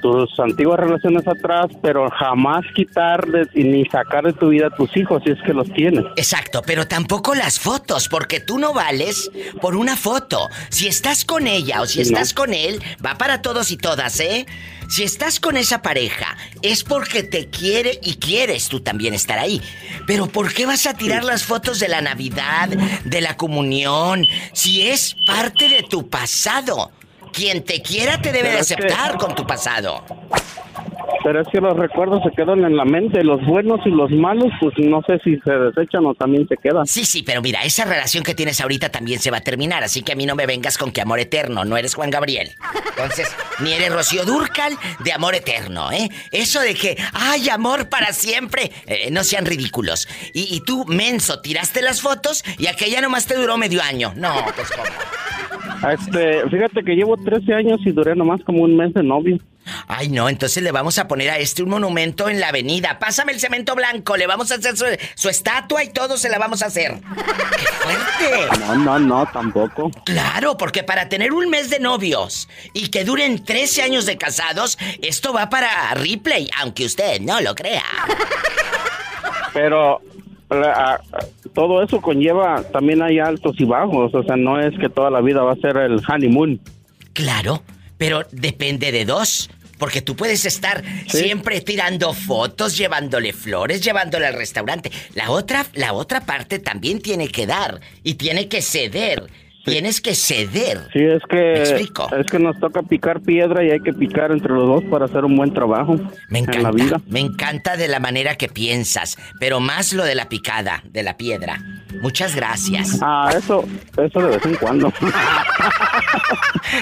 tus 0.00 0.38
antiguas 0.38 0.80
relaciones 0.80 1.26
atrás, 1.26 1.66
pero 1.82 2.10
jamás 2.10 2.64
quitar 2.74 3.26
ni 3.54 3.84
sacar 3.86 4.24
de 4.24 4.32
tu 4.32 4.48
vida 4.48 4.68
a 4.68 4.70
tus 4.70 4.96
hijos 4.96 5.22
si 5.24 5.30
es 5.30 5.38
que 5.42 5.52
los 5.52 5.70
tienes. 5.72 6.04
Exacto, 6.16 6.62
pero 6.66 6.86
tampoco 6.86 7.34
las 7.34 7.58
fotos, 7.58 8.08
porque 8.08 8.40
tú 8.40 8.58
no 8.58 8.72
vales 8.72 9.30
por 9.60 9.76
una 9.76 9.96
foto. 9.96 10.48
Si 10.68 10.88
estás 10.88 11.24
con 11.24 11.46
ella 11.46 11.80
o 11.80 11.86
si 11.86 12.00
estás 12.00 12.34
con 12.34 12.54
él, 12.54 12.82
va 13.04 13.16
para 13.16 13.42
todos 13.42 13.70
y 13.70 13.76
todas, 13.76 14.20
¿eh? 14.20 14.46
Si 14.88 15.04
estás 15.04 15.38
con 15.38 15.56
esa 15.56 15.82
pareja, 15.82 16.36
es 16.62 16.82
porque 16.82 17.22
te 17.22 17.48
quiere 17.48 18.00
y 18.02 18.16
quieres 18.16 18.68
tú 18.68 18.80
también 18.80 19.14
estar 19.14 19.38
ahí. 19.38 19.62
Pero 20.06 20.26
¿por 20.26 20.52
qué 20.52 20.66
vas 20.66 20.86
a 20.86 20.94
tirar 20.94 21.22
las 21.22 21.44
fotos 21.44 21.78
de 21.78 21.86
la 21.86 22.00
Navidad, 22.00 22.68
de 23.04 23.20
la 23.20 23.36
comunión, 23.36 24.26
si 24.52 24.88
es 24.88 25.14
parte 25.26 25.68
de 25.68 25.84
tu 25.84 26.08
pasado? 26.08 26.90
Quien 27.32 27.64
te 27.64 27.80
quiera 27.82 28.20
te 28.20 28.32
debe 28.32 28.50
de 28.50 28.58
aceptar 28.58 29.16
con 29.16 29.34
tu 29.34 29.46
pasado. 29.46 30.04
Pero 31.22 31.42
es 31.42 31.48
que 31.48 31.60
los 31.60 31.76
recuerdos 31.76 32.22
se 32.22 32.30
quedan 32.30 32.64
en 32.64 32.76
la 32.76 32.84
mente, 32.84 33.22
los 33.22 33.44
buenos 33.44 33.80
y 33.84 33.90
los 33.90 34.10
malos, 34.10 34.50
pues 34.60 34.74
no 34.78 35.02
sé 35.06 35.18
si 35.22 35.38
se 35.40 35.52
desechan 35.52 36.06
o 36.06 36.14
también 36.14 36.48
se 36.48 36.56
quedan. 36.56 36.86
Sí, 36.86 37.04
sí, 37.04 37.22
pero 37.22 37.42
mira, 37.42 37.62
esa 37.62 37.84
relación 37.84 38.24
que 38.24 38.34
tienes 38.34 38.60
ahorita 38.60 38.88
también 38.88 39.20
se 39.20 39.30
va 39.30 39.38
a 39.38 39.42
terminar, 39.42 39.84
así 39.84 40.02
que 40.02 40.12
a 40.12 40.16
mí 40.16 40.24
no 40.24 40.34
me 40.34 40.46
vengas 40.46 40.78
con 40.78 40.92
que 40.92 41.02
amor 41.02 41.20
eterno, 41.20 41.64
no 41.64 41.76
eres 41.76 41.94
Juan 41.94 42.10
Gabriel. 42.10 42.50
Entonces, 42.90 43.34
ni 43.62 43.72
eres 43.72 43.92
Rocío 43.92 44.24
Durcal 44.24 44.72
de 45.04 45.12
amor 45.12 45.34
eterno, 45.34 45.92
¿eh? 45.92 46.08
Eso 46.30 46.60
de 46.60 46.74
que, 46.74 46.96
ay, 47.12 47.48
amor 47.50 47.88
para 47.88 48.12
siempre, 48.12 48.70
eh, 48.86 49.10
no 49.10 49.22
sean 49.22 49.44
ridículos. 49.44 50.08
Y, 50.32 50.54
y, 50.54 50.60
tú, 50.60 50.84
menso, 50.86 51.40
tiraste 51.40 51.82
las 51.82 52.00
fotos 52.00 52.42
y 52.58 52.66
aquella 52.66 53.00
nomás 53.00 53.26
te 53.26 53.34
duró 53.34 53.58
medio 53.58 53.82
año. 53.82 54.12
No, 54.16 54.34
pues 54.56 54.70
cómo. 54.70 54.84
Este, 55.88 56.48
fíjate 56.48 56.82
que 56.84 56.94
llevo 56.94 57.16
13 57.16 57.54
años 57.54 57.80
y 57.84 57.92
duré 57.92 58.14
nomás 58.14 58.42
como 58.44 58.62
un 58.62 58.76
mes 58.76 58.92
de 58.92 59.02
novio. 59.02 59.38
Ay, 59.86 60.08
no, 60.08 60.28
entonces 60.28 60.62
le 60.62 60.72
vamos 60.72 60.98
a 60.98 61.06
poner 61.06 61.30
a 61.30 61.38
este 61.38 61.62
un 61.62 61.70
monumento 61.70 62.28
en 62.28 62.40
la 62.40 62.48
avenida. 62.48 62.98
Pásame 62.98 63.32
el 63.32 63.40
cemento 63.40 63.74
blanco, 63.74 64.16
le 64.16 64.26
vamos 64.26 64.50
a 64.50 64.56
hacer 64.56 64.74
su, 64.76 65.28
estatua 65.28 65.84
y 65.84 65.90
todo 65.90 66.16
se 66.16 66.28
la 66.28 66.38
vamos 66.38 66.62
a 66.62 66.66
hacer. 66.66 67.00
¡Qué 67.56 67.66
fuerte! 67.66 68.58
No, 68.60 68.74
no, 68.76 68.98
no, 68.98 69.26
tampoco. 69.32 69.90
Claro, 70.04 70.56
porque 70.56 70.82
para 70.82 71.08
tener 71.08 71.32
un 71.32 71.50
mes 71.50 71.70
de 71.70 71.78
novios 71.78 72.48
y 72.72 72.88
que 72.88 73.04
duren 73.04 73.44
13 73.44 73.82
años 73.82 74.06
de 74.06 74.16
casados, 74.16 74.78
esto 75.02 75.32
va 75.32 75.50
para 75.50 75.94
Ripley, 75.94 76.50
aunque 76.60 76.86
usted 76.86 77.20
no 77.20 77.40
lo 77.40 77.54
crea. 77.54 77.84
Pero 79.52 80.00
todo 81.54 81.82
eso 81.82 82.00
conlleva, 82.00 82.62
también 82.72 83.02
hay 83.02 83.18
altos 83.18 83.54
y 83.58 83.64
bajos, 83.64 84.14
o 84.14 84.22
sea, 84.22 84.36
no 84.36 84.58
es 84.60 84.76
que 84.78 84.88
toda 84.88 85.10
la 85.10 85.20
vida 85.20 85.42
va 85.42 85.52
a 85.52 85.56
ser 85.56 85.76
el 85.76 86.00
honeymoon. 86.08 86.60
Claro, 87.12 87.62
pero 88.00 88.26
depende 88.32 88.92
de 88.92 89.04
dos. 89.04 89.50
Porque 89.76 90.00
tú 90.00 90.16
puedes 90.16 90.46
estar 90.46 90.82
siempre 91.06 91.60
tirando 91.60 92.14
fotos, 92.14 92.76
llevándole 92.76 93.34
flores, 93.34 93.82
llevándole 93.82 94.26
al 94.26 94.34
restaurante. 94.34 94.90
La 95.14 95.30
otra, 95.30 95.66
la 95.74 95.92
otra 95.92 96.20
parte 96.20 96.58
también 96.58 97.00
tiene 97.00 97.28
que 97.28 97.46
dar 97.46 97.80
y 98.02 98.14
tiene 98.14 98.48
que 98.48 98.62
ceder. 98.62 99.30
Tienes 99.64 100.00
que 100.00 100.14
ceder. 100.14 100.78
Sí, 100.92 101.00
es 101.00 101.22
que 101.28 101.62
es 101.62 102.26
que 102.30 102.38
nos 102.38 102.58
toca 102.58 102.82
picar 102.82 103.20
piedra 103.20 103.64
y 103.64 103.70
hay 103.70 103.80
que 103.80 103.92
picar 103.92 104.32
entre 104.32 104.52
los 104.54 104.66
dos 104.66 104.84
para 104.84 105.04
hacer 105.04 105.24
un 105.24 105.36
buen 105.36 105.52
trabajo 105.52 105.96
me 106.28 106.40
encanta, 106.40 106.58
en 106.58 106.62
la 106.62 106.70
vida. 106.70 107.00
Me 107.06 107.20
encanta 107.20 107.76
de 107.76 107.88
la 107.88 108.00
manera 108.00 108.36
que 108.36 108.48
piensas, 108.48 109.16
pero 109.38 109.60
más 109.60 109.92
lo 109.92 110.04
de 110.04 110.14
la 110.14 110.28
picada, 110.28 110.82
de 110.84 111.02
la 111.02 111.16
piedra. 111.16 111.58
Muchas 112.00 112.34
gracias. 112.34 112.98
Ah, 113.02 113.30
eso, 113.36 113.64
eso 113.96 114.20
de 114.20 114.36
vez 114.36 114.46
en 114.46 114.54
cuando. 114.54 114.90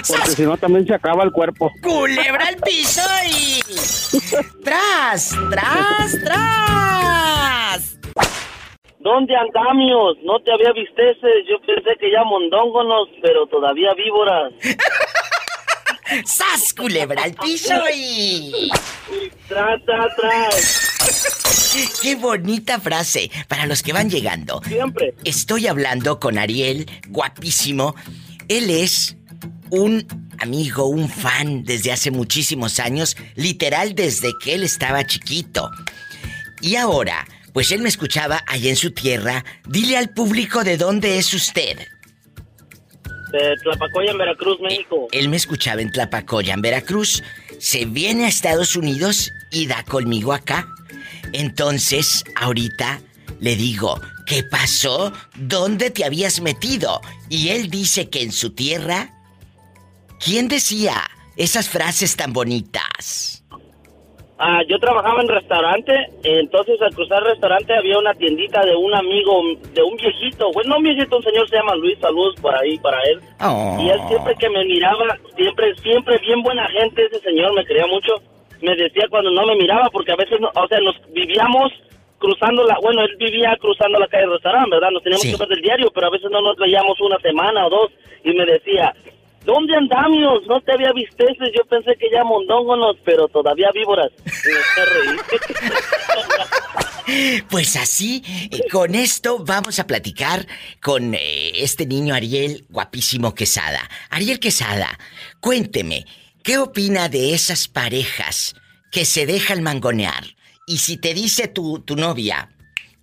Porque 0.07 0.29
si 0.29 0.43
no 0.43 0.55
también 0.57 0.85
se 0.85 0.93
acaba 0.93 1.23
el 1.23 1.31
cuerpo. 1.31 1.71
Culebra 1.81 2.47
al 2.47 2.57
piso 2.57 3.01
y 3.27 3.59
tras, 4.63 5.35
tras, 5.49 6.23
tras. 6.23 7.98
¿Dónde 9.09 9.35
andamios? 9.35 10.17
No 10.23 10.39
te 10.39 10.53
había 10.53 10.71
visteces. 10.71 11.43
Yo 11.49 11.59
pensé 11.65 11.97
que 11.99 12.11
ya 12.11 12.23
mondóngonos, 12.23 13.09
pero 13.23 13.47
todavía 13.47 13.91
víboras. 13.95 14.53
¡Sas, 16.25 16.75
culebra 16.75 17.23
al 17.23 17.33
piso 17.33 17.73
y... 17.91 18.69
¡Tras, 19.47 19.83
tras, 19.83 20.15
tras! 20.15 21.99
¡Qué 22.03 22.17
bonita 22.17 22.79
frase! 22.79 23.31
Para 23.47 23.65
los 23.65 23.81
que 23.81 23.93
van 23.93 24.11
llegando. 24.11 24.61
Siempre. 24.63 25.15
Estoy 25.23 25.65
hablando 25.65 26.19
con 26.19 26.37
Ariel, 26.37 26.85
guapísimo. 27.07 27.95
Él 28.47 28.69
es 28.69 29.17
un 29.71 30.05
amigo, 30.37 30.85
un 30.85 31.09
fan 31.09 31.63
desde 31.63 31.91
hace 31.91 32.11
muchísimos 32.11 32.79
años, 32.79 33.17
literal 33.35 33.95
desde 33.95 34.33
que 34.43 34.53
él 34.53 34.61
estaba 34.61 35.03
chiquito. 35.03 35.71
Y 36.61 36.75
ahora 36.75 37.25
pues 37.53 37.71
él 37.71 37.81
me 37.81 37.89
escuchaba 37.89 38.43
allá 38.47 38.69
en 38.69 38.75
su 38.75 38.91
tierra. 38.91 39.43
Dile 39.67 39.97
al 39.97 40.09
público 40.09 40.63
de 40.63 40.77
dónde 40.77 41.17
es 41.17 41.33
usted. 41.33 41.77
De 43.31 43.55
Tlapacoya, 43.61 44.11
en 44.11 44.17
Veracruz, 44.17 44.59
México. 44.59 45.07
Él 45.11 45.29
me 45.29 45.37
escuchaba 45.37 45.81
en 45.81 45.91
Tlapacoya, 45.91 46.53
en 46.53 46.61
Veracruz. 46.61 47.23
Se 47.59 47.85
viene 47.85 48.25
a 48.25 48.27
Estados 48.29 48.75
Unidos 48.75 49.31
y 49.51 49.67
da 49.67 49.83
conmigo 49.83 50.33
acá. 50.33 50.67
Entonces, 51.33 52.23
ahorita 52.35 53.01
le 53.39 53.55
digo, 53.55 54.01
¿qué 54.25 54.43
pasó? 54.43 55.13
¿Dónde 55.35 55.91
te 55.91 56.05
habías 56.05 56.41
metido? 56.41 57.01
Y 57.29 57.49
él 57.49 57.69
dice 57.69 58.09
que 58.09 58.23
en 58.23 58.31
su 58.31 58.51
tierra... 58.51 59.13
¿Quién 60.19 60.49
decía 60.49 61.09
esas 61.37 61.69
frases 61.69 62.17
tan 62.17 62.33
bonitas? 62.33 63.38
Ah, 64.41 64.61
yo 64.69 64.79
trabajaba 64.79 65.21
en 65.21 65.27
restaurante, 65.27 65.93
entonces 66.23 66.81
al 66.81 66.95
cruzar 66.95 67.21
el 67.23 67.31
restaurante 67.31 67.75
había 67.75 67.99
una 67.99 68.13
tiendita 68.13 68.63
de 68.65 68.73
un 68.73 68.93
amigo, 68.95 69.41
de 69.73 69.83
un 69.83 69.97
viejito, 69.97 70.49
bueno, 70.53 70.69
no 70.69 70.77
un 70.77 70.83
viejito, 70.83 71.17
un 71.17 71.23
señor 71.23 71.49
se 71.49 71.57
llama 71.57 71.75
Luis, 71.75 71.99
saludos 71.99 72.35
por 72.41 72.55
ahí 72.55 72.79
para 72.79 73.01
él. 73.03 73.19
Oh. 73.41 73.77
Y 73.81 73.89
él 73.89 73.99
siempre 74.07 74.33
que 74.35 74.49
me 74.49 74.63
miraba, 74.63 75.17
siempre, 75.35 75.75
siempre 75.83 76.17
bien 76.19 76.41
buena 76.41 76.65
gente, 76.69 77.05
ese 77.05 77.19
señor 77.19 77.53
me 77.53 77.65
quería 77.65 77.85
mucho. 77.87 78.13
me 78.61 78.77
decía 78.77 79.07
cuando 79.09 79.29
no 79.29 79.45
me 79.45 79.57
miraba, 79.57 79.89
porque 79.91 80.13
a 80.13 80.15
veces, 80.15 80.39
no, 80.39 80.49
o 80.55 80.67
sea, 80.69 80.79
nos 80.79 80.95
vivíamos 81.11 81.73
cruzando 82.17 82.63
la, 82.63 82.77
bueno, 82.81 83.01
él 83.01 83.17
vivía 83.19 83.57
cruzando 83.59 83.99
la 83.99 84.07
calle 84.07 84.25
de 84.25 84.33
restaurante, 84.33 84.71
¿verdad? 84.71 84.91
Nos 84.91 85.03
teníamos 85.03 85.25
que 85.25 85.37
ver 85.37 85.49
del 85.49 85.61
diario, 85.61 85.91
pero 85.93 86.07
a 86.07 86.11
veces 86.11 86.31
no 86.31 86.41
nos 86.41 86.55
veíamos 86.55 86.97
una 87.01 87.19
semana 87.19 87.67
o 87.67 87.69
dos, 87.69 87.91
y 88.23 88.31
me 88.31 88.45
decía, 88.45 88.93
¿Dónde 89.45 89.75
andamos? 89.75 90.45
No 90.47 90.61
te 90.61 90.73
había 90.73 90.91
visto 90.93 91.25
Yo 91.55 91.63
pensé 91.69 91.95
que 91.97 92.09
ya 92.11 92.23
mondóngonos, 92.23 92.97
pero 93.03 93.27
todavía 93.27 93.69
víboras. 93.73 94.11
Pues 97.49 97.75
así, 97.75 98.21
eh, 98.51 98.67
con 98.71 98.93
esto 98.93 99.43
vamos 99.43 99.79
a 99.79 99.87
platicar 99.87 100.45
con 100.79 101.15
eh, 101.15 101.53
este 101.55 101.87
niño 101.87 102.13
Ariel 102.13 102.67
guapísimo 102.69 103.33
Quesada. 103.33 103.89
Ariel 104.11 104.39
Quesada, 104.39 104.99
cuénteme, 105.39 106.05
¿qué 106.43 106.59
opina 106.59 107.09
de 107.09 107.33
esas 107.33 107.67
parejas 107.67 108.53
que 108.91 109.05
se 109.05 109.25
dejan 109.25 109.63
mangonear? 109.63 110.23
Y 110.67 110.77
si 110.77 110.97
te 110.97 111.15
dice 111.15 111.47
tu, 111.47 111.79
tu 111.79 111.95
novia, 111.95 112.49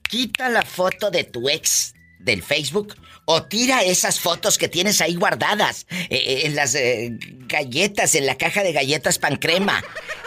quita 0.09 0.49
la 0.51 0.63
foto 0.63 1.11
de 1.11 1.25
tu 1.25 1.49
ex 1.49 1.95
del 2.21 2.43
Facebook 2.43 2.95
o 3.27 3.43
tira 3.43 3.83
esas 3.83 4.21
fotos 4.21 4.57
que 4.57 4.69
tienes 4.69 5.01
ahí 5.01 5.17
guardadas 5.17 5.87
eh, 5.91 6.07
eh, 6.11 6.41
en 6.45 6.55
las 6.55 6.75
eh, 6.75 7.11
galletas, 7.47 8.15
en 8.15 8.25
la 8.25 8.37
caja 8.37 8.63
de 8.63 8.73
galletas 8.73 9.19
pan 9.19 9.37
crema. 9.37 9.83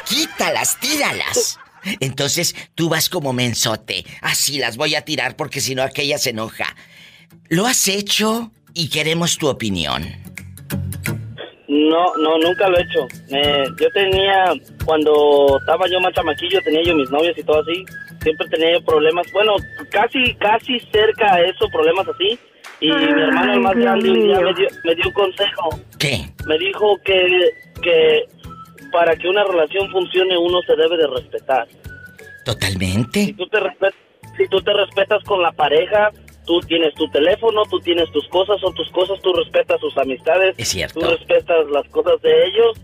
Quítalas, 0.07 0.79
tíralas. 0.79 1.57
Entonces 2.01 2.55
tú 2.75 2.89
vas 2.89 3.09
como 3.09 3.31
mensote. 3.31 4.05
Así 4.21 4.59
las 4.59 4.75
voy 4.75 4.95
a 4.95 5.05
tirar 5.05 5.37
porque 5.37 5.61
si 5.61 5.75
no 5.75 5.81
aquella 5.81 6.17
se 6.17 6.31
enoja. 6.31 6.75
¿Lo 7.47 7.65
has 7.65 7.87
hecho? 7.87 8.51
Y 8.73 8.89
queremos 8.89 9.37
tu 9.37 9.47
opinión. 9.47 10.03
No, 11.69 12.15
no, 12.17 12.37
nunca 12.37 12.67
lo 12.67 12.77
he 12.77 12.81
hecho. 12.81 13.07
yo 13.79 13.89
tenía, 13.93 14.53
cuando 14.85 15.57
estaba 15.59 15.87
yo 15.89 15.99
más 16.01 16.13
chamaquillo, 16.13 16.61
tenía 16.63 16.83
yo 16.83 16.95
mis 16.95 17.09
novios 17.09 17.37
y 17.37 17.43
todo 17.43 17.61
así. 17.61 17.85
Siempre 18.21 18.47
tenía 18.49 18.73
yo 18.73 18.83
problemas. 18.83 19.25
Bueno, 19.31 19.55
casi, 19.89 20.35
casi 20.35 20.79
cerca 20.91 21.33
a 21.33 21.41
eso, 21.43 21.69
problemas 21.71 22.07
así. 22.09 22.37
Y 22.81 22.87
mi 22.87 23.21
hermano 23.21 23.53
el 23.53 23.59
más 23.59 23.75
grande 23.75 24.09
un 24.09 24.21
día 24.21 24.39
me 24.39 24.53
dio, 24.53 24.67
me 24.83 24.95
dio 24.95 25.03
un 25.07 25.13
consejo. 25.13 25.69
¿Qué? 25.97 26.29
Me 26.47 26.57
dijo 26.57 26.97
que, 27.03 27.49
que 27.81 28.25
para 28.91 29.15
que 29.15 29.27
una 29.27 29.43
relación 29.43 29.89
funcione 29.91 30.37
uno 30.37 30.61
se 30.61 30.75
debe 30.75 30.97
de 30.97 31.07
respetar. 31.07 31.67
Totalmente. 32.45 33.25
Si 33.25 33.33
tú 33.33 33.47
te, 33.47 33.59
si 34.37 34.47
tú 34.47 34.61
te 34.61 34.73
respetas 34.73 35.23
con 35.23 35.41
la 35.41 35.51
pareja, 35.51 36.11
tú 36.45 36.59
tienes 36.61 36.93
tu 36.95 37.07
teléfono, 37.09 37.63
tú 37.69 37.79
tienes 37.79 38.11
tus 38.11 38.27
cosas, 38.29 38.59
son 38.59 38.73
tus 38.73 38.89
cosas, 38.91 39.19
tú 39.21 39.33
respetas 39.33 39.79
sus 39.79 39.95
amistades. 39.97 40.55
Es 40.57 40.69
cierto. 40.69 40.99
Tú 40.99 41.07
respetas 41.07 41.69
las 41.69 41.87
cosas 41.89 42.21
de 42.21 42.47
ellos, 42.47 42.79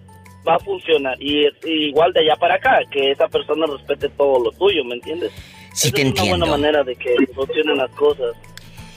va 0.47 0.55
a 0.55 0.59
funcionar. 0.59 1.17
Y, 1.19 1.47
igual 1.65 2.13
de 2.13 2.21
allá 2.21 2.35
para 2.35 2.55
acá, 2.55 2.79
que 2.91 3.11
esa 3.11 3.27
persona 3.27 3.65
respete 3.65 4.09
todo 4.09 4.43
lo 4.43 4.51
tuyo, 4.51 4.83
¿me 4.83 4.95
entiendes? 4.95 5.31
Sí, 5.73 5.91
te 5.91 6.01
entiendo. 6.01 6.21
Es 6.21 6.37
una 6.37 6.45
buena 6.45 6.57
manera 6.57 6.83
de 6.83 6.95
que 6.95 7.15
funcionen 7.33 7.77
las 7.77 7.91
cosas. 7.91 8.35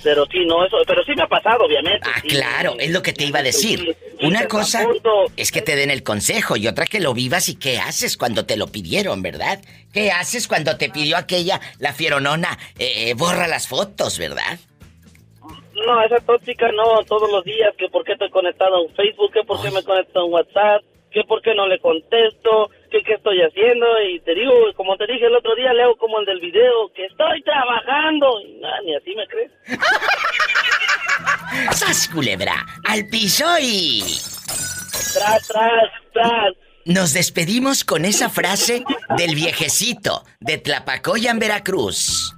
Pero 0.03 0.27
sí, 0.27 0.45
no, 0.47 0.65
eso, 0.65 0.77
pero 0.87 1.03
sí 1.05 1.12
me 1.16 1.23
ha 1.23 1.27
pasado, 1.27 1.65
obviamente. 1.65 2.09
Ah, 2.09 2.20
claro, 2.20 2.77
es 2.79 2.91
lo 2.91 3.03
que 3.03 3.12
te 3.12 3.25
iba 3.25 3.41
a 3.41 3.43
decir. 3.43 3.97
Una 4.23 4.47
cosa 4.47 4.87
es 5.37 5.51
que 5.51 5.62
te 5.62 5.77
den 5.77 5.91
el 5.91 6.03
consejo 6.03 6.57
y 6.57 6.69
otra 6.69 6.87
que 6.87 7.01
lo 7.01 7.15
vivas 7.15 7.49
y 7.49 7.57
qué 7.57 7.79
haces 7.79 8.16
cuando 8.16 8.47
te 8.47 8.57
lo 8.57 8.69
pidieron, 8.69 9.23
¿verdad? 9.23 9.61
¿Qué 9.93 10.11
haces 10.11 10.47
cuando 10.47 10.77
te 10.77 10.91
pidió 10.91 11.16
aquella, 11.16 11.61
la 11.79 11.93
fieronona, 11.93 12.59
eh, 12.79 13.15
borra 13.15 13.49
las 13.49 13.66
fotos, 13.66 14.19
¿verdad? 14.19 14.59
No, 15.87 16.03
esa 16.03 16.19
tóxica 16.20 16.70
no, 16.73 17.03
todos 17.05 17.31
los 17.31 17.45
días, 17.45 17.75
que 17.77 17.89
por 17.89 18.05
qué 18.05 18.12
estoy 18.12 18.31
conectado 18.31 18.85
en 18.85 18.95
Facebook, 18.95 19.33
que 19.33 19.45
por 19.45 19.62
qué 19.62 19.70
me 19.70 19.83
conecto 19.83 20.25
en 20.25 20.33
WhatsApp, 20.33 20.83
que 21.19 21.24
por 21.24 21.43
qué 21.43 21.53
no 21.53 21.66
le 21.66 21.81
contesto, 21.81 22.70
que 22.93 23.03
qué 23.03 23.15
estoy 23.15 23.43
haciendo 23.43 23.86
y 24.09 24.20
te 24.20 24.36
digo, 24.36 24.53
como 24.77 24.97
te 24.97 25.05
dije 25.07 25.27
el 25.27 25.35
otro 25.35 25.57
día, 25.57 25.73
leo 25.73 25.97
como 25.97 26.20
el 26.20 26.27
del 26.27 26.39
video, 26.39 26.93
que 26.95 27.07
estoy 27.07 27.43
trabajando 27.43 28.40
y 28.40 28.53
nada, 28.61 28.81
ni 28.85 28.95
así 28.95 29.16
me 29.16 29.27
crees. 29.27 29.51
¡Sas, 31.73 32.09
culebra! 32.15 32.55
¡Al 32.86 33.09
piso 33.09 33.47
y... 33.61 34.03
Tras, 35.12 35.49
tras, 35.49 35.90
tras. 36.12 36.53
Nos 36.85 37.15
despedimos 37.15 37.82
con 37.82 38.05
esa 38.05 38.31
frase 38.31 38.85
del 39.16 39.35
viejecito 39.35 40.23
de 40.39 40.59
Tlapacoya 40.59 41.32
en 41.32 41.40
Veracruz. 41.40 42.32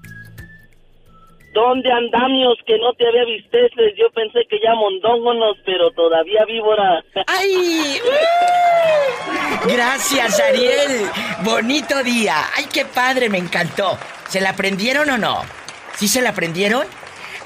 ¿Dónde 1.53 1.93
andamios 1.93 2.57
que 2.65 2.79
no 2.79 2.95
te 2.95 3.07
había 3.07 3.27
visteces? 3.27 3.93
Yo 3.99 4.09
pensé 4.15 4.47
que 4.49 4.59
ya 4.63 4.75
mondóngonos, 4.75 5.59
pero 5.67 5.91
todavía 5.91 6.47
víbora. 6.47 7.05
¡Ay! 7.27 7.99
Gracias, 9.67 10.41
Ariel. 10.41 11.11
Bonito 11.43 12.03
día. 12.03 12.37
¡Ay, 12.57 12.67
qué 12.73 12.85
padre! 12.85 13.29
Me 13.29 13.39
encantó. 13.39 13.99
¿Se 14.29 14.41
la 14.41 14.51
aprendieron 14.51 15.11
o 15.11 15.19
no? 15.19 15.43
¿Sí 15.97 16.09
se 16.09 16.23
la 16.23 16.31
aprendieron? 16.31 16.87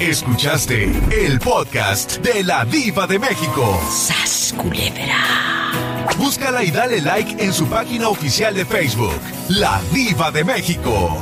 Escuchaste 0.00 0.84
el 1.12 1.38
podcast 1.40 2.20
de 2.22 2.42
la 2.42 2.64
Diva 2.64 3.06
de 3.06 3.18
México. 3.18 3.78
¡Sas 3.90 4.54
Búscala 6.16 6.64
y 6.64 6.70
dale 6.70 7.02
like 7.02 7.44
en 7.44 7.52
su 7.52 7.66
página 7.68 8.08
oficial 8.08 8.54
de 8.54 8.64
Facebook, 8.64 9.20
La 9.50 9.78
Diva 9.92 10.30
de 10.30 10.42
México. 10.42 11.20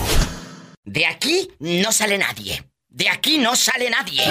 De 0.85 1.07
aquí 1.07 1.51
no 1.59 1.91
sale 1.91 2.19
nadie. 2.19 2.63
De 2.89 3.09
aquí 3.09 3.39
no 3.39 3.57
sale 3.57 3.91
nadie. 3.91 4.23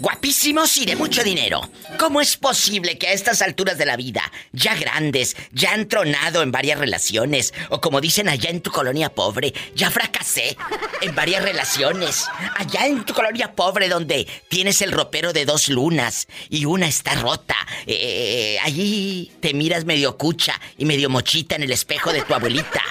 Guapísimos 0.00 0.76
y 0.76 0.86
de 0.86 0.94
mucho 0.94 1.24
dinero. 1.24 1.68
¿Cómo 1.98 2.20
es 2.20 2.36
posible 2.36 2.98
que 2.98 3.08
a 3.08 3.12
estas 3.12 3.42
alturas 3.42 3.78
de 3.78 3.86
la 3.86 3.96
vida, 3.96 4.22
ya 4.52 4.76
grandes, 4.76 5.36
ya 5.50 5.72
han 5.72 5.88
tronado 5.88 6.42
en 6.42 6.52
varias 6.52 6.78
relaciones, 6.78 7.52
o 7.70 7.80
como 7.80 8.00
dicen 8.00 8.28
allá 8.28 8.50
en 8.50 8.60
tu 8.60 8.70
colonia 8.70 9.12
pobre, 9.12 9.52
ya 9.74 9.90
fracasé 9.90 10.56
en 11.00 11.14
varias 11.16 11.42
relaciones? 11.42 12.26
Allá 12.56 12.86
en 12.86 13.04
tu 13.04 13.12
colonia 13.12 13.54
pobre 13.54 13.88
donde 13.88 14.28
tienes 14.48 14.82
el 14.82 14.92
ropero 14.92 15.32
de 15.32 15.44
dos 15.44 15.68
lunas 15.68 16.28
y 16.48 16.64
una 16.64 16.86
está 16.86 17.14
rota. 17.16 17.56
Eh, 17.86 18.56
allí 18.62 19.32
te 19.40 19.52
miras 19.52 19.84
medio 19.84 20.16
cucha 20.16 20.60
y 20.76 20.84
medio 20.84 21.10
mochita 21.10 21.56
en 21.56 21.64
el 21.64 21.72
espejo 21.72 22.12
de 22.12 22.22
tu 22.22 22.34
abuelita. 22.34 22.82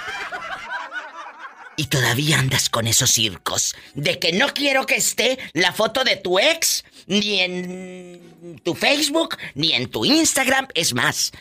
Y 1.80 1.86
todavía 1.86 2.40
andas 2.40 2.70
con 2.70 2.88
esos 2.88 3.12
circos 3.12 3.76
de 3.94 4.18
que 4.18 4.34
no 4.34 4.52
quiero 4.52 4.88
que 4.88 4.96
esté 4.96 5.38
la 5.54 5.72
foto 5.72 6.04
de 6.04 6.16
tu 6.16 6.40
ex, 6.40 6.84
ni 7.08 7.40
en 7.40 8.62
tu 8.64 8.76
Facebook, 8.76 9.38
ni 9.56 9.74
en 9.74 9.90
tu 9.90 10.06
Instagram. 10.06 10.68
Es 10.76 10.94
más, 10.94 11.32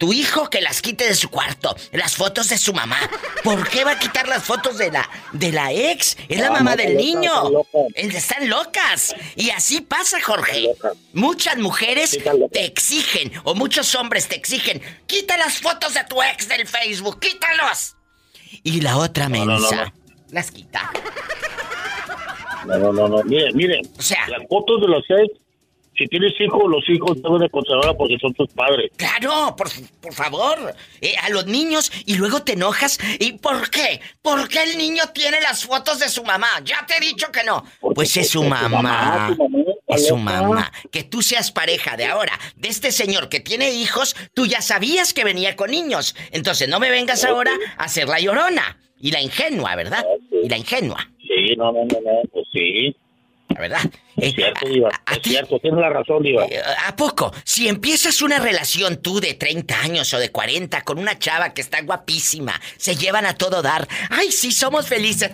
tu 0.00 0.14
hijo 0.14 0.48
que 0.48 0.62
las 0.62 0.80
quite 0.80 1.06
de 1.06 1.14
su 1.14 1.28
cuarto, 1.28 1.76
las 1.92 2.16
fotos 2.16 2.48
de 2.48 2.56
su 2.56 2.72
mamá. 2.72 2.98
¿Por 3.44 3.68
qué 3.68 3.84
va 3.84 3.92
a 3.92 3.98
quitar 3.98 4.26
las 4.26 4.42
fotos 4.42 4.78
de 4.78 4.90
la 4.90 5.08
de 5.32 5.52
la 5.52 5.72
ex? 5.72 6.16
Es 6.28 6.40
la 6.40 6.50
mamá 6.50 6.74
del 6.74 6.96
niño. 6.96 7.30
Están 7.94 8.48
locas. 8.48 9.14
Y 9.36 9.50
así 9.50 9.82
pasa, 9.82 10.18
Jorge. 10.22 10.70
Muchas 11.12 11.58
mujeres 11.58 12.18
te 12.50 12.64
exigen, 12.64 13.30
o 13.44 13.54
muchos 13.54 13.94
hombres 13.94 14.26
te 14.26 14.36
exigen, 14.36 14.80
quita 15.06 15.36
las 15.36 15.58
fotos 15.58 15.92
de 15.92 16.04
tu 16.04 16.22
ex 16.22 16.48
del 16.48 16.66
Facebook, 16.66 17.20
quítalos. 17.20 17.96
Y 18.62 18.80
la 18.80 18.96
otra 18.96 19.28
mensa 19.28 19.92
las 20.30 20.50
quita. 20.50 20.90
No, 22.66 22.78
no, 22.78 22.92
no, 22.92 23.08
no. 23.08 23.22
Miren, 23.24 23.56
miren. 23.56 23.82
O 23.98 24.02
sea, 24.02 24.28
las 24.28 24.42
fotos 24.48 24.80
de 24.80 24.88
los 24.88 25.04
ex, 25.08 25.38
si 25.96 26.06
tienes 26.06 26.32
hijos, 26.40 26.62
los 26.68 26.88
hijos 26.88 27.20
deben 27.22 27.40
de 27.40 27.50
conservarla 27.50 27.94
porque 27.94 28.16
son 28.18 28.32
tus 28.32 28.48
padres. 28.54 28.90
Claro, 28.96 29.54
por, 29.56 29.68
por 30.00 30.14
favor. 30.14 30.74
Eh, 31.00 31.14
a 31.22 31.28
los 31.28 31.46
niños 31.46 31.92
y 32.06 32.14
luego 32.14 32.42
te 32.42 32.52
enojas. 32.52 32.98
¿Y 33.18 33.32
por 33.32 33.68
qué? 33.70 34.00
¿Por 34.22 34.48
qué 34.48 34.62
el 34.62 34.78
niño 34.78 35.04
tiene 35.12 35.40
las 35.40 35.64
fotos 35.64 35.98
de 35.98 36.08
su 36.08 36.24
mamá? 36.24 36.48
Ya 36.64 36.86
te 36.86 36.96
he 36.96 37.00
dicho 37.00 37.30
que 37.30 37.44
no. 37.44 37.64
pues 37.94 38.16
es 38.16 38.30
su 38.30 38.42
mamá. 38.44 39.36
Es 39.88 40.06
su 40.06 40.16
mamá. 40.16 40.72
Que 40.90 41.02
tú 41.02 41.20
seas 41.20 41.50
pareja 41.50 41.96
de 41.96 42.06
ahora, 42.06 42.38
de 42.56 42.68
este 42.68 42.92
señor 42.92 43.28
que 43.28 43.40
tiene 43.40 43.70
hijos, 43.72 44.16
tú 44.32 44.46
ya 44.46 44.62
sabías 44.62 45.12
que 45.12 45.24
venía 45.24 45.54
con 45.56 45.70
niños. 45.70 46.14
Entonces 46.30 46.68
no 46.68 46.80
me 46.80 46.90
vengas 46.90 47.24
ahora 47.24 47.52
a 47.76 47.88
ser 47.88 48.08
la 48.08 48.20
llorona. 48.20 48.78
Y 49.02 49.12
la 49.12 49.22
ingenua, 49.22 49.74
¿verdad? 49.76 50.04
Y 50.42 50.48
la 50.50 50.58
ingenua. 50.58 51.10
Sí, 51.30 51.54
no, 51.56 51.70
no, 51.70 51.84
no, 51.84 52.00
no, 52.00 52.22
pues 52.32 52.46
sí. 52.52 52.94
La 53.48 53.60
verdad. 53.60 53.80
Es 54.16 54.34
cierto, 54.34 54.66
Diva. 54.68 54.90
es 55.12 55.22
cierto, 55.22 55.58
tienes 55.60 55.80
la 55.80 55.88
razón, 55.90 56.22
Diva. 56.22 56.44
Eh, 56.46 56.60
¿A 56.86 56.94
poco? 56.96 57.32
Si 57.44 57.68
empiezas 57.68 58.20
una 58.22 58.38
relación 58.38 58.96
tú 58.98 59.20
de 59.20 59.34
30 59.34 59.80
años 59.80 60.12
o 60.14 60.18
de 60.18 60.30
40 60.30 60.82
con 60.82 60.98
una 60.98 61.18
chava 61.18 61.54
que 61.54 61.60
está 61.60 61.80
guapísima, 61.82 62.60
se 62.76 62.96
llevan 62.96 63.26
a 63.26 63.34
todo 63.34 63.62
dar. 63.62 63.88
¡Ay, 64.10 64.30
sí, 64.32 64.52
somos 64.52 64.88
felices! 64.88 65.30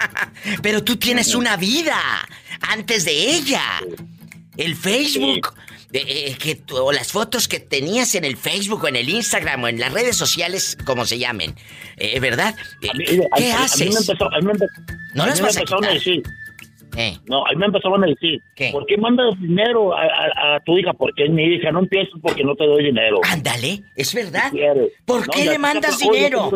Pero 0.62 0.84
tú 0.84 0.96
tienes 0.96 1.34
una 1.34 1.56
vida. 1.56 1.98
antes 2.68 3.04
de 3.04 3.12
ella. 3.12 3.62
El 4.56 4.76
Facebook. 4.76 5.54
Eh, 5.92 6.36
que, 6.38 6.60
o 6.72 6.92
las 6.92 7.10
fotos 7.10 7.48
que 7.48 7.58
tenías 7.58 8.14
en 8.14 8.24
el 8.24 8.36
Facebook 8.36 8.84
o 8.84 8.88
en 8.88 8.96
el 8.96 9.08
Instagram 9.08 9.64
o 9.64 9.68
en 9.68 9.80
las 9.80 9.92
redes 9.92 10.16
sociales, 10.16 10.76
como 10.84 11.04
se 11.04 11.18
llamen, 11.18 11.54
eh, 11.96 12.20
¿verdad? 12.20 12.54
¿Qué 12.80 13.52
haces? 13.52 14.08
no 15.14 15.26
las 15.26 15.40
vas 15.40 15.56
a, 15.56 15.92
decir. 15.92 16.22
No, 17.26 17.44
a 17.44 17.50
mí 17.50 17.56
me 17.56 17.66
empezaron 17.66 18.04
a 18.04 18.06
decir, 18.06 18.40
¿por 18.70 18.86
qué 18.86 18.96
mandas 18.98 19.38
dinero 19.40 19.92
a, 19.96 20.60
tu 20.64 20.78
hija? 20.78 20.92
Porque 20.92 21.24
es 21.24 21.30
mi 21.30 21.44
hija, 21.44 21.72
no 21.72 21.80
empiezo 21.80 22.18
porque 22.22 22.44
no 22.44 22.54
te 22.54 22.64
doy 22.64 22.84
dinero. 22.84 23.20
Ándale, 23.24 23.82
es 23.96 24.14
verdad. 24.14 24.52
¿Por 25.04 25.28
qué 25.28 25.44
le 25.44 25.58
mandas 25.58 25.98
dinero? 25.98 26.50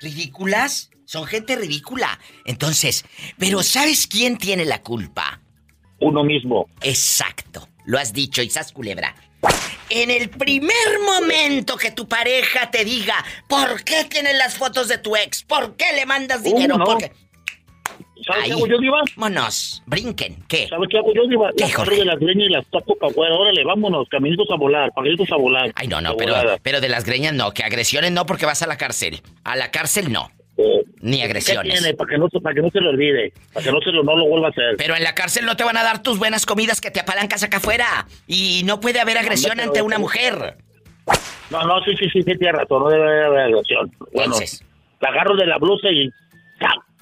¿Ridículas? 0.00 0.90
Son 1.04 1.26
gente 1.26 1.56
ridícula. 1.56 2.18
Entonces, 2.46 3.04
pero 3.38 3.62
¿sabes 3.62 4.06
quién 4.06 4.38
tiene 4.38 4.64
la 4.64 4.82
culpa? 4.82 5.40
Uno 6.00 6.24
mismo. 6.24 6.66
Exacto. 6.80 7.68
Lo 7.84 7.98
has 7.98 8.12
dicho, 8.12 8.42
Isas 8.42 8.72
Culebra. 8.72 9.14
En 9.90 10.10
el 10.10 10.30
primer 10.30 11.00
momento 11.04 11.76
que 11.76 11.90
tu 11.90 12.08
pareja 12.08 12.70
te 12.70 12.84
diga, 12.84 13.22
¿por 13.48 13.84
qué 13.84 14.04
tienes 14.04 14.36
las 14.36 14.56
fotos 14.56 14.88
de 14.88 14.98
tu 14.98 15.14
ex? 15.16 15.42
¿Por 15.42 15.76
qué 15.76 15.92
le 15.94 16.06
mandas 16.06 16.42
dinero? 16.42 16.78
¿Por 16.78 16.98
qué? 16.98 17.12
¿Sabes 18.26 18.44
qué 18.44 18.52
hago 18.52 18.66
yo, 18.66 18.78
Diva? 18.78 19.02
Vámonos, 19.16 19.82
brinquen. 19.86 20.42
¿Qué? 20.48 20.66
¿Sabes 20.68 20.88
qué 20.90 20.98
hago 20.98 21.12
yo, 21.14 21.26
Diva? 21.28 21.50
¿Qué, 21.56 21.64
las 21.64 21.88
de 21.88 22.04
las 22.04 22.18
greñas 22.18 22.48
y 22.48 22.52
las 22.52 22.66
tapo 22.70 22.96
para 22.96 23.12
afuera. 23.12 23.34
Órale, 23.34 23.64
vámonos, 23.64 24.08
caminitos 24.08 24.46
a 24.50 24.56
volar, 24.56 24.90
pagaditos 24.94 25.30
a 25.30 25.36
volar. 25.36 25.72
Ay, 25.74 25.88
no, 25.88 26.00
no, 26.00 26.16
pero, 26.16 26.34
pero 26.62 26.80
de 26.80 26.88
las 26.88 27.04
greñas 27.04 27.34
no, 27.34 27.52
que 27.52 27.64
agresiones 27.64 28.12
no 28.12 28.24
porque 28.24 28.46
vas 28.46 28.62
a 28.62 28.66
la 28.66 28.78
cárcel. 28.78 29.20
A 29.44 29.56
la 29.56 29.70
cárcel 29.70 30.10
no. 30.10 30.30
Ni 31.00 31.22
agresiones. 31.22 31.80
Para 31.96 32.10
que, 32.10 32.18
no, 32.18 32.28
para 32.28 32.54
que 32.54 32.62
no 32.62 32.70
se 32.70 32.80
lo 32.80 32.90
olvide, 32.90 33.32
para 33.52 33.64
que 33.64 33.72
no 33.72 33.80
se 33.80 33.90
lo, 33.90 34.02
no 34.04 34.16
lo 34.16 34.26
vuelva 34.26 34.48
a 34.48 34.50
hacer. 34.50 34.76
Pero 34.78 34.96
en 34.96 35.02
la 35.02 35.14
cárcel 35.14 35.44
no 35.46 35.56
te 35.56 35.64
van 35.64 35.76
a 35.76 35.82
dar 35.82 36.02
tus 36.02 36.18
buenas 36.18 36.46
comidas 36.46 36.80
que 36.80 36.90
te 36.90 37.00
apalancas 37.00 37.42
acá 37.42 37.56
afuera. 37.56 38.06
Y 38.26 38.62
no 38.64 38.80
puede 38.80 39.00
haber 39.00 39.18
agresión 39.18 39.58
ante 39.60 39.82
una 39.82 39.98
mujer. 39.98 40.56
No, 41.50 41.66
no, 41.66 41.84
sí, 41.84 41.92
sí, 41.98 42.06
sí, 42.12 42.22
sí, 42.22 42.38
tiene 42.38 42.52
razón, 42.52 42.82
no 42.82 42.88
debe 42.88 43.24
haber 43.24 43.40
agresión. 43.40 43.92
Bueno, 44.12 44.36
te 44.38 45.06
agarro 45.06 45.36
de 45.36 45.46
la 45.46 45.58
blusa 45.58 45.88
y 45.90 46.08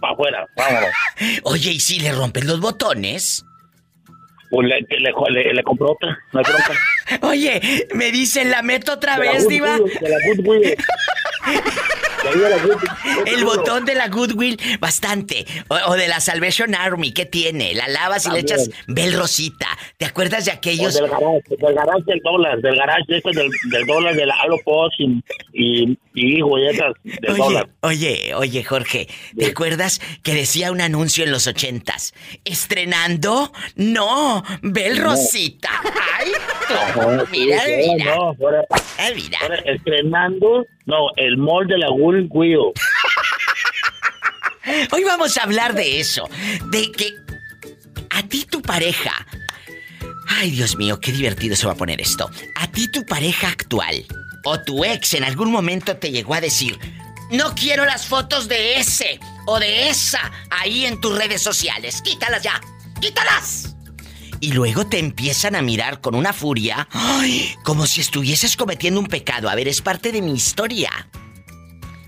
para 0.00 0.14
afuera, 0.14 0.46
vámonos. 0.56 0.90
Oye, 1.44 1.70
¿y 1.72 1.80
si 1.80 2.00
le 2.00 2.12
rompes 2.12 2.44
los 2.44 2.60
botones? 2.60 3.44
Pues 4.50 4.68
le, 4.68 4.80
le, 4.98 5.54
le, 5.54 5.62
compró 5.62 5.92
otra, 5.92 6.18
no 6.32 6.40
hay 6.40 6.44
bronca. 6.44 6.74
Oye, 7.26 7.86
me 7.94 8.10
dicen, 8.12 8.50
la 8.50 8.62
meto 8.62 8.92
otra 8.92 9.18
vez, 9.18 9.48
Diva. 9.48 9.78
De 9.78 10.08
la 10.08 10.16
El 13.26 13.44
botón 13.44 13.84
de 13.84 13.94
la 13.94 14.08
Goodwill, 14.08 14.58
bastante. 14.80 15.46
O, 15.68 15.94
de 15.94 16.08
la 16.08 16.20
Salvation 16.20 16.74
Army, 16.74 17.12
¿qué 17.12 17.26
tiene? 17.26 17.74
La 17.74 17.88
lavas 17.88 18.26
y 18.26 18.30
le 18.30 18.40
echas 18.40 18.70
Bel 18.86 19.14
Rosita. 19.14 19.68
¿Te 19.96 20.06
acuerdas 20.06 20.44
de 20.44 20.52
aquellos? 20.52 20.94
del 20.94 21.08
garage, 21.08 21.42
del 21.58 21.74
garage 21.74 22.02
del 22.06 22.20
dólar, 22.20 22.60
del 22.60 22.76
garage 22.76 23.16
ese 23.16 23.30
del, 23.30 23.50
del 23.70 23.86
dólar 23.86 24.14
de 24.14 24.26
la 24.26 24.34
Alopos 24.36 24.92
y, 24.98 25.22
y, 25.52 25.98
y 26.14 26.40
esas 26.68 26.92
del 27.02 27.30
oye, 27.30 27.38
dólar. 27.38 27.68
Oye, 27.80 28.34
oye, 28.34 28.64
Jorge, 28.64 29.08
¿te 29.38 29.46
acuerdas 29.46 30.00
que 30.22 30.34
decía 30.34 30.72
un 30.72 30.80
anuncio 30.80 31.24
en 31.24 31.30
los 31.30 31.46
ochentas? 31.46 32.14
¿Estrenando? 32.44 33.52
No, 33.76 34.44
Bel 34.62 34.98
Rosita. 34.98 35.70
¡Ay! 36.18 36.32
mira, 37.30 37.62
mira. 37.66 38.14
No, 38.16 38.36
mira. 39.14 39.38
estrenando, 39.64 40.66
no, 40.86 41.08
el 41.16 41.36
mall 41.36 41.66
de 41.66 41.78
la 41.78 41.90
Wool 42.12 42.28
Wheel. 42.30 42.72
Hoy 44.92 45.04
vamos 45.04 45.38
a 45.38 45.44
hablar 45.44 45.74
de 45.74 45.98
eso, 45.98 46.28
de 46.70 46.92
que 46.92 47.14
a 48.10 48.22
ti 48.24 48.44
tu 48.44 48.60
pareja. 48.60 49.26
Ay, 50.28 50.50
Dios 50.50 50.76
mío, 50.76 51.00
qué 51.00 51.10
divertido 51.12 51.56
se 51.56 51.66
va 51.66 51.72
a 51.72 51.76
poner 51.76 52.00
esto. 52.00 52.30
A 52.56 52.70
ti 52.70 52.88
tu 52.88 53.04
pareja 53.06 53.48
actual 53.48 54.04
o 54.44 54.60
tu 54.60 54.84
ex 54.84 55.14
en 55.14 55.24
algún 55.24 55.50
momento 55.50 55.96
te 55.96 56.10
llegó 56.10 56.34
a 56.34 56.40
decir, 56.40 56.78
no 57.30 57.54
quiero 57.54 57.84
las 57.86 58.06
fotos 58.06 58.48
de 58.48 58.78
ese 58.78 59.18
o 59.46 59.58
de 59.58 59.88
esa 59.88 60.30
ahí 60.50 60.84
en 60.84 61.00
tus 61.00 61.16
redes 61.16 61.42
sociales. 61.42 62.02
Quítalas 62.02 62.42
ya. 62.42 62.60
Quítalas 63.00 63.74
y 64.42 64.52
luego 64.52 64.84
te 64.84 64.98
empiezan 64.98 65.54
a 65.54 65.62
mirar 65.62 66.00
con 66.00 66.16
una 66.16 66.32
furia, 66.32 66.88
¡ay! 66.90 67.54
como 67.62 67.86
si 67.86 68.00
estuvieses 68.00 68.56
cometiendo 68.56 68.98
un 68.98 69.06
pecado. 69.06 69.48
A 69.48 69.54
ver, 69.54 69.68
es 69.68 69.80
parte 69.80 70.10
de 70.10 70.20
mi 70.20 70.32
historia. 70.32 70.90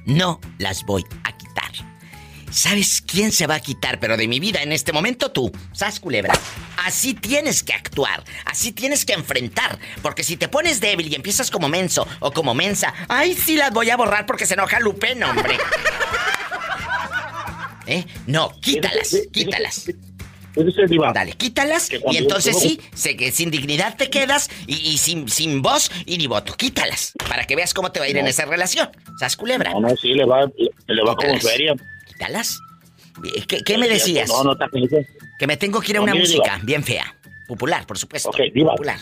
No 0.06 0.40
las 0.58 0.84
voy 0.84 1.04
a 1.24 1.36
quitar. 1.36 1.72
¿Sabes 2.50 3.02
quién 3.04 3.32
se 3.32 3.46
va 3.46 3.56
a 3.56 3.60
quitar? 3.60 3.98
Pero 3.98 4.16
de 4.16 4.28
mi 4.28 4.38
vida 4.38 4.62
en 4.62 4.72
este 4.72 4.92
momento 4.92 5.32
tú, 5.32 5.50
Sas 5.72 5.98
Culebra. 5.98 6.34
Así 6.84 7.14
tienes 7.14 7.62
que 7.62 7.72
actuar, 7.72 8.22
así 8.44 8.70
tienes 8.70 9.04
que 9.04 9.14
enfrentar. 9.14 9.78
Porque 10.02 10.22
si 10.22 10.36
te 10.36 10.48
pones 10.48 10.80
débil 10.80 11.10
y 11.10 11.14
empiezas 11.14 11.50
como 11.50 11.68
menso 11.68 12.06
o 12.20 12.32
como 12.32 12.54
mensa, 12.54 12.94
¡ay, 13.08 13.34
sí 13.34 13.56
las 13.56 13.72
voy 13.72 13.90
a 13.90 13.96
borrar 13.96 14.26
porque 14.26 14.46
se 14.46 14.54
enoja 14.54 14.78
Lupe, 14.78 15.14
no, 15.14 15.30
hombre! 15.30 15.58
¿Eh? 17.86 18.04
No, 18.26 18.50
quítalas, 18.60 19.16
quítalas. 19.32 19.86
Dale, 21.14 21.32
quítalas 21.32 21.90
y 21.90 22.16
entonces 22.16 22.58
sí, 22.58 22.80
sé 22.94 23.16
que 23.16 23.32
sin 23.32 23.50
dignidad 23.50 23.96
te 23.96 24.08
quedas 24.08 24.48
y, 24.66 24.98
sin, 24.98 25.28
sin 25.28 25.62
voz 25.62 25.90
y 26.06 26.16
ni 26.16 26.26
voto. 26.28 26.54
Quítalas 26.54 27.12
para 27.28 27.44
que 27.44 27.56
veas 27.56 27.74
cómo 27.74 27.90
te 27.90 27.98
va 27.98 28.06
a 28.06 28.08
ir 28.08 28.16
en 28.16 28.26
esa 28.26 28.44
relación. 28.44 28.88
¿Sabes, 29.18 29.36
culebra? 29.36 29.72
No, 29.72 29.80
no, 29.80 29.96
sí, 29.96 30.14
le 30.14 30.24
va, 30.24 30.48
le 30.86 31.02
va 31.02 31.16
como 31.16 31.38
feria. 31.40 31.74
Quítalas. 32.06 32.60
¿Qué, 33.64 33.78
me 33.78 33.88
decías? 33.88 34.28
No, 34.28 34.44
no, 34.44 34.52
está 34.52 34.68
Que 35.38 35.46
me 35.46 35.56
tengo 35.56 35.80
que 35.80 35.92
ir 35.92 35.98
a 35.98 36.00
una 36.00 36.14
música 36.14 36.60
bien 36.62 36.84
fea. 36.84 37.04
Popular, 37.48 37.86
por 37.86 37.98
supuesto. 37.98 38.30
Ok, 38.30 38.40
diva. 38.52 38.72
Popular. 38.72 38.98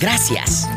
Gracias. 0.04 0.70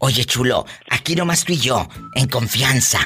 Oye, 0.00 0.24
chulo, 0.24 0.66
aquí 0.88 1.14
nomás 1.14 1.44
tú 1.44 1.52
y 1.52 1.58
yo, 1.58 1.86
en 2.16 2.26
confianza. 2.26 2.98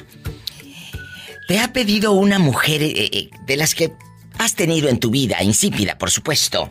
¿Te 1.47 1.61
ha 1.61 1.75
pedido 1.75 2.13
una 2.13 2.39
mujer 2.39 2.83
eh, 2.83 2.95
eh, 2.97 3.29
de 3.45 3.57
las 3.59 3.75
que 3.75 3.93
has 4.39 4.55
tenido 4.55 4.89
en 4.89 4.99
tu 5.01 5.11
vida, 5.11 5.43
insípida, 5.43 5.99
por 5.99 6.11
supuesto, 6.11 6.71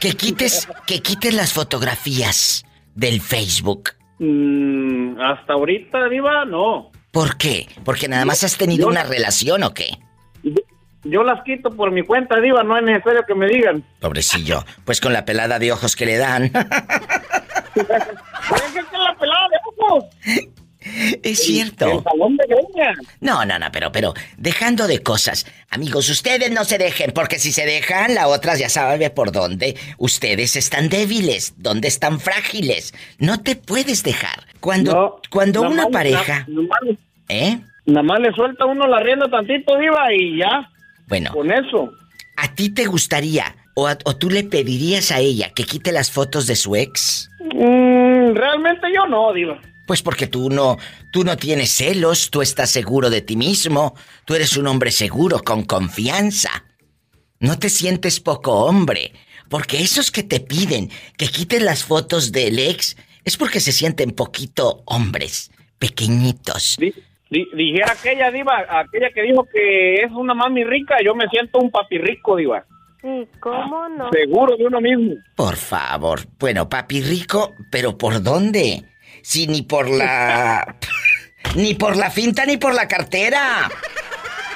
que 0.00 0.14
quites, 0.14 0.66
que 0.88 1.02
quites 1.02 1.32
las 1.32 1.52
fotografías 1.52 2.64
del 2.96 3.20
Facebook? 3.20 3.90
Mm, 4.18 5.16
hasta 5.20 5.52
ahorita, 5.52 6.08
Diva, 6.08 6.44
no. 6.46 6.90
¿Por 7.12 7.36
qué? 7.36 7.68
¿Porque 7.84 8.08
nada 8.08 8.24
más 8.24 8.42
has 8.42 8.56
tenido 8.56 8.88
una 8.88 9.04
relación 9.04 9.62
o 9.62 9.72
qué? 9.72 10.00
Yo 11.04 11.22
las 11.22 11.42
quito 11.44 11.70
por 11.70 11.90
mi 11.90 12.02
cuenta, 12.02 12.40
Diva, 12.40 12.62
no 12.62 12.76
es 12.76 12.84
necesario 12.84 13.24
que 13.26 13.34
me 13.34 13.46
digan. 13.46 13.84
Pobrecillo, 14.00 14.64
pues 14.84 15.00
con 15.00 15.12
la 15.12 15.24
pelada 15.24 15.58
de 15.58 15.72
ojos 15.72 15.96
que 15.96 16.06
le 16.06 16.16
dan. 16.16 16.50
la 16.54 16.64
pelada 19.18 19.48
de 19.50 19.58
ojos? 19.66 20.04
Es 21.22 21.42
cierto. 21.42 22.04
No, 23.20 23.44
no, 23.44 23.58
no, 23.58 23.66
pero, 23.72 23.90
pero, 23.90 24.14
dejando 24.36 24.86
de 24.86 25.02
cosas. 25.02 25.46
Amigos, 25.70 26.10
ustedes 26.10 26.50
no 26.50 26.64
se 26.64 26.78
dejen, 26.78 27.12
porque 27.12 27.38
si 27.38 27.52
se 27.52 27.64
dejan, 27.64 28.14
la 28.14 28.28
otra 28.28 28.54
ya 28.54 28.68
sabe 28.68 29.08
por 29.10 29.32
dónde. 29.32 29.76
Ustedes 29.98 30.56
están 30.56 30.88
débiles, 30.88 31.54
dónde 31.56 31.88
están 31.88 32.20
frágiles. 32.20 32.94
No 33.18 33.40
te 33.40 33.56
puedes 33.56 34.02
dejar. 34.02 34.44
Cuando, 34.60 35.20
cuando 35.30 35.62
una 35.62 35.86
pareja. 35.88 36.46
¿Eh? 37.28 37.58
Nada 37.86 38.02
más 38.02 38.20
le 38.20 38.32
suelta 38.32 38.66
uno 38.66 38.86
la 38.86 39.00
rienda 39.00 39.28
tantito, 39.28 39.78
viva, 39.78 40.12
y 40.12 40.38
ya. 40.38 40.70
Bueno. 41.06 41.32
Con 41.32 41.50
eso. 41.50 41.90
¿A 42.36 42.54
ti 42.54 42.70
te 42.70 42.86
gustaría 42.86 43.54
o, 43.74 44.16
tú 44.16 44.30
le 44.30 44.44
pedirías 44.44 45.10
a 45.10 45.18
ella 45.18 45.50
que 45.54 45.64
quite 45.64 45.92
las 45.92 46.10
fotos 46.10 46.46
de 46.46 46.56
su 46.56 46.76
ex? 46.76 47.28
Mm, 47.40 48.34
realmente 48.34 48.86
yo 48.94 49.06
no, 49.06 49.32
Diva. 49.32 49.60
Pues 49.86 50.00
porque 50.00 50.26
tú 50.26 50.48
no, 50.48 50.78
tú 51.12 51.24
no 51.24 51.36
tienes 51.36 51.70
celos, 51.70 52.30
tú 52.30 52.40
estás 52.40 52.70
seguro 52.70 53.10
de 53.10 53.20
ti 53.20 53.36
mismo, 53.36 53.94
tú 54.24 54.34
eres 54.34 54.56
un 54.56 54.66
hombre 54.66 54.90
seguro, 54.90 55.40
con 55.40 55.64
confianza. 55.64 56.64
No 57.38 57.58
te 57.58 57.68
sientes 57.68 58.20
poco 58.20 58.64
hombre, 58.64 59.12
porque 59.50 59.82
esos 59.82 60.10
que 60.10 60.22
te 60.22 60.40
piden 60.40 60.90
que 61.18 61.28
quites 61.28 61.62
las 61.62 61.84
fotos 61.84 62.32
del 62.32 62.58
ex 62.58 62.96
es 63.24 63.36
porque 63.36 63.60
se 63.60 63.72
sienten 63.72 64.12
poquito 64.12 64.82
hombres, 64.86 65.50
pequeñitos. 65.78 66.76
Dijera 67.54 67.92
aquella 67.92 68.30
diva, 68.30 68.64
aquella 68.68 69.10
que 69.10 69.22
dijo 69.22 69.44
que 69.52 69.94
es 69.96 70.10
una 70.12 70.34
mami 70.34 70.64
rica, 70.64 70.96
yo 71.04 71.14
me 71.14 71.28
siento 71.28 71.58
un 71.58 71.70
papi 71.70 71.98
rico, 71.98 72.36
diva. 72.36 72.64
Sí, 73.02 73.28
¿cómo 73.40 73.88
no? 73.88 74.10
Seguro 74.10 74.56
de 74.56 74.66
uno 74.66 74.80
mismo. 74.80 75.14
Por 75.36 75.56
favor. 75.56 76.20
Bueno, 76.38 76.68
papi 76.68 77.02
rico, 77.02 77.54
pero 77.70 77.98
¿por 77.98 78.22
dónde? 78.22 78.84
Si 79.22 79.46
ni 79.46 79.62
por 79.62 79.88
la... 79.90 80.76
ni 81.56 81.74
por 81.74 81.96
la 81.96 82.10
finta 82.10 82.46
ni 82.46 82.56
por 82.56 82.74
la 82.74 82.88
cartera. 82.88 83.68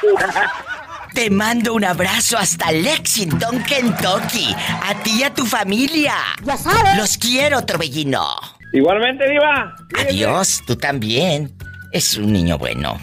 Te 1.15 1.31
mando 1.31 1.75
un 1.75 1.85
abrazo 1.85 2.39
hasta 2.39 2.71
Lexington, 2.71 3.63
Kentucky. 3.65 4.55
A 4.83 4.95
ti 5.03 5.21
y 5.21 5.23
a 5.25 5.35
tu 5.35 5.45
familia. 5.45 6.15
Ya 6.45 6.57
sabes. 6.57 6.97
Los 6.97 7.19
quiero, 7.19 7.63
Torbellino. 7.63 8.25
Igualmente, 8.73 9.29
Diva. 9.29 9.75
Adiós, 9.99 10.63
tú 10.67 10.77
también. 10.77 11.53
Es 11.93 12.17
un 12.17 12.33
niño 12.33 12.59
bueno. 12.59 12.99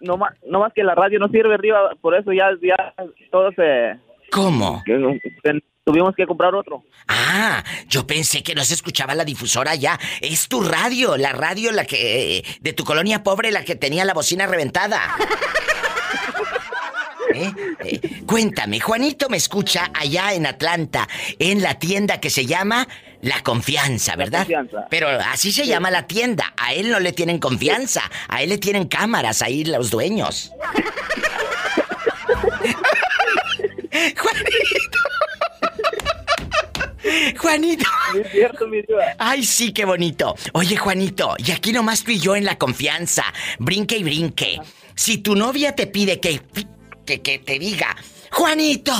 No 0.00 0.16
más, 0.16 0.32
no 0.46 0.60
más 0.60 0.72
que 0.72 0.82
la 0.82 0.94
radio 0.94 1.18
no 1.18 1.28
sirve 1.28 1.54
arriba, 1.54 1.90
por 2.00 2.14
eso 2.14 2.32
ya, 2.32 2.50
ya 2.62 2.94
todo 3.30 3.52
se... 3.52 3.98
¿Cómo? 4.32 4.82
tuvimos 5.84 6.14
que 6.14 6.26
comprar 6.26 6.54
otro. 6.54 6.84
Ah, 7.08 7.64
yo 7.88 8.06
pensé 8.06 8.42
que 8.42 8.54
no 8.54 8.62
se 8.64 8.74
escuchaba 8.74 9.14
la 9.14 9.24
difusora 9.24 9.74
ya. 9.74 9.98
Es 10.20 10.48
tu 10.48 10.62
radio, 10.62 11.16
la 11.16 11.32
radio 11.32 11.72
la 11.72 11.84
que 11.84 12.44
de 12.60 12.72
tu 12.72 12.84
colonia 12.84 13.24
pobre 13.24 13.50
la 13.50 13.64
que 13.64 13.74
tenía 13.74 14.04
la 14.04 14.14
bocina 14.14 14.46
reventada. 14.46 15.00
¿Eh? 17.34 17.52
Eh, 17.84 18.00
cuéntame, 18.26 18.80
Juanito 18.80 19.28
me 19.28 19.36
escucha 19.36 19.90
allá 19.94 20.32
en 20.34 20.46
Atlanta, 20.46 21.08
en 21.38 21.62
la 21.62 21.78
tienda 21.78 22.20
que 22.20 22.30
se 22.30 22.44
llama 22.46 22.88
La 23.22 23.42
Confianza, 23.42 24.16
¿verdad? 24.16 24.46
Pero 24.88 25.08
así 25.08 25.52
se 25.52 25.66
llama 25.66 25.90
la 25.90 26.06
tienda. 26.06 26.54
A 26.56 26.72
él 26.72 26.90
no 26.90 27.00
le 27.00 27.12
tienen 27.12 27.38
confianza, 27.38 28.02
a 28.28 28.42
él 28.42 28.48
le 28.48 28.58
tienen 28.58 28.88
cámaras 28.88 29.42
ahí 29.42 29.64
los 29.64 29.90
dueños. 29.90 30.52
Juanito. 34.16 34.98
Juanito. 37.38 37.84
Es 38.18 38.30
cierto, 38.32 38.66
mi 38.66 38.82
Ay, 39.18 39.44
sí, 39.44 39.72
qué 39.72 39.84
bonito. 39.84 40.34
Oye, 40.52 40.76
Juanito, 40.76 41.34
y 41.38 41.50
aquí 41.50 41.72
nomás 41.72 42.04
tú 42.04 42.12
y 42.12 42.20
yo 42.20 42.36
en 42.36 42.44
la 42.44 42.56
confianza. 42.56 43.24
Brinque 43.58 43.98
y 43.98 44.04
brinque. 44.04 44.60
Si 44.94 45.18
tu 45.18 45.34
novia 45.34 45.74
te 45.74 45.86
pide 45.86 46.20
que 46.20 46.40
que, 47.18 47.38
te 47.38 47.58
diga, 47.58 47.96
Juanito, 48.30 48.92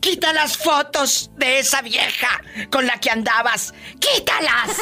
quita 0.00 0.32
las 0.32 0.56
fotos 0.56 1.30
de 1.36 1.58
esa 1.58 1.82
vieja 1.82 2.40
con 2.70 2.86
la 2.86 2.98
que 2.98 3.10
andabas, 3.10 3.74
quítalas 3.98 4.76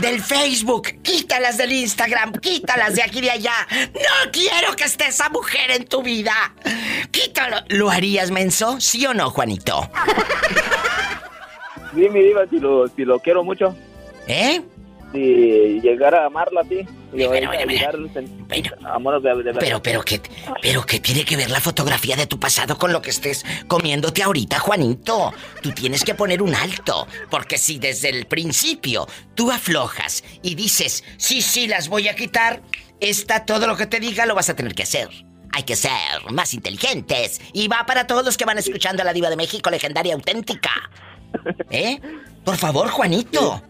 del 0.00 0.22
Facebook, 0.22 1.02
quítalas 1.02 1.56
del 1.56 1.72
Instagram, 1.72 2.32
quítalas 2.32 2.94
de 2.94 3.02
aquí 3.02 3.18
y 3.18 3.22
de 3.22 3.30
allá. 3.30 3.66
No 3.94 4.30
quiero 4.32 4.74
que 4.76 4.84
esté 4.84 5.08
esa 5.08 5.28
mujer 5.28 5.70
en 5.70 5.86
tu 5.86 6.02
vida. 6.02 6.54
Quítalo. 7.10 7.58
¿Lo 7.68 7.90
harías, 7.90 8.30
menso? 8.30 8.80
¿Sí 8.80 9.04
o 9.06 9.14
no, 9.14 9.30
Juanito? 9.30 9.90
Sí, 11.94 12.08
mi 12.08 12.22
diva, 12.22 12.46
si 12.48 12.58
lo, 12.58 12.88
si 12.88 13.04
lo 13.04 13.20
quiero 13.20 13.44
mucho. 13.44 13.76
¿Eh? 14.26 14.62
Si 15.12 15.80
llegara 15.80 16.22
a 16.22 16.26
amarla 16.26 16.62
a 16.62 16.64
ti. 16.64 16.86
Y 17.12 17.26
bueno, 17.26 17.50
pero, 19.60 19.82
pero 19.82 20.02
que, 20.02 20.20
pero 20.62 20.86
que 20.86 20.98
tiene 20.98 21.24
que 21.24 21.36
ver 21.36 21.50
la 21.50 21.60
fotografía 21.60 22.16
de 22.16 22.26
tu 22.26 22.40
pasado 22.40 22.78
con 22.78 22.90
lo 22.90 23.02
que 23.02 23.10
estés 23.10 23.44
comiéndote 23.68 24.22
ahorita, 24.22 24.58
Juanito. 24.58 25.32
Tú 25.62 25.72
tienes 25.72 26.04
que 26.04 26.14
poner 26.14 26.40
un 26.40 26.54
alto, 26.54 27.06
porque 27.30 27.58
si 27.58 27.78
desde 27.78 28.08
el 28.08 28.26
principio 28.26 29.06
tú 29.34 29.50
aflojas 29.50 30.24
y 30.42 30.54
dices, 30.54 31.04
sí, 31.18 31.42
sí, 31.42 31.66
las 31.66 31.88
voy 31.88 32.08
a 32.08 32.16
quitar, 32.16 32.62
está 32.98 33.44
todo 33.44 33.66
lo 33.66 33.76
que 33.76 33.86
te 33.86 34.00
diga 34.00 34.24
lo 34.24 34.34
vas 34.34 34.48
a 34.48 34.56
tener 34.56 34.74
que 34.74 34.84
hacer. 34.84 35.08
Hay 35.54 35.64
que 35.64 35.76
ser 35.76 35.92
más 36.30 36.54
inteligentes. 36.54 37.42
Y 37.52 37.68
va 37.68 37.84
para 37.84 38.06
todos 38.06 38.24
los 38.24 38.38
que 38.38 38.46
van 38.46 38.56
escuchando 38.56 39.02
a 39.02 39.04
la 39.04 39.12
diva 39.12 39.28
de 39.28 39.36
México, 39.36 39.68
legendaria 39.68 40.14
auténtica. 40.14 40.70
¿Eh? 41.70 42.00
Por 42.42 42.56
favor, 42.56 42.88
Juanito. 42.88 43.62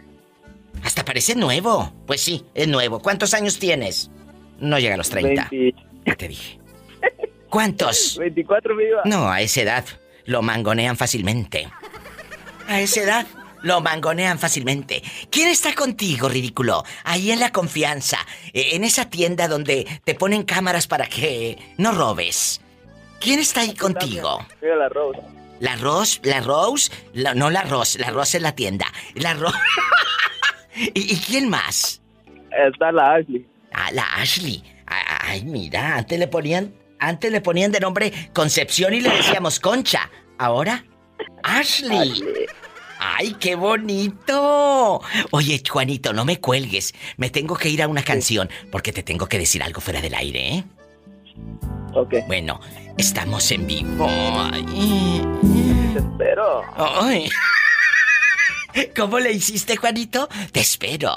Hasta 0.82 1.04
parece 1.04 1.34
nuevo. 1.34 1.92
Pues 2.06 2.20
sí, 2.20 2.44
es 2.54 2.68
nuevo. 2.68 3.00
¿Cuántos 3.00 3.34
años 3.34 3.58
tienes? 3.58 4.10
No 4.58 4.78
llega 4.78 4.94
a 4.94 4.98
los 4.98 5.10
30. 5.10 5.50
Ya 6.06 6.14
te 6.16 6.28
dije. 6.28 6.58
¿Cuántos? 7.48 8.16
24, 8.18 8.76
viva. 8.76 9.02
No, 9.04 9.30
a 9.30 9.40
esa 9.40 9.62
edad 9.62 9.84
lo 10.24 10.42
mangonean 10.42 10.96
fácilmente. 10.96 11.68
A 12.68 12.80
esa 12.80 13.02
edad 13.02 13.26
lo 13.62 13.80
mangonean 13.80 14.38
fácilmente. 14.38 15.02
¿Quién 15.30 15.48
está 15.48 15.74
contigo, 15.74 16.28
ridículo? 16.28 16.84
Ahí 17.04 17.30
en 17.30 17.40
la 17.40 17.52
confianza, 17.52 18.18
e, 18.52 18.76
en 18.76 18.84
esa 18.84 19.08
tienda 19.08 19.48
donde 19.48 19.86
te 20.04 20.14
ponen 20.14 20.42
cámaras 20.42 20.86
para 20.86 21.06
que 21.06 21.58
no 21.78 21.92
robes. 21.92 22.60
¿Quién 23.20 23.38
está 23.38 23.60
ahí 23.60 23.74
contigo? 23.74 24.44
la 24.60 24.88
Rose. 24.88 25.20
La 25.60 25.76
Rose, 25.76 26.20
la 26.24 26.40
Rose, 26.40 26.90
no 27.14 27.50
la 27.50 27.62
Rose, 27.62 27.98
la 28.00 28.10
Rose 28.10 28.38
es 28.38 28.42
la 28.42 28.56
tienda. 28.56 28.86
La 29.14 29.34
Rose. 29.34 29.56
¿Y, 30.74 31.16
quién 31.18 31.48
más? 31.48 32.00
Está 32.50 32.92
la 32.92 33.14
Ashley. 33.14 33.46
Ah, 33.72 33.90
la 33.92 34.04
Ashley. 34.16 34.62
Ay, 34.86 35.44
mira, 35.44 35.96
antes 35.96 36.18
le 36.18 36.28
ponían, 36.28 36.74
antes 36.98 37.32
le 37.32 37.40
ponían 37.40 37.72
de 37.72 37.80
nombre 37.80 38.12
Concepción 38.34 38.94
y 38.94 39.00
le 39.00 39.10
decíamos 39.10 39.60
Concha. 39.60 40.10
Ahora, 40.38 40.84
Ashley. 41.42 42.22
¡Ay, 43.04 43.34
qué 43.40 43.56
bonito! 43.56 45.00
Oye, 45.32 45.60
Juanito, 45.68 46.12
no 46.12 46.24
me 46.24 46.38
cuelgues. 46.38 46.94
Me 47.16 47.30
tengo 47.30 47.56
que 47.56 47.68
ir 47.68 47.82
a 47.82 47.88
una 47.88 48.02
canción 48.02 48.48
porque 48.70 48.92
te 48.92 49.02
tengo 49.02 49.26
que 49.26 49.38
decir 49.38 49.62
algo 49.62 49.80
fuera 49.80 50.00
del 50.00 50.14
aire, 50.14 50.54
¿eh? 50.54 50.64
Ok. 51.94 52.14
Bueno, 52.28 52.60
estamos 52.96 53.50
en 53.50 53.66
vivo. 53.66 54.08
Te 55.92 55.98
espero. 55.98 56.62
Ay. 56.76 57.28
¿Cómo 58.96 59.18
le 59.18 59.32
hiciste, 59.32 59.76
Juanito? 59.76 60.28
Te 60.52 60.60
espero. 60.60 61.12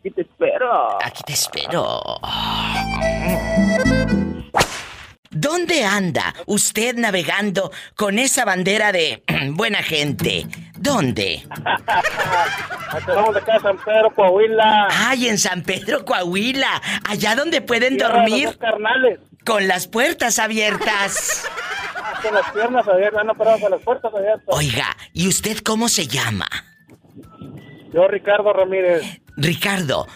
Aquí 0.00 0.10
te 0.10 0.22
espero. 0.22 0.98
Aquí 1.02 1.22
te 1.24 1.32
espero. 1.32 2.00
¿Dónde 5.30 5.84
anda 5.84 6.34
usted 6.46 6.94
navegando 6.96 7.72
con 7.96 8.18
esa 8.18 8.44
bandera 8.44 8.92
de 8.92 9.22
buena 9.52 9.82
gente? 9.82 10.46
¿Dónde? 10.76 11.46
Estamos 12.98 13.36
acá 13.36 13.56
en 13.56 13.62
San 13.62 13.78
Pedro, 13.78 14.14
Coahuila. 14.14 14.88
Ay, 14.90 15.28
en 15.28 15.38
San 15.38 15.62
Pedro, 15.62 16.04
Coahuila. 16.04 16.82
Allá 17.08 17.34
donde 17.34 17.62
pueden 17.62 17.96
dormir. 17.96 18.58
Con 19.46 19.66
las 19.68 19.88
puertas 19.88 20.38
abiertas. 20.38 21.44
Con 22.22 22.34
las 22.34 22.50
piernas 22.52 22.86
abiertas, 22.88 23.24
no, 23.24 23.34
con 23.34 23.70
las 23.70 23.82
puertas 23.82 24.14
abiertas. 24.14 24.46
Oiga, 24.46 24.96
¿y 25.12 25.28
usted 25.28 25.58
cómo 25.58 25.88
se 25.88 26.06
llama? 26.06 26.46
Yo, 27.92 28.08
Ricardo 28.08 28.52
Ramírez. 28.52 29.02
Ricardo, 29.36 30.06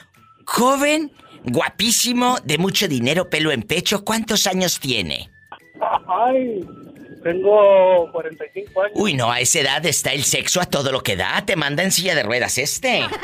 joven, 0.47 1.13
guapísimo, 1.45 2.39
de 2.45 2.59
mucho 2.59 2.89
dinero, 2.89 3.29
pelo 3.29 3.51
en 3.51 3.63
pecho, 3.63 4.05
¿cuántos 4.05 4.47
años 4.47 4.81
tiene? 4.81 5.31
Ay, 6.09 6.61
tengo 7.23 8.11
45 8.13 8.83
años. 8.83 8.93
Uy, 8.95 9.15
no, 9.15 9.31
a 9.31 9.41
esa 9.41 9.61
edad 9.61 9.85
está 9.85 10.13
el 10.13 10.25
sexo 10.25 10.61
a 10.61 10.67
todo 10.67 10.93
lo 10.93 11.03
que 11.03 11.17
da. 11.17 11.45
Te 11.45 11.57
manda 11.57 11.83
en 11.83 11.93
silla 11.93 12.15
de 12.15 12.23
ruedas 12.23 12.57
este. 12.59 13.05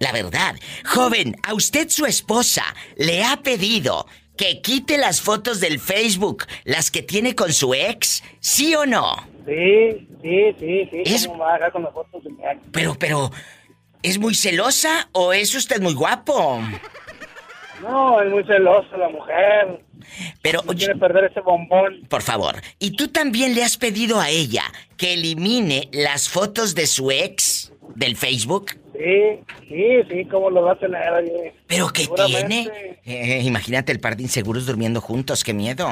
La 0.00 0.12
verdad, 0.12 0.56
joven, 0.84 1.36
a 1.42 1.54
usted 1.54 1.88
su 1.88 2.04
esposa 2.04 2.64
le 2.96 3.24
ha 3.24 3.38
pedido 3.38 4.06
que 4.36 4.60
quite 4.60 4.98
las 4.98 5.20
fotos 5.20 5.60
del 5.60 5.80
Facebook, 5.80 6.44
las 6.64 6.90
que 6.90 7.02
tiene 7.02 7.34
con 7.34 7.52
su 7.52 7.74
ex, 7.74 8.22
¿sí 8.40 8.74
o 8.74 8.86
no? 8.86 9.16
Sí, 9.46 10.08
sí, 10.22 10.54
sí, 10.58 10.88
sí. 10.90 11.02
Es... 11.04 11.26
¿Cómo 11.26 11.44
va 11.44 11.56
a 11.56 11.70
con 11.70 11.82
las 11.82 11.92
fotos 11.92 12.22
de 12.24 12.30
mi 12.30 12.42
ex? 12.42 12.60
Pero, 12.72 12.96
pero, 12.98 13.30
¿es 14.02 14.18
muy 14.18 14.34
celosa 14.34 15.08
o 15.12 15.32
es 15.32 15.54
usted 15.54 15.80
muy 15.80 15.94
guapo? 15.94 16.60
No, 17.82 18.20
es 18.22 18.30
muy 18.30 18.44
celosa 18.44 18.96
la 18.96 19.08
mujer. 19.08 19.80
Pero 20.42 20.62
no 20.64 20.74
quiere 20.74 20.94
perder 20.96 21.24
ese 21.24 21.40
bombón. 21.40 22.06
Por 22.08 22.22
favor, 22.22 22.56
¿y 22.78 22.92
tú 22.92 23.08
también 23.08 23.54
le 23.54 23.64
has 23.64 23.76
pedido 23.76 24.20
a 24.20 24.30
ella 24.30 24.62
que 24.96 25.14
elimine 25.14 25.88
las 25.92 26.28
fotos 26.28 26.74
de 26.74 26.86
su 26.86 27.10
ex 27.10 27.72
del 27.94 28.16
Facebook? 28.16 28.72
Sí, 28.98 29.44
sí, 29.68 29.84
sí, 30.10 30.24
¿cómo 30.30 30.50
lo 30.50 30.62
va 30.62 30.72
a 30.72 30.78
tener? 30.78 31.52
¿Pero 31.66 31.88
qué 31.88 32.08
tiene? 32.26 32.98
Eh, 33.04 33.40
imagínate 33.42 33.92
el 33.92 34.00
par 34.00 34.16
de 34.16 34.22
inseguros 34.22 34.66
durmiendo 34.66 35.00
juntos, 35.00 35.44
qué 35.44 35.52
miedo. 35.52 35.88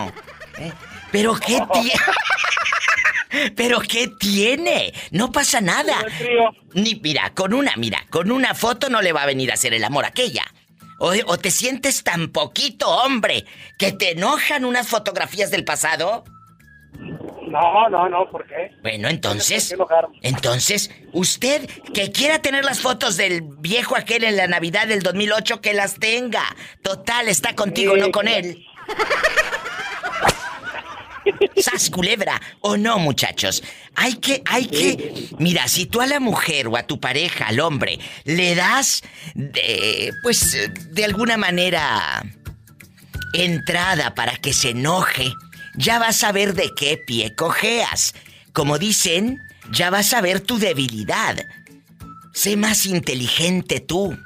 ¿Eh? 0.59 0.73
¿Pero 1.13 1.35
qué 1.35 1.61
tiene? 1.73 1.93
Pero 3.57 3.81
¿qué 3.81 4.09
tiene? 4.09 4.93
No 5.11 5.33
pasa 5.33 5.61
nada. 5.61 5.95
Ni 6.73 6.95
mira, 6.97 7.33
con 7.35 7.53
una, 7.53 7.73
mira, 7.77 8.05
con 8.11 8.31
una 8.31 8.55
foto 8.55 8.89
no 8.89 9.03
le 9.03 9.13
va 9.13 9.23
a 9.23 9.27
venir 9.27 9.51
a 9.51 9.55
hacer 9.55 9.75
el 9.75 9.85
amor 9.85 10.05
a 10.05 10.09
aquella. 10.09 10.45
O, 10.99 11.13
o 11.27 11.39
te 11.39 11.51
sientes 11.51 12.05
tan 12.05 12.29
poquito 12.29 12.89
hombre 12.89 13.45
que 13.79 13.93
te 13.93 14.13
enojan 14.13 14.65
unas 14.65 14.89
fotografías 14.89 15.51
del 15.51 15.65
pasado. 15.65 16.25
No, 17.55 17.89
no, 17.89 18.09
no, 18.09 18.29
¿por 18.31 18.45
qué? 18.49 18.73
Bueno, 18.83 19.09
entonces. 19.09 19.73
Entonces, 20.23 20.91
usted 21.13 21.71
que 21.93 22.11
quiera 22.11 22.41
tener 22.41 22.65
las 22.65 22.81
fotos 22.81 23.17
del 23.17 23.43
viejo 23.43 23.97
aquel 23.97 24.25
en 24.25 24.37
la 24.37 24.49
Navidad 24.49 24.89
del 24.89 25.03
2008, 25.03 25.61
que 25.61 25.73
las 25.73 25.95
tenga. 25.95 26.43
Total, 26.83 27.29
está 27.29 27.55
contigo, 27.55 27.97
no 27.97 28.11
con 28.11 28.27
él. 28.27 28.67
¡Sas 31.57 31.91
culebra! 31.91 32.41
¿O 32.61 32.77
no, 32.77 32.99
muchachos? 32.99 33.63
Hay 33.95 34.15
que, 34.17 34.43
hay 34.47 34.67
que. 34.67 35.29
Mira, 35.39 35.69
si 35.69 35.87
tú 35.87 36.01
a 36.01 36.07
la 36.07 36.19
mujer 36.19 36.67
o 36.67 36.77
a 36.77 36.83
tu 36.83 36.99
pareja, 36.99 37.47
al 37.47 37.61
hombre, 37.61 38.01
le 38.25 38.57
das. 38.57 39.03
De, 39.35 40.13
pues, 40.25 40.71
de 40.91 41.05
alguna 41.05 41.37
manera. 41.37 42.25
entrada 43.33 44.15
para 44.15 44.37
que 44.37 44.53
se 44.53 44.71
enoje, 44.71 45.33
ya 45.77 45.99
vas 45.99 46.23
a 46.25 46.33
ver 46.33 46.55
de 46.55 46.71
qué 46.75 46.97
pie 46.97 47.35
cojeas. 47.35 48.15
Como 48.53 48.79
dicen, 48.79 49.41
ya 49.71 49.91
vas 49.91 50.13
a 50.13 50.21
ver 50.21 50.41
tu 50.41 50.59
debilidad. 50.59 51.37
Sé 52.33 52.57
más 52.57 52.87
inteligente 52.87 53.81
tú. 53.81 54.17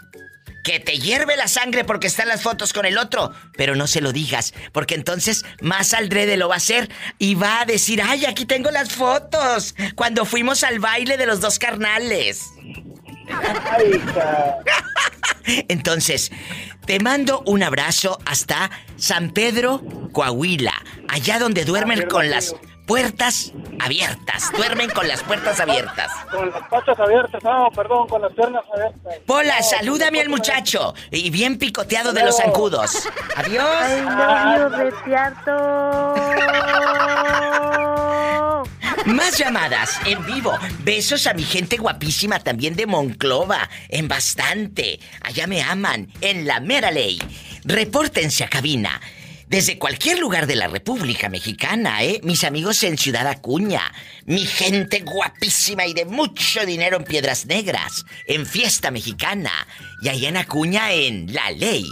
Que 0.65 0.81
te 0.81 0.99
hierve 0.99 1.37
la 1.37 1.49
sangre 1.49 1.85
porque 1.85 2.09
están 2.09 2.29
las 2.29 2.43
fotos 2.43 2.73
con 2.73 2.85
el 2.85 2.99
otro. 2.99 3.33
Pero 3.57 3.75
no 3.75 3.87
se 3.87 4.01
lo 4.01 4.13
digas, 4.13 4.53
porque 4.73 4.95
entonces 4.95 5.45
más 5.63 5.95
aldrede 5.95 6.37
lo 6.37 6.49
va 6.49 6.55
a 6.55 6.59
hacer 6.59 6.91
y 7.19 7.37
va 7.37 7.61
a 7.61 7.65
decir, 7.65 8.03
ay, 8.03 8.27
aquí 8.27 8.45
tengo 8.45 8.71
las 8.71 8.91
fotos. 8.91 9.75
Cuando 9.95 10.27
fuimos 10.27 10.65
al 10.65 10.79
baile 10.79 11.17
de 11.17 11.27
los 11.27 11.41
dos 11.41 11.59
carnales. 11.59 12.43
Entonces, 15.69 16.31
te 16.85 17.01
mando 17.01 17.43
un 17.47 17.63
abrazo 17.63 18.19
hasta 18.27 18.71
San 18.97 19.31
Pedro, 19.31 19.81
Coahuila, 20.13 20.75
allá 21.09 21.39
donde 21.39 21.65
duermen 21.65 22.07
con 22.09 22.29
las 22.31 22.55
puertas 22.87 23.53
abiertas. 23.81 24.51
Duermen 24.57 24.91
con 24.91 25.07
las 25.07 25.23
puertas 25.23 25.61
abiertas. 25.61 26.11
Con 26.31 26.51
las 26.51 26.67
patas 26.69 26.99
abiertas, 26.99 27.45
no, 27.45 27.69
perdón, 27.75 28.09
con 28.09 28.23
las 28.23 28.33
piernas 28.33 28.65
abiertas. 28.75 29.15
Pola, 29.27 29.63
salúdame 29.63 30.21
al 30.21 30.31
muchacho. 30.31 30.95
Y 31.11 31.31
bien 31.31 31.59
picoteado 31.59 32.13
de 32.13 32.25
los 32.25 32.39
zancudos. 32.39 33.09
Adiós. 33.37 33.65
Ay, 33.81 34.01
no, 34.01 34.71
Más 39.07 39.39
llamadas 39.39 39.99
en 40.07 40.25
vivo. 40.27 40.53
Besos 40.81 41.27
a 41.27 41.35
mi 41.35 41.43
gente 41.43 41.77
guapísima 41.77 42.41
también 42.41 42.77
de 42.77 42.87
Monclova. 42.87 43.69
En 43.89 44.09
bastante. 44.09 45.01
Allá 45.23 45.47
me 45.47 45.63
aman. 45.63 46.13
En 46.21 46.47
la 46.47 46.61
mera 46.61 46.91
ley. 46.91 47.19
Repórtense 47.65 48.45
a 48.45 48.49
cabina. 48.49 49.01
Desde 49.49 49.79
cualquier 49.79 50.19
lugar 50.19 50.47
de 50.47 50.57
la 50.57 50.69
República 50.69 51.31
Mexicana, 51.31 52.05
¿eh? 52.05 52.21
Mis 52.23 52.45
amigos 52.45 52.83
en 52.83 52.99
Ciudad 52.99 53.27
Acuña. 53.27 53.81
Mi 54.27 54.45
gente 54.45 55.01
guapísima 55.01 55.87
y 55.87 55.95
de 55.95 56.05
mucho 56.05 56.67
dinero 56.67 56.99
en 56.99 57.05
Piedras 57.05 57.47
Negras. 57.47 58.05
En 58.27 58.45
Fiesta 58.45 58.91
Mexicana. 58.91 59.51
Y 60.03 60.11
allá 60.11 60.29
en 60.29 60.37
Acuña 60.37 60.93
en 60.93 61.33
La 61.33 61.51
Ley. 61.51 61.87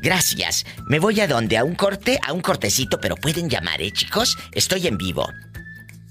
Gracias. 0.00 0.66
Me 0.86 0.98
voy 0.98 1.20
a 1.20 1.28
donde? 1.28 1.56
A 1.56 1.64
un 1.64 1.76
corte, 1.76 2.18
a 2.22 2.32
un 2.32 2.40
cortecito, 2.40 3.00
pero 3.00 3.16
pueden 3.16 3.48
llamar, 3.48 3.80
¿eh, 3.80 3.92
chicos? 3.92 4.36
Estoy 4.52 4.88
en 4.88 4.98
vivo. 4.98 5.28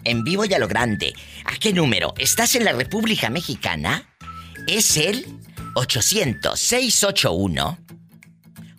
En 0.05 0.23
vivo 0.23 0.45
y 0.45 0.53
a 0.53 0.59
lo 0.59 0.67
grande. 0.67 1.13
¿A 1.45 1.57
qué 1.57 1.73
número? 1.73 2.13
¿Estás 2.17 2.55
en 2.55 2.63
la 2.63 2.71
República 2.71 3.29
Mexicana? 3.29 4.15
Es 4.67 4.95
el 4.97 5.25
800-681 5.73 7.85